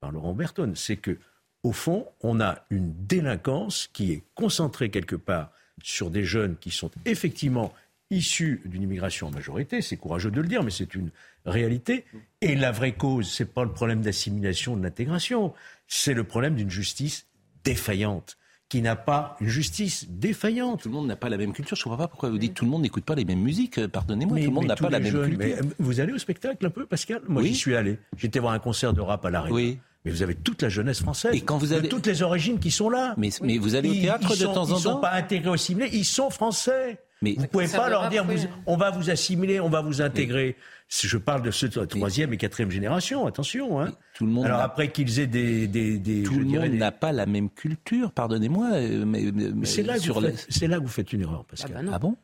par 0.00 0.10
Laurent 0.10 0.32
Berton, 0.32 0.72
c'est 0.74 0.96
que 0.96 1.18
au 1.62 1.72
fond, 1.72 2.06
on 2.22 2.40
a 2.40 2.64
une 2.70 2.94
délinquance 3.04 3.90
qui 3.92 4.12
est 4.12 4.22
concentrée 4.34 4.88
quelque 4.88 5.16
part 5.16 5.50
sur 5.82 6.08
des 6.08 6.24
jeunes 6.24 6.56
qui 6.56 6.70
sont 6.70 6.90
effectivement 7.04 7.74
issus 8.10 8.62
d'une 8.64 8.82
immigration 8.82 9.28
en 9.28 9.30
majorité, 9.30 9.82
c'est 9.82 9.96
courageux 9.96 10.30
de 10.30 10.40
le 10.40 10.48
dire, 10.48 10.62
mais 10.62 10.70
c'est 10.70 10.94
une 10.94 11.10
réalité. 11.44 12.04
Et 12.40 12.54
la 12.54 12.72
vraie 12.72 12.92
cause, 12.92 13.30
c'est 13.30 13.52
pas 13.52 13.64
le 13.64 13.72
problème 13.72 14.00
d'assimilation, 14.00 14.76
de 14.76 14.82
l'intégration, 14.82 15.52
c'est 15.86 16.14
le 16.14 16.24
problème 16.24 16.54
d'une 16.54 16.70
justice 16.70 17.26
défaillante 17.64 18.38
qui 18.68 18.82
n'a 18.82 18.96
pas 18.96 19.36
une 19.40 19.48
justice 19.48 20.06
défaillante. 20.10 20.82
Tout 20.82 20.88
le 20.88 20.94
monde 20.94 21.06
n'a 21.06 21.16
pas 21.16 21.30
la 21.30 21.38
même 21.38 21.52
culture. 21.52 21.76
Je 21.76 21.80
ne 21.80 21.84
comprends 21.84 21.96
pas 21.96 22.08
pourquoi 22.08 22.28
vous 22.28 22.38
dites 22.38 22.54
tout 22.54 22.64
le 22.64 22.70
monde 22.70 22.82
n'écoute 22.82 23.04
pas 23.04 23.14
les 23.14 23.24
mêmes 23.24 23.40
musiques. 23.40 23.86
Pardonnez-moi, 23.86 24.38
tout 24.38 24.44
le 24.44 24.50
monde 24.50 24.66
n'a 24.66 24.76
pas 24.76 24.90
la 24.90 25.00
même 25.00 25.12
culture. 25.12 25.56
Euh, 25.58 25.62
vous 25.78 26.00
allez 26.00 26.12
au 26.12 26.18
spectacle 26.18 26.66
un 26.66 26.70
peu, 26.70 26.84
Pascal? 26.84 27.22
Moi, 27.28 27.42
j'y 27.44 27.54
suis 27.54 27.74
allé. 27.74 27.98
J'étais 28.16 28.40
voir 28.40 28.52
un 28.52 28.58
concert 28.58 28.92
de 28.92 29.00
rap 29.00 29.24
à 29.24 29.30
l'arrêt. 29.30 29.50
Oui. 29.50 29.78
Mais 30.04 30.10
vous 30.10 30.22
avez 30.22 30.34
toute 30.34 30.62
la 30.62 30.68
jeunesse 30.68 31.00
française. 31.00 31.34
Et 31.34 31.40
quand 31.40 31.58
vous 31.58 31.72
avez... 31.72 31.82
De 31.82 31.88
toutes 31.88 32.06
les 32.06 32.22
origines 32.22 32.60
qui 32.60 32.70
sont 32.70 32.88
là. 32.88 33.14
Mais, 33.16 33.30
mais 33.42 33.58
vous 33.58 33.74
allez 33.74 33.88
au 33.88 33.94
théâtre 33.94 34.36
de 34.36 34.44
temps 34.44 34.50
en 34.50 34.54
temps 34.54 34.68
Ils 34.68 34.74
ne 34.74 34.78
sont 34.78 35.00
pas 35.00 35.12
intégrés, 35.12 35.52
assimilés, 35.52 35.90
ils 35.92 36.04
sont 36.04 36.30
français. 36.30 37.00
Mais 37.22 37.34
vous 37.34 37.42
ne 37.42 37.46
pouvez 37.46 37.68
pas 37.68 37.88
leur 37.88 38.08
dire 38.08 38.24
on 38.66 38.76
va 38.76 38.90
vous 38.90 39.10
assimiler, 39.10 39.60
on 39.60 39.68
va 39.68 39.80
vous 39.80 40.00
intégrer. 40.02 40.56
Je 40.88 41.18
parle 41.18 41.42
de 41.42 41.50
ceux 41.50 41.68
de 41.68 41.84
troisième 41.84 42.32
et 42.32 42.36
quatrième 42.36 42.70
génération, 42.70 43.26
attention. 43.26 43.80
Hein. 43.80 43.92
Tout 44.14 44.24
le 44.24 44.32
monde 44.32 44.46
Alors 44.46 44.60
après 44.60 44.90
qu'ils 44.90 45.20
aient 45.20 45.26
des, 45.26 45.66
des, 45.66 45.98
des 45.98 46.22
tout 46.22 46.38
le 46.38 46.44
monde 46.46 46.72
n'a 46.72 46.92
pas 46.92 47.12
la 47.12 47.26
même 47.26 47.50
culture, 47.50 48.12
pardonnez-moi. 48.12 48.70
Euh, 48.72 49.04
mais, 49.04 49.66
c'est 49.66 49.82
là, 49.82 49.94
là, 49.96 49.98
que 49.98 50.82
vous 50.82 50.88
faites 50.88 51.12
une 51.12 51.22
erreur, 51.22 51.44
parce 51.44 51.64
ah, 51.64 51.82
bah 51.82 51.90
ah 51.92 51.98
bon? 51.98 52.16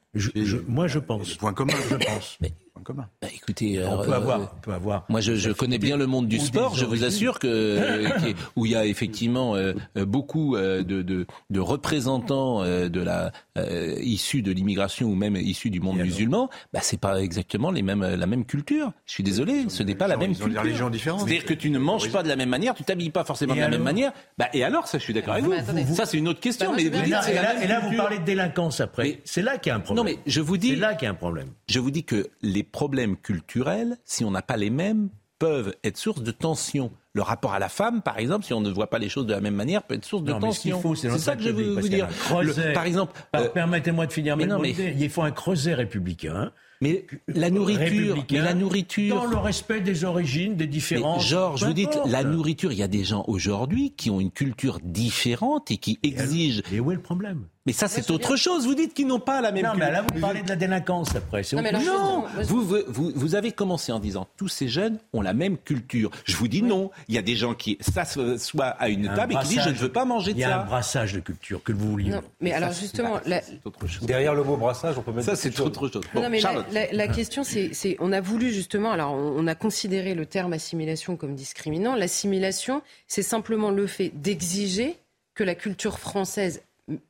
Moi, 0.68 0.86
je 0.86 0.98
pense. 0.98 1.34
Point 1.34 1.52
commun, 1.52 1.74
je 1.90 1.96
pense. 1.96 2.38
Mais, 2.40 2.52
commun. 2.84 3.08
Bah, 3.20 3.28
écoutez, 3.34 3.82
on 3.84 4.04
peut, 4.04 4.12
avoir, 4.12 4.40
on 4.40 4.60
peut 4.60 4.72
avoir. 4.72 5.04
Moi, 5.08 5.20
je, 5.20 5.34
je 5.34 5.50
connais 5.50 5.78
bien 5.78 5.96
le 5.96 6.06
monde 6.06 6.28
du 6.28 6.38
sport. 6.38 6.76
Je 6.76 6.84
vous 6.84 7.04
assure 7.04 7.38
que 7.38 8.04
où 8.56 8.66
il 8.66 8.72
y 8.72 8.76
a 8.76 8.84
effectivement 8.84 9.56
euh, 9.56 9.72
beaucoup 9.96 10.54
euh, 10.54 10.82
de, 10.82 11.02
de, 11.02 11.26
de, 11.50 11.60
représentants 11.60 12.62
de 12.64 13.00
la 13.00 13.32
issus 14.02 14.42
de 14.42 14.52
l'immigration 14.52 15.08
ou 15.08 15.14
même 15.14 15.36
issus 15.36 15.70
du 15.70 15.80
monde 15.80 15.98
musulman. 15.98 16.50
Bah, 16.72 16.80
c'est 16.82 17.00
pas 17.00 17.20
exactement 17.20 17.70
les 17.70 17.82
mêmes 17.82 18.04
la 18.04 18.26
même 18.26 18.44
culture. 18.44 18.92
Je 19.06 19.12
suis 19.12 19.24
désolé, 19.24 19.66
ce 19.68 19.82
n'est 19.82 19.94
pas 19.94 20.06
la 20.06 20.16
même 20.16 20.36
culture. 20.36 20.62
C'est-à-dire 20.62 21.44
que 21.44 21.54
tu 21.54 21.70
ne 21.70 21.78
manges 21.78 22.10
pas 22.12 22.22
de 22.22 22.28
la 22.28 22.36
même 22.36 22.50
manière, 22.50 22.74
tu 22.74 22.84
t'habilles 22.84 23.10
pas 23.10 23.24
forcément 23.24 23.54
de 23.54 23.60
la 23.60 23.68
même 23.68 23.82
manière. 23.82 24.12
Bah, 24.38 24.48
et 24.52 24.62
alors, 24.64 24.86
ça, 24.86 24.98
je 24.98 25.04
suis 25.04 25.14
d'accord 25.14 25.34
avec 25.34 25.44
vous. 25.44 25.94
Ça, 25.94 26.06
c'est 26.06 26.18
une 26.18 26.28
autre 26.28 26.40
question. 26.40 26.70
Bah, 26.70 26.76
mais 26.76 26.84
et, 26.84 27.68
là, 27.68 27.80
vous 27.80 27.96
parlez 27.96 28.18
de 28.18 28.24
délinquance 28.24 28.80
après. 28.80 29.20
C'est 29.24 29.42
là 29.42 29.58
qu'il 29.58 29.70
y 29.70 29.72
a 29.72 29.76
un 29.76 29.80
problème. 29.80 30.03
Non, 30.04 30.10
mais 30.10 30.18
je 30.26 30.40
vous 30.40 30.56
dis. 30.56 30.70
C'est 30.70 30.76
là 30.76 30.94
qu'il 30.94 31.06
y 31.06 31.08
a 31.08 31.10
un 31.10 31.14
problème. 31.14 31.48
Je 31.68 31.78
vous 31.78 31.90
dis 31.90 32.04
que 32.04 32.28
les 32.42 32.62
problèmes 32.62 33.16
culturels, 33.16 33.96
si 34.04 34.24
on 34.24 34.30
n'a 34.30 34.42
pas 34.42 34.56
les 34.56 34.70
mêmes, 34.70 35.08
peuvent 35.38 35.74
être 35.84 35.96
source 35.96 36.22
de 36.22 36.30
tension. 36.30 36.90
Le 37.12 37.22
rapport 37.22 37.54
à 37.54 37.58
la 37.58 37.68
femme, 37.68 38.02
par 38.02 38.18
exemple, 38.18 38.44
si 38.44 38.52
on 38.52 38.60
ne 38.60 38.70
voit 38.70 38.90
pas 38.90 38.98
les 38.98 39.08
choses 39.08 39.26
de 39.26 39.32
la 39.32 39.40
même 39.40 39.54
manière, 39.54 39.82
peut 39.82 39.94
être 39.94 40.04
source 40.04 40.24
de 40.24 40.32
tension. 40.32 40.80
C'est 40.94 41.18
ça 41.18 41.36
que 41.36 41.42
je 41.42 41.50
veux 41.50 41.80
vous 41.80 41.88
dire. 41.88 42.08
par 42.74 42.84
exemple, 42.84 43.12
euh, 43.36 43.48
permettez-moi 43.48 44.06
de 44.06 44.12
finir. 44.12 44.36
Mais 44.36 44.46
non, 44.46 44.58
mais 44.58 44.70
il 44.70 45.10
faut 45.10 45.22
un 45.22 45.30
creuset 45.30 45.74
républicain 45.74 46.52
mais 46.80 47.06
la 47.28 47.50
nourriture, 47.50 48.24
mais 48.30 48.38
la 48.40 48.54
nourriture. 48.54 49.14
Dans 49.14 49.26
le 49.26 49.36
respect 49.36 49.80
des 49.80 50.04
origines, 50.04 50.54
des 50.54 50.66
différences. 50.66 51.26
Georges, 51.26 51.64
vous 51.64 51.72
dites, 51.72 51.98
la 52.06 52.24
nourriture, 52.24 52.72
il 52.72 52.78
y 52.78 52.82
a 52.82 52.88
des 52.88 53.04
gens 53.04 53.24
aujourd'hui 53.26 53.92
qui 53.96 54.10
ont 54.10 54.20
une 54.20 54.30
culture 54.30 54.78
différente 54.82 55.70
et 55.70 55.78
qui 55.78 55.98
exigent. 56.02 56.62
Et 56.72 56.80
où 56.80 56.92
est 56.92 56.96
le 56.96 57.02
problème? 57.02 57.46
Mais 57.66 57.72
ça, 57.72 57.88
c'est 57.88 58.10
autre 58.10 58.36
chose. 58.36 58.66
Vous 58.66 58.74
dites 58.74 58.92
qu'ils 58.92 59.06
n'ont 59.06 59.20
pas 59.20 59.40
la 59.40 59.50
même. 59.50 59.64
Non, 59.64 59.72
mais 59.74 59.90
là, 59.90 60.02
vous 60.02 60.20
parlez 60.20 60.42
de 60.42 60.48
la 60.48 60.56
délinquance 60.56 61.16
après. 61.16 61.42
Non, 61.54 61.62
non. 61.62 62.24
Vous, 62.42 62.62
vous, 62.62 63.10
vous, 63.14 63.34
avez 63.34 63.52
commencé 63.52 63.90
en 63.90 63.98
disant 63.98 64.28
tous 64.36 64.48
ces 64.48 64.68
jeunes 64.68 64.98
ont 65.14 65.22
la 65.22 65.32
même 65.32 65.56
culture. 65.56 66.10
Je 66.24 66.36
vous 66.36 66.46
dis 66.46 66.62
non. 66.62 66.90
Il 67.08 67.14
y 67.14 67.18
a 67.18 67.22
des 67.22 67.36
gens 67.36 67.54
qui 67.54 67.78
s'assoient 67.80 68.68
à 68.68 68.88
une 68.90 69.06
table 69.14 69.32
et 69.32 69.36
qui 69.38 69.48
disent 69.48 69.62
je 69.62 69.70
ne 69.70 69.74
veux 69.74 69.92
pas 69.92 70.04
manger 70.04 70.34
de 70.34 70.40
ça. 70.40 70.46
Il 70.46 70.50
y 70.50 70.52
a 70.52 70.60
un 70.60 70.64
brassage 70.64 71.14
de 71.14 71.20
culture 71.20 71.62
que 71.62 71.72
vous 71.72 71.90
vouliez. 71.90 72.12
mais 72.40 72.52
alors 72.52 72.72
justement, 72.72 73.18
derrière 74.02 74.34
le 74.34 74.44
mot 74.44 74.56
brassage, 74.56 74.98
on 74.98 75.02
peut 75.02 75.12
mettre 75.12 75.26
ça, 75.26 75.36
c'est 75.36 75.58
autre 75.60 75.88
chose. 75.88 76.04
non, 76.14 76.28
mais 76.28 76.40
la, 76.92 77.08
question, 77.08 77.44
c'est, 77.44 77.96
on 77.98 78.12
a 78.12 78.20
voulu 78.20 78.52
justement, 78.52 78.92
alors 78.92 79.14
on 79.14 79.46
a 79.46 79.54
considéré 79.54 80.14
le 80.14 80.26
terme 80.26 80.52
assimilation 80.52 81.16
comme 81.16 81.34
discriminant. 81.34 81.94
L'assimilation, 81.94 82.82
c'est 83.08 83.22
simplement 83.22 83.70
le 83.70 83.86
fait 83.86 84.10
d'exiger 84.10 84.96
que 85.34 85.44
la 85.44 85.54
culture 85.54 85.98
française 85.98 86.62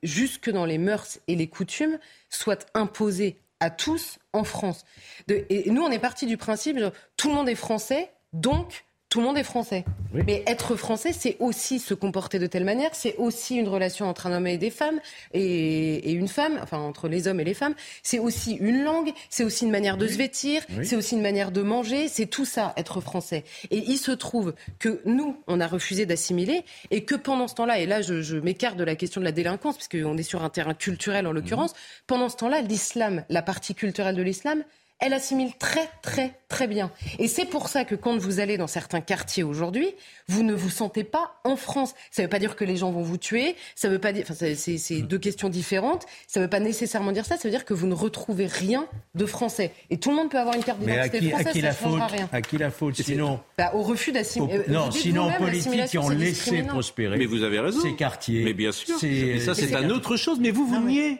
jusque 0.03 0.49
dans 0.49 0.65
les 0.65 0.77
mœurs 0.77 1.19
et 1.27 1.35
les 1.35 1.47
coutumes, 1.47 1.99
soit 2.29 2.67
imposée 2.73 3.37
à 3.59 3.69
tous 3.69 4.19
en 4.33 4.43
France. 4.43 4.85
et 5.27 5.69
nous, 5.71 5.81
on 5.81 5.91
est 5.91 5.99
parti 5.99 6.25
du 6.25 6.37
principe, 6.37 6.77
tout 7.17 7.29
le 7.29 7.35
monde 7.35 7.49
est 7.49 7.55
français, 7.55 8.11
donc 8.33 8.85
tout 9.15 9.21
le 9.21 9.27
monde 9.27 9.37
est 9.37 9.43
français. 9.43 9.85
Mais 10.27 10.43
être 10.45 10.75
français, 10.75 11.13
c'est 11.13 11.37
aussi 11.39 11.79
se 11.79 11.93
comporter 11.93 12.37
de 12.37 12.47
telle 12.47 12.65
manière, 12.65 12.89
c'est 12.91 13.15
aussi 13.15 13.55
une 13.55 13.69
relation 13.69 14.09
entre 14.09 14.27
un 14.27 14.33
homme 14.33 14.45
et 14.45 14.57
des 14.57 14.69
femmes, 14.69 14.99
et, 15.33 16.11
une 16.11 16.27
femme, 16.27 16.59
enfin 16.61 16.79
entre 16.79 17.07
les 17.07 17.29
hommes 17.29 17.39
et 17.39 17.45
les 17.45 17.53
femmes, 17.53 17.75
c'est 18.03 18.19
aussi 18.19 18.55
une 18.55 18.83
langue, 18.83 19.13
c'est 19.29 19.45
aussi 19.45 19.63
une 19.63 19.71
manière 19.71 19.95
de 19.95 20.05
se 20.05 20.17
vêtir, 20.17 20.63
c'est 20.83 20.97
aussi 20.97 21.15
une 21.15 21.21
manière 21.21 21.51
de 21.51 21.61
manger, 21.61 22.09
c'est 22.09 22.25
tout 22.25 22.43
ça, 22.43 22.73
être 22.75 22.99
français. 22.99 23.45
Et 23.71 23.77
il 23.87 23.97
se 23.97 24.11
trouve 24.11 24.53
que 24.79 24.99
nous, 25.05 25.41
on 25.47 25.61
a 25.61 25.67
refusé 25.67 26.05
d'assimiler, 26.05 26.65
et 26.91 27.05
que 27.05 27.15
pendant 27.15 27.47
ce 27.47 27.55
temps-là, 27.55 27.79
et 27.79 27.85
là 27.85 28.01
je, 28.01 28.35
m'écarte 28.39 28.75
de 28.75 28.83
la 28.83 28.97
question 28.97 29.21
de 29.21 29.25
la 29.25 29.31
délinquance, 29.31 29.77
puisqu'on 29.77 30.17
est 30.17 30.23
sur 30.23 30.43
un 30.43 30.49
terrain 30.49 30.73
culturel 30.73 31.25
en 31.25 31.31
l'occurrence, 31.31 31.71
mhm. 31.71 31.77
pendant 32.07 32.27
ce 32.27 32.35
temps-là, 32.35 32.59
l'islam, 32.59 33.23
la 33.29 33.41
partie 33.41 33.75
culturelle 33.75 34.17
de 34.17 34.23
l'islam, 34.23 34.65
elle 34.99 35.13
assimile 35.13 35.51
très 35.59 35.89
très 36.01 36.33
très 36.47 36.67
bien. 36.67 36.91
Et 37.19 37.27
c'est 37.27 37.45
pour 37.45 37.67
ça 37.67 37.83
que 37.83 37.95
quand 37.95 38.17
vous 38.17 38.39
allez 38.39 38.57
dans 38.57 38.67
certains 38.67 39.01
quartiers 39.01 39.43
aujourd'hui, 39.43 39.89
vous 40.27 40.41
ne 40.43 40.53
vous 40.53 40.69
sentez 40.69 41.03
pas 41.03 41.35
en 41.43 41.55
France. 41.55 41.93
Ça 42.11 42.21
ne 42.21 42.27
veut 42.27 42.29
pas 42.29 42.39
dire 42.39 42.55
que 42.55 42.63
les 42.63 42.77
gens 42.77 42.91
vont 42.91 43.01
vous 43.01 43.17
tuer, 43.17 43.55
ça 43.75 43.89
veut 43.89 43.99
pas 43.99 44.13
dire, 44.13 44.25
enfin 44.29 44.33
c'est 44.55 45.01
deux 45.01 45.19
questions 45.19 45.49
différentes. 45.49 46.05
Ça 46.27 46.39
ne 46.39 46.45
veut 46.45 46.49
pas 46.49 46.59
nécessairement 46.59 47.11
dire 47.11 47.25
ça. 47.25 47.35
Ça 47.35 47.43
veut 47.47 47.51
dire 47.51 47.65
que 47.65 47.73
vous 47.73 47.87
ne 47.87 47.93
retrouvez 47.93 48.45
rien 48.45 48.87
de 49.15 49.25
français. 49.25 49.71
Et 49.89 49.97
tout 49.97 50.11
le 50.11 50.15
monde 50.15 50.29
peut 50.29 50.39
avoir 50.39 50.55
une 50.55 50.63
carte 50.63 50.79
d'identité 50.79 51.29
française, 51.29 51.47
à 51.47 51.51
qui 51.51 51.61
ça 51.61 51.67
la 51.67 51.73
faute 51.73 52.01
rien. 52.11 52.29
À 52.31 52.41
qui 52.41 52.57
la 52.57 52.71
faute 52.71 52.95
Sinon, 52.95 53.39
bah, 53.57 53.71
au 53.73 53.81
refus 53.81 54.11
d'assimiler. 54.11 54.59
Euh, 54.59 54.63
non, 54.67 54.91
sinon 54.91 55.27
aux 55.27 55.37
politiques 55.37 55.85
qui 55.85 55.97
ont 55.97 56.09
laissé 56.09 56.63
prospérer. 56.63 57.17
Mais 57.17 57.25
vous 57.25 57.43
avez 57.43 57.59
raison. 57.59 57.81
Ces 57.81 57.95
quartiers. 57.95 58.43
Mais 58.43 58.53
bien 58.53 58.71
sûr. 58.71 58.97
Mais 59.03 59.39
ça 59.39 59.53
c'est 59.55 59.75
un 59.75 59.89
autre 59.89 60.15
chose. 60.15 60.39
Mais 60.39 60.51
vous 60.51 60.65
vous 60.65 60.87
niez. 60.87 61.19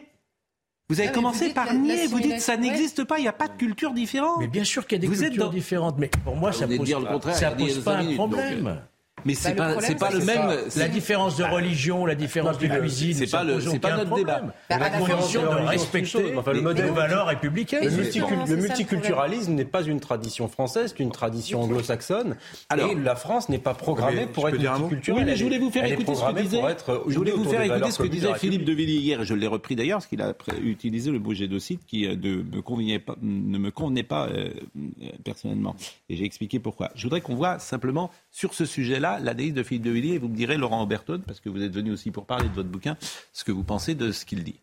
Vous 0.88 1.00
avez 1.00 1.10
commencé 1.10 1.52
par 1.52 1.74
nier, 1.74 2.06
vous 2.06 2.20
dites 2.20 2.40
ça 2.40 2.56
n'existe 2.56 3.04
pas, 3.04 3.18
il 3.18 3.22
n'y 3.22 3.28
a 3.28 3.32
pas 3.32 3.48
de 3.48 3.56
culture 3.56 3.92
différente. 3.92 4.36
Mais 4.38 4.46
bien 4.46 4.64
sûr 4.64 4.86
qu'il 4.86 5.02
y 5.02 5.04
a 5.04 5.08
des 5.08 5.16
cultures 5.16 5.50
différentes, 5.50 5.96
mais 5.98 6.10
pour 6.24 6.36
moi, 6.36 6.52
ça 6.52 6.68
pose, 6.68 6.88
ça 7.32 7.50
pose 7.50 7.82
pas 7.82 7.96
un 7.96 8.14
problème. 8.14 8.80
Mais 9.26 9.34
c'est 9.34 9.54
bah, 9.54 9.74
pas, 9.98 10.10
le 10.10 10.24
même. 10.24 10.56
La 10.76 10.86
différence 10.86 11.36
de 11.36 11.42
religion, 11.42 12.06
la 12.06 12.14
différence 12.14 12.58
de 12.58 12.68
cuisine, 12.68 13.14
c'est 13.14 13.30
pas 13.30 13.44
notre 13.44 14.14
débat. 14.14 14.42
La 14.70 14.90
condition 14.90 15.42
de 15.42 15.66
respecter 15.66 16.32
le 16.52 16.60
modèle 16.60 16.92
valeurs 16.92 17.26
républicaines. 17.26 17.84
Le 17.84 18.56
multiculturalisme 18.56 19.52
n'est 19.52 19.64
pas 19.64 19.82
une 19.82 20.00
tradition 20.00 20.46
française, 20.48 20.94
c'est 20.96 21.02
une 21.02 21.10
tradition 21.10 21.62
anglo-saxonne. 21.62 22.36
Et 22.76 22.94
la 22.94 23.16
France 23.16 23.48
n'est 23.48 23.58
pas 23.58 23.74
programmée 23.74 24.26
pour 24.26 24.48
être 24.48 24.58
multiculturelle. 24.58 25.24
Oui, 25.24 25.30
mais 25.30 25.36
je 25.36 25.44
voulais 25.44 25.58
vous 25.58 25.70
faire 25.70 25.84
écouter 25.84 26.14
ce 26.14 26.24
que 26.24 26.40
disait. 26.40 26.62
Je 27.08 27.18
voulais 27.18 27.32
vous 27.32 27.44
faire 27.44 27.62
écouter 27.62 27.90
ce 27.90 27.98
que 27.98 28.08
disait 28.08 28.34
Philippe 28.34 28.64
de 28.64 28.72
Villiers 28.72 29.00
hier, 29.00 29.20
et 29.22 29.24
je 29.24 29.34
l'ai 29.34 29.48
repris 29.48 29.74
d'ailleurs, 29.74 29.98
parce 29.98 30.06
qu'il 30.06 30.22
a 30.22 30.34
utilisé 30.62 31.10
le 31.10 31.18
mot 31.18 31.34
génocide 31.34 31.80
qui 31.86 32.06
euh, 32.06 32.14
ne 32.14 33.58
me 33.58 33.70
convenait 33.70 34.02
pas 34.04 34.28
euh, 34.28 34.50
personnellement. 35.24 35.74
Et 36.08 36.16
j'ai 36.16 36.24
expliqué 36.24 36.60
pourquoi. 36.60 36.90
Je 36.94 37.02
voudrais 37.02 37.20
qu'on 37.20 37.34
voit 37.34 37.58
simplement 37.58 38.10
sur 38.36 38.52
ce 38.52 38.66
sujet-là 38.66 39.18
l'analyse 39.18 39.54
de 39.54 39.62
Philippe 39.62 39.84
de 39.84 39.90
Villiers 39.90 40.14
et 40.16 40.18
vous 40.18 40.28
me 40.28 40.36
direz, 40.36 40.58
Laurent 40.58 40.82
Oberton, 40.82 41.22
parce 41.26 41.40
que 41.40 41.48
vous 41.48 41.62
êtes 41.62 41.72
venu 41.72 41.90
aussi 41.90 42.10
pour 42.10 42.26
parler 42.26 42.50
de 42.50 42.52
votre 42.52 42.68
bouquin, 42.68 42.98
ce 43.32 43.44
que 43.44 43.50
vous 43.50 43.64
pensez 43.64 43.94
de 43.94 44.12
ce 44.12 44.26
qu'il 44.26 44.44
dit. 44.44 44.60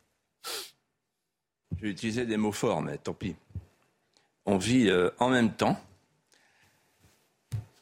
Je 1.78 1.86
vais 1.86 1.90
utiliser 1.90 2.28
des 2.28 2.38
mots 2.38 2.52
forts, 2.52 2.84
mais 2.84 3.00
tant 3.00 3.16
pis. 3.16 3.36
On 4.46 4.58
vit 4.60 4.90
euh, 4.90 5.10
en 5.18 5.30
même 5.30 5.52
temps 5.54 5.82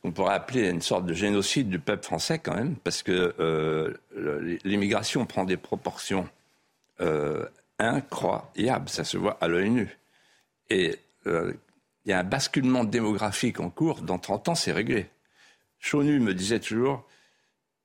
on 0.05 0.13
pourrait 0.13 0.33
appeler 0.33 0.69
une 0.69 0.81
sorte 0.81 1.05
de 1.05 1.13
génocide 1.13 1.69
du 1.69 1.77
peuple 1.77 2.05
français 2.05 2.39
quand 2.39 2.55
même, 2.55 2.77
parce 2.77 3.03
que 3.03 3.35
euh, 3.39 3.93
l'immigration 4.63 5.25
prend 5.25 5.43
des 5.43 5.57
proportions 5.57 6.27
euh, 7.01 7.45
incroyables, 7.79 8.87
ça 8.87 9.03
se 9.03 9.17
voit 9.17 9.37
à 9.41 9.49
l'œil 9.49 9.69
nu. 9.69 9.97
Et 10.69 10.97
il 11.25 11.55
y 12.05 12.13
a 12.13 12.19
un 12.19 12.23
basculement 12.23 12.85
démographique 12.85 13.59
en 13.59 13.69
cours, 13.69 14.01
dans 14.01 14.17
30 14.19 14.49
ans 14.49 14.55
c'est 14.55 14.71
réglé. 14.71 15.09
Chaunu 15.81 16.19
me 16.19 16.35
disait 16.35 16.59
toujours, 16.59 17.03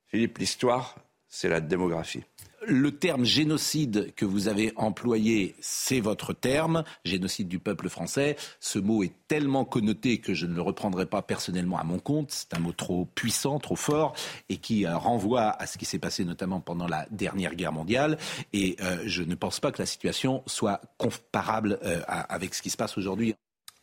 Philippe, 0.06 0.38
l'histoire, 0.38 0.96
c'est 1.28 1.48
la 1.48 1.60
démographie. 1.60 2.22
Le 2.68 2.90
terme 2.90 3.24
génocide 3.24 4.12
que 4.14 4.24
vous 4.24 4.48
avez 4.48 4.72
employé, 4.76 5.54
c'est 5.60 6.00
votre 6.00 6.32
terme, 6.34 6.84
génocide 7.04 7.48
du 7.48 7.58
peuple 7.58 7.88
français. 7.88 8.36
Ce 8.60 8.78
mot 8.78 9.02
est 9.02 9.14
tellement 9.28 9.64
connoté 9.64 10.18
que 10.18 10.34
je 10.34 10.46
ne 10.46 10.54
le 10.54 10.60
reprendrai 10.60 11.06
pas 11.06 11.22
personnellement 11.22 11.78
à 11.78 11.84
mon 11.84 11.98
compte. 11.98 12.32
C'est 12.32 12.54
un 12.54 12.58
mot 12.58 12.72
trop 12.72 13.06
puissant, 13.06 13.58
trop 13.60 13.76
fort, 13.76 14.14
et 14.48 14.58
qui 14.58 14.84
euh, 14.84 14.96
renvoie 14.96 15.50
à 15.50 15.66
ce 15.66 15.78
qui 15.78 15.84
s'est 15.84 15.98
passé 15.98 16.24
notamment 16.24 16.60
pendant 16.60 16.88
la 16.88 17.06
dernière 17.10 17.54
guerre 17.54 17.72
mondiale. 17.72 18.18
Et 18.52 18.76
euh, 18.82 19.02
je 19.06 19.22
ne 19.22 19.34
pense 19.34 19.58
pas 19.58 19.72
que 19.72 19.80
la 19.80 19.86
situation 19.86 20.42
soit 20.46 20.80
comparable 20.98 21.78
euh, 21.82 22.02
avec 22.06 22.54
ce 22.54 22.62
qui 22.62 22.70
se 22.70 22.76
passe 22.76 22.98
aujourd'hui 22.98 23.34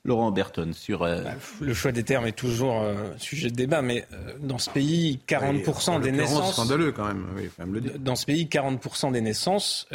Laurent 0.06 0.32
Berton 0.32 0.72
sur. 0.74 1.04
Euh, 1.04 1.22
bah, 1.22 1.36
le 1.62 1.74
choix 1.74 1.94
des 1.94 2.04
termes 2.04 2.28
est 2.28 2.34
toujours 2.34 2.82
euh, 2.82 2.94
sujet 3.18 3.50
de 3.50 3.56
débat, 3.56 3.82
mais 3.82 4.06
euh, 4.12 4.34
dans 4.42 4.58
ce 4.58 4.70
pays, 4.70 5.22
40% 5.28 6.02
des 6.02 6.12
naissances. 6.12 6.54
scandaleux 6.54 6.92
quand 6.92 7.06
même. 7.06 7.26
Oui, 7.38 7.50
quand 7.56 7.66
même 7.66 7.74
le 7.74 7.82
dire. 7.82 8.00
Dans 8.00 8.16
ce 8.16 8.26
pays, 8.26 8.46
40% 8.46 9.14
des 9.14 9.22
naissances 9.22 9.88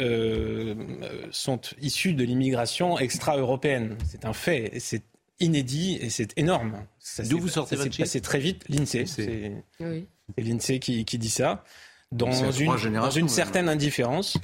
sont 1.31 1.61
issues 1.81 2.13
de 2.13 2.23
l'immigration 2.23 2.97
extra-européenne. 2.97 3.97
C'est 4.07 4.25
un 4.25 4.33
fait, 4.33 4.71
et 4.73 4.79
c'est 4.79 5.03
inédit 5.39 5.97
et 6.01 6.09
c'est 6.09 6.37
énorme. 6.37 6.85
D'où 7.29 7.39
vous 7.39 7.47
sortez 7.47 7.77
ça 7.77 7.83
s'est 7.83 7.89
passé 7.89 8.21
très 8.21 8.39
vite. 8.39 8.65
L'INSEE, 8.67 9.05
c'est 9.05 9.63
oui. 9.79 10.07
l'INSEE 10.37 10.79
qui, 10.79 11.05
qui, 11.05 11.17
dit 11.17 11.29
ça. 11.29 11.63
Dans 12.11 12.51
une, 12.51 12.93
dans 12.93 13.11
une 13.11 13.29
certaine 13.29 13.69
indifférence. 13.69 14.37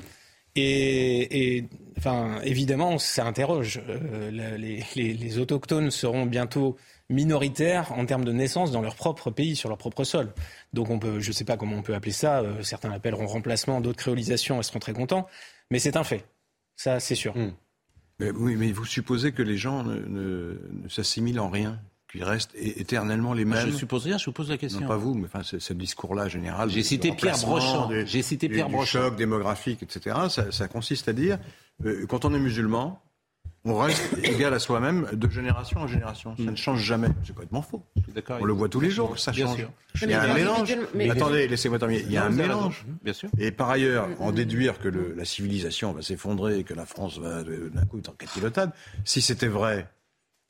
Et, 0.56 1.66
enfin, 1.98 2.40
évidemment, 2.44 2.98
ça 2.98 3.26
interroge. 3.26 3.82
Euh, 3.90 4.58
les, 4.58 5.38
autochtones 5.38 5.92
seront 5.92 6.26
bientôt 6.26 6.78
minoritaires 7.10 7.92
en 7.92 8.06
termes 8.06 8.26
de 8.26 8.32
naissance 8.32 8.72
dans 8.72 8.82
leur 8.82 8.96
propre 8.96 9.32
pays, 9.32 9.56
sur 9.56 9.70
leur 9.70 9.78
propre 9.78 10.04
sol. 10.04 10.34
Donc, 10.74 10.90
on 10.90 10.98
peut, 10.98 11.20
je 11.20 11.30
ne 11.30 11.34
sais 11.34 11.46
pas 11.46 11.58
comment 11.58 11.78
on 11.78 11.82
peut 11.82 11.94
appeler 11.94 12.14
ça. 12.14 12.40
Euh, 12.40 12.64
certains 12.64 12.90
l'appelleront 12.90 13.28
remplacement, 13.28 13.82
d'autres 13.82 14.00
créolisation, 14.00 14.60
et 14.60 14.64
seront 14.64 14.80
très 14.80 14.94
contents. 14.94 15.28
Mais 15.72 15.80
c'est 15.80 15.98
un 15.98 16.04
fait. 16.04 16.26
Ça, 16.78 17.00
c'est 17.00 17.16
sûr. 17.16 17.36
Hmm. 17.36 17.54
Mais, 18.20 18.32
oui, 18.32 18.56
mais 18.56 18.72
vous 18.72 18.86
supposez 18.86 19.34
que 19.34 19.44
les 19.44 19.58
gens 19.58 19.84
ne 19.84 20.58
s'assimilent 20.88 21.40
en 21.42 21.50
rien 21.50 21.82
qui 22.12 22.24
restent 22.24 22.52
éternellement 22.56 23.34
les 23.34 23.46
mêmes. 23.46 23.68
Je 23.68 23.76
suppose 23.76 24.06
rien, 24.06 24.18
je 24.18 24.26
vous 24.26 24.32
pose 24.32 24.50
la 24.50 24.58
question. 24.58 24.82
Non, 24.82 24.88
pas 24.88 24.98
vous, 24.98 25.14
mais 25.14 25.26
enfin, 25.26 25.42
ce 25.44 25.74
discours-là 25.74 26.28
général. 26.28 26.70
J'ai 26.70 26.84
cité 26.84 27.12
Pierre 27.12 27.38
Brochant. 27.40 27.90
J'ai 28.06 28.22
cité 28.22 28.50
Pierre 28.50 28.70
Brochant. 28.70 29.00
choc 29.04 29.16
démographique, 29.16 29.84
etc. 29.84 30.16
Ça, 30.30 30.52
ça 30.52 30.68
consiste 30.68 31.08
à 31.08 31.14
dire, 31.14 31.40
euh, 31.86 32.06
quand 32.08 32.26
on 32.26 32.34
est 32.34 32.40
musulman, 32.40 33.02
on 33.66 33.78
reste 33.78 34.18
égal 34.24 34.54
à 34.54 34.60
soi-même 34.60 35.08
de 35.12 35.30
génération 35.30 35.82
en 35.82 35.88
génération. 35.88 36.36
Ça 36.38 36.44
ne 36.44 36.56
change 36.56 36.82
jamais. 36.82 37.08
C'est 37.24 37.34
complètement 37.34 37.64
faux. 37.64 37.84
On 38.40 38.46
le 38.46 38.54
voit 38.54 38.70
tous 38.70 38.80
les 38.80 38.92
jours, 38.92 39.18
ça 39.18 39.34
change. 39.34 39.68
Il 40.02 40.10
y 40.10 40.14
a 40.14 40.22
un 40.22 40.34
mélange. 40.34 40.76
Attendez, 41.10 41.48
laissez-moi 41.48 41.80
terminer. 41.80 42.04
Il 42.06 42.12
y 42.12 42.18
a 42.18 42.26
un 42.26 42.30
mélange. 42.30 42.86
Bien 43.04 43.14
sûr. 43.14 43.30
Et 43.40 43.52
par 43.52 43.70
ailleurs, 43.70 44.08
en 44.20 44.32
déduire 44.32 44.80
que 44.80 44.88
le, 44.88 45.14
la 45.18 45.26
civilisation 45.26 45.92
va 45.92 46.02
s'effondrer 46.02 46.60
et 46.60 46.64
que 46.64 46.74
la 46.74 46.86
France 46.86 47.18
va 47.18 47.44
d'un 47.44 47.86
coup 47.86 47.98
être 47.98 48.10
en 48.10 48.14
capilotade, 48.14 48.72
si 49.04 49.22
c'était 49.22 49.48
vrai, 49.48 49.88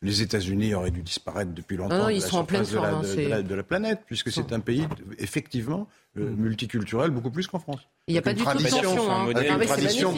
les 0.05 0.21
États-Unis 0.21 0.73
auraient 0.73 0.91
dû 0.91 1.01
disparaître 1.01 1.51
depuis 1.53 1.77
longtemps 1.77 1.97
non, 1.97 2.09
ils 2.09 2.21
sont 2.21 2.37
en 2.37 2.45
pleine 2.45 2.63
de, 2.63 2.75
la, 2.75 2.91
de, 2.93 3.27
la, 3.27 3.41
de, 3.41 3.55
la, 3.55 3.63
planète, 3.63 4.01
puisque 4.05 4.31
c'est 4.31 4.53
un 4.53 4.59
pays 4.59 4.87
effectivement 5.17 5.87
euh, 6.17 6.33
multiculturel 6.37 7.11
beaucoup 7.11 7.29
plus 7.29 7.47
qu'en 7.47 7.59
France. 7.59 7.81
Il 8.07 8.13
n'y 8.13 8.17
a 8.17 8.21
pas 8.21 8.33
du 8.33 8.43
tout 8.43 8.57
de 8.57 8.63
tension. 8.63 9.11
Hein. 9.11 9.27
Avec 9.35 9.49
une 9.49 9.65
tradition, 9.65 10.13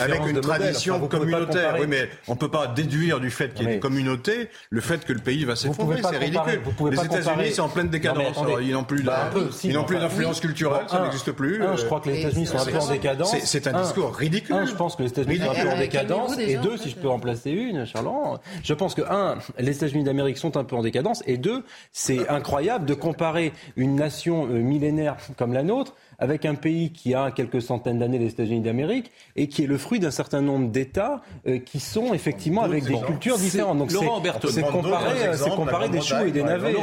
avec 0.00 0.26
une 0.28 0.40
tradition 0.40 1.06
communautaire. 1.06 1.76
Oui, 1.78 1.86
mais 1.86 2.08
on 2.26 2.32
ne 2.32 2.38
peut 2.38 2.50
pas 2.50 2.66
déduire 2.66 3.20
du 3.20 3.30
fait 3.30 3.54
qu'il 3.54 3.66
y 3.66 3.70
ait 3.70 3.74
des 3.74 3.78
communautés 3.78 4.48
le 4.70 4.80
fait 4.80 5.04
que 5.04 5.12
le 5.12 5.20
pays 5.20 5.44
va 5.44 5.54
s'effondrer. 5.54 6.00
C'est 6.02 6.18
ridicule. 6.18 6.62
Les 6.90 7.04
États-Unis, 7.04 7.50
c'est 7.52 7.60
en 7.60 7.68
pleine 7.68 7.88
décadence. 7.88 8.36
ils 8.60 8.72
n'ont 8.72 8.84
plus 8.84 9.02
bah, 9.02 9.30
d'influence 9.32 10.40
culturelle, 10.40 10.86
ça 10.88 11.02
n'existe 11.02 11.32
plus. 11.32 11.60
je 11.76 11.84
crois 11.84 12.00
que 12.00 12.10
les 12.10 12.20
États-Unis 12.20 12.46
sont 12.46 12.58
un 12.58 12.64
peu 12.64 12.78
en 12.78 12.88
décadence. 12.88 13.36
C'est 13.44 13.66
un 13.66 13.82
discours 13.82 14.14
ridicule. 14.14 14.66
je 14.66 14.74
pense 14.74 14.96
que 14.96 15.02
les 15.02 15.10
États-Unis 15.10 15.38
sont 15.38 15.50
un 15.50 15.62
peu 15.62 15.68
en 15.68 15.78
décadence. 15.78 16.38
Et 16.38 16.56
deux, 16.56 16.76
si 16.76 16.90
je 16.90 16.96
peux 16.96 17.08
en 17.08 17.18
placer 17.18 17.50
une, 17.50 17.86
Charles, 17.86 18.38
je 18.62 18.74
pense 18.74 18.94
que 18.94 19.02
un, 19.08 19.38
les 19.58 19.76
États-Unis 19.76 20.04
d'Amérique 20.04 20.38
sont 20.38 20.56
un 20.56 20.64
peu 20.64 20.76
en 20.76 20.82
décadence. 20.82 21.22
Et 21.26 21.36
deux, 21.36 21.64
c'est 21.92 22.28
incroyable 22.28 22.86
de 22.86 22.94
comparer 22.94 23.52
une 23.76 23.96
nation 23.96 24.46
euh, 24.46 24.58
millénaire 24.60 25.16
comme 25.36 25.52
la 25.52 25.62
nôtre 25.62 25.94
avec 26.18 26.44
un 26.44 26.54
pays 26.54 26.92
qui 26.92 27.14
a 27.14 27.30
quelques 27.30 27.62
centaines 27.62 27.98
d'années, 27.98 28.18
les 28.18 28.30
États-Unis 28.30 28.60
d'Amérique, 28.60 29.10
et 29.34 29.48
qui 29.48 29.64
est 29.64 29.66
le 29.66 29.78
fruit 29.78 30.00
d'un 30.00 30.10
certain 30.10 30.40
nombre 30.40 30.70
d'États 30.70 31.22
euh, 31.46 31.58
qui 31.58 31.80
sont 31.80 32.14
effectivement 32.14 32.62
avec 32.62 32.84
des 32.84 32.98
cultures 33.00 33.38
différentes. 33.38 33.78
Donc 33.78 33.90
c'est 33.90 34.62
comparer, 34.62 35.88
des 35.88 36.00
choux 36.00 36.26
et 36.26 36.30
des 36.30 36.42
navets. 36.42 36.74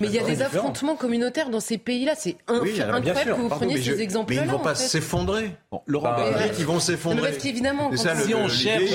mais 0.00 0.08
il 0.08 0.14
y 0.14 0.18
a 0.18 0.24
des 0.24 0.42
affrontements 0.42 0.96
communautaires 0.96 1.50
dans 1.50 1.60
ces 1.60 1.78
pays-là. 1.78 2.14
C'est 2.16 2.36
incroyable 2.46 3.20
que 3.24 3.30
vous 3.40 3.48
preniez 3.48 3.82
ces 3.82 4.00
exemples-là. 4.00 4.42
Mais 4.42 4.46
ils 4.46 4.50
ne 4.50 4.56
vont 4.56 4.62
pas 4.62 4.74
s'effondrer. 4.74 5.50
Laurent 5.86 6.16
ils 6.58 6.66
vont 6.66 6.80
s'effondrer. 6.80 7.30
Parce 7.30 7.42
qu'évidemment, 7.42 7.90
si 7.96 8.34
on 8.34 8.48
cherche, 8.48 8.90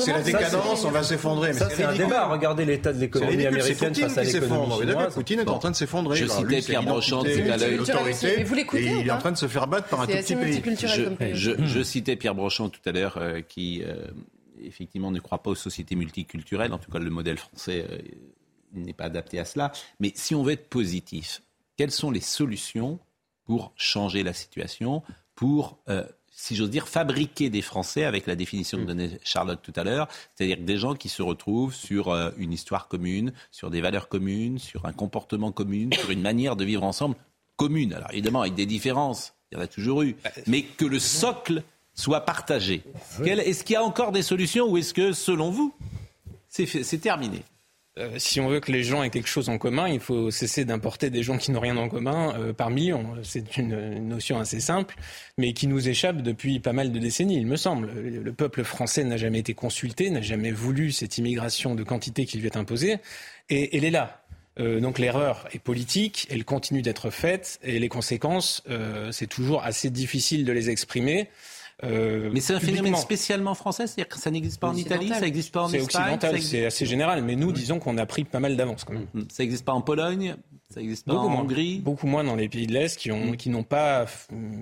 c'est 0.00 0.12
la 0.12 0.22
décadence, 0.22 0.84
on 0.84 0.90
va 0.90 1.02
s'effondrer. 1.02 1.52
Ça, 1.52 1.68
c'est 1.70 1.84
un 1.84 1.94
débat. 1.94 2.26
Regardez 2.26 2.64
l'état 2.64 2.92
de 2.92 3.00
l'économie 3.00 3.46
américaine 3.46 3.94
face 3.94 4.18
à 4.18 4.22
l'économie 4.22 4.72
chinoise. 4.80 5.14
Poutine 5.14 5.40
est 5.40 5.48
en 5.48 5.58
train 5.58 5.70
de 5.70 5.76
s'effondrer. 5.76 6.16
Je 6.16 6.26
citais 6.26 6.60
Pierre 6.60 6.82
Brochant, 6.82 7.22
c'est 7.24 7.50
à 7.50 8.43
vous 8.44 8.54
l'écoutez 8.54 9.00
Il 9.00 9.08
est 9.08 9.10
en 9.10 9.18
train 9.18 9.32
de 9.32 9.36
se 9.36 9.48
faire 9.48 9.66
battre 9.66 9.88
par 9.88 10.02
un 10.02 10.06
tout 10.06 10.12
petit 10.12 10.34
pays. 10.34 11.34
Je, 11.34 11.64
je, 11.64 11.82
citais 11.82 12.16
Pierre 12.16 12.34
Brochant 12.34 12.68
tout 12.68 12.80
à 12.84 12.92
l'heure, 12.92 13.16
euh, 13.18 13.40
qui 13.40 13.82
euh, 13.82 14.06
effectivement, 14.62 15.10
ne 15.10 15.20
croit 15.20 15.42
pas 15.42 15.50
aux 15.50 15.56
sociétés 15.56 15.96
multiculturelles. 15.96 16.72
En 16.72 16.78
tout 16.78 16.90
cas, 16.90 16.98
le 16.98 17.10
modèle 17.10 17.38
français 17.38 17.86
n'est 18.72 18.92
pas 18.92 19.04
adapté 19.04 19.38
à 19.38 19.44
cela. 19.44 19.72
Mais 20.00 20.12
si 20.14 20.34
on 20.34 20.42
veut 20.42 20.52
être 20.52 20.68
positif, 20.68 21.42
quelles 21.76 21.90
sont 21.90 22.10
les 22.10 22.20
solutions 22.20 22.98
pour 23.44 23.72
changer 23.76 24.22
la 24.22 24.32
situation, 24.32 25.02
pour 25.34 25.78
si 26.34 26.56
j'ose 26.56 26.70
dire, 26.70 26.88
fabriquer 26.88 27.48
des 27.48 27.62
Français 27.62 28.04
avec 28.04 28.26
la 28.26 28.34
définition 28.34 28.78
que 28.78 28.82
mm. 28.82 28.86
donnait 28.86 29.20
Charlotte 29.22 29.60
tout 29.62 29.72
à 29.76 29.84
l'heure, 29.84 30.08
c'est-à-dire 30.34 30.58
des 30.58 30.76
gens 30.76 30.94
qui 30.94 31.08
se 31.08 31.22
retrouvent 31.22 31.74
sur 31.74 32.08
euh, 32.08 32.30
une 32.36 32.52
histoire 32.52 32.88
commune, 32.88 33.32
sur 33.50 33.70
des 33.70 33.80
valeurs 33.80 34.08
communes, 34.08 34.58
sur 34.58 34.84
un 34.84 34.92
comportement 34.92 35.52
commun, 35.52 35.90
sur 35.98 36.10
une 36.10 36.22
manière 36.22 36.56
de 36.56 36.64
vivre 36.64 36.82
ensemble 36.82 37.16
commune. 37.56 37.92
Alors 37.94 38.10
évidemment, 38.12 38.42
avec 38.42 38.54
des 38.54 38.66
différences, 38.66 39.34
il 39.50 39.56
y 39.56 39.60
en 39.60 39.64
a 39.64 39.66
toujours 39.66 40.02
eu, 40.02 40.16
bah, 40.24 40.30
mais 40.46 40.62
que 40.62 40.84
le 40.84 40.98
socle 40.98 41.62
soit 41.94 42.22
partagé. 42.22 42.82
Est-ce 43.24 43.64
qu'il 43.64 43.74
y 43.74 43.76
a 43.76 43.84
encore 43.84 44.12
des 44.12 44.22
solutions 44.22 44.66
ou 44.66 44.76
est-ce 44.76 44.92
que, 44.92 45.12
selon 45.12 45.50
vous, 45.50 45.74
c'est 46.48 47.00
terminé? 47.00 47.42
Euh, 47.96 48.14
si 48.18 48.40
on 48.40 48.48
veut 48.48 48.58
que 48.58 48.72
les 48.72 48.82
gens 48.82 49.04
aient 49.04 49.10
quelque 49.10 49.28
chose 49.28 49.48
en 49.48 49.56
commun, 49.56 49.86
il 49.88 50.00
faut 50.00 50.32
cesser 50.32 50.64
d'importer 50.64 51.10
des 51.10 51.22
gens 51.22 51.38
qui 51.38 51.52
n'ont 51.52 51.60
rien 51.60 51.76
en 51.76 51.88
commun 51.88 52.34
euh, 52.36 52.52
par 52.52 52.70
millions. 52.70 53.14
C'est 53.22 53.56
une, 53.56 54.08
notion 54.08 54.40
assez 54.40 54.58
simple, 54.58 54.96
mais 55.38 55.52
qui 55.52 55.68
nous 55.68 55.88
échappe 55.88 56.20
depuis 56.20 56.58
pas 56.58 56.72
mal 56.72 56.90
de 56.90 56.98
décennies, 56.98 57.36
il 57.36 57.46
me 57.46 57.54
semble. 57.54 57.92
Le 57.92 58.32
peuple 58.32 58.64
français 58.64 59.04
n'a 59.04 59.16
jamais 59.16 59.38
été 59.38 59.54
consulté, 59.54 60.10
n'a 60.10 60.22
jamais 60.22 60.50
voulu 60.50 60.90
cette 60.90 61.18
immigration 61.18 61.76
de 61.76 61.84
quantité 61.84 62.26
qui 62.26 62.38
lui 62.38 62.46
est 62.46 62.56
imposée, 62.56 62.98
et 63.48 63.76
elle 63.76 63.84
est 63.84 63.92
là. 63.92 64.23
Euh, 64.60 64.80
donc 64.80 64.98
l'erreur 64.98 65.48
est 65.52 65.58
politique, 65.58 66.26
elle 66.30 66.44
continue 66.44 66.82
d'être 66.82 67.10
faite, 67.10 67.58
et 67.62 67.78
les 67.78 67.88
conséquences, 67.88 68.62
c'est 69.10 69.26
toujours 69.26 69.62
assez 69.62 69.90
difficile 69.90 70.44
de 70.44 70.52
les 70.52 70.70
exprimer. 70.70 71.28
Euh, 71.82 72.30
mais 72.32 72.40
c'est 72.40 72.54
un 72.54 72.60
phénomène 72.60 72.94
spécialement 72.96 73.54
français, 73.54 73.86
c'est-à-dire 73.86 74.08
que 74.08 74.18
ça 74.18 74.30
n'existe 74.30 74.60
pas 74.60 74.68
en 74.68 74.76
Italie, 74.76 75.08
ça 75.08 75.20
n'existe 75.20 75.52
pas 75.52 75.62
en 75.62 75.72
Espagne. 75.72 75.88
C'est 75.90 75.98
occidental, 75.98 76.42
c'est 76.42 76.66
assez 76.66 76.86
général, 76.86 77.22
mais 77.22 77.34
nous 77.36 77.52
disons 77.52 77.78
qu'on 77.78 77.98
a 77.98 78.06
pris 78.06 78.24
pas 78.24 78.40
mal 78.40 78.56
d'avance 78.56 78.84
quand 78.84 78.94
même. 78.94 79.06
Ça 79.30 79.42
n'existe 79.42 79.64
pas 79.64 79.72
en 79.72 79.80
Pologne, 79.80 80.36
ça 80.70 80.80
existe 80.80 81.06
pas 81.06 81.12
beaucoup 81.12 81.26
en 81.26 81.30
moins, 81.30 81.40
Hongrie 81.42 81.78
Beaucoup 81.78 82.06
moins 82.06 82.24
dans 82.24 82.34
les 82.34 82.48
pays 82.48 82.66
de 82.66 82.72
l'Est 82.72 82.98
qui 82.98 83.12
ont, 83.12 83.32
qui 83.32 83.50
n'ont 83.50 83.62
pas 83.62 84.06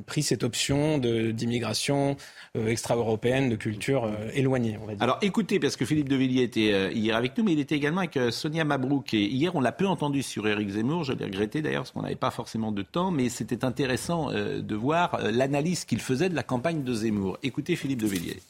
pris 0.07 0.23
cette 0.23 0.43
option 0.43 0.99
d'immigration 0.99 2.17
euh, 2.57 2.67
extra-européenne, 2.67 3.49
de 3.49 3.57
culture 3.57 4.05
euh, 4.05 4.29
éloignée, 4.35 4.79
on 4.83 4.87
va 4.87 4.95
dire. 4.95 5.03
Alors 5.03 5.19
écoutez, 5.23 5.61
parce 5.61 5.77
que 5.77 5.85
Philippe 5.85 6.09
de 6.09 6.17
Villiers 6.17 6.43
était 6.43 6.73
euh, 6.73 6.91
hier 6.93 7.17
avec 7.17 7.39
nous, 7.39 7.45
mais 7.45 7.53
il 7.53 7.61
était 7.61 7.77
également 7.77 8.01
avec 8.01 8.19
Sonia 8.31 8.65
Mabrouk. 8.65 9.15
Et 9.15 9.25
hier, 9.25 9.55
on 9.55 9.61
l'a 9.61 9.73
peu 9.73 9.87
entendu 9.87 10.23
sur 10.23 10.47
Éric 10.47 10.71
Zemmour, 10.71 11.05
je 11.05 11.13
l'ai 11.13 11.25
regretté 11.25 11.63
d'ailleurs, 11.63 11.83
parce 11.83 11.93
qu'on 11.93 12.03
n'avait 12.03 12.17
pas 12.17 12.31
forcément 12.31 12.73
de 12.73 12.83
temps, 12.83 13.11
mais 13.11 13.29
c'était 13.29 13.65
intéressant 13.65 14.31
de 14.33 14.75
voir 14.75 15.19
l'analyse 15.31 15.85
qu'il 15.85 16.01
faisait 16.01 16.29
de 16.29 16.35
la 16.35 16.43
campagne 16.43 16.83
de 16.83 16.95
Zemmour. 16.95 17.39
Écoutez 17.43 17.77
Philippe 17.77 18.03
de 18.03 18.09
Villiers. 18.09 18.43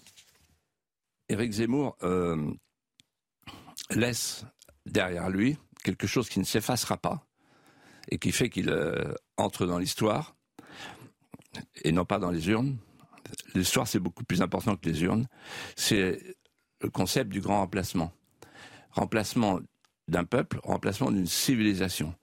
Éric 1.28 1.52
Zemmour 1.52 1.96
laisse 3.90 4.44
derrière 4.86 5.30
lui 5.30 5.58
quelque 5.84 6.06
chose 6.06 6.28
qui 6.28 6.40
ne 6.40 6.44
s'effacera 6.44 6.96
pas 6.96 7.24
et 8.08 8.18
qui 8.18 8.32
fait 8.32 8.50
qu'il 8.50 8.68
euh, 8.70 9.14
entre 9.36 9.66
dans 9.66 9.78
l'histoire 9.78 10.34
et 11.82 11.92
non 11.92 12.04
pas 12.04 12.18
dans 12.18 12.30
les 12.30 12.48
urnes. 12.48 12.76
L'histoire, 13.54 13.86
c'est 13.86 13.98
beaucoup 13.98 14.24
plus 14.24 14.42
important 14.42 14.76
que 14.76 14.88
les 14.88 15.02
urnes. 15.02 15.26
C'est 15.76 16.36
le 16.80 16.90
concept 16.90 17.30
du 17.30 17.40
grand 17.40 17.58
remplacement. 17.60 18.12
Remplacement 18.90 19.60
d'un 20.08 20.24
peuple, 20.24 20.60
remplacement 20.62 21.10
d'une 21.10 21.26
civilisation. 21.26 22.14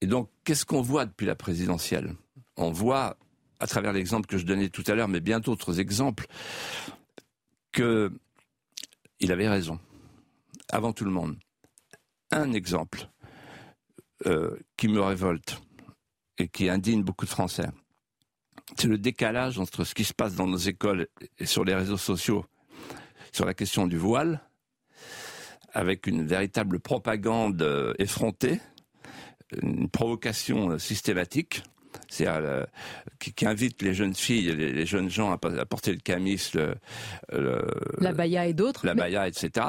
Et 0.00 0.06
donc, 0.06 0.30
qu'est-ce 0.44 0.64
qu'on 0.64 0.82
voit 0.82 1.06
depuis 1.06 1.26
la 1.26 1.34
présidentielle? 1.34 2.14
On 2.56 2.70
voit, 2.70 3.16
à 3.58 3.66
travers 3.66 3.92
l'exemple 3.92 4.26
que 4.26 4.38
je 4.38 4.46
donnais 4.46 4.68
tout 4.68 4.84
à 4.86 4.94
l'heure, 4.94 5.08
mais 5.08 5.20
bien 5.20 5.40
d'autres 5.40 5.80
exemples, 5.80 6.26
que 7.72 8.12
il 9.18 9.32
avait 9.32 9.48
raison, 9.48 9.78
avant 10.70 10.92
tout 10.92 11.04
le 11.04 11.10
monde. 11.10 11.36
Un 12.30 12.52
exemple, 12.52 13.08
euh, 14.26 14.56
qui 14.76 14.88
me 14.88 15.00
révolte 15.00 15.60
et 16.38 16.48
qui 16.48 16.68
indigne 16.68 17.02
beaucoup 17.02 17.24
de 17.24 17.30
Français. 17.30 17.68
C'est 18.76 18.88
le 18.88 18.98
décalage 18.98 19.58
entre 19.58 19.84
ce 19.84 19.94
qui 19.94 20.04
se 20.04 20.14
passe 20.14 20.34
dans 20.34 20.46
nos 20.46 20.56
écoles 20.56 21.08
et 21.38 21.46
sur 21.46 21.64
les 21.64 21.74
réseaux 21.74 21.96
sociaux 21.96 22.44
sur 23.32 23.44
la 23.44 23.54
question 23.54 23.86
du 23.86 23.96
voile, 23.96 24.40
avec 25.72 26.06
une 26.06 26.26
véritable 26.26 26.80
propagande 26.80 27.62
euh, 27.62 27.94
effrontée, 27.98 28.60
une 29.62 29.88
provocation 29.88 30.72
euh, 30.72 30.78
systématique, 30.78 31.62
c'est 32.08 32.26
qui, 33.18 33.46
invite 33.46 33.82
les 33.82 33.94
jeunes 33.94 34.14
filles, 34.14 34.52
les, 34.52 34.72
les, 34.72 34.86
jeunes 34.86 35.08
gens 35.08 35.30
à, 35.32 35.38
porter 35.38 35.92
le 35.92 36.00
camis, 36.00 36.50
le, 36.54 36.74
la 37.98 38.12
baya 38.12 38.46
et 38.46 38.52
d'autres. 38.52 38.84
La 38.84 38.94
baya, 38.94 39.28
etc 39.28 39.66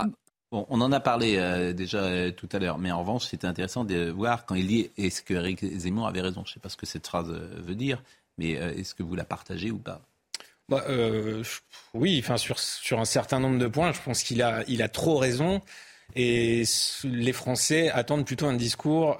on 0.52 0.82
en 0.82 0.92
a 0.92 1.00
parlé 1.00 1.38
euh, 1.38 1.74
déjà 1.74 2.00
euh, 2.00 2.32
tout 2.32 2.50
à 2.52 2.60
l'heure, 2.60 2.78
mais 2.78 2.92
en 2.92 3.00
revanche, 3.00 3.26
c'était 3.26 3.48
intéressant 3.48 3.86
de 3.86 4.10
voir 4.10 4.46
quand 4.46 4.56
il 4.56 4.68
dit 4.68 4.92
est-ce 4.98 5.22
que 5.22 5.34
Eric 5.34 5.64
Zemmour 5.78 6.08
avait 6.08 6.22
raison? 6.22 6.44
Je 6.46 6.52
ne 6.52 6.54
sais 6.56 6.60
pas 6.60 6.70
ce 6.70 6.78
que 6.78 6.86
cette 6.86 7.08
phrase 7.08 7.30
euh, 7.30 7.48
veut 7.62 7.76
dire, 7.76 8.04
mais 8.38 8.52
est-ce 8.52 8.94
que 8.94 9.04
vous 9.04 9.16
la 9.16 9.24
partagez 9.24 9.72
ou 9.72 9.78
pas? 9.78 10.02
Bah, 10.68 10.86
Oui, 11.94 12.20
enfin 12.24 12.38
sur, 12.38 12.60
sur 12.60 13.00
un 13.00 13.06
certain 13.06 13.40
nombre 13.40 13.60
de 13.60 13.68
points, 13.68 13.92
je 13.92 14.02
pense 14.02 14.24
qu'il 14.24 14.42
a, 14.42 14.64
il 14.68 14.82
a 14.82 14.90
trop 14.90 15.18
raison. 15.18 15.62
Et 16.16 16.64
les 17.04 17.34
Français 17.34 17.90
attendent 17.90 18.26
plutôt 18.26 18.48
un 18.48 18.56
discours 18.56 19.18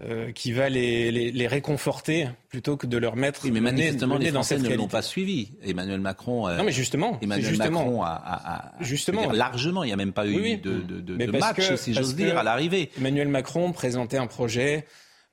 euh, 0.00 0.30
qui 0.30 0.52
va 0.52 0.68
les, 0.68 1.10
les, 1.10 1.32
les, 1.32 1.46
réconforter 1.48 2.28
plutôt 2.48 2.76
que 2.76 2.86
de 2.86 2.96
leur 2.98 3.16
mettre. 3.16 3.40
Oui, 3.44 3.50
mais 3.50 3.60
manifestement, 3.60 4.16
les 4.16 4.30
Français 4.30 4.58
ne 4.58 4.74
l'ont 4.74 4.86
pas 4.86 5.02
suivi. 5.02 5.50
Emmanuel 5.62 6.00
Macron. 6.00 6.46
Euh, 6.46 6.56
non, 6.56 6.62
mais 6.62 6.72
justement. 6.72 7.18
Emmanuel 7.20 7.48
justement, 7.48 7.84
Macron 7.84 8.02
a, 8.02 8.10
a, 8.10 8.56
a 8.78 8.82
justement 8.84 9.32
largement. 9.32 9.82
Il 9.82 9.88
n'y 9.88 9.92
a 9.92 9.96
même 9.96 10.12
pas 10.12 10.26
eu 10.28 10.56
de, 10.56 10.78
de, 10.78 11.00
de, 11.00 11.16
de 11.16 11.38
match, 11.38 11.74
si 11.74 11.94
j'ose 11.94 12.14
dire, 12.14 12.38
à 12.38 12.44
l'arrivée. 12.44 12.90
Emmanuel 12.96 13.28
Macron 13.28 13.72
présentait 13.72 14.18
un 14.18 14.28
projet 14.28 14.86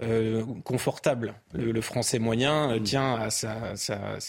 euh, 0.03 0.43
confortable. 0.63 1.35
Le, 1.53 1.71
le, 1.71 1.81
Français 1.81 2.19
moyen 2.19 2.71
euh, 2.71 2.79
tient 2.79 3.15
à 3.15 3.29
sa, 3.29 3.75
sa, 3.75 4.19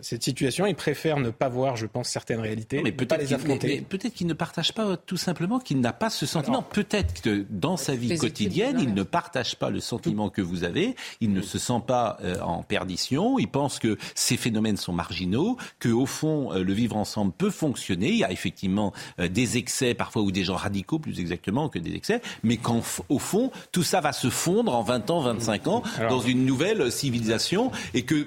cette 0.00 0.22
situation. 0.22 0.66
Ils 0.66 0.74
préfèrent 0.74 1.18
ne 1.18 1.30
pas 1.30 1.48
voir, 1.48 1.76
je 1.76 1.86
pense, 1.86 2.08
certaines 2.08 2.40
réalités, 2.40 2.82
mais 2.82 2.92
peut-être 2.92 3.20
les 3.20 3.32
affronter. 3.32 3.80
Peut-être 3.80 4.14
qu'il 4.14 4.26
ne 4.26 4.34
partage 4.34 4.72
pas 4.72 4.96
tout 4.96 5.16
simplement 5.16 5.58
qu'il 5.58 5.80
n'a 5.80 5.92
pas 5.92 6.10
ce 6.10 6.26
sentiment. 6.26 6.62
Peut-être 6.62 7.20
que 7.22 7.44
dans 7.50 7.76
sa 7.76 7.94
vie 7.94 8.16
quotidienne, 8.16 8.78
il 8.80 8.94
ne 8.94 9.02
partage 9.02 9.56
pas 9.56 9.70
le 9.70 9.80
sentiment 9.80 10.30
que 10.30 10.42
vous 10.42 10.64
avez. 10.64 10.96
Il 11.20 11.32
ne 11.32 11.42
se 11.42 11.58
sent 11.58 11.80
pas 11.86 12.18
euh, 12.22 12.40
en 12.40 12.62
perdition. 12.62 13.38
Il 13.38 13.48
pense 13.48 13.78
que 13.78 13.96
ces 14.14 14.36
phénomènes 14.36 14.76
sont 14.76 14.92
marginaux, 14.92 15.56
que 15.78 15.88
au 15.88 16.06
fond, 16.06 16.52
euh, 16.52 16.62
le 16.62 16.72
vivre 16.72 16.96
ensemble 16.96 17.32
peut 17.32 17.50
fonctionner. 17.50 18.08
Il 18.08 18.18
y 18.18 18.24
a 18.24 18.32
effectivement 18.32 18.92
euh, 19.20 19.28
des 19.28 19.56
excès 19.56 19.94
parfois 19.94 20.22
ou 20.22 20.30
des 20.30 20.44
gens 20.44 20.56
radicaux, 20.56 20.98
plus 20.98 21.20
exactement, 21.20 21.68
que 21.68 21.78
des 21.78 21.94
excès, 21.94 22.20
mais 22.42 22.56
qu'au 22.56 23.18
fond, 23.18 23.50
tout 23.72 23.82
ça 23.82 24.00
va 24.00 24.12
se 24.12 24.30
fondre 24.30 24.74
en 24.74 24.82
20 24.82 25.10
ans, 25.10 25.20
25 25.20 25.66
ans 25.68 25.82
dans 26.08 26.20
une 26.20 26.44
nouvelle 26.44 26.90
civilisation 26.90 27.70
et 27.94 28.02
que 28.02 28.26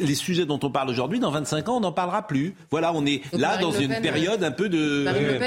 les 0.00 0.14
sujets 0.14 0.46
dont 0.46 0.60
on 0.62 0.70
parle 0.70 0.90
aujourd'hui, 0.90 1.20
dans 1.20 1.30
25 1.30 1.68
ans, 1.68 1.76
on 1.76 1.80
n'en 1.80 1.92
parlera 1.92 2.26
plus. 2.26 2.54
Voilà, 2.70 2.92
on 2.94 3.04
est 3.06 3.22
là 3.32 3.58
dans 3.58 3.72
une 3.72 4.00
période 4.00 4.42
un 4.44 4.50
peu 4.50 4.68
de, 4.68 5.04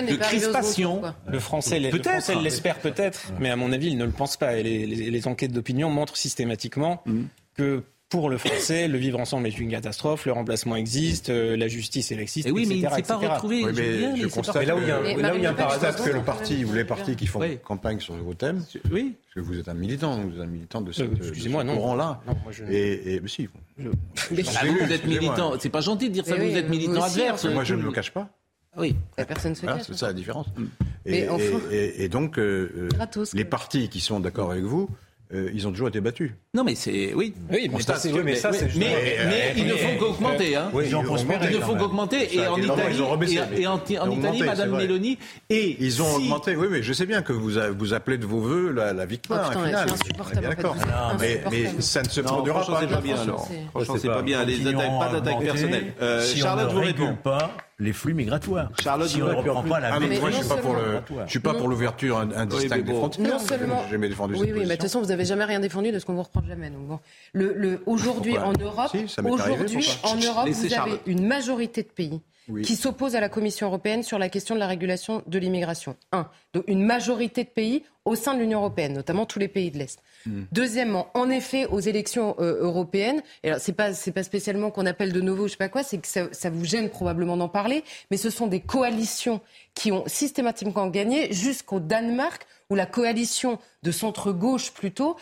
de 0.10 0.16
crispation. 0.16 1.02
le 1.28 1.40
français 1.40 1.80
l'espère 1.80 2.80
peut-être, 2.80 3.32
mais 3.40 3.50
à 3.50 3.56
mon 3.56 3.72
avis, 3.72 3.88
il 3.88 3.98
ne 3.98 4.06
le 4.06 4.12
pense 4.12 4.38
pas. 4.38 4.58
Et 4.58 4.64
les, 4.64 5.28
enquêtes 5.28 5.52
d'opinion 5.52 5.90
montrent 5.90 6.18
systématiquement 6.18 7.02
mm. 7.06 7.24
que 7.58 7.84
pour 8.16 8.30
le 8.30 8.38
français, 8.38 8.88
le 8.88 8.98
vivre 8.98 9.20
ensemble 9.20 9.48
est 9.48 9.60
une 9.60 9.70
catastrophe, 9.70 10.26
le 10.26 10.32
remplacement 10.32 10.78
existe, 10.78 11.30
euh, 11.30 11.58
la 11.58 11.68
justice 11.68 12.14
elle 12.14 12.22
existe, 12.22 12.48
et 12.48 12.52
oui, 12.52 12.66
mais 12.66 12.78
il 12.78 12.86
ne 12.86 12.90
s'est 12.90 13.02
pas 13.02 13.18
retrouvé. 13.18 13.66
Oui, 13.66 13.72
mais 13.76 14.22
je 14.22 14.28
constate 14.28 14.66
là 14.66 14.76
où 14.76 14.80
il 14.80 14.88
y 14.88 14.92
a, 14.92 15.02
là 15.02 15.34
où 15.34 15.38
il 15.38 15.44
y 15.44 15.46
a 15.46 15.52
un 15.52 15.54
paradoxe 15.54 16.02
que 16.02 16.12
le 16.12 16.22
parti 16.22 16.64
ou 16.64 16.74
les 16.74 16.86
partis 16.86 17.16
qui 17.18 17.28
font 17.28 17.42
campagne 17.64 18.00
sur 18.00 18.16
vos 18.16 18.34
thèmes, 18.34 18.64
oui. 18.90 19.16
parce 19.22 19.36
que 19.36 19.40
vous 19.52 19.60
êtes 19.60 19.68
un 19.68 19.74
militant, 19.74 20.18
vous 20.22 20.36
êtes 20.38 20.44
un 20.44 20.48
militant 20.48 20.82
de 20.82 20.94
ce, 20.94 21.04
euh, 21.04 21.76
courant-là. 21.76 22.22
Et, 22.70 23.16
et 23.16 23.20
mais 23.20 23.28
si. 23.28 23.50
Je, 23.78 23.90
vous 23.90 24.94
êtes 24.94 25.06
militant, 25.06 25.54
c'est 25.60 25.70
pas 25.70 25.82
gentil 25.82 26.08
de 26.08 26.14
dire 26.14 26.26
ça, 26.26 26.36
vous 26.36 26.44
êtes 26.44 26.70
militant 26.70 27.04
adverse. 27.04 27.46
Moi, 27.46 27.66
je 27.66 27.76
ne 27.76 27.84
me 27.84 27.92
cache 27.92 28.12
pas. 28.12 28.30
Oui. 28.78 28.96
Personne 29.16 29.56
se 29.56 29.66
cache. 29.66 29.84
C'est 29.88 29.98
ça 29.98 30.08
la 30.08 30.14
différence. 30.14 30.48
Et 31.06 32.08
donc, 32.08 32.40
euh, 32.40 32.90
les 33.34 33.46
partis 33.46 33.90
qui 33.90 34.00
sont 34.00 34.22
d'accord 34.22 34.52
avec 34.52 34.64
vous 34.64 34.90
euh, 35.34 35.50
ils 35.54 35.68
ont 35.68 35.72
toujours 35.72 35.88
été 35.88 36.02
battus. 36.02 36.32
Non, 36.54 36.64
mais 36.64 36.76
c'est. 36.76 37.14
Oui, 37.16 37.34
oui 37.52 37.70
mais, 37.72 37.82
ça, 37.82 37.98
mais, 38.24 38.36
ça, 38.36 38.52
mais, 38.52 38.60
mais, 38.78 39.54
ils 39.58 39.66
ne 39.66 39.74
font 39.74 39.98
qu'augmenter. 39.98 40.56
Hein. 40.56 40.70
ils, 40.74 40.96
ne 40.96 41.60
font 41.60 41.76
qu'augmenter. 41.76 42.36
Et 42.36 42.48
en 42.48 42.58
Italie, 42.58 42.98
et, 43.58 43.68
en, 43.68 44.12
Italie 44.12 44.44
Madame 44.44 44.72
Meloni. 44.72 45.18
Et 45.50 45.78
ils 45.80 46.02
ont 46.04 46.16
augmenté. 46.16 46.56
Oui, 46.56 46.68
oui, 46.70 46.84
je 46.84 46.94
sais 46.94 47.08
bien 47.08 47.24
que 47.24 47.34
vous, 47.34 47.54
vous 47.78 47.94
appelez 47.94 48.20
de 48.20 48.26
vos 48.26 48.40
voeux 48.40 48.72
la, 48.72 48.94
la 48.94 49.06
victoire. 49.08 49.52
Oh, 49.56 49.60
putain, 49.66 50.42
D'accord. 50.42 50.76
Mais, 51.20 51.42
ça 51.80 52.04
ne 52.04 52.10
se 52.10 52.22
produira 52.22 52.64
pas. 52.64 52.80
C'est 52.82 52.88
pas 52.88 53.02
bien, 53.02 53.20
alors. 53.20 53.50
Franchement, 53.72 53.96
c'est 54.00 54.08
pas 54.08 54.22
bien. 54.22 54.46
Pas 54.46 55.10
d'attaque 55.12 55.40
personnelle. 55.40 55.94
Euh, 56.02 56.24
Charlotte 56.24 56.72
vous 56.72 56.82
répond. 56.82 57.18
Les 57.80 57.94
flux 57.94 58.14
migratoires. 58.14 58.72
Charlotte, 58.82 59.10
si 59.10 59.22
on 59.22 59.28
ne 59.28 59.34
reprend 59.34 59.64
pas 59.64 59.80
la 59.80 59.96
ah, 59.96 60.00
moi, 60.00 60.32
je 60.32 60.38
suis 60.38 60.48
pas 60.48 60.58
pour 60.58 60.76
le, 60.76 61.02
je 61.26 61.30
suis 61.30 61.40
pas 61.40 61.54
pour 61.54 61.68
l'ouverture 61.68 62.18
indistincte 62.18 62.86
des 62.86 62.94
frontières. 62.94 63.28
Non 63.28 63.40
seulement. 63.40 63.82
J'ai 63.86 63.92
jamais 63.92 64.10
défendu 64.10 64.34
oui, 64.36 64.52
oui, 64.54 64.60
mais 64.60 64.66
de 64.66 64.72
toute 64.72 64.84
façon, 64.84 65.02
vous 65.02 65.08
n'avez 65.08 65.26
jamais 65.26 65.46
rien 65.46 65.60
défendu 65.60 65.92
de 65.92 66.00
ce 66.00 66.06
qu'on 66.06 66.14
vous 66.14 66.24
reprend 66.24 66.44
jamais. 66.44 66.70
Donc 66.70 66.88
bon, 66.88 67.00
le, 67.34 67.54
le 67.54 67.84
aujourd'hui 67.86 68.38
en 68.38 68.54
Europe, 68.54 68.96
aujourd'hui 69.26 69.88
en 70.04 70.16
Europe, 70.16 70.50
vous 70.50 70.74
avez 70.74 71.00
une 71.06 71.28
majorité 71.28 71.84
de 71.84 71.90
pays 71.90 72.22
qui 72.64 72.76
s'opposent 72.76 73.16
à 73.16 73.20
la 73.20 73.30
Commission 73.30 73.68
européenne 73.68 74.04
sur 74.04 74.20
la 74.20 74.30
question 74.30 74.56
de 74.56 74.60
la 74.60 74.68
régulation 74.68 75.24
de 75.26 75.40
l'immigration. 75.40 75.96
Un, 76.12 76.30
donc 76.54 76.64
une 76.68 76.84
majorité 76.84 77.44
de 77.44 77.50
pays 77.50 77.84
au 78.06 78.14
sein 78.16 78.36
de 78.36 78.40
l'Union 78.40 78.60
européenne, 78.60 78.94
notamment 78.94 79.26
tous 79.26 79.40
les 79.40 79.48
pays 79.48 79.72
de 79.72 79.80
l'Est. 79.80 80.00
Hmm. 80.28 80.44
Deuxièmement, 80.52 81.08
en 81.16 81.30
effet, 81.30 81.66
aux 81.66 81.80
élections 81.80 82.36
euh, 82.40 82.62
européennes, 82.62 83.22
et 83.44 83.50
alors 83.50 83.60
c'est 83.60 83.74
pas 83.74 83.94
c'est 83.94 84.12
pas 84.12 84.24
spécialement 84.24 84.70
qu'on 84.70 84.86
appelle 84.86 85.12
de 85.12 85.22
nouveau, 85.22 85.48
je 85.48 85.54
sais 85.54 85.58
pas 85.58 85.70
quoi, 85.70 85.82
c'est 85.82 85.98
que 85.98 86.08
ça, 86.08 86.28
ça, 86.32 86.52
vous 86.52 86.66
gêne 86.66 86.90
probablement 86.90 87.36
d'en 87.36 87.50
parler, 87.50 87.84
mais 88.12 88.18
ce 88.18 88.30
sont 88.30 88.46
des 88.46 88.60
coalitions 88.60 89.42
qui 89.74 89.92
ont 89.92 90.04
systématiquement 90.06 90.88
gagné 90.88 91.34
jusqu'au 91.34 91.80
Danemark 91.80 92.46
où 92.70 92.76
la 92.76 92.86
coalition 92.86 93.60
de 93.84 93.92
centre-gauche 93.92 94.72
plutôt, 94.72 95.18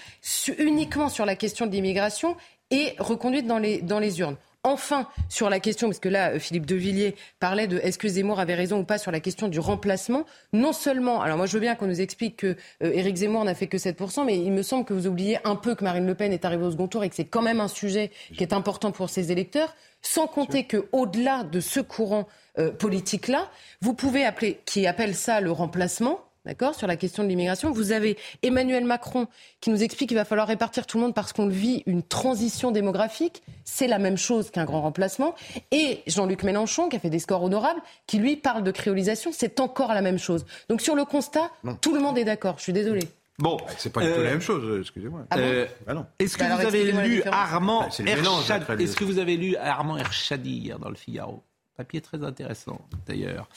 uniquement 0.57 1.09
sur 1.09 1.25
la 1.25 1.35
question 1.35 1.65
de 1.65 1.71
l'immigration, 1.71 2.35
est 2.71 2.99
reconduite 2.99 3.45
dans 3.45 3.59
les, 3.59 3.81
dans 3.81 3.99
les 3.99 4.19
urnes. 4.19 4.37
Enfin, 4.65 5.07
sur 5.27 5.49
la 5.49 5.59
question, 5.59 5.89
parce 5.89 5.99
que 5.99 6.07
là, 6.07 6.31
euh, 6.31 6.39
Philippe 6.39 6.65
Devilliers 6.65 7.15
parlait 7.41 7.67
de 7.67 7.79
est-ce 7.79 7.97
que 7.97 8.07
Zemmour 8.07 8.39
avait 8.39 8.55
raison 8.55 8.79
ou 8.79 8.83
pas 8.85 8.97
sur 8.97 9.11
la 9.11 9.19
question 9.19 9.49
du 9.49 9.59
remplacement. 9.59 10.25
Non 10.53 10.71
seulement, 10.71 11.21
alors 11.21 11.35
moi 11.35 11.47
je 11.47 11.53
veux 11.53 11.59
bien 11.59 11.75
qu'on 11.75 11.87
nous 11.87 11.99
explique 11.99 12.37
que 12.37 12.55
euh, 12.81 12.91
Éric 12.93 13.17
Zemmour 13.17 13.43
n'a 13.43 13.55
fait 13.55 13.67
que 13.67 13.75
7%, 13.75 14.23
mais 14.25 14.37
il 14.37 14.53
me 14.53 14.61
semble 14.61 14.85
que 14.85 14.93
vous 14.93 15.05
oubliez 15.05 15.37
un 15.43 15.57
peu 15.57 15.75
que 15.75 15.83
Marine 15.83 16.07
Le 16.07 16.15
Pen 16.15 16.31
est 16.31 16.45
arrivée 16.45 16.63
au 16.63 16.71
second 16.71 16.87
tour 16.87 17.03
et 17.03 17.09
que 17.09 17.15
c'est 17.15 17.25
quand 17.25 17.41
même 17.41 17.59
un 17.59 17.67
sujet 17.67 18.11
qui 18.37 18.41
est 18.41 18.53
important 18.53 18.91
pour 18.91 19.09
ses 19.09 19.33
électeurs. 19.33 19.75
Sans 20.01 20.27
compter 20.27 20.65
qu'au-delà 20.65 21.43
de 21.43 21.59
ce 21.59 21.81
courant 21.81 22.27
euh, 22.57 22.71
politique-là, 22.71 23.49
vous 23.81 23.93
pouvez 23.93 24.23
appeler, 24.23 24.61
qui 24.65 24.87
appelle 24.87 25.15
ça 25.15 25.41
le 25.41 25.51
remplacement, 25.51 26.19
D'accord? 26.45 26.75
Sur 26.75 26.87
la 26.87 26.97
question 26.97 27.23
de 27.23 27.29
l'immigration. 27.29 27.71
Vous 27.71 27.93
avez 27.93 28.17
Emmanuel 28.41 28.83
Macron 28.83 29.27
qui 29.61 29.69
nous 29.69 29.81
explique 29.81 30.09
qu'il 30.09 30.17
va 30.17 30.25
falloir 30.25 30.47
répartir 30.47 30.85
tout 30.85 30.97
le 30.97 31.03
monde 31.03 31.15
parce 31.15 31.31
qu'on 31.31 31.47
vit 31.47 31.83
une 31.85 32.03
transition 32.03 32.71
démographique. 32.71 33.43
C'est 33.63 33.87
la 33.87 33.97
même 33.97 34.17
chose 34.17 34.51
qu'un 34.51 34.65
grand 34.65 34.81
remplacement. 34.81 35.35
Et 35.71 36.01
Jean-Luc 36.05 36.43
Mélenchon, 36.43 36.89
qui 36.89 36.97
a 36.97 36.99
fait 36.99 37.09
des 37.09 37.19
scores 37.19 37.43
honorables, 37.43 37.81
qui 38.07 38.17
lui 38.17 38.35
parle 38.35 38.63
de 38.63 38.71
créolisation. 38.71 39.31
C'est 39.33 39.61
encore 39.61 39.93
la 39.93 40.01
même 40.01 40.19
chose. 40.19 40.45
Donc 40.67 40.81
sur 40.81 40.95
le 40.95 41.05
constat, 41.05 41.49
tout 41.79 41.93
le 41.93 42.01
monde 42.01 42.17
est 42.17 42.25
d'accord. 42.25 42.55
Je 42.57 42.63
suis 42.63 42.73
désolé. 42.73 43.01
Bon, 43.39 43.57
c'est 43.77 43.91
pas 43.91 44.01
du 44.01 44.07
tout 44.11 44.19
la 44.19 44.27
euh, 44.27 44.31
même 44.31 44.41
chose, 44.41 44.81
excusez-moi. 44.81 45.25
Ah 45.31 45.37
euh, 45.39 45.65
bah 45.87 46.07
Est-ce 46.19 46.37
que, 46.37 46.43
bah 46.43 46.55
vous 46.55 46.67
avez 46.67 46.91
lu 46.91 47.23
Armand 47.25 47.87
Est-ce 47.87 48.95
que 48.95 49.03
vous 49.03 49.17
avez 49.17 49.37
lu 49.37 49.55
Armand 49.55 49.97
Erchadi 49.97 50.51
hier 50.51 50.77
dans 50.77 50.89
le 50.89 50.95
Figaro? 50.95 51.41
Papier 51.75 52.01
très 52.01 52.23
intéressant 52.23 52.87
d'ailleurs. 53.07 53.49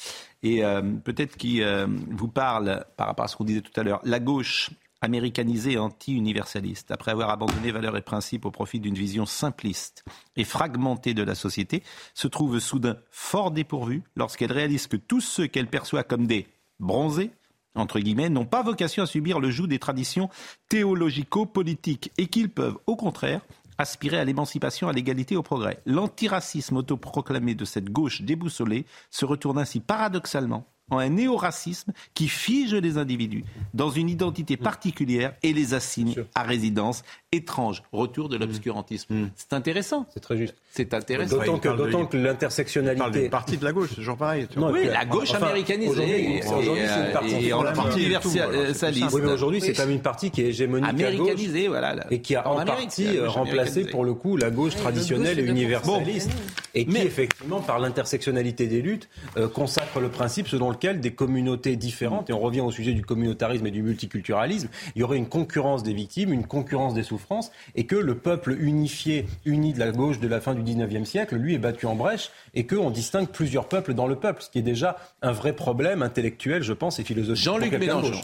Et 0.43 0.65
euh, 0.65 0.81
peut-être 1.05 1.37
qui 1.37 1.63
euh, 1.63 1.87
vous 2.11 2.29
parle 2.29 2.87
par 2.97 3.09
rapport 3.09 3.27
à 3.27 3.29
ce 3.29 3.37
qu'on 3.37 3.45
disait 3.45 3.61
tout 3.61 3.79
à 3.79 3.83
l'heure. 3.83 4.01
La 4.05 4.21
gauche 4.21 4.71
américanisée 5.03 5.73
et 5.73 5.79
anti-universaliste, 5.79 6.91
après 6.91 7.11
avoir 7.11 7.31
abandonné 7.31 7.71
valeurs 7.71 7.97
et 7.97 8.03
principes 8.03 8.47
au 8.47 8.51
profit 8.51 8.81
d'une 8.81 8.95
vision 8.95 9.27
simpliste 9.27 10.05
et 10.37 10.45
fragmentée 10.45 11.13
de 11.13 11.23
la 11.23 11.35
société, 11.35 11.83
se 12.15 12.27
trouve 12.27 12.59
soudain 12.59 12.97
fort 13.11 13.51
dépourvue 13.51 14.03
lorsqu'elle 14.17 14.53
réalise 14.53 14.87
que 14.87 14.97
tous 14.97 15.21
ceux 15.21 15.47
qu'elle 15.47 15.69
perçoit 15.69 16.03
comme 16.03 16.27
des 16.27 16.47
bronzés, 16.81 17.31
entre 17.75 18.01
guillemets, 18.01 18.31
n'ont 18.31 18.47
pas 18.47 18.63
vocation 18.63 19.03
à 19.03 19.07
subir 19.07 19.41
le 19.41 19.51
joug 19.51 19.67
des 19.67 19.79
traditions 19.79 20.31
théologico-politiques 20.71 22.11
et 22.17 22.29
qu'ils 22.29 22.49
peuvent, 22.49 22.79
au 22.87 22.97
contraire, 22.97 23.43
aspirer 23.79 24.19
à 24.19 24.25
l'émancipation, 24.25 24.89
à 24.89 24.93
l'égalité, 24.93 25.37
au 25.37 25.43
progrès. 25.43 25.81
L'antiracisme 25.87 26.77
autoproclamé 26.77 27.55
de 27.55 27.65
cette 27.65 27.91
gauche 27.91 28.23
déboussolée 28.23 28.87
se 29.11 29.25
retourne 29.25 29.59
ainsi 29.59 29.81
paradoxalement 29.81 30.67
en 30.91 30.99
un 30.99 31.09
néo-racisme 31.09 31.93
qui 32.15 32.29
fige 32.29 32.75
les 32.75 32.99
individus 32.99 33.45
dans 33.75 33.91
une 33.91 34.09
identité 34.09 34.57
particulière 34.57 35.35
et 35.43 35.53
les 35.53 35.75
assigne 35.75 36.15
à 36.35 36.43
résidence 36.43 37.03
étrange. 37.33 37.83
Retour 37.93 38.29
de 38.29 38.37
l'obscurantisme. 38.37 39.15
Mm. 39.15 39.31
C'est 39.35 39.53
intéressant. 39.53 40.07
C'est 40.13 40.21
très 40.21 40.37
juste. 40.37 40.55
C'est 40.71 40.95
intéressant. 40.95 41.39
D'autant 41.39 41.59
que, 41.59 41.69
d'autant 41.69 42.07
que 42.07 42.17
l'intersectionnalité. 42.17 42.99
parle 42.99 43.13
d'une 43.13 43.31
partie 43.31 43.57
de 43.57 43.65
la 43.65 43.73
gauche, 43.73 43.89
c'est 43.91 43.97
toujours 43.97 44.17
pareil. 44.17 44.47
oui, 44.57 44.87
la 44.87 45.05
gauche 45.05 45.35
américanisée. 45.35 46.41
Aujourd'hui, 46.47 46.83
c'est 46.87 47.07
une 47.07 47.13
partie. 47.13 47.53
en 47.53 47.63
partie 47.73 48.01
universaliste. 48.01 49.13
Oui, 49.13 49.21
mais 49.25 49.33
aujourd'hui, 49.33 49.61
c'est 49.61 49.73
quand 49.73 49.87
même 49.87 49.97
une 49.97 50.03
partie 50.03 50.31
qui 50.31 50.43
est 50.43 50.49
hégémonique 50.49 50.89
américanisée, 50.89 51.69
voilà. 51.69 52.07
Et 52.11 52.21
qui 52.21 52.37
a 52.37 52.49
en 52.49 52.65
partie 52.65 53.19
remplacé, 53.21 53.85
pour 53.87 54.05
le 54.05 54.15
coup, 54.15 54.37
la 54.37 54.51
gauche 54.51 54.77
traditionnelle 54.77 55.39
et 55.39 55.45
universaliste. 55.45 56.31
Et 56.77 56.85
qui, 56.85 56.99
effectivement, 56.99 57.61
par 57.63 57.79
l'intersectionnalité 57.79 58.67
des 58.67 58.83
luttes, 58.83 59.09
euh, 59.39 59.49
consacre 59.49 59.99
le 59.99 60.11
principe 60.11 60.47
selon 60.47 60.71
lequel 60.71 61.01
des 61.01 61.13
communautés 61.13 61.75
différentes, 61.75 62.29
et 62.29 62.35
on 62.35 62.39
revient 62.39 62.61
au 62.61 62.71
sujet 62.71 62.93
du 62.93 63.03
communautarisme 63.03 63.67
et 63.67 63.71
du 63.71 63.83
multiculturalisme, 63.83 64.69
il 64.95 65.01
y 65.01 65.03
aurait 65.03 65.17
une 65.17 65.29
concurrence 65.29 65.83
des 65.83 65.95
victimes, 65.95 66.35
une 66.35 66.47
concurrence 66.47 66.93
des 66.93 67.03
souffrances, 67.03 67.51
et 67.77 67.87
que 67.87 67.97
le 67.97 68.19
peuple 68.19 68.53
unifié, 68.61 69.25
uni 69.47 69.73
de 69.73 69.79
la 69.79 69.91
gauche 69.91 70.21
de 70.21 70.29
la 70.29 70.43
fin 70.43 70.55
du 70.55 70.63
19e 70.63 71.07
siècle, 71.07 71.37
lui 71.37 71.55
est 71.55 71.59
battu 71.59 71.87
en 71.87 71.95
brèche, 71.95 72.31
et 72.53 72.67
qu'on 72.67 72.91
distingue 72.91 73.29
plusieurs 73.29 73.69
peuples 73.69 73.95
dans 73.95 74.07
le 74.07 74.17
peuple, 74.17 74.43
ce 74.43 74.51
qui 74.51 74.59
est 74.59 74.63
déjà 74.63 74.99
un 75.23 75.33
vrai 75.33 75.55
problème 75.55 76.03
intellectuel, 76.03 76.63
je 76.63 76.75
pense, 76.75 76.99
et 76.99 77.05
philosophique. 77.05 77.43
Jean-Luc 77.43 77.73
Mélenchon. 77.73 78.21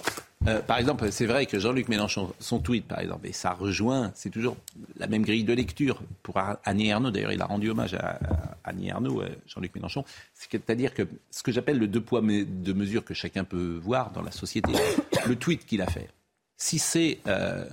Euh, 0.49 0.61
par 0.61 0.79
exemple, 0.79 1.11
c'est 1.13 1.27
vrai 1.27 1.47
que 1.47 1.59
Jean-Luc 1.61 1.89
Mélenchon, 1.89 2.33
son 2.41 2.59
tweet, 2.59 2.87
par 2.87 2.99
exemple, 2.99 3.27
et 3.29 3.33
ça 3.33 3.53
rejoint, 3.53 4.11
c'est 4.15 4.31
toujours 4.31 4.57
la 4.97 5.07
même 5.07 5.23
grille 5.23 5.45
de 5.45 5.53
lecture 5.53 6.03
pour 6.23 6.39
Annie 6.65 6.89
Ernaux. 6.89 7.11
D'ailleurs, 7.11 7.33
il 7.33 7.41
a 7.41 7.47
rendu 7.47 7.71
hommage 7.71 7.95
à, 7.95 8.19
Annie 8.65 8.89
Ernaux, 8.89 9.23
euh, 9.23 9.29
Jean-Luc 9.47 9.75
Mélenchon. 9.75 10.05
C'est-à-dire 10.35 10.95
que 10.95 11.07
ce 11.31 11.43
que 11.43 11.53
j'appelle 11.53 11.79
le 11.79 11.87
deux 11.87 12.01
poids 12.01 12.23
deux 12.23 12.75
mesures 12.75 13.05
que 13.05 13.15
chacun 13.15 13.45
peut 13.45 13.79
voir 13.83 14.11
dans 14.11 14.23
la 14.23 14.33
société, 14.33 14.73
le 15.27 15.37
tweet 15.37 15.65
qu'il 15.65 15.81
a 15.81 15.87
fait. 15.87 16.09
Si 16.57 16.79
c'est 16.79 17.19
euh, 17.29 17.65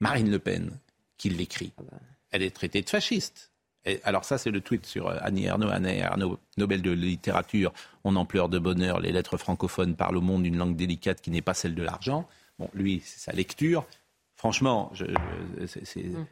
Marine 0.00 0.30
Le 0.30 0.38
Pen 0.38 0.70
qui 1.16 1.30
l'écrit, 1.30 1.72
elle 2.30 2.42
est 2.42 2.54
traitée 2.54 2.82
de 2.82 2.88
fasciste 2.88 3.49
alors 4.04 4.24
ça, 4.24 4.38
c'est 4.38 4.50
le 4.50 4.60
tweet 4.60 4.86
sur 4.86 5.08
euh, 5.08 5.16
Annie 5.22 5.44
Ernaux. 5.44 5.68
Annie 5.70 5.98
Ernaux, 5.98 6.38
Nobel 6.58 6.82
de 6.82 6.90
littérature, 6.90 7.72
on 8.04 8.16
en 8.16 8.24
pleure 8.24 8.48
de 8.48 8.58
bonheur, 8.58 9.00
les 9.00 9.12
lettres 9.12 9.36
francophones 9.36 9.96
parlent 9.96 10.18
au 10.18 10.20
monde 10.20 10.42
d'une 10.42 10.56
langue 10.56 10.76
délicate 10.76 11.20
qui 11.20 11.30
n'est 11.30 11.42
pas 11.42 11.54
celle 11.54 11.74
de 11.74 11.82
l'argent. 11.82 12.28
Bon, 12.58 12.68
lui, 12.74 13.02
c'est 13.04 13.20
sa 13.20 13.32
lecture. 13.32 13.86
Franchement, 14.36 14.90
je, 14.94 15.04
mm. 15.04 15.16
euh, 15.96 16.24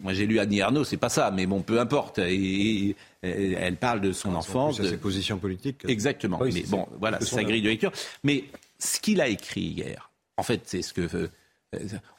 moi 0.00 0.12
j'ai 0.12 0.26
lu 0.26 0.38
Annie 0.38 0.58
Ernaux, 0.58 0.84
c'est 0.84 0.98
pas 0.98 1.08
ça, 1.08 1.30
mais 1.30 1.46
bon, 1.46 1.62
peu 1.62 1.80
importe. 1.80 2.18
Et, 2.18 2.94
elle 3.22 3.76
parle 3.76 4.02
de 4.02 4.12
son 4.12 4.34
enfance. 4.34 4.78
De 4.78 4.86
ses 4.86 4.98
positions 4.98 5.38
politiques. 5.38 5.84
Exactement. 5.88 6.38
mais 6.42 6.62
bon, 6.68 6.86
voilà, 6.98 7.18
c'est 7.20 7.36
sa 7.36 7.44
grille 7.44 7.62
de 7.62 7.70
lecture. 7.70 7.92
Mais 8.22 8.44
ce 8.78 9.00
qu'il 9.00 9.20
a 9.22 9.28
écrit 9.28 9.62
hier, 9.62 10.10
en 10.36 10.42
fait, 10.42 10.62
c'est 10.64 10.82
ce 10.82 10.92
que. 10.92 11.08
Euh, 11.14 11.28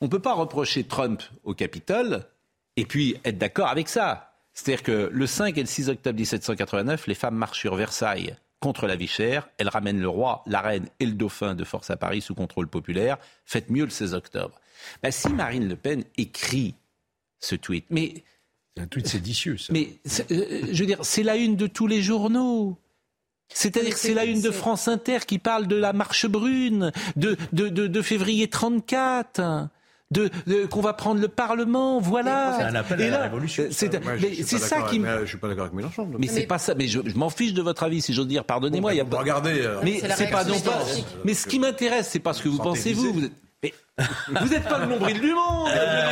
on 0.01 0.05
ne 0.05 0.09
peut 0.09 0.19
pas 0.19 0.33
reprocher 0.33 0.83
Trump 0.83 1.21
au 1.43 1.53
Capitole 1.53 2.25
et 2.77 2.85
puis 2.85 3.17
être 3.23 3.37
d'accord 3.37 3.67
avec 3.67 3.89
ça. 3.89 4.31
C'est-à-dire 4.53 4.83
que 4.83 5.09
le 5.11 5.27
5 5.27 5.57
et 5.57 5.61
le 5.61 5.67
6 5.67 5.89
octobre 5.89 6.17
1789, 6.17 7.07
les 7.07 7.15
femmes 7.15 7.35
marchent 7.35 7.59
sur 7.59 7.75
Versailles 7.75 8.35
contre 8.61 8.87
la 8.87 8.95
vie 8.95 9.07
chère. 9.07 9.49
Elles 9.57 9.69
ramènent 9.69 9.99
le 9.99 10.07
roi, 10.07 10.43
la 10.47 10.61
reine 10.61 10.87
et 10.99 11.05
le 11.05 11.11
dauphin 11.11 11.55
de 11.55 11.63
force 11.63 11.89
à 11.89 11.97
Paris 11.97 12.21
sous 12.21 12.35
contrôle 12.35 12.67
populaire. 12.67 13.17
Faites 13.45 13.69
mieux 13.69 13.83
le 13.83 13.89
16 13.89 14.13
octobre. 14.13 14.59
Ben, 15.03 15.11
si 15.11 15.29
Marine 15.29 15.67
Le 15.67 15.75
Pen 15.75 16.03
écrit 16.17 16.75
ce 17.39 17.55
tweet, 17.55 17.85
mais. 17.89 18.23
C'est 18.75 18.83
un 18.83 18.87
tweet 18.87 19.07
séditieux, 19.07 19.57
ça. 19.57 19.71
Mais, 19.71 19.99
euh, 20.31 20.67
je 20.71 20.79
veux 20.79 20.87
dire, 20.87 21.03
c'est 21.03 21.23
la 21.23 21.37
une 21.37 21.55
de 21.55 21.67
tous 21.67 21.87
les 21.87 22.01
journaux. 22.01 22.77
C'est-à-dire 23.49 23.93
que 23.93 23.99
c'est 23.99 24.13
la 24.13 24.25
une 24.25 24.41
de 24.41 24.51
France 24.51 24.87
Inter 24.87 25.19
qui 25.27 25.37
parle 25.37 25.67
de 25.67 25.75
la 25.75 25.93
marche 25.93 26.25
brune 26.25 26.91
de, 27.15 27.37
de, 27.53 27.69
de, 27.69 27.87
de 27.87 28.01
février 28.01 28.49
34 28.49 29.69
de, 30.11 30.29
qu'on 30.67 30.81
va 30.81 30.93
prendre 30.93 31.19
le 31.19 31.27
Parlement, 31.27 31.99
voilà. 31.99 32.55
C'est 32.57 32.63
un 32.65 32.75
appel 32.75 33.01
à 33.01 33.09
la 33.09 33.23
révolution. 33.23 33.65
C'est 33.71 33.89
ça 34.59 34.81
qui. 34.83 34.99
Mais, 34.99 35.09
je 35.21 35.25
suis 35.25 35.37
pas 35.37 35.47
d'accord 35.47 35.65
avec 35.65 35.73
Mélenchon. 35.73 36.09
Mais, 36.17 36.27
c'est 36.27 36.45
pas 36.45 36.57
ça. 36.57 36.75
Mais 36.75 36.87
je, 36.87 36.99
m'en 37.15 37.29
fiche 37.29 37.53
de 37.53 37.61
votre 37.61 37.83
avis, 37.83 38.01
si 38.01 38.13
j'ose 38.13 38.27
dire. 38.27 38.43
Pardonnez-moi. 38.43 38.93
il 38.93 38.97
y 38.97 39.01
a 39.01 39.05
pas. 39.05 39.19
Regardez. 39.19 39.61
Euh, 39.61 39.79
mais 39.83 40.01
c'est 40.15 40.29
pas 40.29 40.43
non 40.43 40.59
pas. 40.59 40.83
Mais 41.23 41.33
ce 41.33 41.47
qui 41.47 41.59
m'intéresse, 41.59 42.09
c'est 42.11 42.19
pas 42.19 42.33
ce 42.33 42.43
que 42.43 42.49
vous 42.49 42.57
pensez 42.57 42.93
vous. 42.93 43.13
Vous 43.13 43.25
êtes... 43.25 43.31
Mais 43.63 43.73
vous 44.41 44.47
n'êtes 44.49 44.67
pas 44.67 44.79
le 44.79 44.85
nombril 44.87 45.19
du 45.19 45.33
monde. 45.33 45.69
Euh, 45.69 46.11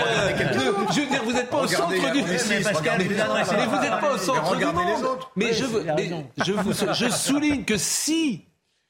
je 0.96 1.02
veux 1.02 1.08
dire, 1.08 1.24
vous 1.24 1.34
n'êtes 1.34 1.50
pas 1.50 1.62
au 1.62 1.68
centre 1.68 1.90
du. 1.90 2.00
monde. 2.00 2.12
Mais 2.16 3.66
vous 3.66 3.82
n'êtes 3.82 4.00
pas 4.00 4.14
au 4.14 4.18
centre 4.18 4.56
du 4.56 4.66
monde. 4.66 5.20
Mais 5.36 5.54
je, 5.54 5.66
je, 6.46 6.54
vous, 6.54 6.72
je 6.94 7.10
souligne 7.10 7.64
que 7.64 7.78
si 7.78 8.46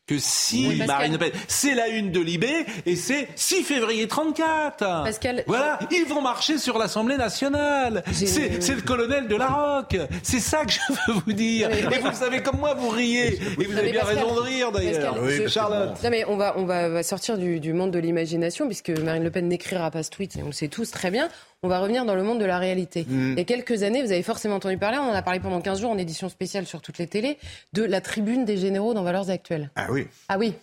que 0.05 0.17
si 0.19 0.83
Marine 0.85 1.13
Le 1.13 1.17
Pen, 1.17 1.31
c'est 1.47 1.75
la 1.75 1.87
une 1.87 2.11
de 2.11 2.19
Libé 2.19 2.65
et 2.85 2.95
c'est 2.95 3.27
6 3.35 3.63
février 3.63 4.07
34. 4.07 5.05
Voilà, 5.47 5.79
ils 5.91 6.05
vont 6.05 6.21
marcher 6.21 6.57
sur 6.57 6.77
l'Assemblée 6.77 7.17
nationale. 7.17 8.03
C'est 8.11 8.75
le 8.75 8.81
colonel 8.81 9.27
de 9.27 9.35
la 9.35 9.47
Roque. 9.47 9.97
C'est 10.21 10.39
ça 10.39 10.65
que 10.65 10.71
je 10.71 10.79
veux 11.07 11.19
vous 11.25 11.33
dire. 11.33 11.71
Et 11.71 11.99
vous 11.99 12.07
le 12.07 12.13
savez 12.13 12.41
comme 12.41 12.59
moi, 12.59 12.73
vous 12.73 12.89
riez. 12.89 13.39
Et 13.59 13.65
vous 13.65 13.77
avez 13.77 13.91
bien 13.91 14.03
raison 14.03 14.35
de 14.35 14.41
rire 14.41 14.71
d'ailleurs. 14.71 15.15
Charlotte. 15.47 16.03
Non 16.03 16.09
mais 16.09 16.25
on 16.25 16.37
va, 16.37 16.55
on 16.57 16.65
va, 16.65 17.03
sortir 17.03 17.37
du, 17.37 17.59
du 17.59 17.73
monde 17.73 17.91
de 17.91 17.99
l'imagination 17.99 18.65
puisque 18.65 18.89
Marine 18.89 19.23
Le 19.23 19.31
Pen 19.31 19.47
n'écrira 19.47 19.91
pas 19.91 20.03
ce 20.03 20.09
tweet, 20.09 20.37
on 20.41 20.47
le 20.47 20.51
sait 20.51 20.67
tous 20.67 20.91
très 20.91 21.11
bien 21.11 21.29
on 21.63 21.69
va 21.69 21.79
revenir 21.79 22.05
dans 22.05 22.15
le 22.15 22.23
monde 22.23 22.39
de 22.39 22.45
la 22.45 22.59
réalité. 22.59 23.05
Mm. 23.07 23.31
Il 23.31 23.37
y 23.37 23.41
a 23.41 23.45
quelques 23.45 23.83
années, 23.83 24.03
vous 24.03 24.11
avez 24.11 24.23
forcément 24.23 24.55
entendu 24.55 24.77
parler, 24.77 24.97
on 24.97 25.09
en 25.09 25.13
a 25.13 25.21
parlé 25.21 25.39
pendant 25.39 25.61
15 25.61 25.81
jours 25.81 25.91
en 25.91 25.97
édition 25.97 26.29
spéciale 26.29 26.65
sur 26.65 26.81
toutes 26.81 26.97
les 26.97 27.07
télés, 27.07 27.37
de 27.71 27.83
la 27.83 28.01
tribune 28.01 28.45
des 28.45 28.57
généraux 28.57 28.93
dans 28.93 29.03
Valeurs 29.03 29.29
Actuelles. 29.29 29.71
Ah 29.75 29.87
oui. 29.89 30.07
Ah 30.27 30.37
oui. 30.37 30.53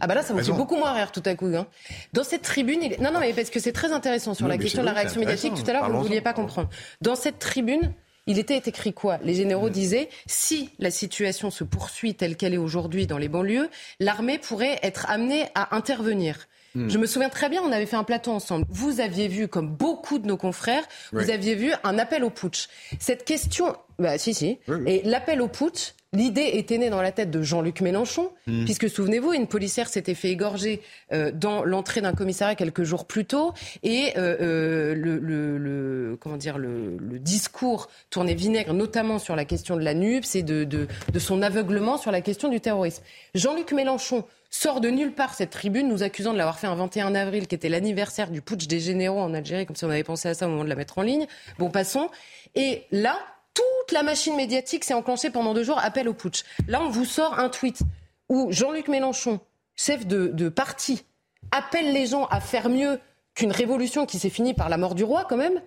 Ah 0.00 0.06
bah 0.06 0.14
là, 0.14 0.22
ça 0.22 0.34
vous 0.34 0.42
fait 0.42 0.52
beaucoup 0.52 0.76
moins 0.76 0.92
rire 0.92 1.10
tout 1.10 1.22
à 1.24 1.34
coup. 1.34 1.46
Hein. 1.46 1.66
Dans 2.12 2.22
cette 2.22 2.42
tribune, 2.42 2.82
il... 2.82 3.02
non, 3.02 3.12
non, 3.12 3.20
mais 3.20 3.32
parce 3.32 3.50
que 3.50 3.60
c'est 3.60 3.72
très 3.72 3.92
intéressant 3.92 4.34
sur 4.34 4.46
la 4.46 4.58
question 4.58 4.82
de 4.82 4.86
la 4.86 4.92
réaction 4.92 5.20
médiatique. 5.20 5.54
Tout 5.54 5.68
à 5.68 5.72
l'heure, 5.72 5.90
vous 5.90 5.96
ne 5.96 6.02
vouliez 6.02 6.20
pas 6.20 6.34
comprendre. 6.34 6.68
Dans 7.00 7.16
cette 7.16 7.38
tribune, 7.38 7.92
il 8.26 8.38
était 8.38 8.58
écrit 8.58 8.92
quoi? 8.92 9.18
Les 9.22 9.34
généraux 9.34 9.70
disaient 9.70 10.08
si 10.26 10.70
la 10.78 10.90
situation 10.90 11.50
se 11.50 11.64
poursuit 11.64 12.14
telle 12.14 12.36
qu'elle 12.36 12.54
est 12.54 12.58
aujourd'hui 12.58 13.06
dans 13.06 13.18
les 13.18 13.28
banlieues, 13.28 13.70
l'armée 14.00 14.38
pourrait 14.38 14.78
être 14.82 15.08
amenée 15.08 15.46
à 15.54 15.74
intervenir. 15.76 16.46
Hmm. 16.76 16.90
Je 16.90 16.98
me 16.98 17.06
souviens 17.06 17.30
très 17.30 17.48
bien, 17.48 17.62
on 17.62 17.72
avait 17.72 17.86
fait 17.86 17.96
un 17.96 18.04
plateau 18.04 18.32
ensemble. 18.32 18.66
Vous 18.68 19.00
aviez 19.00 19.28
vu, 19.28 19.48
comme 19.48 19.68
beaucoup 19.68 20.18
de 20.18 20.26
nos 20.26 20.36
confrères, 20.36 20.84
vous 21.12 21.30
aviez 21.30 21.54
vu 21.54 21.72
un 21.84 21.98
appel 21.98 22.22
au 22.22 22.28
putsch. 22.28 22.68
Cette 23.00 23.24
question, 23.24 23.74
bah 23.98 24.18
si, 24.18 24.34
si. 24.34 24.58
Et 24.86 25.00
l'appel 25.04 25.40
au 25.40 25.48
putsch, 25.48 25.94
L'idée 26.12 26.50
était 26.54 26.78
née 26.78 26.88
dans 26.88 27.02
la 27.02 27.12
tête 27.12 27.30
de 27.30 27.42
Jean-Luc 27.42 27.80
Mélenchon, 27.82 28.30
hmm. 28.46 28.64
puisque 28.64 28.88
souvenez-vous, 28.88 29.34
une 29.34 29.48
policière 29.48 29.88
s'était 29.88 30.14
fait 30.14 30.30
égorger 30.30 30.80
euh, 31.12 31.30
dans 31.30 31.62
l'entrée 31.64 32.00
d'un 32.00 32.14
commissariat 32.14 32.54
quelques 32.54 32.84
jours 32.84 33.04
plus 33.04 33.26
tôt, 33.26 33.52
et 33.82 34.12
euh, 34.16 34.36
euh, 34.40 34.94
le, 34.94 36.16
comment 36.18 36.36
dire, 36.36 36.56
le, 36.56 36.96
discours 37.18 37.88
tournait 38.08 38.34
vinaigre, 38.34 38.72
notamment 38.72 39.18
sur 39.18 39.36
la 39.36 39.44
question 39.44 39.76
de 39.76 39.82
la 39.82 39.94
NUPS 39.94 40.36
et 40.36 40.42
de, 40.42 40.64
de 40.64 41.18
son 41.18 41.42
aveuglement 41.42 41.98
sur 41.98 42.12
la 42.12 42.22
question 42.22 42.48
du 42.48 42.60
terrorisme. 42.60 43.02
Jean-Luc 43.34 43.72
Mélenchon 43.72 44.24
sort 44.56 44.80
de 44.80 44.88
nulle 44.88 45.12
part 45.12 45.34
cette 45.34 45.50
tribune, 45.50 45.88
nous 45.88 46.02
accusant 46.02 46.32
de 46.32 46.38
l'avoir 46.38 46.58
fait 46.58 46.66
un 46.66 46.74
21 46.74 47.14
avril, 47.14 47.46
qui 47.46 47.54
était 47.54 47.68
l'anniversaire 47.68 48.30
du 48.30 48.40
putsch 48.40 48.66
des 48.66 48.80
généraux 48.80 49.20
en 49.20 49.34
Algérie, 49.34 49.66
comme 49.66 49.76
si 49.76 49.84
on 49.84 49.90
avait 49.90 50.04
pensé 50.04 50.28
à 50.28 50.34
ça 50.34 50.46
au 50.46 50.50
moment 50.50 50.64
de 50.64 50.68
la 50.68 50.74
mettre 50.74 50.98
en 50.98 51.02
ligne. 51.02 51.26
Bon, 51.58 51.70
passons. 51.70 52.08
Et 52.54 52.84
là, 52.90 53.18
toute 53.54 53.92
la 53.92 54.02
machine 54.02 54.34
médiatique 54.34 54.84
s'est 54.84 54.94
enclenchée 54.94 55.30
pendant 55.30 55.54
deux 55.54 55.62
jours, 55.62 55.78
appel 55.78 56.08
au 56.08 56.14
putsch. 56.14 56.42
Là, 56.68 56.82
on 56.82 56.88
vous 56.88 57.04
sort 57.04 57.38
un 57.38 57.48
tweet 57.48 57.80
où 58.28 58.50
Jean-Luc 58.50 58.88
Mélenchon, 58.88 59.40
chef 59.76 60.06
de, 60.06 60.48
parti, 60.48 61.04
appelle 61.50 61.92
les 61.92 62.06
gens 62.06 62.24
à 62.26 62.40
faire 62.40 62.68
mieux 62.68 62.98
qu'une 63.34 63.52
révolution 63.52 64.06
qui 64.06 64.18
s'est 64.18 64.30
finie 64.30 64.54
par 64.54 64.68
la 64.68 64.78
mort 64.78 64.94
du 64.94 65.04
roi, 65.04 65.26
quand 65.28 65.36
même. 65.36 65.60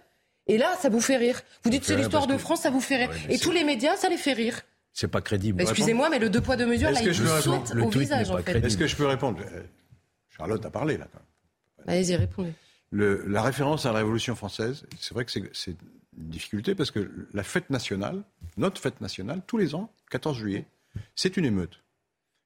Et 0.48 0.58
là, 0.58 0.76
ça 0.82 0.90
vous 0.90 1.00
fait 1.00 1.18
rire. 1.18 1.42
Vous 1.64 1.70
dites 1.70 1.86
c'est 1.86 1.96
l'histoire 1.96 2.26
de 2.26 2.38
France, 2.38 2.62
ça 2.62 2.72
vous 2.72 2.82
fait 2.82 3.06
rire. 3.06 3.12
Et 3.30 3.38
tous 3.38 3.52
les 3.52 3.64
médias, 3.64 3.96
ça 3.96 4.10
les 4.10 4.18
fait 4.18 4.34
rire. 4.34 4.62
C'est 5.00 5.08
pas 5.08 5.22
crédible. 5.22 5.62
Excusez-moi, 5.62 6.10
mais 6.10 6.20
le 6.20 6.30
deux 6.30 6.42
poids 6.42 6.58
deux 6.58 6.66
mesures, 6.66 6.92
là, 6.92 7.02
il 7.02 7.14
vous 7.14 7.42
saute 7.42 7.74
au 7.74 7.88
visage, 7.88 8.30
en 8.32 8.38
fait. 8.40 8.58
Est-ce 8.58 8.76
que 8.76 8.86
je 8.86 8.98
peux 8.98 9.08
répondre? 9.08 9.40
Euh, 9.50 9.64
Charlotte 10.30 10.66
a 10.66 10.70
parlé, 10.70 10.98
là. 10.98 11.08
Allez-y, 11.88 12.18
répondez. 12.18 12.52
la 12.92 13.42
référence 13.42 13.86
à 13.86 13.94
la 13.94 14.00
Révolution 14.00 14.36
française, 14.36 14.86
c'est 15.00 15.14
vrai 15.14 15.24
que 15.24 15.32
c'est 15.32 15.72
une 15.72 15.78
difficulté 16.30 16.76
parce 16.76 16.92
que 16.92 17.10
la 17.34 17.44
fête 17.44 17.70
nationale, 17.70 18.24
notre 18.58 18.82
fête 18.82 19.00
nationale, 19.00 19.42
tous 19.48 19.58
les 19.58 19.74
ans, 19.74 19.90
14 20.12 20.38
juillet, 20.38 20.66
c'est 21.16 21.38
une 21.38 21.46
émeute 21.46 21.82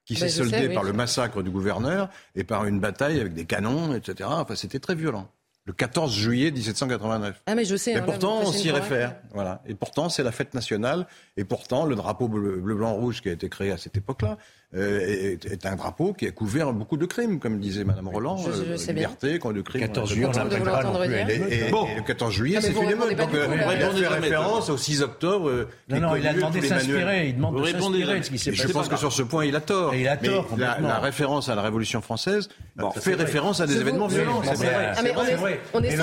qui 0.06 0.14
s'est 0.14 0.26
ben, 0.26 0.30
soldée 0.30 0.70
par 0.70 0.84
le 0.84 0.94
massacre 0.94 1.42
du 1.42 1.50
gouverneur 1.50 2.08
et 2.36 2.44
par 2.44 2.66
une 2.66 2.80
bataille 2.80 3.20
avec 3.20 3.34
des 3.34 3.46
canons, 3.46 3.96
etc. 3.96 4.30
Enfin, 4.32 4.54
c'était 4.54 4.80
très 4.80 4.94
violent 4.94 5.28
le 5.66 5.74
14 5.74 6.14
juillet 6.14 6.52
1789. 6.52 7.42
Ah 7.46 7.56
mais 7.56 7.64
je 7.64 7.76
sais. 7.76 7.92
Et 7.92 7.96
hein, 7.96 8.04
pourtant, 8.04 8.42
on 8.42 8.52
s'y 8.52 8.70
réfère. 8.72 9.16
Voilà. 9.34 9.62
Et 9.66 9.76
pourtant, 9.76 10.10
c'est 10.10 10.24
la 10.24 10.32
fête 10.32 10.54
nationale. 10.54 11.08
Et 11.38 11.46
pourtant, 11.46 11.86
le 11.86 11.96
drapeau 11.96 12.28
bleu, 12.28 12.60
blanc, 12.60 12.94
rouge 12.94 13.22
qui 13.22 13.30
a 13.30 13.32
été 13.32 13.48
créé 13.50 13.72
à 13.72 13.78
cette 13.78 13.96
époque-là 13.96 14.38
euh, 14.76 15.38
est, 15.52 15.66
un 15.68 15.76
drapeau 15.76 16.14
qui 16.14 16.28
a 16.28 16.32
couvert 16.32 16.74
beaucoup 16.74 16.98
de 16.98 17.06
crimes, 17.06 17.40
comme 17.40 17.60
disait 17.60 17.84
Madame 17.84 18.08
Roland. 18.08 18.38
Je, 18.38 18.52
je, 18.52 18.90
euh, 18.90 18.94
liberté, 18.94 19.38
quand 19.38 19.52
de 19.52 19.62
crimes. 19.62 19.82
14 19.82 20.10
juillet, 20.10 20.26
on 20.26 20.32
de 20.32 20.34
pas 20.34 21.06
Et, 21.50 21.70
bon. 21.70 21.86
et, 21.88 21.96
le 21.96 22.02
14 22.02 22.34
juillet, 22.34 22.60
c'est 22.60 22.72
une 22.72 22.90
émeute. 22.90 23.16
Donc, 23.16 23.34
euh, 23.34 23.48
on 23.50 23.96
fait 23.96 24.08
référence 24.08 24.70
au 24.70 24.78
6 24.78 25.04
octobre. 25.04 25.50
Euh, 25.50 25.68
non, 25.90 26.00
non, 26.00 26.16
il 26.16 26.28
a 26.28 26.34
demandé 26.34 26.60
de 26.60 26.66
s'inspirer. 26.66 27.28
Il 27.28 27.36
demande 27.36 27.62
de 27.62 27.66
s'inspirer 27.66 28.20
de 28.20 28.24
ce 28.24 28.30
qui 28.32 28.40
s'est 28.40 28.52
passé. 28.52 28.68
Je 28.68 28.74
pense 28.74 28.88
que 28.88 28.98
sur 28.98 29.12
ce 29.12 29.22
point, 29.22 29.46
il 29.46 29.56
a 29.56 29.62
tort. 29.62 29.94
Et 29.94 30.02
il 30.02 30.08
a 30.08 30.18
tort. 30.18 30.48
La 30.58 31.00
référence 31.00 31.50
à 31.50 31.56
la 31.56 31.62
Révolution 31.62 32.02
française 32.02 32.50
fait 32.96 33.16
référence 33.16 33.62
à 33.62 33.68
des 33.68 33.80
événements 33.80 34.08
violents. 34.08 34.42
C'est 34.44 34.56
vrai. 34.56 34.94
On 35.74 35.84
est 35.84 35.98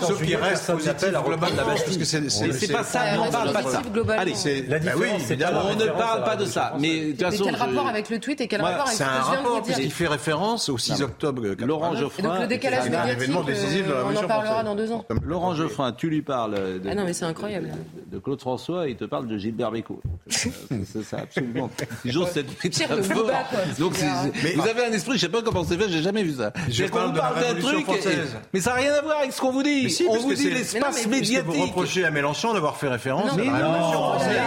Sauf 0.00 0.22
qu'il 0.22 0.36
reste 0.36 0.70
aux 0.70 0.88
appels 0.88 1.16
à 1.16 1.20
global 1.20 1.52
de 1.52 1.56
la 1.56 1.64
Bastille. 1.64 2.04
C'est 2.04 2.72
pas 2.72 2.84
ça, 2.84 3.00
on 3.18 3.26
ne 3.26 3.30
parle 3.30 3.52
pas 3.52 3.62
de 3.62 3.68
ça. 3.68 3.82
Allez, 4.18 4.34
la 4.68 4.78
différence, 4.78 5.22
c'est 5.26 5.38
on 5.48 5.74
ne 5.74 5.86
parle 5.86 6.24
pas 6.24 6.36
de 6.36 6.44
ça. 6.44 6.74
Mais 6.78 7.06
de 7.06 7.10
toute 7.12 7.22
façon, 7.22 7.50
avec 7.88 8.10
le 8.10 8.18
tweet 8.18 8.40
et 8.40 8.48
quel 8.48 8.62
rapport 8.62 8.86
avec 8.86 8.92
ce 8.92 8.98
que 8.98 9.04
je 9.04 9.10
viens 9.10 9.20
de 9.20 9.24
dire 9.24 9.32
C'est 9.32 9.38
un 9.38 9.42
rapport 9.42 9.62
puisqu'il 9.62 9.92
fait 9.92 10.06
référence 10.06 10.68
au 10.68 10.78
6 10.78 11.02
octobre. 11.02 11.42
Laurent 11.58 11.94
Geoffrin. 11.94 12.22
Donc 12.22 12.40
le 12.40 12.46
décalage 12.46 12.90
médiatique, 12.90 13.34
on 13.34 14.16
en 14.16 14.26
parlera 14.26 14.62
dans 14.62 14.74
deux 14.74 14.92
ans. 14.92 15.04
Laurent 15.22 15.54
Geoffrin, 15.54 15.92
tu 15.92 16.08
lui 16.08 16.22
parles 16.22 16.80
de. 16.80 16.88
Ah 16.88 16.94
non, 16.94 17.04
mais 17.04 17.12
c'est 17.12 17.24
incroyable. 17.24 17.70
De 18.10 18.18
Claude 18.18 18.40
François, 18.40 18.88
il 18.88 18.96
te 18.96 19.04
parle 19.04 19.26
de 19.26 19.36
Gilbert 19.38 19.70
Bécaud. 19.70 20.00
C'est 20.28 21.02
ça, 21.02 21.18
absolument. 21.18 21.70
J'ose 22.04 22.28
cette 22.28 22.46
Donc 23.78 23.94
vous 23.94 24.68
avez 24.68 24.84
un 24.86 24.92
esprit, 24.92 25.14
je 25.14 25.22
sais 25.22 25.28
pas 25.28 25.42
comment 25.42 25.64
c'est 25.64 25.76
fait, 25.76 25.88
j'ai 25.88 26.02
jamais 26.02 26.22
vu 26.22 26.34
ça. 26.34 26.52
Je 26.68 26.84
parle 26.84 27.12
d'un 27.12 27.54
truc, 27.60 27.86
mais 28.52 28.60
ça 28.60 28.70
n'a 28.70 28.76
rien 28.76 28.94
à 28.94 29.02
voir 29.02 29.18
avec 29.18 29.32
ce 29.32 29.40
qu'on 29.40 29.52
vous 29.52 29.62
dit. 29.62 29.96
on 30.08 30.18
vous 30.18 30.34
dit 30.34 30.50
l'espace 30.50 31.06
médiatique. 31.06 31.46
Vous 31.46 31.62
reprochez 31.62 32.04
à 32.04 32.10
Mélenchon 32.10 32.52
d'avoir 32.52 32.76
fait 32.76 32.88
référence 32.88 33.32
à 33.32 33.36
la 33.36 33.56
Révolution 33.56 33.92
française. 33.92 34.38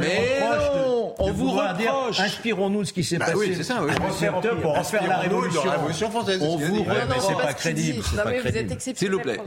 Mais 0.00 0.40
non, 0.40 0.71
on 1.18 1.32
vous 1.32 1.50
reproche. 1.50 2.20
Inspirons-nous 2.20 2.80
de 2.80 2.86
ce 2.86 2.92
qui 2.92 3.04
s'est 3.04 3.18
passé. 3.18 3.34
Oui, 3.36 3.54
c'est 3.56 3.62
ça. 3.62 3.82
Pour 4.62 4.76
refaire 4.76 5.06
la 5.06 5.18
Révolution 5.18 6.10
française. 6.10 6.40
On 6.42 6.56
vous 6.56 6.84
c'est 7.20 7.34
pas 7.34 7.54
crédible. 7.54 8.02
S'il 8.94 9.10
vous 9.10 9.20
plaît, 9.20 9.40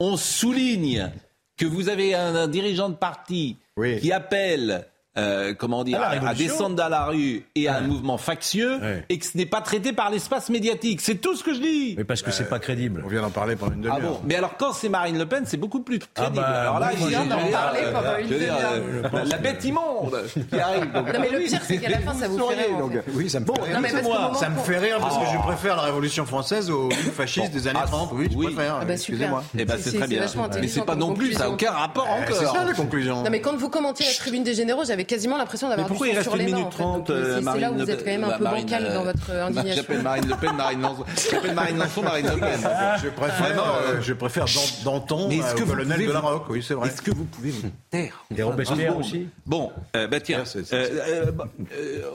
on 0.00 0.16
souligne 0.16 1.10
que 1.56 1.66
vous 1.66 1.88
avez 1.88 2.14
un 2.14 2.48
dirigeant 2.48 2.88
de 2.88 2.94
parti 2.94 3.58
qui 4.00 4.12
appelle 4.12 4.86
euh, 5.18 5.52
comment 5.52 5.84
dire, 5.84 6.00
à, 6.00 6.34
descendre 6.34 6.76
dans 6.76 6.88
la 6.88 7.04
rue 7.04 7.44
et 7.54 7.68
à 7.68 7.76
un 7.76 7.80
mouvement 7.82 8.16
factieux 8.16 8.80
et 9.08 9.18
que 9.18 9.26
ce 9.26 9.36
n'est 9.36 9.46
pas 9.46 9.60
traité 9.60 9.92
par 9.92 10.10
l'espace 10.10 10.48
médiatique. 10.48 11.00
C'est 11.00 11.16
tout 11.16 11.36
ce 11.36 11.44
que 11.44 11.54
je 11.54 11.60
dis. 11.60 11.94
Mais 11.98 12.04
parce 12.04 12.22
que 12.22 12.30
c'est 12.30 12.48
pas 12.48 12.58
crédible. 12.58 13.02
On 13.04 13.08
vient 13.08 13.20
d'en 13.20 13.30
parler 13.30 13.56
pendant 13.56 13.74
une 13.74 13.82
demi-heure. 13.82 13.98
Ah 14.02 14.06
bon 14.06 14.20
Mais 14.24 14.36
alors 14.36 14.56
quand 14.56 14.72
c'est 14.72 14.88
Marine 14.88 15.18
Le 15.18 15.26
Pen, 15.26 15.44
c'est 15.46 15.56
beaucoup 15.56 15.80
plus 15.80 15.98
ah 16.02 16.22
crédible. 16.22 16.36
Bah, 16.36 16.60
alors 16.62 16.78
là, 16.78 16.90
vient 16.94 17.26
d'en 17.26 17.50
parler 17.50 17.80
pendant 17.92 18.16
une 18.18 18.28
demi-heure. 18.28 19.26
La 19.26 19.38
bête 19.38 19.64
immonde 19.64 20.24
qui 20.50 20.58
arrive. 20.58 20.88
non 20.94 21.04
mais 21.20 21.30
le 21.30 21.38
pire, 21.40 21.60
c'est 21.62 21.78
qu'à 21.78 21.90
la 21.90 21.98
fin, 21.98 22.14
ça 22.14 22.28
vous 22.28 22.38
fait 22.48 22.64
rire. 22.64 23.02
Oui, 23.14 23.28
ça 23.28 23.40
me 23.40 23.46
fait 23.46 23.60
rire. 23.60 24.36
Ça 24.36 24.48
me 24.48 24.58
fait 24.58 24.78
rire 24.78 24.98
parce 25.00 25.18
que 25.18 25.26
je 25.26 25.38
oh. 25.38 25.42
préfère 25.42 25.76
la 25.76 25.82
Révolution 25.82 26.24
française 26.24 26.70
aux 26.70 26.90
fascistes 27.14 27.52
des 27.52 27.68
années 27.68 27.80
30. 27.84 28.08
Ah, 28.10 28.14
oui, 28.16 28.28
je 28.30 28.36
préfère. 28.36 28.78
Ah 28.80 28.84
bah, 28.84 28.94
Excusez-moi. 28.94 29.44
Eh 29.58 29.64
ben 29.64 29.76
c'est 29.78 29.96
très 29.96 30.06
bien. 30.08 30.24
Mais 30.60 30.68
c'est 30.68 30.84
pas 30.84 30.96
non 30.96 31.14
plus, 31.14 31.34
ça 31.34 31.40
n'a 31.40 31.50
aucun 31.50 31.70
rapport 31.70 32.08
encore. 32.08 32.36
C'est 32.36 32.46
ça 32.46 32.64
la 32.64 32.72
conclusion. 32.72 33.22
Non 33.22 33.30
mais 33.30 33.40
quand 33.40 33.56
vous 33.56 33.68
commentiez 33.68 34.06
la 34.06 34.12
tribune 34.12 34.44
des 34.44 34.54
généraux, 34.54 34.84
j'avais 34.86 35.01
quasiment 35.04 35.36
l'impression 35.36 35.68
d'avoir 35.68 35.88
pourquoi 35.88 36.08
il 36.08 36.16
reste 36.16 36.30
une 36.34 36.44
minute 36.44 36.70
trente 36.70 37.10
euh, 37.10 37.40
C'est 37.42 37.60
là 37.60 37.72
où 37.72 37.74
vous 37.74 37.90
êtes 37.90 38.04
quand 38.04 38.10
même 38.10 38.24
un 38.24 38.38
peu 38.38 38.44
bancal 38.44 38.92
dans 38.92 39.04
votre 39.04 39.30
euh, 39.30 39.46
indignation. 39.46 39.82
J'appelle 39.82 40.02
Marine 40.02 40.28
Le 40.28 40.36
Pen, 40.36 40.56
Marine 40.56 40.80
Lançon. 40.80 41.04
J'appelle 41.30 41.54
Marine 41.54 41.78
Lançon, 41.78 42.02
Marine 42.02 42.26
Le 42.26 42.40
Pen. 42.40 42.60
Je 43.02 43.08
préfère, 43.08 43.64
euh, 43.64 44.00
je 44.00 44.12
préfère 44.12 44.44
Danton 44.84 45.30
au 45.30 45.66
colonel 45.66 46.06
de 46.06 46.12
la 46.12 46.20
Roque, 46.20 46.48
oui, 46.50 46.62
c'est 46.66 46.74
vrai. 46.74 46.88
Est-ce 46.88 47.02
que 47.02 47.10
vous 47.10 47.24
pouvez 47.24 47.50
vous 47.50 47.70
taire 47.90 48.24
Et 48.36 48.42
Robespierre 48.42 48.96
aussi 48.96 49.28
Bon, 49.46 49.70
bah 49.94 50.20
tiens, 50.20 50.44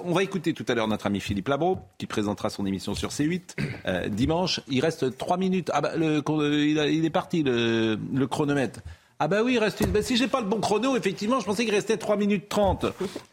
on 0.04 0.14
va 0.14 0.24
écouter 0.24 0.54
tout 0.54 0.66
à 0.68 0.74
l'heure 0.74 0.88
notre 0.88 1.08
ami 1.08 1.20
Philippe 1.20 1.48
Labro, 1.48 1.80
qui 1.98 2.06
présentera 2.06 2.50
son 2.50 2.66
émission 2.66 2.96
sur 2.96 3.10
C8 3.10 4.10
dimanche. 4.10 4.62
Il 4.68 4.82
reste 4.82 5.18
trois 5.18 5.38
minutes. 5.38 5.70
Ah 5.74 5.82
bah, 5.82 5.92
il 5.96 7.06
est 7.06 7.10
parti, 7.10 7.44
le 7.44 8.26
chronomètre. 8.26 8.82
Ah 9.20 9.28
bah 9.28 9.42
oui, 9.44 9.54
il 9.54 9.60
reste 9.60 9.82
une... 9.82 9.92
Bah, 9.92 10.04
si 10.04 10.16
j'ai 10.16 10.28
pas 10.28 10.42
le 10.42 10.46
bon 10.46 10.60
chrono, 10.60 10.96
effectivement, 10.96 11.40
je 11.40 11.46
pensais 11.46 11.66
qu'il 11.66 11.74
restait 11.74 11.98
3 11.98 12.18
minutes 12.18 12.50
30. 12.50 12.86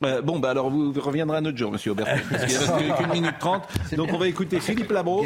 Euh, 0.02 0.22
bon, 0.22 0.38
bah 0.38 0.50
alors 0.50 0.70
vous 0.70 0.94
reviendrez 0.98 1.36
un 1.36 1.44
autre 1.44 1.58
jour, 1.58 1.70
monsieur 1.70 1.90
Aubert, 1.90 2.06
parce 2.30 2.46
qu'il 2.46 2.56
reste 2.56 2.96
qu'une 2.96 3.12
minute 3.12 3.34
30. 3.38 3.68
Donc 3.96 4.08
on 4.14 4.16
va 4.16 4.26
écouter 4.26 4.60
Philippe 4.60 4.90
Labro. 4.90 5.22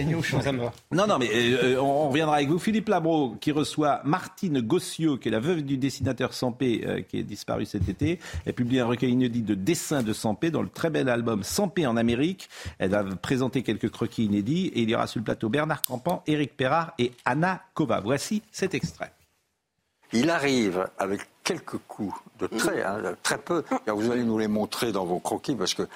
Non, 0.91 1.07
non, 1.07 1.19
mais 1.19 1.29
euh, 1.33 1.81
on, 1.81 2.09
reviendra 2.09 2.37
avec 2.37 2.49
vous. 2.49 2.59
Philippe 2.59 2.89
Labro 2.89 3.37
qui 3.41 3.53
reçoit 3.53 4.01
Martine 4.05 4.61
Gossiot, 4.61 5.17
qui 5.19 5.29
est 5.29 5.31
la 5.31 5.39
veuve 5.39 5.63
du 5.63 5.77
dessinateur 5.77 6.35
Sampé, 6.35 6.83
euh, 6.85 7.03
qui 7.03 7.19
est 7.19 7.23
disparu 7.23 7.65
cet 7.65 7.89
été. 7.89 8.19
Elle 8.45 8.55
publie 8.55 8.81
un 8.81 8.87
recueil 8.87 9.13
inédit 9.13 9.43
de 9.43 9.55
dessins 9.55 10.03
de 10.03 10.13
Sampé 10.13 10.51
dans 10.51 10.63
le 10.63 10.69
très 10.69 10.91
bel 10.91 11.09
album 11.09 11.45
Sampé 11.45 11.87
en 11.87 11.97
Amérique. 11.97 12.49
Elle 12.81 12.91
va 12.91 13.05
présenter 13.05 13.63
quelques 13.63 13.91
croquis 13.91 14.25
inédits 14.25 14.73
et 14.75 14.81
il 14.81 14.91
y 14.91 14.95
aura 14.97 15.07
sur 15.07 15.21
le 15.21 15.25
plateau 15.25 15.49
Bernard 15.49 15.83
Campan, 15.83 16.25
Éric 16.27 16.57
Perrard 16.57 16.95
et 16.99 17.13
Anna 17.25 17.63
Kova. 17.75 18.01
Voici 18.01 18.43
cet 18.51 18.75
extrait. 18.75 19.13
Il 20.13 20.31
arrive 20.31 20.89
avec 20.99 21.21
quelques 21.45 21.79
coups 21.89 22.15
de 22.39 22.47
trait, 22.47 22.83
hein, 22.83 23.01
très 23.23 23.39
peu. 23.39 23.65
Vous 23.87 24.11
allez 24.11 24.25
nous 24.25 24.39
les 24.39 24.49
montrer 24.49 24.93
dans 24.93 25.05
vos 25.05 25.19
croquis 25.19 25.55
parce 25.55 25.75
que 25.75 25.87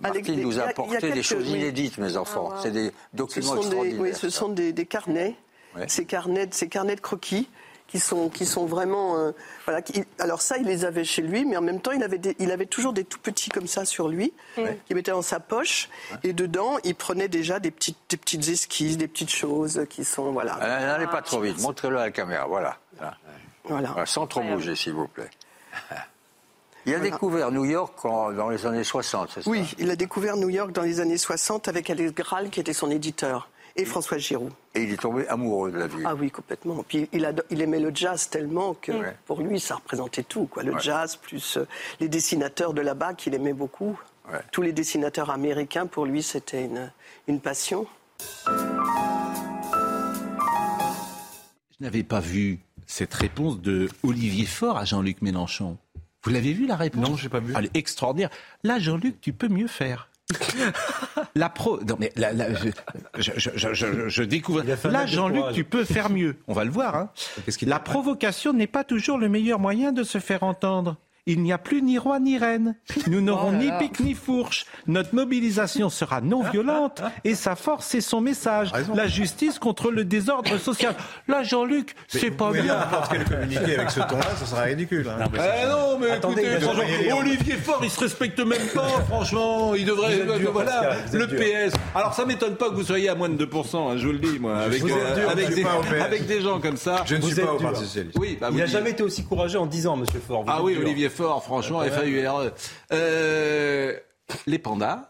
Martine 0.00 0.40
nous 0.40 0.58
a 0.58 0.64
apporté 0.64 1.10
des 1.10 1.22
choses 1.22 1.48
inédites, 1.48 1.98
mes 1.98 2.16
enfants. 2.16 2.52
C'est 2.62 2.70
des 2.70 2.92
documents 3.12 3.56
extraordinaires. 3.56 4.00
oui, 4.00 4.14
ce 4.14 4.30
sont 4.30 4.48
des, 4.48 4.72
carnets. 4.86 5.36
Ces 5.88 6.04
carnets, 6.04 6.48
ces 6.52 6.68
carnets 6.68 6.96
de 6.96 7.00
croquis 7.00 7.48
qui 7.86 8.00
sont, 8.00 8.28
qui 8.28 8.46
sont 8.46 8.66
vraiment. 8.66 9.18
Euh, 9.18 9.32
voilà, 9.66 9.80
alors 10.18 10.40
ça, 10.40 10.56
il 10.56 10.66
les 10.66 10.84
avait 10.84 11.04
chez 11.04 11.22
lui, 11.22 11.44
mais 11.44 11.56
en 11.56 11.60
même 11.60 11.80
temps, 11.80 11.92
il 11.92 12.02
avait, 12.02 12.20
il 12.38 12.50
avait 12.50 12.66
toujours 12.66 12.92
des 12.92 13.04
tout 13.04 13.18
petits 13.18 13.50
comme 13.50 13.66
ça 13.66 13.84
sur 13.84 14.08
lui, 14.08 14.32
qu'il 14.56 14.96
mettait 14.96 15.12
dans 15.12 15.22
sa 15.22 15.40
poche. 15.40 15.88
Et 16.22 16.32
dedans, 16.32 16.76
il 16.84 16.94
prenait 16.94 17.28
déjà 17.28 17.60
des 17.60 17.70
petites, 17.70 17.98
des 18.08 18.16
petites 18.16 18.48
esquisses, 18.48 18.96
des 18.96 19.08
petites 19.08 19.30
choses 19.30 19.86
qui 19.90 20.04
sont. 20.04 20.32
Voilà. 20.32 20.56
N'allez 20.56 21.06
pas 21.06 21.22
trop 21.22 21.40
vite, 21.40 21.60
montrez-le 21.60 21.98
à 21.98 22.06
la 22.06 22.10
caméra, 22.10 22.46
voilà. 22.46 22.78
Voilà. 22.96 23.16
Sans 24.06 24.26
trop 24.26 24.42
bouger, 24.42 24.76
s'il 24.76 24.92
vous 24.92 25.08
plaît. 25.08 25.30
Il 26.86 26.94
a 26.94 26.98
découvert 26.98 27.50
New 27.50 27.64
York 27.64 27.94
dans 28.04 28.50
les 28.50 28.66
années 28.66 28.84
60, 28.84 29.30
c'est 29.34 29.42
ça 29.42 29.50
Oui, 29.50 29.74
il 29.78 29.90
a 29.90 29.96
découvert 29.96 30.36
New 30.36 30.50
York 30.50 30.70
dans 30.70 30.82
les 30.82 31.00
années 31.00 31.16
60 31.16 31.66
avec 31.68 31.88
Alex 31.88 32.12
Graal, 32.12 32.50
qui 32.50 32.60
était 32.60 32.74
son 32.74 32.90
éditeur. 32.90 33.48
Et 33.76 33.86
François 33.86 34.18
Giroud. 34.18 34.52
Et 34.74 34.82
il 34.82 34.92
est 34.92 35.00
tombé 35.00 35.26
amoureux 35.26 35.72
de 35.72 35.78
la 35.78 35.86
ville. 35.88 36.04
Ah 36.04 36.14
oui, 36.14 36.30
complètement. 36.30 36.84
Puis 36.86 37.08
il, 37.12 37.34
il 37.50 37.60
aimait 37.62 37.80
le 37.80 37.90
jazz 37.92 38.28
tellement 38.28 38.74
que 38.74 38.92
pour 39.26 39.40
lui, 39.40 39.58
ça 39.58 39.76
représentait 39.76 40.22
tout. 40.22 40.44
Quoi. 40.46 40.62
Le 40.62 40.78
jazz, 40.78 41.16
plus 41.16 41.56
euh, 41.56 41.66
les 41.98 42.08
dessinateurs 42.08 42.72
de 42.72 42.82
là-bas 42.82 43.14
qu'il 43.14 43.34
aimait 43.34 43.52
beaucoup. 43.52 43.98
Tous 44.52 44.62
les 44.62 44.72
dessinateurs 44.72 45.30
américains, 45.30 45.86
pour 45.86 46.06
lui, 46.06 46.22
c'était 46.22 46.64
une, 46.64 46.92
une 47.26 47.40
passion. 47.40 47.86
Je 48.46 48.52
n'avais 51.80 52.04
pas 52.04 52.20
vu 52.20 52.60
cette 52.86 53.14
réponse 53.14 53.60
de 53.60 53.88
Olivier 54.02 54.46
Faure 54.46 54.76
à 54.76 54.84
Jean-Luc 54.84 55.22
Mélenchon. 55.22 55.78
Vous 56.22 56.30
l'avez 56.30 56.52
vu 56.52 56.66
la 56.66 56.76
réponse? 56.76 57.08
Non, 57.08 57.16
j'ai 57.16 57.28
pas 57.28 57.40
vu. 57.40 57.52
Elle 57.56 57.66
est 57.66 57.76
extraordinaire. 57.76 58.30
Là, 58.62 58.78
Jean-Luc, 58.78 59.20
tu 59.20 59.32
peux 59.32 59.48
mieux 59.48 59.66
faire. 59.66 60.08
la 61.34 61.50
pro. 61.50 61.80
Non, 61.82 61.96
mais 61.98 62.12
je, 63.18 63.32
je, 63.36 64.08
je, 64.08 64.22
découvre. 64.22 64.62
Là, 64.90 65.06
Jean-Luc, 65.06 65.44
tu 65.52 65.64
peux 65.64 65.84
faire 65.84 66.08
mieux. 66.08 66.36
On 66.48 66.54
va 66.54 66.64
le 66.64 66.70
voir. 66.70 66.96
Hein. 66.96 67.10
La 67.62 67.78
provocation 67.78 68.54
n'est 68.54 68.66
pas 68.66 68.84
toujours 68.84 69.18
le 69.18 69.28
meilleur 69.28 69.58
moyen 69.58 69.92
de 69.92 70.02
se 70.02 70.18
faire 70.18 70.42
entendre 70.42 70.96
il 71.26 71.42
n'y 71.42 71.52
a 71.52 71.58
plus 71.58 71.80
ni 71.80 71.96
roi 71.96 72.20
ni 72.20 72.36
reine. 72.36 72.76
Nous 73.06 73.22
n'aurons 73.22 73.48
oh 73.48 73.56
ni 73.56 73.70
pique 73.78 74.00
ni 74.00 74.12
fourche. 74.14 74.66
Notre 74.86 75.14
mobilisation 75.14 75.88
sera 75.88 76.20
non 76.20 76.42
violente 76.42 77.02
et 77.24 77.34
sa 77.34 77.56
force 77.56 77.86
c'est 77.86 78.02
son 78.02 78.20
message. 78.20 78.70
La 78.94 79.06
justice 79.06 79.58
contre 79.58 79.90
le 79.90 80.04
désordre 80.04 80.58
social. 80.58 80.94
Là, 81.28 81.42
Jean-Luc, 81.42 81.94
c'est 82.08 82.30
pas 82.30 82.52
bien. 82.52 82.76
N'importe 82.76 83.12
quel 83.12 83.24
communiqué 83.24 83.76
avec 83.76 83.90
ce 83.90 84.00
ton-là, 84.00 84.36
ça 84.36 84.46
sera 84.46 84.62
ridicule. 84.62 85.08
Hein. 85.08 85.18
Non, 85.20 85.26
mais, 85.32 85.38
eh 85.40 85.68
non, 85.68 85.98
mais 85.98 86.16
écoutez, 86.16 87.12
Olivier 87.12 87.54
Faure, 87.54 87.80
il 87.82 87.90
se 87.90 88.00
respecte 88.00 88.40
même 88.40 88.66
pas, 88.74 88.88
franchement. 89.08 89.74
Il 89.74 89.86
devrait. 89.86 90.24
voilà, 90.52 90.96
le 91.12 91.26
PS. 91.26 91.74
Alors, 91.94 92.12
ça 92.14 92.26
m'étonne 92.26 92.56
pas 92.56 92.68
que 92.68 92.74
vous 92.74 92.84
soyez 92.84 93.08
à 93.08 93.14
moins 93.14 93.28
de 93.28 93.44
2%, 93.44 93.76
hein, 93.76 93.96
je 93.96 94.06
vous 94.06 94.12
le 94.12 94.18
dis, 94.18 94.38
moi, 94.38 94.58
avec, 94.58 94.82
euh, 94.82 95.28
avec, 95.28 95.54
des, 95.54 95.64
avec, 95.64 96.26
des, 96.26 96.40
gens 96.42 96.60
comme 96.60 96.76
ça. 96.76 97.02
Je 97.06 97.16
ne 97.16 97.22
suis 97.22 97.40
pas 97.40 97.52
au 97.52 97.58
Parti 97.58 97.80
Socialiste. 97.80 98.18
Oui, 98.18 98.36
bah, 98.40 98.48
il 98.50 98.58
n'a 98.58 98.66
jamais 98.66 98.90
été 98.90 99.02
aussi 99.02 99.24
courageux 99.24 99.58
en 99.58 99.66
10 99.66 99.86
ans, 99.86 99.96
monsieur 99.96 100.20
Faure. 100.26 100.44
Ah 100.46 100.62
oui, 100.62 100.76
Olivier 100.78 101.08
fort, 101.14 101.42
franchement, 101.42 101.80
ah 101.80 101.90
FAUR. 101.90 102.50
Euh, 102.92 103.98
les 104.46 104.58
pandas, 104.58 105.08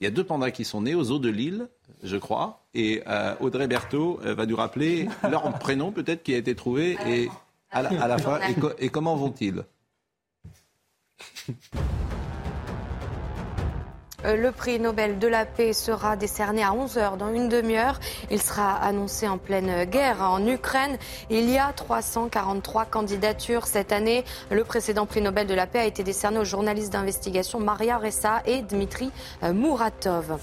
il 0.00 0.04
y 0.04 0.06
a 0.06 0.10
deux 0.10 0.24
pandas 0.24 0.50
qui 0.50 0.64
sont 0.64 0.82
nés 0.82 0.94
aux 0.94 1.10
eaux 1.10 1.18
de 1.18 1.28
l'île, 1.30 1.68
je 2.02 2.16
crois, 2.16 2.64
et 2.74 3.02
euh, 3.06 3.34
Audrey 3.40 3.66
Berthaud 3.66 4.20
euh, 4.24 4.34
va 4.34 4.46
nous 4.46 4.56
rappeler 4.56 5.08
leur 5.30 5.50
prénom 5.58 5.92
peut-être 5.92 6.22
qui 6.22 6.34
a 6.34 6.36
été 6.36 6.54
trouvé 6.54 6.98
et 7.06 7.28
à 7.70 7.82
la, 7.82 8.18
fin. 8.18 8.38
et 8.78 8.88
comment 8.88 9.16
vont-ils? 9.16 9.64
Le 14.24 14.50
prix 14.52 14.80
Nobel 14.80 15.18
de 15.18 15.28
la 15.28 15.44
paix 15.44 15.72
sera 15.72 16.16
décerné 16.16 16.62
à 16.62 16.70
11h 16.70 17.16
dans 17.16 17.32
une 17.32 17.48
demi-heure. 17.48 18.00
Il 18.30 18.40
sera 18.40 18.74
annoncé 18.76 19.28
en 19.28 19.38
pleine 19.38 19.84
guerre 19.84 20.22
en 20.22 20.46
Ukraine. 20.46 20.96
Il 21.30 21.50
y 21.50 21.58
a 21.58 21.72
343 21.72 22.86
candidatures 22.86 23.66
cette 23.66 23.92
année. 23.92 24.24
Le 24.50 24.64
précédent 24.64 25.06
prix 25.06 25.20
Nobel 25.20 25.46
de 25.46 25.54
la 25.54 25.66
paix 25.66 25.80
a 25.80 25.84
été 25.84 26.02
décerné 26.02 26.38
aux 26.38 26.44
journalistes 26.44 26.92
d'investigation 26.92 27.60
Maria 27.60 27.98
Ressa 27.98 28.42
et 28.46 28.62
Dmitri 28.62 29.10
euh, 29.42 29.52
Muratov. 29.52 30.38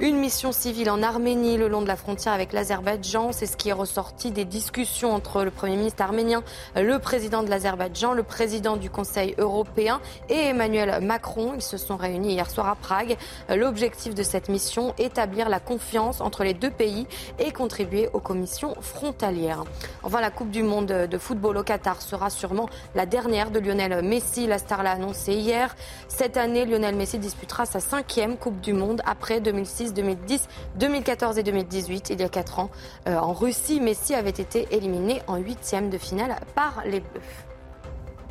Une 0.00 0.16
mission 0.16 0.50
civile 0.50 0.90
en 0.90 1.04
Arménie 1.04 1.56
le 1.56 1.68
long 1.68 1.80
de 1.80 1.86
la 1.86 1.94
frontière 1.94 2.32
avec 2.32 2.52
l'Azerbaïdjan, 2.52 3.30
c'est 3.30 3.46
ce 3.46 3.56
qui 3.56 3.68
est 3.68 3.72
ressorti 3.72 4.32
des 4.32 4.44
discussions 4.44 5.14
entre 5.14 5.44
le 5.44 5.52
Premier 5.52 5.76
ministre 5.76 6.02
arménien, 6.02 6.42
le 6.74 6.98
président 6.98 7.44
de 7.44 7.48
l'Azerbaïdjan, 7.48 8.12
le 8.12 8.24
président 8.24 8.76
du 8.76 8.90
Conseil 8.90 9.36
européen 9.38 10.00
et 10.28 10.46
Emmanuel 10.46 11.00
Macron. 11.00 11.52
Ils 11.54 11.62
se 11.62 11.76
sont 11.76 11.96
réunis 11.96 12.32
hier 12.32 12.50
soir 12.50 12.68
à 12.68 12.74
Prague. 12.74 13.16
L'objectif 13.48 14.14
de 14.14 14.22
cette 14.22 14.48
mission, 14.48 14.94
établir 14.98 15.48
la 15.48 15.60
confiance 15.60 16.20
entre 16.20 16.44
les 16.44 16.54
deux 16.54 16.70
pays 16.70 17.06
et 17.38 17.52
contribuer 17.52 18.08
aux 18.12 18.20
commissions 18.20 18.74
frontalières. 18.80 19.64
Enfin, 20.02 20.20
la 20.20 20.30
Coupe 20.30 20.50
du 20.50 20.62
Monde 20.62 20.86
de 20.86 21.18
football 21.18 21.56
au 21.56 21.62
Qatar 21.62 22.02
sera 22.02 22.30
sûrement 22.30 22.68
la 22.94 23.06
dernière 23.06 23.50
de 23.50 23.58
Lionel 23.58 24.02
Messi. 24.02 24.46
La 24.46 24.58
star 24.58 24.82
l'a 24.82 24.92
annoncé 24.92 25.34
hier. 25.34 25.74
Cette 26.08 26.36
année, 26.36 26.64
Lionel 26.64 26.94
Messi 26.94 27.18
disputera 27.18 27.66
sa 27.66 27.80
cinquième 27.80 28.36
Coupe 28.36 28.60
du 28.60 28.72
Monde 28.72 29.02
après 29.06 29.40
2006 29.40 29.94
2010, 29.94 30.48
2014 30.76 31.38
et 31.38 31.42
2018, 31.42 32.10
il 32.10 32.20
y 32.20 32.24
a 32.24 32.28
4 32.28 32.58
ans. 32.58 32.70
Euh, 33.08 33.16
en 33.16 33.32
Russie, 33.32 33.80
Messi 33.80 34.14
avait 34.14 34.30
été 34.30 34.68
éliminé 34.70 35.22
en 35.26 35.36
huitième 35.36 35.90
de 35.90 35.98
finale 35.98 36.36
par 36.54 36.82
les 36.84 37.00
Bleus. 37.00 37.53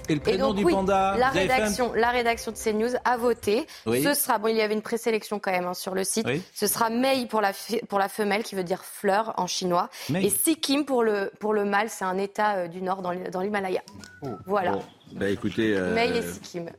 Et 0.10 0.16
le 0.16 0.20
prénom 0.20 0.54
du 0.54 0.66
panda 0.66 1.16
la 1.18 1.30
rédaction, 1.30 1.94
la 1.94 2.10
rédaction 2.10 2.52
de 2.52 2.58
CNews 2.58 2.96
a 3.06 3.18
voté. 3.18 3.68
Ce 3.86 4.14
sera, 4.14 4.38
bon, 4.38 4.48
il 4.48 4.58
y 4.58 4.62
avait 4.62 4.74
une 4.74 4.82
présélection 4.82 5.40
quand 5.40 5.52
même 5.52 5.66
hein, 5.66 5.74
sur 5.74 5.96
le 5.96 6.04
site. 6.04 6.28
Ce 6.54 6.68
sera 6.68 6.90
Mei 6.90 7.26
pour 7.28 7.42
la, 7.42 7.52
pour 7.90 8.00
la 8.00 8.10
femelle, 8.10 8.44
qui 8.44 8.56
veut 8.56 8.64
dire 8.64 8.84
fleur 8.84 9.34
en 9.38 9.48
chinois. 9.48 9.90
Et 10.14 10.30
Sikkim 10.30 10.86
pour 10.86 11.04
le, 11.04 11.32
pour 11.40 11.54
le 11.54 11.66
mâle, 11.66 11.90
c'est 11.90 12.06
un 12.06 12.18
état 12.18 12.56
euh, 12.56 12.68
du 12.68 12.82
nord 12.82 13.02
dans 13.02 13.42
l'Himalaya. 13.42 13.82
Oh. 14.22 14.28
Voilà. 14.46 14.80
Bah, 15.14 15.30
écoutez, 15.30 15.76
euh... 15.76 15.94
Mei 15.94 16.18
et 16.18 16.22
Sikkim. 16.22 16.70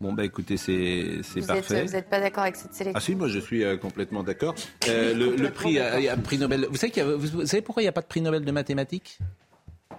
Bon, 0.00 0.12
bah 0.12 0.24
écoutez, 0.24 0.56
c'est 0.56 1.22
parfait. 1.46 1.84
vous 1.84 1.92
n'êtes 1.92 2.08
pas 2.08 2.20
d'accord 2.20 2.44
avec 2.44 2.54
cette 2.54 2.72
sélection 2.72 2.96
Ah 2.96 3.00
si, 3.00 3.16
moi 3.16 3.26
je 3.26 3.40
suis 3.40 3.64
euh, 3.64 3.76
complètement 3.76 4.22
d'accord. 4.22 4.54
Euh, 4.86 5.12
le, 5.12 5.50
prix, 5.50 5.78
euh, 5.78 5.98
il 5.98 6.04
y 6.04 6.08
a 6.08 6.14
un 6.14 6.18
prix 6.18 6.38
Nobel. 6.38 6.68
Vous 6.70 6.76
savez, 6.76 7.02
vous, 7.02 7.44
savez 7.46 7.62
pourquoi 7.62 7.82
il 7.82 7.86
n'y 7.86 7.90
a 7.90 7.92
pas 7.92 8.02
de 8.02 8.06
prix 8.06 8.20
Nobel 8.20 8.44
de 8.44 8.52
mathématiques? 8.52 9.18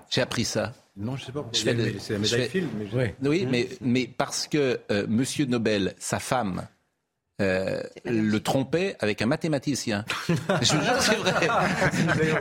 J'ai 0.10 0.22
appris 0.22 0.46
ça. 0.46 0.74
Non, 0.98 1.16
je 1.16 1.22
ne 1.22 1.26
sais 1.28 1.32
pas. 1.32 1.46
C'est 1.54 1.66
la 2.14 2.20
médaille 2.20 2.50
film. 2.50 2.68
Mais 2.94 3.16
Oui, 3.22 3.46
mais, 3.50 3.70
mais 3.82 4.08
parce 4.08 4.48
que 4.48 4.80
Monsieur 5.08 5.46
Nobel, 5.46 5.94
sa 6.00 6.20
femme, 6.20 6.68
euh, 7.42 7.82
le 8.04 8.40
trompait 8.40 8.98
avec 9.00 9.22
un 9.22 9.26
mathématicien. 9.26 10.04
Je 10.28 10.74
vous 10.76 10.84
jure, 10.84 11.00
c'est 11.00 11.16
vrai. 11.16 11.48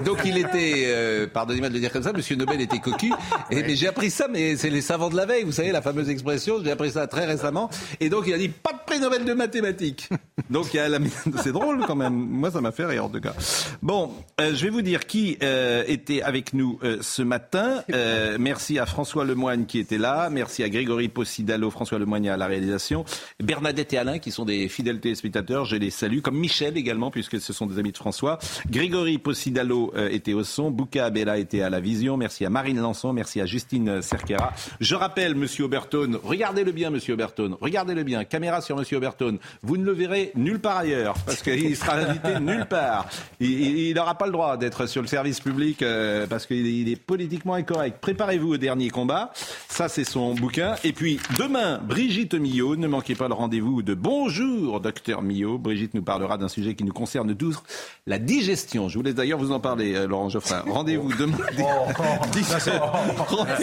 Donc 0.04 0.18
il 0.24 0.38
était, 0.38 0.84
euh, 0.86 1.26
pardonnez-moi 1.32 1.68
de 1.68 1.74
le 1.74 1.80
dire 1.80 1.92
comme 1.92 2.02
ça, 2.02 2.12
Monsieur 2.12 2.34
Nobel 2.34 2.60
était 2.60 2.80
cocu. 2.80 3.12
Et, 3.50 3.62
mais 3.62 3.76
j'ai 3.76 3.86
appris 3.86 4.10
ça, 4.10 4.26
mais 4.28 4.56
c'est 4.56 4.70
les 4.70 4.80
savants 4.80 5.08
de 5.08 5.16
la 5.16 5.24
veille, 5.24 5.44
vous 5.44 5.52
savez, 5.52 5.70
la 5.70 5.82
fameuse 5.82 6.10
expression. 6.10 6.62
J'ai 6.64 6.72
appris 6.72 6.90
ça 6.90 7.06
très 7.06 7.26
récemment. 7.26 7.70
Et 8.00 8.08
donc 8.08 8.24
il 8.26 8.34
a 8.34 8.38
dit 8.38 8.48
pas 8.48 8.72
de 8.72 8.78
prix 8.86 8.98
Nobel 8.98 9.24
de 9.24 9.32
mathématiques. 9.34 10.08
Donc 10.50 10.74
il 10.74 10.78
y 10.78 10.80
a 10.80 10.88
la... 10.88 10.98
c'est 11.42 11.52
drôle 11.52 11.84
quand 11.86 11.96
même. 11.96 12.14
Moi 12.14 12.50
ça 12.50 12.60
m'a 12.60 12.72
fait 12.72 12.86
rire 12.86 13.04
en 13.04 13.08
tout 13.08 13.20
cas. 13.20 13.34
Bon, 13.82 14.12
euh, 14.40 14.52
je 14.54 14.64
vais 14.64 14.70
vous 14.70 14.82
dire 14.82 15.06
qui 15.06 15.38
était 15.40 16.22
avec 16.22 16.54
nous 16.54 16.80
ce 17.00 17.22
matin. 17.22 17.84
merci 18.38 18.78
à 18.78 18.86
François 18.86 19.24
Lemoigne 19.24 19.64
qui 19.66 19.78
était 19.78 19.98
là. 19.98 20.28
Merci 20.30 20.64
à 20.64 20.68
Grégory 20.68 21.08
Possidalo, 21.08 21.70
François 21.70 21.98
Lemoigne 21.98 22.30
à 22.30 22.36
la 22.36 22.46
réalisation, 22.46 23.04
Bernadette 23.40 23.92
et 23.92 23.98
Alain 23.98 24.18
qui 24.18 24.32
sont 24.32 24.44
des 24.44 24.68
fidèles 24.68 24.87
téléspectateurs, 24.96 25.64
je 25.64 25.76
les 25.76 25.90
salue, 25.90 26.20
comme 26.20 26.38
Michel 26.38 26.76
également, 26.76 27.10
puisque 27.10 27.40
ce 27.40 27.52
sont 27.52 27.66
des 27.66 27.78
amis 27.78 27.92
de 27.92 27.96
François. 27.96 28.38
Grégory 28.70 29.18
Possidalo 29.18 29.92
euh, 29.96 30.08
était 30.08 30.32
au 30.32 30.44
son, 30.44 30.70
Bouka 30.70 31.04
Abella 31.04 31.38
était 31.38 31.62
à 31.62 31.70
la 31.70 31.80
vision. 31.80 32.16
Merci 32.16 32.44
à 32.44 32.50
Marine 32.50 32.80
Lançon, 32.80 33.12
merci 33.12 33.40
à 33.40 33.46
Justine 33.46 34.02
Cerquera. 34.02 34.52
Je 34.80 34.94
rappelle, 34.94 35.34
Monsieur 35.34 35.64
Obertone, 35.64 36.18
regardez-le 36.22 36.72
bien, 36.72 36.90
Monsieur 36.90 37.14
Obertone, 37.14 37.56
regardez-le 37.60 38.02
bien, 38.02 38.24
caméra 38.24 38.60
sur 38.60 38.76
Monsieur 38.76 38.96
Obertone. 38.96 39.38
Vous 39.62 39.76
ne 39.76 39.84
le 39.84 39.92
verrez 39.92 40.32
nulle 40.34 40.60
part 40.60 40.78
ailleurs, 40.78 41.14
parce 41.26 41.42
qu'il 41.42 41.76
sera 41.76 41.94
invité 41.94 42.40
nulle 42.40 42.66
part. 42.66 43.06
Il 43.40 43.94
n'aura 43.94 44.16
pas 44.16 44.26
le 44.26 44.32
droit 44.32 44.56
d'être 44.56 44.86
sur 44.86 45.02
le 45.02 45.08
service 45.08 45.40
public, 45.40 45.82
euh, 45.82 46.26
parce 46.26 46.46
qu'il 46.46 46.88
est 46.88 46.96
politiquement 46.96 47.54
incorrect. 47.54 47.98
Préparez-vous 48.00 48.54
au 48.54 48.56
dernier 48.56 48.90
combat. 48.90 49.32
Ça, 49.68 49.88
c'est 49.88 50.04
son 50.04 50.34
bouquin. 50.34 50.76
Et 50.84 50.92
puis, 50.92 51.20
demain, 51.38 51.78
Brigitte 51.78 52.34
Millot, 52.34 52.76
ne 52.76 52.86
manquez 52.86 53.14
pas 53.14 53.28
le 53.28 53.34
rendez-vous 53.34 53.82
de 53.82 53.94
Bonjour 53.94 54.77
docteur 54.80 55.22
Millot. 55.22 55.58
Brigitte 55.58 55.94
nous 55.94 56.02
parlera 56.02 56.38
d'un 56.38 56.48
sujet 56.48 56.74
qui 56.74 56.84
nous 56.84 56.92
concerne 56.92 57.34
tous, 57.34 57.62
la 58.06 58.18
digestion. 58.18 58.88
Je 58.88 58.98
voulais 58.98 59.12
d'ailleurs 59.12 59.38
vous 59.38 59.52
en 59.52 59.60
parler, 59.60 59.94
euh, 59.94 60.06
Laurent 60.06 60.28
Geoffrin. 60.28 60.62
Rendez-vous 60.68 61.12
demain. 61.14 61.38
Oh, 61.60 62.24
10 62.32 62.56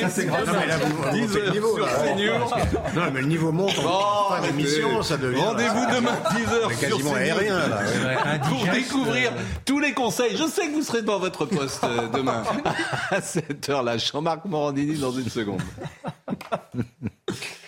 c'est 0.10 0.26
grave. 0.26 0.46
Non, 2.96 3.02
mais 3.14 3.22
le 3.22 3.28
niveau 3.28 3.52
monte. 3.52 3.76
Oh, 3.86 4.34
l'émission, 4.44 5.02
ça 5.02 5.18
devient. 5.18 5.42
Rendez-vous 5.42 5.86
demain 5.96 6.16
10h 6.32 6.70
sur 6.70 6.80
quasiment 6.80 7.14
aérien, 7.14 7.68
là. 7.68 7.82
Pour 8.50 8.66
découvrir 8.72 9.32
tous 9.66 9.80
les 9.80 9.94
conseils. 9.94 10.36
Je 10.38 10.48
sais 10.48 10.68
que 10.68 10.74
vous 10.74 10.84
serez 10.84 11.02
devant 11.02 11.20
votre 11.20 11.46
poste 11.46 11.84
euh, 11.84 12.08
demain 12.10 12.44
à 13.12 13.22
cette 13.22 13.70
heure-là. 13.70 13.98
Jean-Marc 13.98 14.46
Morandini 14.46 14.98
dans 14.98 15.12
une 15.12 15.30
seconde. 15.30 15.62